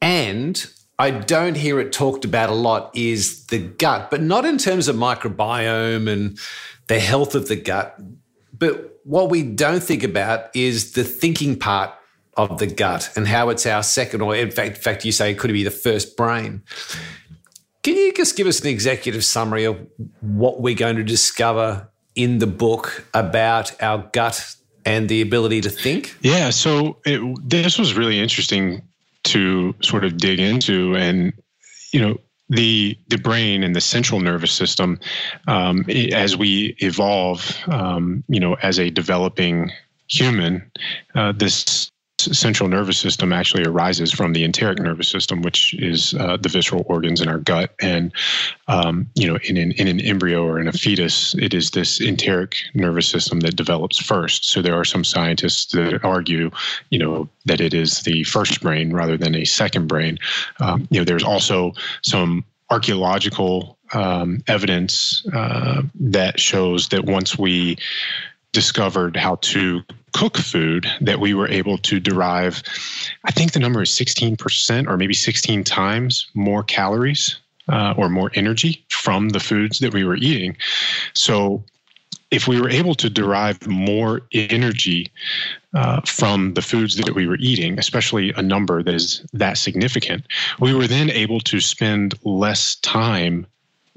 and 0.00 0.66
I 1.00 1.10
don't 1.12 1.56
hear 1.56 1.80
it 1.80 1.92
talked 1.92 2.26
about 2.26 2.50
a 2.50 2.54
lot, 2.54 2.94
is 2.94 3.46
the 3.46 3.58
gut, 3.58 4.10
but 4.10 4.20
not 4.20 4.44
in 4.44 4.58
terms 4.58 4.86
of 4.86 4.96
microbiome 4.96 6.06
and 6.12 6.38
the 6.88 7.00
health 7.00 7.34
of 7.34 7.48
the 7.48 7.56
gut. 7.56 7.98
But 8.52 8.98
what 9.04 9.30
we 9.30 9.42
don't 9.42 9.82
think 9.82 10.02
about 10.02 10.54
is 10.54 10.92
the 10.92 11.04
thinking 11.04 11.58
part 11.58 11.90
of 12.36 12.58
the 12.58 12.66
gut 12.66 13.10
and 13.16 13.26
how 13.26 13.48
it's 13.48 13.64
our 13.64 13.82
second, 13.82 14.20
or 14.20 14.36
in 14.36 14.50
fact, 14.50 14.76
in 14.76 14.82
fact, 14.82 15.06
you 15.06 15.12
say 15.12 15.30
it 15.30 15.38
could 15.38 15.50
be 15.54 15.64
the 15.64 15.70
first 15.70 16.18
brain. 16.18 16.62
Can 17.82 17.96
you 17.96 18.12
just 18.12 18.36
give 18.36 18.46
us 18.46 18.60
an 18.60 18.66
executive 18.66 19.24
summary 19.24 19.64
of 19.64 19.78
what 20.20 20.60
we're 20.60 20.74
going 20.74 20.96
to 20.96 21.02
discover 21.02 21.88
in 22.14 22.40
the 22.40 22.46
book 22.46 23.06
about 23.14 23.74
our 23.82 24.06
gut 24.12 24.54
and 24.84 25.08
the 25.08 25.22
ability 25.22 25.62
to 25.62 25.70
think? 25.70 26.14
Yeah, 26.20 26.50
so 26.50 26.98
it, 27.06 27.22
this 27.42 27.78
was 27.78 27.94
really 27.94 28.20
interesting 28.20 28.82
to 29.24 29.74
sort 29.82 30.04
of 30.04 30.16
dig 30.16 30.38
into, 30.38 30.96
and 30.96 31.32
you 31.92 32.00
know, 32.00 32.18
the 32.48 32.98
the 33.08 33.18
brain 33.18 33.62
and 33.62 33.74
the 33.74 33.80
central 33.80 34.20
nervous 34.20 34.52
system, 34.52 34.98
um, 35.48 35.84
as 36.12 36.36
we 36.36 36.74
evolve, 36.78 37.56
um, 37.68 38.24
you 38.28 38.40
know, 38.40 38.54
as 38.62 38.78
a 38.78 38.90
developing 38.90 39.70
human, 40.08 40.70
uh, 41.14 41.32
this 41.32 41.90
central 42.22 42.68
nervous 42.68 42.98
system 42.98 43.32
actually 43.32 43.64
arises 43.64 44.12
from 44.12 44.32
the 44.32 44.44
enteric 44.44 44.78
nervous 44.78 45.08
system, 45.08 45.42
which 45.42 45.74
is 45.74 46.14
uh, 46.14 46.36
the 46.36 46.48
visceral 46.48 46.84
organs 46.86 47.20
in 47.20 47.28
our 47.28 47.38
gut. 47.38 47.74
And 47.80 48.12
um, 48.68 49.08
you 49.14 49.26
know, 49.26 49.38
in 49.44 49.56
an 49.56 49.72
in 49.72 49.88
an 49.88 50.00
embryo 50.00 50.44
or 50.44 50.58
in 50.60 50.68
a 50.68 50.72
fetus, 50.72 51.34
it 51.34 51.54
is 51.54 51.70
this 51.70 52.00
enteric 52.00 52.56
nervous 52.74 53.08
system 53.08 53.40
that 53.40 53.56
develops 53.56 53.98
first. 53.98 54.44
So 54.44 54.62
there 54.62 54.78
are 54.78 54.84
some 54.84 55.04
scientists 55.04 55.72
that 55.72 56.04
argue, 56.04 56.50
you 56.90 56.98
know, 56.98 57.28
that 57.46 57.60
it 57.60 57.74
is 57.74 58.00
the 58.00 58.24
first 58.24 58.60
brain 58.60 58.92
rather 58.92 59.16
than 59.16 59.34
a 59.34 59.44
second 59.44 59.86
brain. 59.86 60.18
Um, 60.60 60.86
you 60.90 61.00
know, 61.00 61.04
there's 61.04 61.24
also 61.24 61.72
some 62.02 62.44
archaeological 62.70 63.76
um, 63.92 64.42
evidence 64.46 65.26
uh, 65.32 65.82
that 65.98 66.38
shows 66.38 66.88
that 66.90 67.04
once 67.04 67.36
we 67.36 67.76
discovered 68.52 69.16
how 69.16 69.36
to 69.36 69.82
cook 70.12 70.36
food 70.36 70.90
that 71.00 71.20
we 71.20 71.34
were 71.34 71.48
able 71.48 71.78
to 71.78 72.00
derive 72.00 72.62
i 73.24 73.30
think 73.30 73.52
the 73.52 73.60
number 73.60 73.82
is 73.82 73.90
16% 73.90 74.88
or 74.88 74.96
maybe 74.96 75.14
16 75.14 75.62
times 75.62 76.26
more 76.34 76.64
calories 76.64 77.36
uh, 77.70 77.94
or 77.96 78.08
more 78.08 78.30
energy 78.34 78.84
from 78.88 79.30
the 79.30 79.40
foods 79.40 79.78
that 79.78 79.94
we 79.94 80.04
were 80.04 80.16
eating. 80.16 80.56
So 81.14 81.64
if 82.30 82.46
we 82.46 82.60
were 82.60 82.70
able 82.70 82.94
to 82.96 83.10
derive 83.10 83.66
more 83.66 84.22
energy 84.32 85.10
uh, 85.74 86.00
from 86.02 86.54
the 86.54 86.62
foods 86.62 86.96
that 86.96 87.14
we 87.14 87.26
were 87.26 87.38
eating, 87.40 87.78
especially 87.78 88.32
a 88.36 88.42
number 88.42 88.82
that 88.82 88.94
is 88.94 89.24
that 89.32 89.58
significant, 89.58 90.24
we 90.58 90.74
were 90.74 90.86
then 90.86 91.10
able 91.10 91.40
to 91.40 91.60
spend 91.60 92.14
less 92.24 92.76
time 92.76 93.46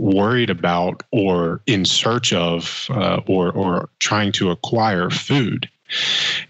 worried 0.03 0.49
about 0.49 1.01
or 1.11 1.61
in 1.65 1.85
search 1.85 2.33
of 2.33 2.87
uh, 2.89 3.21
or 3.25 3.51
or 3.51 3.89
trying 3.99 4.33
to 4.33 4.51
acquire 4.51 5.09
food. 5.09 5.69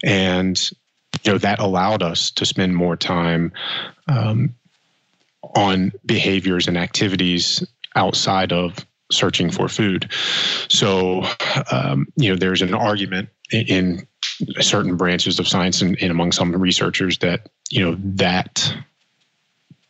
And 0.04 0.60
you 1.24 1.32
know 1.32 1.38
that 1.38 1.60
allowed 1.60 2.02
us 2.02 2.32
to 2.32 2.46
spend 2.46 2.76
more 2.76 2.98
time 2.98 3.54
um, 4.08 4.56
on 5.56 5.92
behaviors 6.06 6.68
and 6.68 6.78
activities 6.78 7.64
outside 7.96 8.52
of 8.52 8.86
searching 9.12 9.52
for 9.52 9.70
food. 9.70 10.12
So 10.68 11.24
um, 11.72 12.08
you 12.16 12.30
know 12.30 12.36
there's 12.36 12.64
an 12.64 12.74
argument 12.74 13.30
in, 13.52 13.68
in 13.68 14.08
certain 14.62 14.98
branches 14.98 15.38
of 15.38 15.48
science 15.48 15.80
and, 15.80 15.96
and 16.02 16.10
among 16.10 16.32
some 16.32 16.52
researchers 16.54 17.20
that 17.20 17.50
you 17.70 17.86
know 17.86 17.96
that 18.00 18.76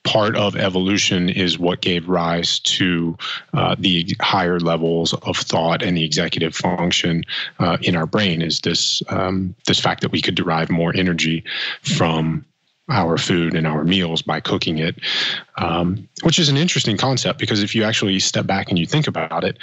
part 0.03 0.35
of 0.35 0.55
evolution 0.55 1.30
is 1.30 1.57
what 1.57 1.81
gave 1.81 2.07
rise 2.07 2.59
to 2.59 3.17
uh, 3.53 3.75
the 3.80 4.15
higher 4.21 4.59
levels 4.59 5.13
of 5.13 5.38
thought 5.38 5.81
and 5.81 5.95
the 5.95 6.03
executive 6.03 6.55
function 6.55 7.23
uh, 7.59 7.77
in 7.81 7.95
our 7.95 8.05
brain 8.05 8.41
is 8.41 8.59
this 8.61 9.01
um, 9.09 9.55
this 9.65 9.80
fact 9.80 10.01
that 10.01 10.11
we 10.11 10.21
could 10.21 10.35
derive 10.35 10.69
more 10.69 10.95
energy 10.95 11.43
from 11.81 12.45
our 12.89 13.17
food 13.17 13.55
and 13.55 13.65
our 13.65 13.85
meals 13.85 14.21
by 14.21 14.41
cooking 14.41 14.77
it, 14.77 14.95
um, 15.57 16.07
which 16.23 16.38
is 16.38 16.49
an 16.49 16.57
interesting 16.57 16.97
concept 16.97 17.39
because 17.39 17.63
if 17.63 17.73
you 17.73 17.84
actually 17.84 18.19
step 18.19 18.45
back 18.45 18.69
and 18.69 18.77
you 18.77 18.85
think 18.85 19.07
about 19.07 19.43
it, 19.43 19.57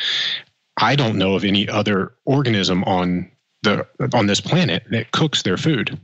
I 0.78 0.96
don't 0.96 1.18
know 1.18 1.34
of 1.34 1.44
any 1.44 1.68
other 1.68 2.14
organism 2.24 2.82
on 2.84 3.30
the 3.62 3.86
on 4.14 4.26
this 4.26 4.40
planet 4.40 4.84
that 4.90 5.12
cooks 5.12 5.42
their 5.42 5.58
food 5.58 6.00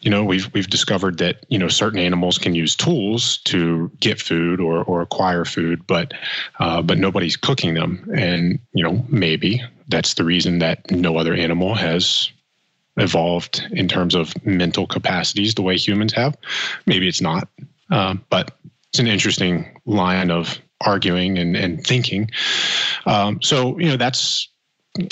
you 0.00 0.10
know 0.10 0.24
we've 0.24 0.52
we've 0.54 0.68
discovered 0.68 1.18
that 1.18 1.44
you 1.48 1.58
know 1.58 1.68
certain 1.68 1.98
animals 1.98 2.38
can 2.38 2.54
use 2.54 2.74
tools 2.74 3.38
to 3.38 3.90
get 4.00 4.20
food 4.20 4.60
or 4.60 4.82
or 4.84 5.02
acquire 5.02 5.44
food 5.44 5.86
but 5.86 6.12
uh, 6.58 6.82
but 6.82 6.98
nobody's 6.98 7.36
cooking 7.36 7.74
them. 7.74 8.08
And 8.14 8.58
you 8.72 8.84
know 8.84 9.04
maybe 9.08 9.62
that's 9.88 10.14
the 10.14 10.24
reason 10.24 10.58
that 10.60 10.90
no 10.90 11.16
other 11.16 11.34
animal 11.34 11.74
has 11.74 12.30
evolved 12.96 13.66
in 13.70 13.88
terms 13.88 14.14
of 14.14 14.34
mental 14.44 14.86
capacities 14.86 15.54
the 15.54 15.62
way 15.62 15.76
humans 15.76 16.12
have. 16.14 16.36
Maybe 16.86 17.08
it's 17.08 17.20
not 17.20 17.48
um, 17.90 18.24
but 18.30 18.56
it's 18.90 18.98
an 18.98 19.06
interesting 19.06 19.80
line 19.86 20.30
of 20.30 20.60
arguing 20.80 21.38
and, 21.38 21.56
and 21.56 21.86
thinking. 21.86 22.30
Um, 23.06 23.42
so 23.42 23.78
you 23.78 23.88
know 23.88 23.96
that's 23.96 24.48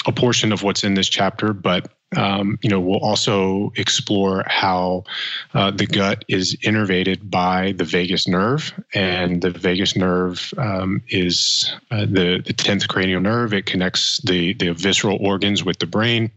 a 0.06 0.12
portion 0.12 0.52
of 0.52 0.62
what's 0.62 0.82
in 0.82 0.94
this 0.94 1.09
chapter 1.09 1.52
but 1.52 1.92
um, 2.16 2.59
you 2.62 2.70
know, 2.70 2.80
we'll 2.80 3.01
also 3.01 3.70
explore 3.76 4.44
how 4.47 5.05
uh, 5.52 5.70
the 5.70 5.86
gut 5.86 6.24
is 6.28 6.56
innervated 6.64 7.30
by 7.30 7.72
the 7.72 7.85
vagus 7.85 8.26
nerve, 8.26 8.72
and 8.94 9.43
the 9.43 9.51
vagus 9.51 9.94
nerve 9.94 10.52
um, 10.56 11.02
is 11.09 11.70
uh, 11.90 12.06
the 12.06 12.43
the 12.44 12.55
tenth 12.55 12.89
cranial 12.89 13.20
nerve. 13.20 13.52
It 13.52 13.66
connects 13.66 14.20
the 14.24 14.55
the 14.55 14.72
visceral 14.72 15.18
organs 15.20 15.64
with 15.64 15.78
the 15.78 15.86
brain. 15.86 16.30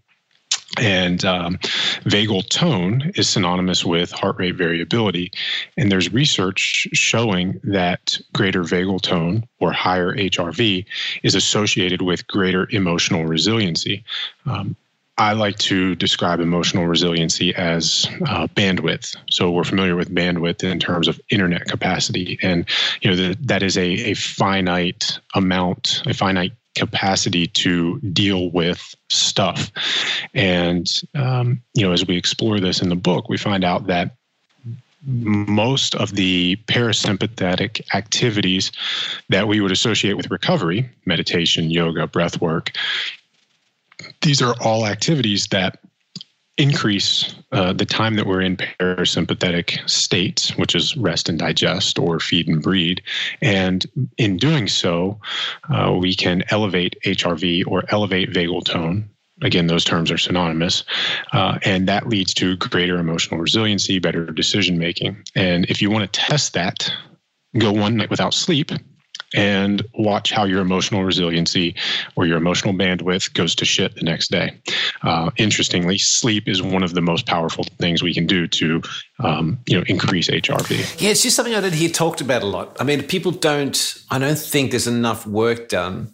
And 0.79 1.25
um, 1.25 1.57
vagal 2.05 2.47
tone 2.47 3.11
is 3.15 3.27
synonymous 3.27 3.83
with 3.83 4.11
heart 4.11 4.37
rate 4.39 4.55
variability. 4.55 5.31
And 5.75 5.91
there's 5.91 6.13
research 6.13 6.87
showing 6.93 7.59
that 7.65 8.17
greater 8.33 8.63
vagal 8.63 9.01
tone 9.01 9.45
or 9.59 9.73
higher 9.73 10.15
HRV 10.15 10.85
is 11.23 11.35
associated 11.35 12.01
with 12.01 12.25
greater 12.27 12.69
emotional 12.71 13.25
resiliency. 13.25 14.05
Um, 14.45 14.77
I 15.21 15.33
like 15.33 15.59
to 15.59 15.93
describe 15.93 16.39
emotional 16.39 16.87
resiliency 16.87 17.53
as 17.53 18.07
uh, 18.25 18.47
bandwidth. 18.47 19.15
So 19.29 19.51
we're 19.51 19.63
familiar 19.63 19.95
with 19.95 20.09
bandwidth 20.09 20.63
in 20.63 20.79
terms 20.79 21.07
of 21.07 21.21
internet 21.29 21.65
capacity, 21.65 22.39
and 22.41 22.67
you 23.01 23.11
know 23.11 23.15
the, 23.15 23.37
that 23.41 23.61
is 23.61 23.77
a, 23.77 23.83
a 23.83 24.13
finite 24.15 25.19
amount, 25.35 26.01
a 26.07 26.15
finite 26.15 26.53
capacity 26.73 27.45
to 27.45 27.99
deal 27.99 28.49
with 28.49 28.95
stuff. 29.11 29.71
And 30.33 30.87
um, 31.13 31.61
you 31.75 31.85
know, 31.85 31.91
as 31.91 32.07
we 32.07 32.17
explore 32.17 32.59
this 32.59 32.81
in 32.81 32.89
the 32.89 32.95
book, 32.95 33.29
we 33.29 33.37
find 33.37 33.63
out 33.63 33.85
that 33.85 34.15
most 35.05 35.93
of 35.93 36.15
the 36.15 36.57
parasympathetic 36.65 37.81
activities 37.93 38.71
that 39.29 39.47
we 39.47 39.61
would 39.61 39.71
associate 39.71 40.17
with 40.17 40.31
recovery, 40.31 40.89
meditation, 41.05 41.69
yoga, 41.69 42.07
breath 42.07 42.41
work, 42.41 42.71
these 44.21 44.41
are 44.41 44.55
all 44.61 44.85
activities 44.85 45.47
that 45.47 45.79
increase 46.57 47.33
uh, 47.51 47.73
the 47.73 47.85
time 47.85 48.15
that 48.15 48.27
we're 48.27 48.41
in 48.41 48.57
parasympathetic 48.57 49.89
states, 49.89 50.55
which 50.57 50.75
is 50.75 50.95
rest 50.97 51.29
and 51.29 51.39
digest 51.39 51.97
or 51.97 52.19
feed 52.19 52.47
and 52.47 52.61
breed. 52.61 53.01
And 53.41 53.85
in 54.17 54.37
doing 54.37 54.67
so, 54.67 55.19
uh, 55.73 55.97
we 55.99 56.13
can 56.13 56.43
elevate 56.49 56.95
HRV 57.05 57.65
or 57.67 57.83
elevate 57.89 58.31
vagal 58.31 58.65
tone. 58.65 59.09
Again, 59.41 59.67
those 59.67 59.83
terms 59.83 60.11
are 60.11 60.19
synonymous. 60.19 60.83
Uh, 61.33 61.57
and 61.63 61.87
that 61.87 62.07
leads 62.07 62.33
to 62.35 62.57
greater 62.57 62.99
emotional 62.99 63.39
resiliency, 63.39 63.97
better 63.97 64.25
decision 64.25 64.77
making. 64.77 65.23
And 65.35 65.65
if 65.65 65.81
you 65.81 65.89
want 65.89 66.11
to 66.11 66.19
test 66.19 66.53
that, 66.53 66.91
go 67.57 67.71
one 67.71 67.97
night 67.97 68.11
without 68.11 68.35
sleep 68.35 68.71
and 69.33 69.81
watch 69.93 70.31
how 70.31 70.43
your 70.43 70.61
emotional 70.61 71.03
resiliency 71.03 71.75
or 72.15 72.25
your 72.25 72.37
emotional 72.37 72.73
bandwidth 72.73 73.33
goes 73.33 73.55
to 73.55 73.65
shit 73.65 73.95
the 73.95 74.03
next 74.03 74.31
day. 74.31 74.59
Uh, 75.03 75.31
interestingly, 75.37 75.97
sleep 75.97 76.47
is 76.47 76.61
one 76.61 76.83
of 76.83 76.93
the 76.93 77.01
most 77.01 77.25
powerful 77.25 77.65
things 77.79 78.03
we 78.03 78.13
can 78.13 78.25
do 78.25 78.47
to, 78.47 78.81
um, 79.19 79.59
you 79.67 79.77
know, 79.77 79.83
increase 79.87 80.29
HRV. 80.29 81.01
Yeah, 81.01 81.11
it's 81.11 81.23
just 81.23 81.35
something 81.35 81.55
I 81.55 81.61
didn't 81.61 81.79
hear 81.79 81.89
talked 81.89 82.21
about 82.21 82.43
a 82.43 82.47
lot. 82.47 82.75
I 82.79 82.83
mean, 82.83 83.03
people 83.03 83.31
don't, 83.31 83.95
I 84.09 84.19
don't 84.19 84.37
think 84.37 84.71
there's 84.71 84.87
enough 84.87 85.25
work 85.25 85.69
done 85.69 86.13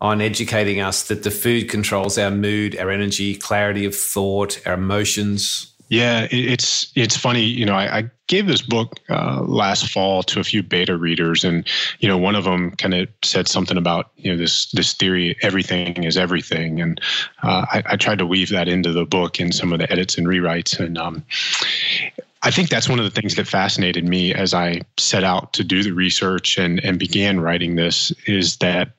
on 0.00 0.20
educating 0.20 0.80
us 0.80 1.08
that 1.08 1.22
the 1.22 1.30
food 1.30 1.68
controls 1.68 2.16
our 2.16 2.30
mood, 2.30 2.76
our 2.78 2.90
energy, 2.90 3.34
clarity 3.34 3.84
of 3.84 3.94
thought, 3.94 4.60
our 4.66 4.74
emotions, 4.74 5.74
Yeah, 5.90 6.28
it's 6.30 6.92
it's 6.94 7.16
funny. 7.16 7.42
You 7.42 7.66
know, 7.66 7.74
I, 7.74 7.98
I 7.98 8.10
gave 8.28 8.46
this 8.46 8.62
book 8.62 9.00
uh, 9.08 9.42
last 9.42 9.88
fall 9.88 10.22
to 10.22 10.38
a 10.38 10.44
few 10.44 10.62
beta 10.62 10.96
readers, 10.96 11.42
and 11.42 11.66
you 11.98 12.06
know, 12.06 12.16
one 12.16 12.36
of 12.36 12.44
them 12.44 12.70
kind 12.76 12.94
of 12.94 13.08
said 13.24 13.48
something 13.48 13.76
about 13.76 14.12
you 14.16 14.30
know 14.30 14.38
this 14.38 14.70
this 14.70 14.94
theory, 14.94 15.36
everything 15.42 16.04
is 16.04 16.16
everything, 16.16 16.80
and 16.80 17.00
uh, 17.42 17.66
I, 17.72 17.82
I, 17.86 17.96
tried 17.96 18.18
to 18.18 18.26
weave 18.26 18.50
that 18.50 18.68
into 18.68 18.92
the 18.92 19.04
book 19.04 19.40
in 19.40 19.50
some 19.50 19.72
of 19.72 19.80
the 19.80 19.90
edits 19.90 20.16
and 20.16 20.28
rewrites, 20.28 20.78
and 20.78 20.96
um, 20.96 21.24
I 22.44 22.52
think 22.52 22.68
that's 22.68 22.88
one 22.88 23.00
of 23.00 23.04
the 23.04 23.20
things 23.20 23.34
that 23.34 23.48
fascinated 23.48 24.06
me 24.06 24.32
as 24.32 24.54
I 24.54 24.82
set 24.96 25.24
out 25.24 25.52
to 25.54 25.64
do 25.64 25.82
the 25.82 25.90
research 25.90 26.56
and 26.56 26.78
and 26.84 27.00
began 27.00 27.40
writing 27.40 27.74
this 27.74 28.12
is 28.26 28.58
that 28.58 28.92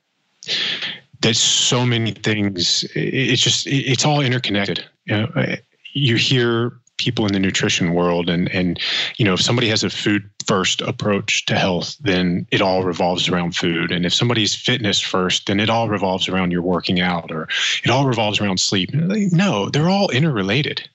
there's 1.20 1.40
so 1.40 1.86
many 1.86 2.10
things. 2.10 2.84
It's 2.94 3.40
just 3.40 3.66
it's 3.66 4.04
all 4.04 4.20
interconnected. 4.20 4.84
You 5.06 5.16
know, 5.16 5.56
you 5.94 6.16
hear 6.16 6.72
people 7.02 7.26
in 7.26 7.32
the 7.32 7.40
nutrition 7.40 7.94
world 7.94 8.30
and 8.30 8.48
and 8.50 8.78
you 9.16 9.24
know 9.24 9.34
if 9.34 9.40
somebody 9.40 9.68
has 9.68 9.82
a 9.82 9.90
food 9.90 10.28
first 10.46 10.80
approach 10.82 11.44
to 11.46 11.56
health 11.56 11.96
then 12.00 12.46
it 12.50 12.60
all 12.60 12.84
revolves 12.84 13.28
around 13.28 13.56
food. 13.56 13.90
And 13.90 14.06
if 14.06 14.14
somebody's 14.14 14.54
fitness 14.54 15.00
first 15.00 15.46
then 15.46 15.60
it 15.60 15.70
all 15.70 15.88
revolves 15.88 16.28
around 16.28 16.52
your 16.52 16.62
working 16.62 17.00
out 17.00 17.30
or 17.30 17.48
it 17.84 17.90
all 17.90 18.06
revolves 18.06 18.40
around 18.40 18.60
sleep. 18.60 18.90
No 18.92 19.68
they're 19.68 19.90
all 19.90 20.10
interrelated. 20.10 20.88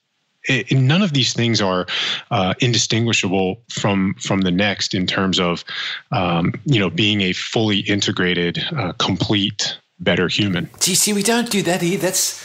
It, 0.49 0.71
none 0.71 1.01
of 1.01 1.11
these 1.11 1.33
things 1.33 1.59
are 1.59 1.87
uh, 2.31 2.53
indistinguishable 2.59 3.61
from 3.69 4.15
from 4.15 4.41
the 4.41 4.51
next 4.51 4.93
in 4.93 5.05
terms 5.05 5.39
of 5.39 5.65
um, 6.11 6.53
you 6.65 6.79
know 6.79 6.89
being 6.89 7.21
a 7.21 7.33
fully 7.33 7.79
integrated 7.79 8.63
uh, 8.75 8.93
complete 8.93 9.77
better 9.99 10.27
human. 10.27 10.69
Do 10.79 10.91
you 10.91 10.95
see 10.95 11.11
we 11.13 11.23
don't 11.23 11.49
do 11.49 11.61
that 11.63 11.81
here 11.81 11.97
that's 11.97 12.43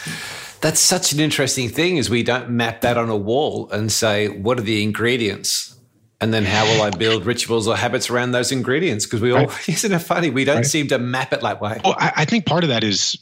that's 0.63 0.81
such 0.81 1.13
an 1.13 1.21
interesting 1.21 1.69
thing 1.69 1.99
is 1.99 2.09
we 2.09 2.23
don't 2.23 2.49
map 2.51 2.81
that 2.81 2.97
on 2.97 3.11
a 3.11 3.17
wall 3.17 3.71
and 3.71 3.93
say 3.93 4.29
what 4.29 4.59
are 4.59 4.63
the 4.63 4.83
ingredients 4.83 5.73
and 6.23 6.33
then 6.33 6.45
how 6.45 6.65
will 6.65 6.83
I 6.83 6.91
build 6.91 7.27
rituals 7.27 7.67
or 7.67 7.77
habits 7.77 8.09
around 8.09 8.31
those 8.31 8.53
ingredients? 8.53 9.05
Because 9.05 9.21
we 9.21 9.33
all, 9.33 9.47
right. 9.47 9.69
isn't 9.69 9.91
it 9.91 9.99
funny? 9.99 10.31
We 10.31 10.45
don't 10.45 10.59
right. 10.59 10.67
seem 10.67 10.87
to 10.89 10.99
map 11.01 11.33
it 11.33 11.41
that 11.41 11.61
way. 11.61 11.81
Well, 11.85 11.97
I, 11.99 12.13
I, 12.19 12.25
think 12.25 12.47
part 12.47 12.63
of 12.63 12.69
that 12.69 12.85
is 12.85 13.19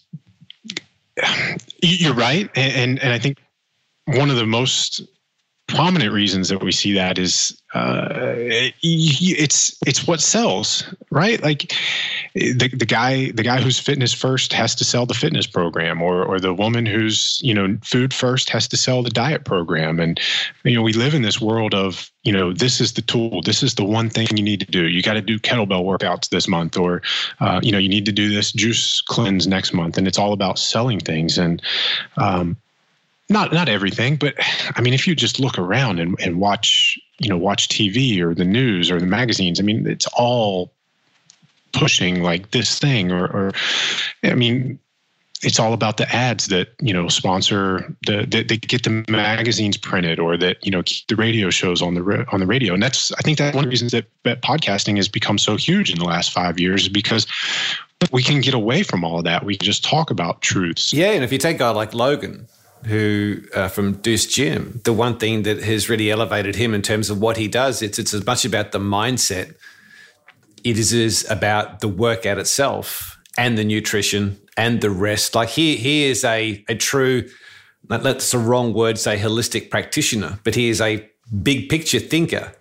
you're 1.82 2.12
right, 2.12 2.50
and, 2.54 2.72
and, 2.74 2.98
and 2.98 3.12
I 3.14 3.18
think 3.18 3.38
one 4.04 4.28
of 4.28 4.36
the 4.36 4.44
most 4.44 5.00
prominent 5.70 6.12
reasons 6.12 6.48
that 6.48 6.62
we 6.62 6.72
see 6.72 6.92
that 6.92 7.18
is 7.18 7.56
uh, 7.72 8.08
it's 8.82 9.78
it's 9.86 10.06
what 10.06 10.20
sells, 10.20 10.84
right? 11.10 11.40
Like 11.42 11.72
the 12.34 12.68
the 12.68 12.84
guy 12.84 13.30
the 13.30 13.44
guy 13.44 13.60
who's 13.60 13.78
fitness 13.78 14.12
first 14.12 14.52
has 14.52 14.74
to 14.76 14.84
sell 14.84 15.06
the 15.06 15.14
fitness 15.14 15.46
program, 15.46 16.02
or 16.02 16.24
or 16.24 16.40
the 16.40 16.52
woman 16.52 16.84
who's 16.84 17.40
you 17.42 17.54
know 17.54 17.78
food 17.84 18.12
first 18.12 18.50
has 18.50 18.66
to 18.68 18.76
sell 18.76 19.02
the 19.02 19.10
diet 19.10 19.44
program, 19.44 20.00
and 20.00 20.18
you 20.64 20.74
know 20.74 20.82
we 20.82 20.92
live 20.92 21.14
in 21.14 21.22
this 21.22 21.40
world 21.40 21.72
of 21.72 22.10
you 22.24 22.32
know 22.32 22.52
this 22.52 22.80
is 22.80 22.94
the 22.94 23.02
tool, 23.02 23.40
this 23.42 23.62
is 23.62 23.76
the 23.76 23.84
one 23.84 24.10
thing 24.10 24.26
you 24.36 24.42
need 24.42 24.60
to 24.60 24.66
do. 24.66 24.88
You 24.88 25.00
got 25.00 25.14
to 25.14 25.20
do 25.20 25.38
kettlebell 25.38 25.84
workouts 25.84 26.28
this 26.30 26.48
month, 26.48 26.76
or 26.76 27.02
uh, 27.38 27.60
you 27.62 27.70
know 27.70 27.78
you 27.78 27.88
need 27.88 28.06
to 28.06 28.12
do 28.12 28.34
this 28.34 28.50
juice 28.50 29.00
cleanse 29.00 29.46
next 29.46 29.72
month, 29.72 29.96
and 29.96 30.08
it's 30.08 30.18
all 30.18 30.32
about 30.32 30.58
selling 30.58 30.98
things 30.98 31.38
and. 31.38 31.62
Um, 32.16 32.56
not 33.30 33.52
not 33.52 33.68
everything, 33.68 34.16
but 34.16 34.34
I 34.76 34.80
mean, 34.80 34.92
if 34.92 35.06
you 35.06 35.14
just 35.14 35.40
look 35.40 35.58
around 35.58 36.00
and, 36.00 36.16
and 36.20 36.40
watch, 36.40 36.98
you 37.18 37.28
know, 37.28 37.38
watch 37.38 37.68
TV 37.68 38.20
or 38.20 38.34
the 38.34 38.44
news 38.44 38.90
or 38.90 38.98
the 38.98 39.06
magazines, 39.06 39.60
I 39.60 39.62
mean, 39.62 39.86
it's 39.86 40.06
all 40.14 40.72
pushing 41.72 42.22
like 42.22 42.50
this 42.50 42.78
thing, 42.78 43.12
or, 43.12 43.26
or 43.26 43.52
I 44.24 44.34
mean, 44.34 44.80
it's 45.42 45.58
all 45.58 45.72
about 45.72 45.96
the 45.96 46.12
ads 46.14 46.48
that 46.48 46.74
you 46.80 46.92
know 46.92 47.08
sponsor 47.08 47.94
the 48.06 48.26
that 48.26 48.48
they 48.48 48.56
get 48.56 48.82
the 48.82 49.04
magazines 49.08 49.76
printed 49.76 50.18
or 50.18 50.36
that 50.36 50.64
you 50.64 50.70
know 50.70 50.82
keep 50.82 51.06
the 51.06 51.16
radio 51.16 51.50
shows 51.50 51.80
on 51.80 51.94
the 51.94 52.26
on 52.32 52.40
the 52.40 52.46
radio. 52.46 52.74
And 52.74 52.82
that's 52.82 53.12
i 53.12 53.22
think 53.22 53.38
that's 53.38 53.54
one 53.54 53.64
of 53.64 53.68
the 53.68 53.70
reasons 53.70 53.92
that, 53.92 54.06
that 54.24 54.42
podcasting 54.42 54.96
has 54.96 55.08
become 55.08 55.38
so 55.38 55.56
huge 55.56 55.90
in 55.90 55.98
the 55.98 56.04
last 56.04 56.32
five 56.32 56.58
years 56.58 56.82
is 56.82 56.88
because 56.88 57.26
we 58.12 58.22
can 58.22 58.40
get 58.40 58.54
away 58.54 58.82
from 58.82 59.04
all 59.04 59.18
of 59.18 59.24
that. 59.24 59.44
We 59.44 59.56
can 59.56 59.64
just 59.64 59.84
talk 59.84 60.10
about 60.10 60.42
truths. 60.42 60.92
Yeah 60.92 61.12
and 61.12 61.24
if 61.24 61.32
you 61.32 61.38
take 61.38 61.56
a 61.56 61.60
guy 61.60 61.70
like 61.70 61.94
logan 61.94 62.46
who 62.86 63.42
uh, 63.54 63.68
from 63.68 63.94
Deuce 63.94 64.26
Gym, 64.26 64.80
the 64.84 64.92
one 64.92 65.18
thing 65.18 65.42
that 65.42 65.62
has 65.62 65.88
really 65.88 66.10
elevated 66.10 66.56
him 66.56 66.74
in 66.74 66.82
terms 66.82 67.10
of 67.10 67.20
what 67.20 67.36
he 67.36 67.48
does, 67.48 67.82
it's 67.82 67.98
it's 67.98 68.14
as 68.14 68.24
much 68.24 68.44
about 68.44 68.72
the 68.72 68.78
mindset. 68.78 69.54
It 70.62 70.78
is, 70.78 70.92
is 70.92 71.28
about 71.30 71.80
the 71.80 71.88
workout 71.88 72.38
itself 72.38 73.18
and 73.38 73.56
the 73.56 73.64
nutrition 73.64 74.38
and 74.56 74.80
the 74.80 74.90
rest. 74.90 75.34
Like 75.34 75.50
he 75.50 75.76
he 75.76 76.04
is 76.04 76.24
a 76.24 76.64
a 76.68 76.74
true 76.74 77.28
that's 77.88 78.32
a 78.34 78.38
wrong 78.38 78.72
word 78.72 78.98
say 78.98 79.18
holistic 79.18 79.70
practitioner, 79.70 80.38
but 80.44 80.54
he 80.54 80.68
is 80.68 80.80
a 80.80 81.08
big 81.42 81.68
picture 81.68 81.98
thinker. 81.98 82.52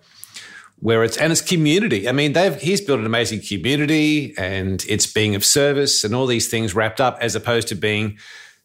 Where 0.80 1.04
it's 1.04 1.18
and 1.18 1.30
it's 1.30 1.42
community. 1.42 2.08
I 2.08 2.12
mean, 2.12 2.32
they've 2.32 2.58
he's 2.58 2.80
built 2.80 3.00
an 3.00 3.06
amazing 3.06 3.42
community 3.42 4.32
and 4.38 4.82
it's 4.88 5.06
being 5.06 5.34
of 5.34 5.44
service 5.44 6.04
and 6.04 6.14
all 6.14 6.26
these 6.26 6.48
things 6.48 6.74
wrapped 6.74 7.02
up 7.02 7.18
as 7.20 7.36
opposed 7.36 7.68
to 7.68 7.74
being 7.74 8.16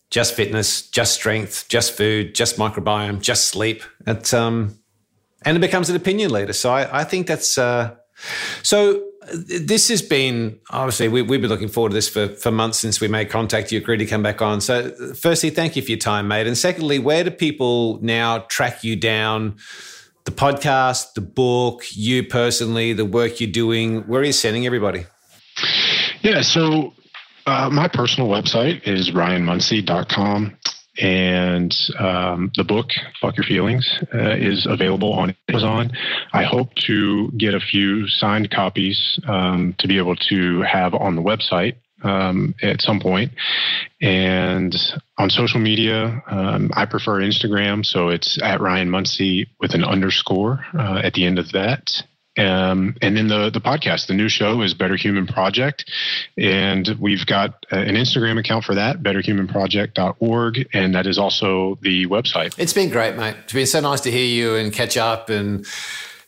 just 0.09 0.35
fitness, 0.35 0.87
just 0.89 1.13
strength, 1.13 1.65
just 1.67 1.95
food, 1.97 2.35
just 2.35 2.57
microbiome, 2.57 3.21
just 3.21 3.47
sleep. 3.47 3.83
It's, 4.07 4.33
um, 4.33 4.79
and 5.43 5.57
it 5.57 5.59
becomes 5.59 5.89
an 5.89 5.95
opinion 5.95 6.31
leader. 6.31 6.53
So 6.53 6.71
I, 6.71 7.01
I 7.01 7.03
think 7.03 7.27
that's 7.27 7.57
uh, 7.57 7.95
so. 8.63 9.03
This 9.47 9.89
has 9.89 10.03
been 10.03 10.59
obviously 10.69 11.07
we, 11.07 11.23
we've 11.23 11.41
been 11.41 11.49
looking 11.49 11.67
forward 11.67 11.89
to 11.89 11.95
this 11.95 12.07
for, 12.07 12.27
for 12.27 12.51
months 12.51 12.77
since 12.77 13.01
we 13.01 13.07
made 13.07 13.31
contact. 13.31 13.71
You 13.71 13.79
agreed 13.79 13.97
to 13.97 14.05
come 14.05 14.21
back 14.21 14.39
on. 14.39 14.61
So, 14.61 14.91
firstly, 15.15 15.49
thank 15.49 15.75
you 15.75 15.81
for 15.81 15.89
your 15.89 15.97
time, 15.97 16.27
mate. 16.27 16.45
And 16.45 16.55
secondly, 16.55 16.99
where 16.99 17.23
do 17.23 17.31
people 17.31 17.99
now 18.03 18.45
track 18.49 18.83
you 18.83 18.95
down? 18.95 19.57
The 20.25 20.31
podcast, 20.31 21.13
the 21.15 21.21
book, 21.21 21.85
you 21.91 22.23
personally, 22.23 22.93
the 22.93 23.03
work 23.03 23.39
you're 23.39 23.49
doing. 23.49 24.01
Where 24.01 24.21
are 24.21 24.25
you 24.25 24.31
sending 24.31 24.67
everybody? 24.67 25.05
Yeah, 26.21 26.41
so 26.41 26.93
uh, 27.45 27.69
my 27.71 27.87
personal 27.87 28.29
website 28.29 28.87
is 28.87 29.11
ryanmunsey.com. 29.11 30.57
And 30.97 31.75
um, 31.99 32.51
the 32.55 32.63
book, 32.63 32.91
Fuck 33.19 33.35
Your 33.35 33.43
Feelings, 33.43 33.85
uh, 34.13 34.35
is 34.37 34.65
available 34.65 35.11
on 35.11 35.35
Amazon. 35.49 35.91
I 36.31 36.43
hope 36.43 36.73
to 36.85 37.31
get 37.31 37.53
a 37.53 37.59
few 37.59 38.07
signed 38.07 38.49
copies 38.49 39.19
um, 39.27 39.75
to 39.79 39.89
be 39.89 39.97
able 39.97 40.15
to 40.15 40.61
have 40.61 40.93
on 40.93 41.17
the 41.17 41.21
website 41.21 41.75
um, 42.03 42.55
at 42.61 42.81
some 42.81 43.01
point. 43.01 43.33
And 44.01 44.73
on 45.17 45.29
social 45.29 45.59
media, 45.59 46.23
um, 46.27 46.71
I 46.73 46.85
prefer 46.85 47.19
Instagram, 47.19 47.85
so 47.85 48.07
it's 48.07 48.41
at 48.41 48.61
Ryan 48.61 48.89
Munsey 48.89 49.47
with 49.59 49.73
an 49.73 49.83
underscore 49.83 50.65
uh, 50.77 51.01
at 51.03 51.13
the 51.13 51.25
end 51.25 51.39
of 51.39 51.51
that. 51.51 52.03
Um, 52.37 52.95
and 53.01 53.15
then 53.15 53.27
the 53.27 53.49
the 53.49 53.61
podcast, 53.61 54.07
the 54.07 54.13
new 54.13 54.27
show 54.27 54.61
is 54.61 54.73
Better 54.73 54.95
Human 54.95 55.25
Project, 55.25 55.89
and 56.37 56.97
we've 56.99 57.25
got 57.25 57.65
uh, 57.71 57.77
an 57.77 57.95
Instagram 57.95 58.37
account 58.37 58.65
for 58.65 58.75
that, 58.75 59.01
betterhumanproject.org, 59.01 60.67
and 60.73 60.95
that 60.95 61.07
is 61.07 61.17
also 61.17 61.77
the 61.81 62.07
website. 62.07 62.53
It's 62.57 62.73
been 62.73 62.89
great, 62.89 63.15
mate. 63.15 63.35
It's 63.43 63.53
been 63.53 63.65
so 63.65 63.79
nice 63.79 64.01
to 64.01 64.11
hear 64.11 64.25
you 64.25 64.55
and 64.55 64.73
catch 64.73 64.97
up 64.97 65.29
and 65.29 65.65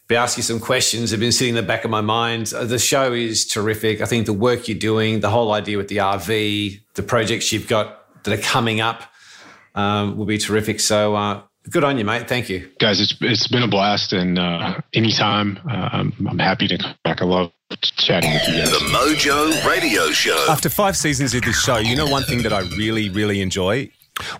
be 0.07 0.15
asking 0.15 0.43
some 0.43 0.59
questions. 0.61 1.11
Have 1.11 1.19
been 1.19 1.33
sitting 1.33 1.49
in 1.49 1.61
the 1.61 1.67
back 1.67 1.83
of 1.83 1.91
my 1.91 2.01
mind. 2.01 2.53
Uh, 2.55 2.63
the 2.63 2.79
show 2.79 3.11
is 3.11 3.45
terrific. 3.45 3.99
I 3.99 4.05
think 4.05 4.27
the 4.27 4.33
work 4.33 4.69
you're 4.69 4.77
doing, 4.77 5.19
the 5.19 5.29
whole 5.29 5.51
idea 5.51 5.77
with 5.77 5.89
the 5.89 5.97
RV, 5.97 6.79
the 6.93 7.03
projects 7.03 7.51
you've 7.51 7.67
got 7.67 8.23
that 8.23 8.39
are 8.39 8.41
coming 8.41 8.79
up, 8.79 9.03
um, 9.75 10.17
will 10.17 10.25
be 10.25 10.37
terrific. 10.37 10.79
So. 10.79 11.15
Uh, 11.15 11.41
Good 11.69 11.83
on 11.83 11.97
you, 11.97 12.05
mate. 12.05 12.29
Thank 12.29 12.49
you, 12.49 12.69
guys. 12.79 13.01
It's 13.01 13.15
it's 13.19 13.47
been 13.47 13.63
a 13.63 13.67
blast, 13.67 14.13
and 14.13 14.39
uh, 14.39 14.79
anytime 14.93 15.59
uh, 15.69 15.89
I'm, 15.91 16.13
I'm 16.29 16.39
happy 16.39 16.67
to 16.69 16.77
come 16.77 16.95
back. 17.03 17.21
I 17.21 17.25
love 17.25 17.51
chatting 17.81 18.31
with 18.31 18.47
you. 18.47 18.53
Guys. 18.59 18.71
The 18.71 18.85
Mojo 18.85 19.67
Radio 19.67 20.11
Show. 20.11 20.45
After 20.49 20.69
five 20.69 20.95
seasons 20.95 21.33
of 21.33 21.41
this 21.41 21.61
show, 21.61 21.77
you 21.77 21.95
know 21.95 22.07
one 22.07 22.23
thing 22.23 22.43
that 22.43 22.53
I 22.53 22.61
really, 22.77 23.09
really 23.09 23.41
enjoy. 23.41 23.91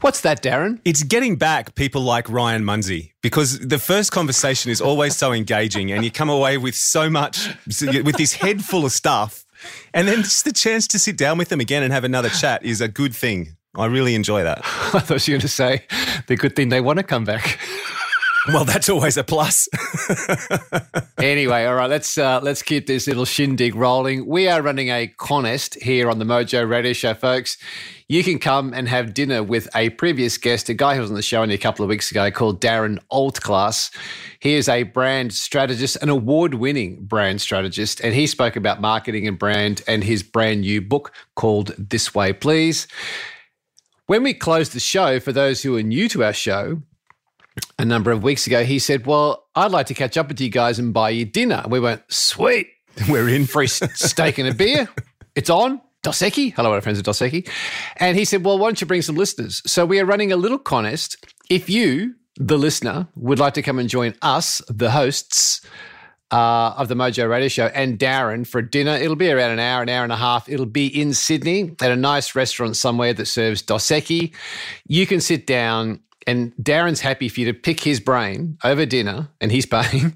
What's 0.02 0.22
that, 0.22 0.42
Darren? 0.42 0.80
It's 0.86 1.04
getting 1.04 1.36
back 1.36 1.76
people 1.76 2.02
like 2.02 2.30
Ryan 2.30 2.64
Munsey 2.64 3.14
because 3.22 3.60
the 3.60 3.78
first 3.78 4.12
conversation 4.12 4.72
is 4.72 4.80
always 4.80 5.18
so 5.18 5.34
engaging, 5.34 5.92
and 5.92 6.06
you 6.06 6.12
come 6.12 6.30
away 6.30 6.58
with 6.58 6.76
so 6.76 7.10
much 7.10 7.50
with 7.66 8.16
this 8.16 8.34
head 8.34 8.64
full 8.64 8.86
of 8.86 8.92
stuff. 8.94 9.46
And 9.94 10.08
then 10.08 10.20
just 10.20 10.46
the 10.46 10.54
chance 10.54 10.88
to 10.88 11.00
sit 11.00 11.18
down 11.18 11.38
with 11.38 11.50
them 11.50 11.60
again 11.60 11.84
and 11.84 11.92
have 11.92 12.04
another 12.04 12.30
chat 12.30 12.64
is 12.64 12.80
a 12.80 12.88
good 12.88 13.14
thing. 13.14 13.57
I 13.78 13.86
really 13.86 14.16
enjoy 14.16 14.44
that. 14.44 14.60
I 14.66 15.00
thought 15.00 15.28
you 15.28 15.34
were 15.34 15.36
going 15.36 15.42
to 15.42 15.48
say 15.48 15.86
the 16.28 16.36
good 16.36 16.56
thing 16.56 16.70
they 16.70 16.82
want 16.82 16.98
to 16.98 17.04
come 17.04 17.24
back. 17.24 17.60
well, 18.48 18.66
that's 18.66 18.90
always 18.90 19.18
a 19.18 19.24
plus. 19.24 19.70
anyway, 21.18 21.66
all 21.66 21.76
right, 21.76 21.90
let's 21.90 22.18
uh, 22.18 22.40
let's 22.42 22.62
keep 22.62 22.88
this 22.88 23.08
little 23.08 23.26
shindig 23.26 23.76
rolling. 23.76 24.26
We 24.26 24.48
are 24.48 24.62
running 24.62 24.90
a 24.90 25.08
contest 25.08 25.76
here 25.76 26.10
on 26.10 26.20
the 26.20 26.26
Mojo 26.26 26.68
Radio 26.68 26.94
Show, 26.94 27.14
folks. 27.14 27.58
You 28.08 28.24
can 28.24 28.40
come 28.40 28.74
and 28.74 28.88
have 28.88 29.14
dinner 29.14 29.44
with 29.44 29.68
a 29.76 29.90
previous 29.90 30.38
guest, 30.38 30.70
a 30.70 30.74
guy 30.74 30.96
who 30.96 31.02
was 31.02 31.10
on 31.10 31.16
the 31.16 31.22
show 31.22 31.42
only 31.42 31.56
a 31.56 31.60
couple 31.60 31.84
of 31.84 31.90
weeks 31.90 32.10
ago, 32.10 32.32
called 32.32 32.62
Darren 32.62 33.00
Altclass. 33.12 33.94
He 34.40 34.54
is 34.54 34.70
a 34.70 34.84
brand 34.84 35.34
strategist, 35.34 35.98
an 36.02 36.08
award-winning 36.08 37.04
brand 37.04 37.42
strategist, 37.42 38.00
and 38.00 38.16
he 38.16 38.26
spoke 38.26 38.56
about 38.56 38.80
marketing 38.80 39.28
and 39.28 39.38
brand 39.38 39.82
and 39.88 40.06
his 40.06 40.24
brand 40.24 40.62
new 40.62 40.82
book 40.82 41.12
called 41.36 41.74
This 41.78 42.16
Way 42.16 42.32
Please. 42.32 42.88
When 44.08 44.24
we 44.24 44.34
closed 44.34 44.72
the 44.72 44.80
show, 44.80 45.20
for 45.20 45.34
those 45.34 45.62
who 45.62 45.76
are 45.76 45.84
new 45.84 46.08
to 46.10 46.24
our 46.24 46.32
show, 46.32 46.82
a 47.78 47.84
number 47.84 48.10
of 48.10 48.24
weeks 48.24 48.48
ago, 48.48 48.64
he 48.64 48.80
said, 48.80 49.06
Well, 49.06 49.46
I'd 49.54 49.72
like 49.72 49.88
to 49.88 49.94
catch 49.94 50.16
up 50.16 50.30
with 50.30 50.40
you 50.40 50.50
guys 50.50 50.80
and 50.80 50.94
buy 50.94 51.10
you 51.10 51.26
dinner. 51.26 51.64
We 51.68 51.82
went, 51.82 52.04
Sweet. 52.08 52.70
We're 53.10 53.28
in. 53.28 53.46
Free 53.46 53.68
steak 53.68 54.38
and 54.38 54.48
a 54.48 54.54
beer. 54.54 54.88
It's 55.36 55.50
on. 55.50 55.82
Dos. 56.04 56.22
Hello, 56.22 56.72
our 56.72 56.80
friends 56.80 57.00
at 57.00 57.06
Dos. 57.06 57.22
And 57.98 58.18
he 58.18 58.24
said, 58.24 58.46
Well, 58.46 58.58
why 58.58 58.68
don't 58.68 58.80
you 58.80 58.88
bring 58.88 59.02
some 59.02 59.18
listeners? 59.18 59.62
So 59.66 59.86
we 59.86 60.00
are 60.00 60.06
running 60.06 60.32
a 60.32 60.38
little 60.38 60.58
contest. 60.58 61.18
If 61.50 61.70
you, 61.70 62.16
the 62.38 62.58
listener, 62.58 63.10
would 63.16 63.40
like 63.40 63.56
to 63.56 63.62
come 63.62 63.78
and 63.78 63.90
join 63.90 64.16
us, 64.22 64.62
the 64.70 64.92
hosts, 64.92 65.62
uh, 66.32 66.74
of 66.78 66.88
the 66.88 66.96
Mojo 66.96 67.30
Radio 67.30 67.48
Show 67.48 67.68
and 67.68 67.98
Darren 67.98 68.46
for 68.46 68.60
a 68.60 68.70
dinner. 68.70 68.92
It'll 68.92 69.16
be 69.16 69.32
around 69.32 69.52
an 69.52 69.60
hour, 69.60 69.82
an 69.82 69.90
hour 69.90 70.04
and 70.04 70.12
a 70.12 70.18
half. 70.18 70.50
It'll 70.50 70.66
be 70.66 70.88
in 70.88 71.14
Sydney 71.14 71.76
at 71.82 71.92
a 71.92 71.96
nice 71.96 72.36
restaurant 72.36 72.76
somewhere 72.76 73.14
that 73.14 73.26
serves 73.26 73.62
Dos 73.62 73.88
Equis. 73.88 74.34
You 74.88 75.08
can 75.08 75.22
sit 75.22 75.48
down 75.48 76.02
and 76.28 76.54
Darren's 76.58 77.00
happy 77.00 77.30
for 77.30 77.40
you 77.40 77.46
to 77.46 77.54
pick 77.54 77.80
his 77.80 78.02
brain 78.02 78.58
over 78.64 78.86
dinner, 78.86 79.30
and 79.40 79.52
he's 79.52 79.66
paying. 79.68 80.14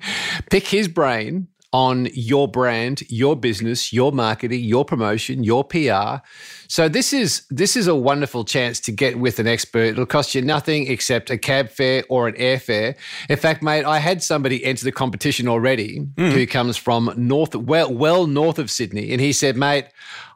pick 0.49 0.67
his 0.67 0.88
brain 0.88 1.47
on 1.73 2.10
your 2.14 2.48
brand, 2.48 3.02
your 3.10 3.35
business, 3.35 3.93
your 3.93 4.11
marketing, 4.11 4.64
your 4.64 4.84
promotion, 4.84 5.43
your 5.43 5.64
PR. 5.64 6.23
So 6.68 6.89
this 6.89 7.14
is 7.14 7.43
this 7.49 7.76
is 7.76 7.88
a 7.88 7.95
wonderful 7.95 8.43
chance 8.43 8.80
to 8.81 8.91
get 8.91 9.19
with 9.19 9.39
an 9.39 9.48
expert. 9.48 9.85
It'll 9.85 10.06
cost 10.06 10.35
you 10.35 10.41
nothing 10.41 10.88
except 10.88 11.30
a 11.30 11.38
cab 11.38 11.69
fare 11.69 12.03
or 12.10 12.27
an 12.27 12.35
airfare. 12.35 12.95
In 13.30 13.38
fact, 13.38 13.64
mate, 13.64 13.85
I 13.85 13.99
had 13.99 14.22
somebody 14.22 14.64
enter 14.65 14.84
the 14.84 14.91
competition 14.91 15.48
already 15.48 15.99
mm. 15.99 16.31
who 16.31 16.45
comes 16.45 16.77
from 16.77 17.14
north, 17.15 17.56
well, 17.56 17.93
well 17.93 18.27
north 18.27 18.60
of 18.60 18.69
Sydney, 18.69 19.11
and 19.11 19.22
he 19.22 19.31
said, 19.31 19.56
"Mate, 19.56 19.85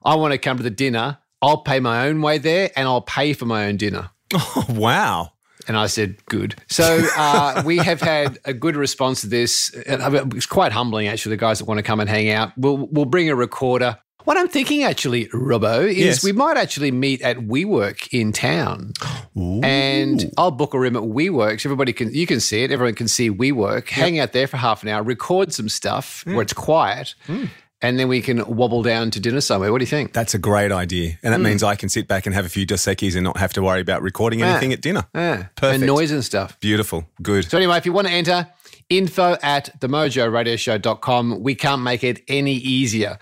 I 0.03 0.16
want 0.16 0.32
to 0.32 0.38
come 0.38 0.57
to 0.57 0.64
the 0.64 0.70
dinner. 0.70 1.18
I'll 1.41 1.57
pay 1.57 1.80
my 1.80 2.07
own 2.07 2.22
way 2.22 2.38
there, 2.38 2.72
and 2.76 2.88
I'll 2.88 3.02
pay 3.02 3.34
for 3.34 3.45
my 3.45 3.66
own 3.66 3.78
dinner." 3.78 4.10
Oh, 4.34 4.66
wow. 4.70 5.32
And 5.68 5.76
I 5.78 5.88
said, 5.88 6.24
good. 6.26 6.56
So 6.70 7.02
uh, 7.18 7.64
we 7.66 7.78
have 7.78 8.00
had 8.02 8.38
a 8.46 8.54
good 8.54 8.76
response 8.76 9.22
to 9.22 9.28
this. 9.28 9.76
I 9.90 10.10
It's 10.36 10.46
quite 10.46 10.72
humbling, 10.72 11.08
actually, 11.08 11.36
the 11.36 11.40
guys 11.42 11.60
that 11.60 11.66
want 11.66 11.80
to 11.80 11.84
come 11.84 12.00
and 12.00 12.10
hang 12.10 12.30
out. 12.30 12.52
We'll, 12.58 12.78
we'll 12.78 13.06
bring 13.06 13.30
a 13.30 13.36
recorder. 13.36 13.98
What 14.26 14.38
I'm 14.38 14.48
thinking, 14.48 14.82
actually, 14.84 15.28
Robbo, 15.28 15.88
is 15.88 15.98
Yes. 15.98 16.24
we 16.24 16.32
might 16.32 16.58
actually 16.58 16.90
meet 16.92 17.22
at 17.22 17.38
WeWork 17.38 18.08
in 18.12 18.32
town. 18.32 18.94
And 19.36 20.32
I'll 20.36 20.50
book 20.50 20.74
a 20.74 20.80
room 20.80 20.96
at 20.96 21.04
WeWorks. 21.04 21.64
Everybody 21.64 21.94
can, 21.94 22.12
you 22.12 22.26
can 22.26 22.40
see 22.40 22.64
it. 22.64 22.72
Everyone 22.72 22.96
can 22.96 23.08
see 23.08 23.30
WeWork. 23.30 23.88
Hang 23.90 24.18
out 24.18 24.34
there 24.34 24.48
for 24.48 24.58
half 24.58 24.82
an 24.82 24.90
hour, 24.90 25.04
record 25.04 25.54
some 25.54 25.70
stuff 25.70 26.24
where 26.26 26.38
mm. 26.38 26.42
it's 26.42 26.54
quiet. 26.54 27.14
Mm. 27.28 27.50
And 27.86 27.99
then 27.99 28.07
we 28.07 28.20
can 28.20 28.44
wobble 28.48 28.82
down 28.82 29.12
to 29.12 29.20
dinner 29.20 29.41
somewhere. 29.41 29.72
What 29.72 29.78
do 29.78 29.84
you 29.84 29.90
think? 29.90 30.12
That's 30.12 30.34
a 30.34 30.40
great 30.40 30.72
idea. 30.72 31.20
And 31.22 31.32
that 31.32 31.38
hmm. 31.38 31.44
means 31.44 31.62
I 31.62 31.76
can 31.76 31.88
sit 31.88 32.07
back 32.07 32.26
and 32.26 32.34
have 32.34 32.44
a 32.44 32.49
few 32.49 32.66
Dos 32.66 32.84
Equis 32.86 33.14
and 33.14 33.24
not 33.24 33.38
have 33.38 33.53
to 33.53 33.62
worry 33.62 33.80
about 33.80 34.02
recording 34.02 34.41
ah. 34.41 34.48
anything 34.48 34.74
at 34.74 34.82
dinner. 34.82 35.06
Yeah. 35.14 35.48
Perfect. 35.56 35.76
And 35.76 35.86
noise 35.86 36.10
and 36.10 36.26
stuff. 36.26 36.60
Beautiful. 36.60 37.06
Good. 37.22 37.48
So 37.49 37.57
anyway, 37.57 37.78
if 37.78 37.86
you 37.86 37.94
want 37.94 38.07
to 38.07 38.14
enter, 38.14 38.48
info 38.90 39.38
at 39.41 39.80
themojoradioshow.com. 39.80 41.41
We 41.41 41.56
can't 41.56 41.82
make 41.82 42.03
it 42.03 42.22
any 42.28 42.53
easier. 42.53 43.18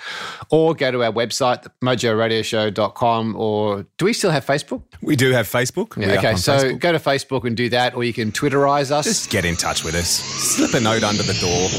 Or 0.50 0.74
go 0.76 0.92
to 0.92 1.04
our 1.04 1.12
website, 1.12 1.66
mojoradioshow.com, 1.82 3.36
or 3.36 3.86
do 3.98 4.06
we 4.06 4.14
still 4.14 4.32
have 4.32 4.46
Facebook? 4.46 4.84
We 5.02 5.16
do 5.16 5.32
have 5.32 5.48
Facebook. 5.48 5.96
Yeah, 5.98 6.14
up 6.14 6.20
okay, 6.20 6.36
so 6.36 6.58
Facebook. 6.58 6.80
go 6.80 6.92
to 6.92 7.00
Facebook 7.00 7.46
and 7.46 7.56
do 7.56 7.70
that, 7.70 7.96
or 7.96 8.04
you 8.04 8.14
can 8.14 8.32
Twitterize 8.32 8.92
us. 8.92 9.06
just 9.06 9.30
get 9.30 9.46
in 9.46 9.56
touch 9.56 9.84
with 9.84 9.96
us. 9.96 10.08
Slip 10.10 10.74
a 10.74 10.80
note 10.80 11.04
under 11.04 11.24
the 11.24 11.34
door. 11.34 11.70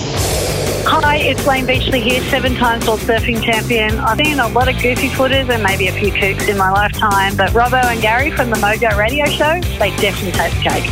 Hi, 0.86 1.16
it's 1.16 1.46
Layne 1.46 1.66
Beachley 1.66 2.00
here, 2.00 2.22
seven 2.24 2.54
times 2.56 2.86
world 2.86 3.00
surfing 3.00 3.42
champion. 3.42 3.98
I've 3.98 4.18
seen 4.18 4.38
a 4.38 4.48
lot 4.48 4.68
of 4.68 4.80
goofy 4.80 5.08
footers 5.08 5.48
and 5.48 5.62
maybe 5.62 5.88
a 5.88 5.92
few 5.92 6.12
kooks 6.12 6.48
in 6.48 6.56
my 6.58 6.70
lifetime, 6.70 7.36
but 7.36 7.50
Robbo 7.50 7.82
and 7.84 8.00
Gary 8.00 8.30
from 8.30 8.50
the 8.50 8.56
Mojo 8.56 8.96
Radio 8.96 9.24
Show, 9.26 9.60
they 9.78 9.90
definitely 9.96 10.32
take 10.32 10.52
the 10.54 10.60
cake. 10.70 10.90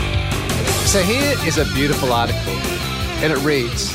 So 0.86 1.00
here 1.02 1.34
is 1.46 1.58
a 1.58 1.64
beautiful 1.74 2.12
article, 2.12 2.52
and 3.22 3.32
it 3.32 3.38
reads 3.44 3.92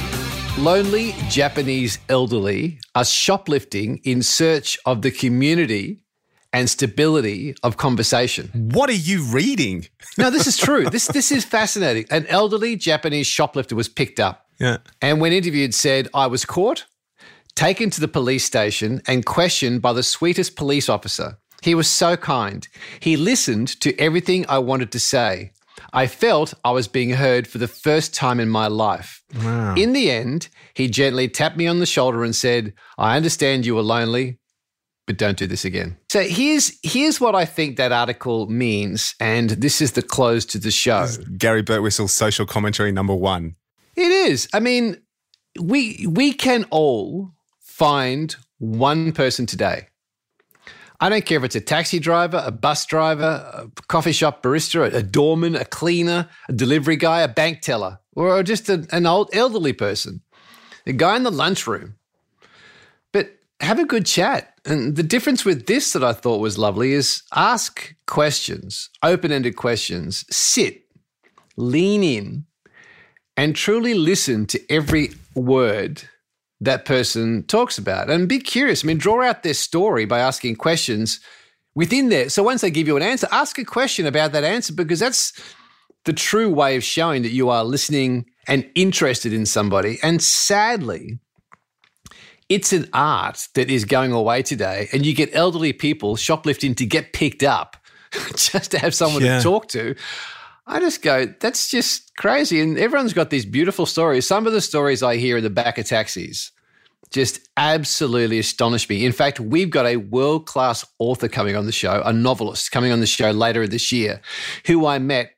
Lonely 0.57 1.13
Japanese 1.29 1.99
elderly 2.09 2.79
are 2.95 3.05
shoplifting 3.05 3.99
in 4.03 4.23
search 4.23 4.77
of 4.85 5.01
the 5.03 5.11
community 5.11 5.99
and 6.53 6.67
stability 6.69 7.53
of 7.61 7.77
conversation. 7.77 8.49
What 8.73 8.89
are 8.89 8.93
you 8.93 9.23
reading? 9.23 9.87
No, 10.19 10.31
this 10.31 10.47
is 10.47 10.57
true. 10.57 10.85
this 10.89 11.05
this 11.19 11.31
is 11.31 11.45
fascinating. 11.45 12.05
An 12.09 12.25
elderly 12.27 12.75
Japanese 12.75 13.27
shoplifter 13.27 13.75
was 13.75 13.87
picked 13.87 14.19
up 14.19 14.47
Yeah. 14.59 14.77
and 14.99 15.21
when 15.21 15.31
interviewed 15.31 15.75
said, 15.75 16.07
"I 16.13 16.25
was 16.25 16.43
caught, 16.43 16.85
taken 17.53 17.91
to 17.91 18.01
the 18.01 18.07
police 18.07 18.43
station 18.43 19.01
and 19.07 19.23
questioned 19.25 19.83
by 19.83 19.93
the 19.93 20.01
sweetest 20.01 20.55
police 20.55 20.89
officer. 20.89 21.37
He 21.61 21.75
was 21.75 21.87
so 21.87 22.17
kind. 22.17 22.67
He 22.99 23.15
listened 23.15 23.67
to 23.81 23.89
everything 23.99 24.45
I 24.49 24.57
wanted 24.57 24.91
to 24.93 24.99
say. 24.99 25.51
I 25.93 26.07
felt 26.07 26.53
I 26.63 26.71
was 26.71 26.87
being 26.87 27.11
heard 27.11 27.47
for 27.47 27.57
the 27.57 27.67
first 27.67 28.13
time 28.13 28.39
in 28.39 28.49
my 28.49 28.67
life. 28.67 29.23
In 29.75 29.93
the 29.93 30.11
end, 30.11 30.49
he 30.73 30.87
gently 30.87 31.27
tapped 31.27 31.57
me 31.57 31.67
on 31.67 31.79
the 31.79 31.85
shoulder 31.85 32.23
and 32.23 32.35
said, 32.35 32.73
"I 32.97 33.15
understand 33.15 33.65
you 33.65 33.75
were 33.75 33.81
lonely, 33.81 34.39
but 35.07 35.17
don't 35.17 35.37
do 35.37 35.47
this 35.47 35.65
again. 35.65 35.97
So 36.11 36.21
here's 36.21 36.77
here's 36.83 37.19
what 37.19 37.33
I 37.33 37.45
think 37.45 37.77
that 37.77 37.91
article 37.91 38.47
means, 38.47 39.15
and 39.19 39.51
this 39.51 39.81
is 39.81 39.93
the 39.93 40.01
close 40.01 40.45
to 40.45 40.59
the 40.59 40.71
show. 40.71 41.07
Gary 41.37 41.63
Bertwistle's 41.63 42.13
social 42.13 42.45
commentary 42.45 42.91
number 42.91 43.15
one. 43.15 43.55
It 43.95 44.11
is. 44.11 44.47
I 44.53 44.59
mean, 44.59 45.01
we 45.59 46.05
we 46.07 46.33
can 46.33 46.65
all 46.69 47.31
find 47.61 48.35
one 48.59 49.11
person 49.13 49.45
today. 49.45 49.87
I 50.99 51.09
don't 51.09 51.25
care 51.25 51.37
if 51.37 51.43
it's 51.43 51.55
a 51.55 51.61
taxi 51.61 51.99
driver, 51.99 52.41
a 52.43 52.51
bus 52.51 52.85
driver, 52.85 53.23
a 53.53 53.81
coffee 53.87 54.11
shop 54.11 54.41
barista, 54.41 54.91
a 54.91 55.03
doorman, 55.03 55.55
a 55.55 55.65
cleaner, 55.65 56.27
a 56.49 56.53
delivery 56.53 56.95
guy, 56.95 57.21
a 57.21 57.27
bank 57.27 57.61
teller, 57.61 57.99
or 58.15 58.41
just 58.41 58.67
an 58.69 59.05
old 59.05 59.29
elderly 59.31 59.73
person, 59.73 60.21
a 60.87 60.93
guy 60.93 61.15
in 61.15 61.23
the 61.23 61.31
lunchroom. 61.31 61.95
But 63.11 63.29
have 63.59 63.77
a 63.77 63.85
good 63.85 64.07
chat. 64.07 64.59
And 64.65 64.95
the 64.95 65.03
difference 65.03 65.45
with 65.45 65.67
this 65.67 65.93
that 65.93 66.03
I 66.03 66.13
thought 66.13 66.39
was 66.39 66.57
lovely 66.57 66.93
is 66.93 67.21
ask 67.33 67.95
questions, 68.07 68.89
open 69.03 69.31
ended 69.31 69.55
questions, 69.55 70.25
sit, 70.35 70.85
lean 71.55 72.03
in, 72.03 72.45
and 73.35 73.55
truly 73.55 73.93
listen 73.93 74.47
to 74.47 74.59
every 74.71 75.11
word 75.35 76.09
that 76.61 76.85
person 76.85 77.43
talks 77.43 77.77
about 77.77 78.09
and 78.09 78.27
be 78.27 78.39
curious. 78.39 78.83
I 78.83 78.87
mean, 78.87 78.97
draw 78.97 79.23
out 79.23 79.43
their 79.43 79.53
story 79.53 80.05
by 80.05 80.19
asking 80.19 80.55
questions 80.55 81.19
within 81.75 82.09
there. 82.09 82.29
So 82.29 82.41
once 82.43 82.61
they 82.61 82.71
give 82.71 82.87
you 82.87 82.97
an 82.97 83.03
answer, 83.03 83.27
ask 83.31 83.59
a 83.59 83.63
question 83.65 84.05
about 84.07 84.31
that 84.31 84.43
answer 84.43 84.73
because 84.73 84.99
that's 84.99 85.33
the 86.05 86.13
true 86.13 86.49
way 86.49 86.75
of 86.75 86.83
showing 86.83 87.21
that 87.23 87.31
you 87.31 87.49
are 87.49 87.63
listening 87.63 88.25
and 88.47 88.67
interested 88.75 89.33
in 89.33 89.45
somebody. 89.45 89.99
And 90.01 90.21
sadly, 90.23 91.19
it's 92.49 92.71
an 92.73 92.89
art 92.93 93.47
that 93.55 93.69
is 93.69 93.85
going 93.85 94.11
away 94.13 94.41
today. 94.41 94.87
And 94.93 95.05
you 95.05 95.13
get 95.13 95.29
elderly 95.35 95.73
people 95.73 96.15
shoplifting 96.15 96.75
to 96.75 96.85
get 96.85 97.13
picked 97.13 97.43
up 97.43 97.77
just 98.35 98.71
to 98.71 98.79
have 98.79 98.95
someone 98.95 99.23
Yeah. 99.23 99.37
to 99.37 99.43
talk 99.43 99.67
to. 99.69 99.95
I 100.67 100.79
just 100.79 101.01
go, 101.01 101.33
that's 101.39 101.69
just 101.69 102.15
crazy. 102.17 102.59
And 102.59 102.77
everyone's 102.77 103.13
got 103.13 103.29
these 103.29 103.45
beautiful 103.45 103.85
stories. 103.85 104.27
Some 104.27 104.45
of 104.45 104.53
the 104.53 104.61
stories 104.61 105.01
I 105.01 105.15
hear 105.15 105.37
in 105.37 105.43
the 105.43 105.49
back 105.49 105.77
of 105.77 105.85
taxis 105.85 106.51
just 107.09 107.39
absolutely 107.55 108.39
astonish 108.39 108.89
me. 108.89 109.05
In 109.05 109.13
fact, 109.13 109.39
we've 109.39 109.69
got 109.69 109.85
a 109.85 109.95
world 109.95 110.45
class 110.45 110.85
author 110.99 111.29
coming 111.29 111.55
on 111.55 111.65
the 111.65 111.71
show, 111.71 112.01
a 112.03 112.11
novelist 112.11 112.71
coming 112.71 112.91
on 112.91 112.99
the 112.99 113.07
show 113.07 113.31
later 113.31 113.65
this 113.65 113.93
year, 113.93 114.21
who 114.65 114.85
I 114.85 114.99
met 114.99 115.31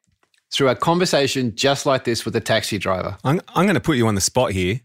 through 0.51 0.69
a 0.69 0.75
conversation 0.75 1.55
just 1.55 1.85
like 1.85 2.05
this 2.05 2.25
with 2.25 2.35
a 2.35 2.41
taxi 2.41 2.79
driver. 2.79 3.17
I'm, 3.23 3.39
I'm 3.49 3.65
going 3.65 3.75
to 3.75 3.79
put 3.81 3.97
you 3.97 4.07
on 4.07 4.15
the 4.15 4.21
spot 4.21 4.51
here 4.51 4.81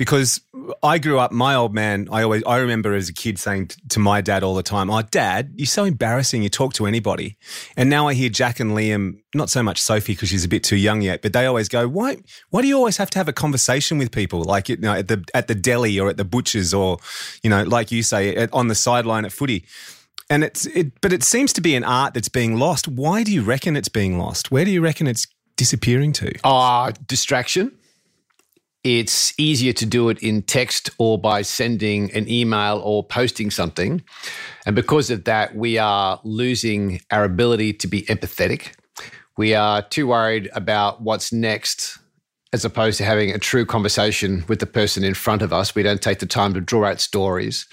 because 0.00 0.40
I 0.82 0.96
grew 0.96 1.18
up. 1.18 1.30
My 1.30 1.54
old 1.54 1.74
man, 1.74 2.08
I 2.10 2.22
always, 2.22 2.42
I 2.44 2.56
remember 2.56 2.94
as 2.94 3.10
a 3.10 3.12
kid 3.12 3.38
saying 3.38 3.66
t- 3.66 3.76
to 3.90 3.98
my 4.00 4.22
dad 4.22 4.42
all 4.42 4.54
the 4.54 4.62
time, 4.62 4.88
"Oh, 4.88 5.02
Dad, 5.02 5.52
you're 5.56 5.66
so 5.66 5.84
embarrassing. 5.84 6.42
You 6.42 6.48
talk 6.48 6.72
to 6.74 6.86
anybody." 6.86 7.36
And 7.76 7.90
now 7.90 8.08
I 8.08 8.14
hear 8.14 8.30
Jack 8.30 8.60
and 8.60 8.70
Liam, 8.70 9.18
not 9.34 9.50
so 9.50 9.62
much 9.62 9.78
Sophie 9.78 10.14
because 10.14 10.30
she's 10.30 10.42
a 10.42 10.48
bit 10.48 10.64
too 10.64 10.76
young 10.76 11.02
yet, 11.02 11.20
but 11.20 11.34
they 11.34 11.44
always 11.44 11.68
go, 11.68 11.86
"Why? 11.86 12.16
Why 12.48 12.62
do 12.62 12.68
you 12.68 12.78
always 12.78 12.96
have 12.96 13.10
to 13.10 13.18
have 13.18 13.28
a 13.28 13.34
conversation 13.34 13.98
with 13.98 14.10
people 14.10 14.42
like 14.42 14.70
you 14.70 14.78
know 14.78 14.94
at 14.94 15.08
the 15.08 15.22
at 15.34 15.48
the 15.48 15.54
deli 15.54 16.00
or 16.00 16.08
at 16.08 16.16
the 16.16 16.24
butcher's 16.24 16.72
or 16.72 16.96
you 17.42 17.50
know 17.50 17.62
like 17.64 17.92
you 17.92 18.02
say 18.02 18.34
at, 18.34 18.50
on 18.54 18.68
the 18.68 18.74
sideline 18.74 19.26
at 19.26 19.32
footy?" 19.32 19.66
And 20.30 20.42
it's 20.44 20.64
it, 20.64 20.98
but 21.02 21.12
it 21.12 21.22
seems 21.22 21.52
to 21.52 21.60
be 21.60 21.74
an 21.74 21.84
art 21.84 22.14
that's 22.14 22.30
being 22.30 22.56
lost. 22.56 22.88
Why 22.88 23.22
do 23.22 23.30
you 23.30 23.42
reckon 23.42 23.76
it's 23.76 23.90
being 23.90 24.18
lost? 24.18 24.50
Where 24.50 24.64
do 24.64 24.70
you 24.70 24.80
reckon 24.80 25.06
it's 25.06 25.26
disappearing 25.56 26.14
to? 26.14 26.32
Ah, 26.42 26.92
distraction. 27.06 27.72
It's 28.82 29.38
easier 29.38 29.74
to 29.74 29.84
do 29.84 30.08
it 30.08 30.18
in 30.22 30.42
text 30.42 30.90
or 30.98 31.18
by 31.18 31.42
sending 31.42 32.10
an 32.12 32.28
email 32.28 32.80
or 32.82 33.04
posting 33.04 33.50
something. 33.50 34.02
And 34.64 34.74
because 34.74 35.10
of 35.10 35.24
that, 35.24 35.54
we 35.54 35.76
are 35.76 36.18
losing 36.24 37.00
our 37.10 37.24
ability 37.24 37.74
to 37.74 37.86
be 37.86 38.02
empathetic. 38.02 38.72
We 39.36 39.54
are 39.54 39.82
too 39.82 40.06
worried 40.06 40.48
about 40.54 41.02
what's 41.02 41.32
next 41.32 41.98
as 42.52 42.64
opposed 42.64 42.98
to 42.98 43.04
having 43.04 43.30
a 43.30 43.38
true 43.38 43.64
conversation 43.64 44.44
with 44.48 44.58
the 44.58 44.66
person 44.66 45.04
in 45.04 45.14
front 45.14 45.42
of 45.42 45.52
us. 45.52 45.74
We 45.74 45.82
don't 45.82 46.02
take 46.02 46.18
the 46.18 46.26
time 46.26 46.54
to 46.54 46.60
draw 46.60 46.86
out 46.86 47.00
stories. 47.00 47.66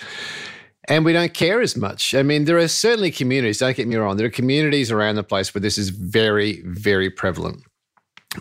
And 0.88 1.04
we 1.04 1.14
don't 1.14 1.34
care 1.34 1.62
as 1.62 1.76
much. 1.76 2.14
I 2.16 2.24
mean, 2.24 2.46
there 2.46 2.58
are 2.58 2.68
certainly 2.68 3.12
communities, 3.12 3.58
don't 3.58 3.76
get 3.76 3.88
me 3.88 3.96
wrong, 3.96 4.18
there 4.18 4.28
are 4.28 4.32
communities 4.32 4.92
around 4.92 5.16
the 5.16 5.24
place 5.24 5.54
where 5.54 5.62
this 5.62 5.78
is 5.78 5.90
very, 5.90 6.62
very 6.64 7.10
prevalent. 7.10 7.64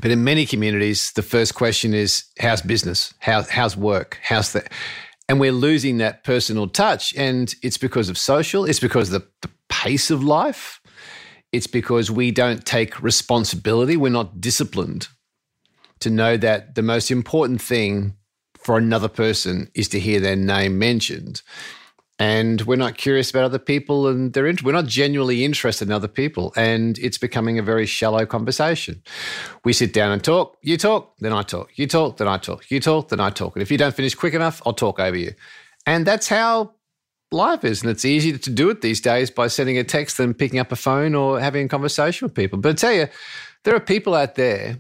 But 0.01 0.11
in 0.11 0.25
many 0.25 0.47
communities, 0.47 1.13
the 1.13 1.23
first 1.23 1.55
question 1.55 1.95
is 1.95 2.25
how's 2.39 2.61
business? 2.61 3.15
How, 3.21 3.43
how's 3.43 3.77
work? 3.77 4.19
How's 4.23 4.53
that? 4.53 4.73
And 5.29 5.41
we're 5.41 5.53
losing 5.53 5.99
that 5.99 6.25
personal 6.25 6.69
touch. 6.69 7.15
And 7.17 7.55
it's 7.63 7.79
because 7.79 8.09
of 8.09 8.19
social, 8.19 8.65
it's 8.65 8.81
because 8.81 9.13
of 9.13 9.23
the, 9.23 9.29
the 9.49 9.55
pace 9.69 10.11
of 10.11 10.23
life, 10.23 10.81
it's 11.53 11.67
because 11.67 12.11
we 12.11 12.31
don't 12.31 12.65
take 12.65 13.03
responsibility. 13.03 13.97
We're 13.97 14.11
not 14.11 14.41
disciplined 14.41 15.09
to 16.01 16.11
know 16.11 16.37
that 16.37 16.75
the 16.75 16.83
most 16.83 17.11
important 17.11 17.63
thing 17.63 18.17
for 18.59 18.77
another 18.77 19.09
person 19.09 19.71
is 19.75 19.89
to 19.89 20.01
hear 20.01 20.21
their 20.21 20.37
name 20.37 20.79
mentioned. 20.79 21.43
And 22.19 22.63
we're 22.63 22.77
not 22.77 22.97
curious 22.97 23.29
about 23.29 23.45
other 23.45 23.59
people 23.59 24.09
and 24.09 24.33
they're 24.33 24.51
we're 24.65 24.73
not 24.73 24.87
genuinely 24.87 25.45
interested 25.45 25.87
in 25.89 25.93
other 25.93 26.09
people. 26.09 26.53
And 26.57 26.99
it's 26.99 27.19
becoming 27.19 27.59
a 27.59 27.63
very 27.63 27.85
shallow 27.85 28.25
conversation. 28.25 29.03
We 29.65 29.75
sit 29.75 29.93
down 29.93 30.13
and 30.13 30.25
talk, 30.25 30.57
you 30.63 30.79
talk, 30.79 31.15
then 31.19 31.35
I 31.35 31.43
talk, 31.43 31.77
you 31.77 31.87
talk, 31.87 32.17
then 32.17 32.29
I 32.29 32.39
talk, 32.39 32.71
you 32.71 32.81
talk, 32.81 33.09
then 33.09 33.21
I 33.21 33.29
talk. 33.29 33.55
And 33.55 33.63
if 33.63 33.71
you 33.71 33.77
don't 33.77 33.95
finish 33.95 34.15
quick 34.15 34.33
enough, 34.33 34.63
I'll 34.65 34.73
talk 34.73 34.99
over 34.99 35.17
you. 35.17 35.35
And 35.85 36.07
that's 36.07 36.29
how 36.29 36.73
life 37.31 37.65
is. 37.65 37.83
And 37.83 37.91
it's 37.91 38.05
easy 38.05 38.37
to 38.37 38.51
do 38.51 38.71
it 38.71 38.81
these 38.81 39.01
days 39.01 39.31
by 39.31 39.49
sending 39.49 39.77
a 39.77 39.85
text 39.85 40.17
than 40.17 40.33
picking 40.35 40.59
up 40.59 40.73
a 40.73 40.77
phone 40.77 41.15
or 41.15 41.39
having 41.39 41.67
a 41.67 41.69
conversation 41.69 42.27
with 42.27 42.35
people. 42.35 42.59
But 42.59 42.71
I 42.71 42.73
tell 42.75 42.93
you, 42.93 43.09
there 43.65 43.75
are 43.75 43.81
people 43.81 44.15
out 44.15 44.37
there 44.37 44.79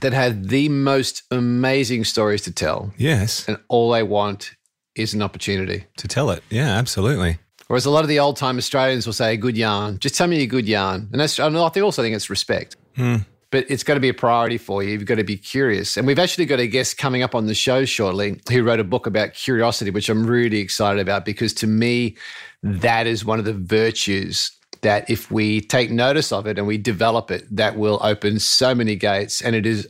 that 0.00 0.12
have 0.12 0.48
the 0.48 0.68
most 0.68 1.22
amazing 1.30 2.04
stories 2.04 2.42
to 2.42 2.52
tell. 2.52 2.92
Yes. 2.96 3.48
And 3.48 3.58
all 3.68 3.90
they 3.90 4.02
want 4.02 4.55
is 4.96 5.14
an 5.14 5.22
opportunity. 5.22 5.84
To 5.98 6.08
tell 6.08 6.30
it. 6.30 6.42
Yeah, 6.50 6.68
absolutely. 6.68 7.38
Whereas 7.68 7.84
a 7.84 7.90
lot 7.90 8.02
of 8.02 8.08
the 8.08 8.20
old 8.20 8.36
time 8.36 8.58
Australians 8.58 9.06
will 9.06 9.12
say, 9.12 9.36
good 9.36 9.56
yarn, 9.56 9.98
just 9.98 10.14
tell 10.14 10.28
me 10.28 10.42
a 10.42 10.46
good 10.46 10.68
yarn. 10.68 11.08
And 11.12 11.20
that's, 11.20 11.38
and 11.38 11.56
I 11.56 11.60
also 11.60 12.02
think 12.02 12.14
it's 12.14 12.30
respect. 12.30 12.76
Hmm. 12.94 13.16
But 13.50 13.64
it's 13.68 13.84
got 13.84 13.94
to 13.94 14.00
be 14.00 14.08
a 14.08 14.14
priority 14.14 14.58
for 14.58 14.82
you. 14.82 14.90
You've 14.90 15.04
got 15.04 15.16
to 15.16 15.24
be 15.24 15.36
curious. 15.36 15.96
And 15.96 16.06
we've 16.06 16.18
actually 16.18 16.46
got 16.46 16.58
a 16.58 16.66
guest 16.66 16.98
coming 16.98 17.22
up 17.22 17.34
on 17.34 17.46
the 17.46 17.54
show 17.54 17.84
shortly 17.84 18.40
who 18.50 18.62
wrote 18.62 18.80
a 18.80 18.84
book 18.84 19.06
about 19.06 19.34
curiosity, 19.34 19.90
which 19.90 20.08
I'm 20.08 20.26
really 20.26 20.58
excited 20.58 21.00
about 21.00 21.24
because 21.24 21.54
to 21.54 21.66
me, 21.66 22.16
that 22.62 23.06
is 23.06 23.24
one 23.24 23.38
of 23.38 23.44
the 23.44 23.52
virtues 23.52 24.50
that 24.82 25.08
if 25.08 25.30
we 25.30 25.60
take 25.60 25.90
notice 25.90 26.32
of 26.32 26.46
it 26.46 26.58
and 26.58 26.66
we 26.66 26.78
develop 26.78 27.30
it, 27.30 27.44
that 27.54 27.76
will 27.76 28.00
open 28.02 28.38
so 28.38 28.74
many 28.74 28.96
gates. 28.96 29.40
And 29.40 29.54
it 29.54 29.64
is 29.64 29.88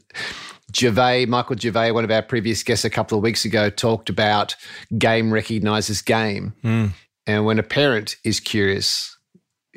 Gervais, 0.77 1.27
Michael 1.27 1.57
Gervais, 1.57 1.93
one 1.93 2.05
of 2.05 2.11
our 2.11 2.23
previous 2.23 2.63
guests 2.63 2.85
a 2.85 2.91
couple 2.91 3.19
of 3.19 3.25
weeks 3.25 3.45
ago, 3.45 3.71
talked 3.71 4.09
about 4.09 4.55
game 4.99 5.33
recognizes 5.33 6.03
game. 6.03 6.55
Hmm. 6.63 6.87
And 7.27 7.45
when 7.45 7.59
a 7.59 7.63
parent 7.63 8.17
is 8.25 8.39
curious, 8.41 9.17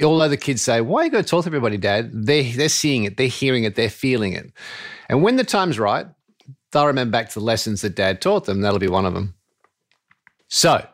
although 0.04 0.28
the 0.28 0.38
kids 0.38 0.62
say, 0.62 0.82
Why 0.82 1.02
are 1.02 1.06
you 1.06 1.12
going 1.12 1.24
to 1.24 1.30
talk 1.30 1.44
to 1.44 1.50
everybody, 1.50 1.78
Dad? 1.78 2.12
They, 2.14 2.52
they're 2.52 2.70
seeing 2.70 3.04
it, 3.04 3.18
they're 3.18 3.28
hearing 3.28 3.64
it, 3.64 3.76
they're 3.76 3.90
feeling 3.90 4.34
it. 4.34 4.52
And 5.08 5.24
when 5.24 5.38
the 5.38 5.44
time's 5.44 5.80
right, 5.80 6.06
they'll 6.72 6.86
remember 6.86 7.12
back 7.12 7.30
to 7.30 7.40
the 7.40 7.46
lessons 7.46 7.82
that 7.82 7.96
Dad 7.96 8.22
taught 8.22 8.46
them. 8.46 8.62
That'll 8.62 8.80
be 8.80 8.88
one 8.88 9.06
of 9.06 9.14
them. 9.14 9.36
So, 10.48 10.86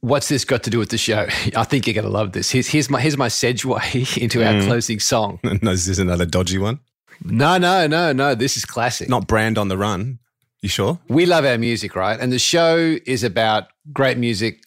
what's 0.00 0.28
this 0.28 0.44
got 0.44 0.62
to 0.64 0.70
do 0.70 0.78
with 0.78 0.90
the 0.90 0.98
show? 0.98 1.26
I 1.56 1.64
think 1.64 1.86
you're 1.86 1.94
going 1.94 2.06
to 2.06 2.10
love 2.10 2.32
this. 2.32 2.50
Here's, 2.50 2.68
here's 2.68 2.90
my 2.90 3.00
here's 3.00 3.16
my 3.16 3.28
segue 3.28 4.18
into 4.22 4.44
our 4.46 4.54
hmm. 4.54 4.66
closing 4.66 5.00
song. 5.00 5.40
no, 5.44 5.72
this 5.72 5.88
is 5.88 5.98
another 5.98 6.26
dodgy 6.26 6.58
one. 6.58 6.80
No, 7.24 7.58
no, 7.58 7.86
no, 7.86 8.12
no. 8.12 8.34
This 8.34 8.56
is 8.56 8.64
classic. 8.64 9.08
Not 9.08 9.26
brand 9.26 9.58
on 9.58 9.68
the 9.68 9.78
run. 9.78 10.18
You 10.60 10.68
sure? 10.68 11.00
we 11.08 11.26
love 11.26 11.44
our 11.44 11.58
music, 11.58 11.96
right? 11.96 12.18
And 12.20 12.32
the 12.32 12.38
show 12.38 12.96
is 13.04 13.24
about 13.24 13.64
great 13.92 14.16
music 14.16 14.62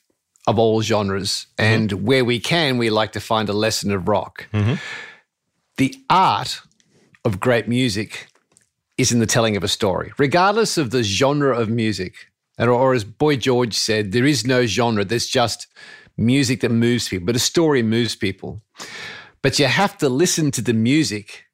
of 0.45 0.59
all 0.59 0.81
genres. 0.81 1.47
Mm-hmm. 1.57 1.73
And 1.73 1.91
where 2.05 2.25
we 2.25 2.39
can, 2.39 2.77
we 2.77 2.89
like 2.89 3.13
to 3.13 3.21
find 3.21 3.47
a 3.47 3.53
lesson 3.53 3.91
of 3.91 4.07
rock. 4.07 4.47
Mm-hmm. 4.53 4.75
The 5.77 5.95
art 6.09 6.61
of 7.23 7.39
great 7.39 7.67
music 7.67 8.27
is 8.97 9.11
in 9.11 9.19
the 9.19 9.25
telling 9.25 9.55
of 9.57 9.63
a 9.63 9.67
story, 9.67 10.11
regardless 10.17 10.77
of 10.77 10.91
the 10.91 11.03
genre 11.03 11.57
of 11.57 11.69
music. 11.69 12.27
Or 12.57 12.93
as 12.93 13.03
Boy 13.03 13.35
George 13.35 13.73
said, 13.73 14.11
there 14.11 14.25
is 14.25 14.45
no 14.45 14.65
genre, 14.65 15.03
there's 15.03 15.27
just 15.27 15.67
music 16.17 16.61
that 16.61 16.71
moves 16.71 17.09
people, 17.09 17.25
but 17.25 17.35
a 17.35 17.39
story 17.39 17.83
moves 17.83 18.15
people. 18.15 18.61
But 19.41 19.59
you 19.59 19.65
have 19.65 19.97
to 19.97 20.09
listen 20.09 20.51
to 20.51 20.61
the 20.61 20.73
music 20.73 21.44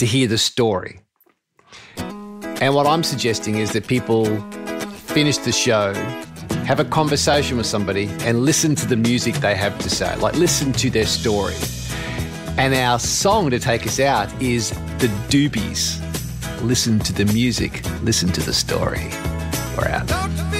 to 0.00 0.06
hear 0.06 0.26
the 0.26 0.38
story. 0.38 0.98
And 1.98 2.74
what 2.74 2.86
I'm 2.86 3.02
suggesting 3.02 3.56
is 3.56 3.72
that 3.72 3.86
people 3.86 4.24
finish 5.14 5.36
the 5.36 5.52
show, 5.52 5.92
have 6.64 6.80
a 6.80 6.86
conversation 6.86 7.58
with 7.58 7.66
somebody, 7.66 8.06
and 8.20 8.40
listen 8.46 8.74
to 8.76 8.86
the 8.86 8.96
music 8.96 9.34
they 9.36 9.54
have 9.54 9.78
to 9.80 9.90
say. 9.90 10.16
Like, 10.16 10.34
listen 10.36 10.72
to 10.72 10.88
their 10.88 11.04
story. 11.04 11.54
And 12.56 12.74
our 12.74 12.98
song 12.98 13.50
to 13.50 13.58
take 13.58 13.86
us 13.86 14.00
out 14.00 14.28
is 14.42 14.70
The 14.98 15.08
Doobies. 15.28 16.00
Listen 16.62 16.98
to 17.00 17.12
the 17.12 17.30
music, 17.32 17.82
listen 18.02 18.30
to 18.32 18.40
the 18.40 18.54
story. 18.54 19.10
We're 19.76 19.88
out. 19.88 20.59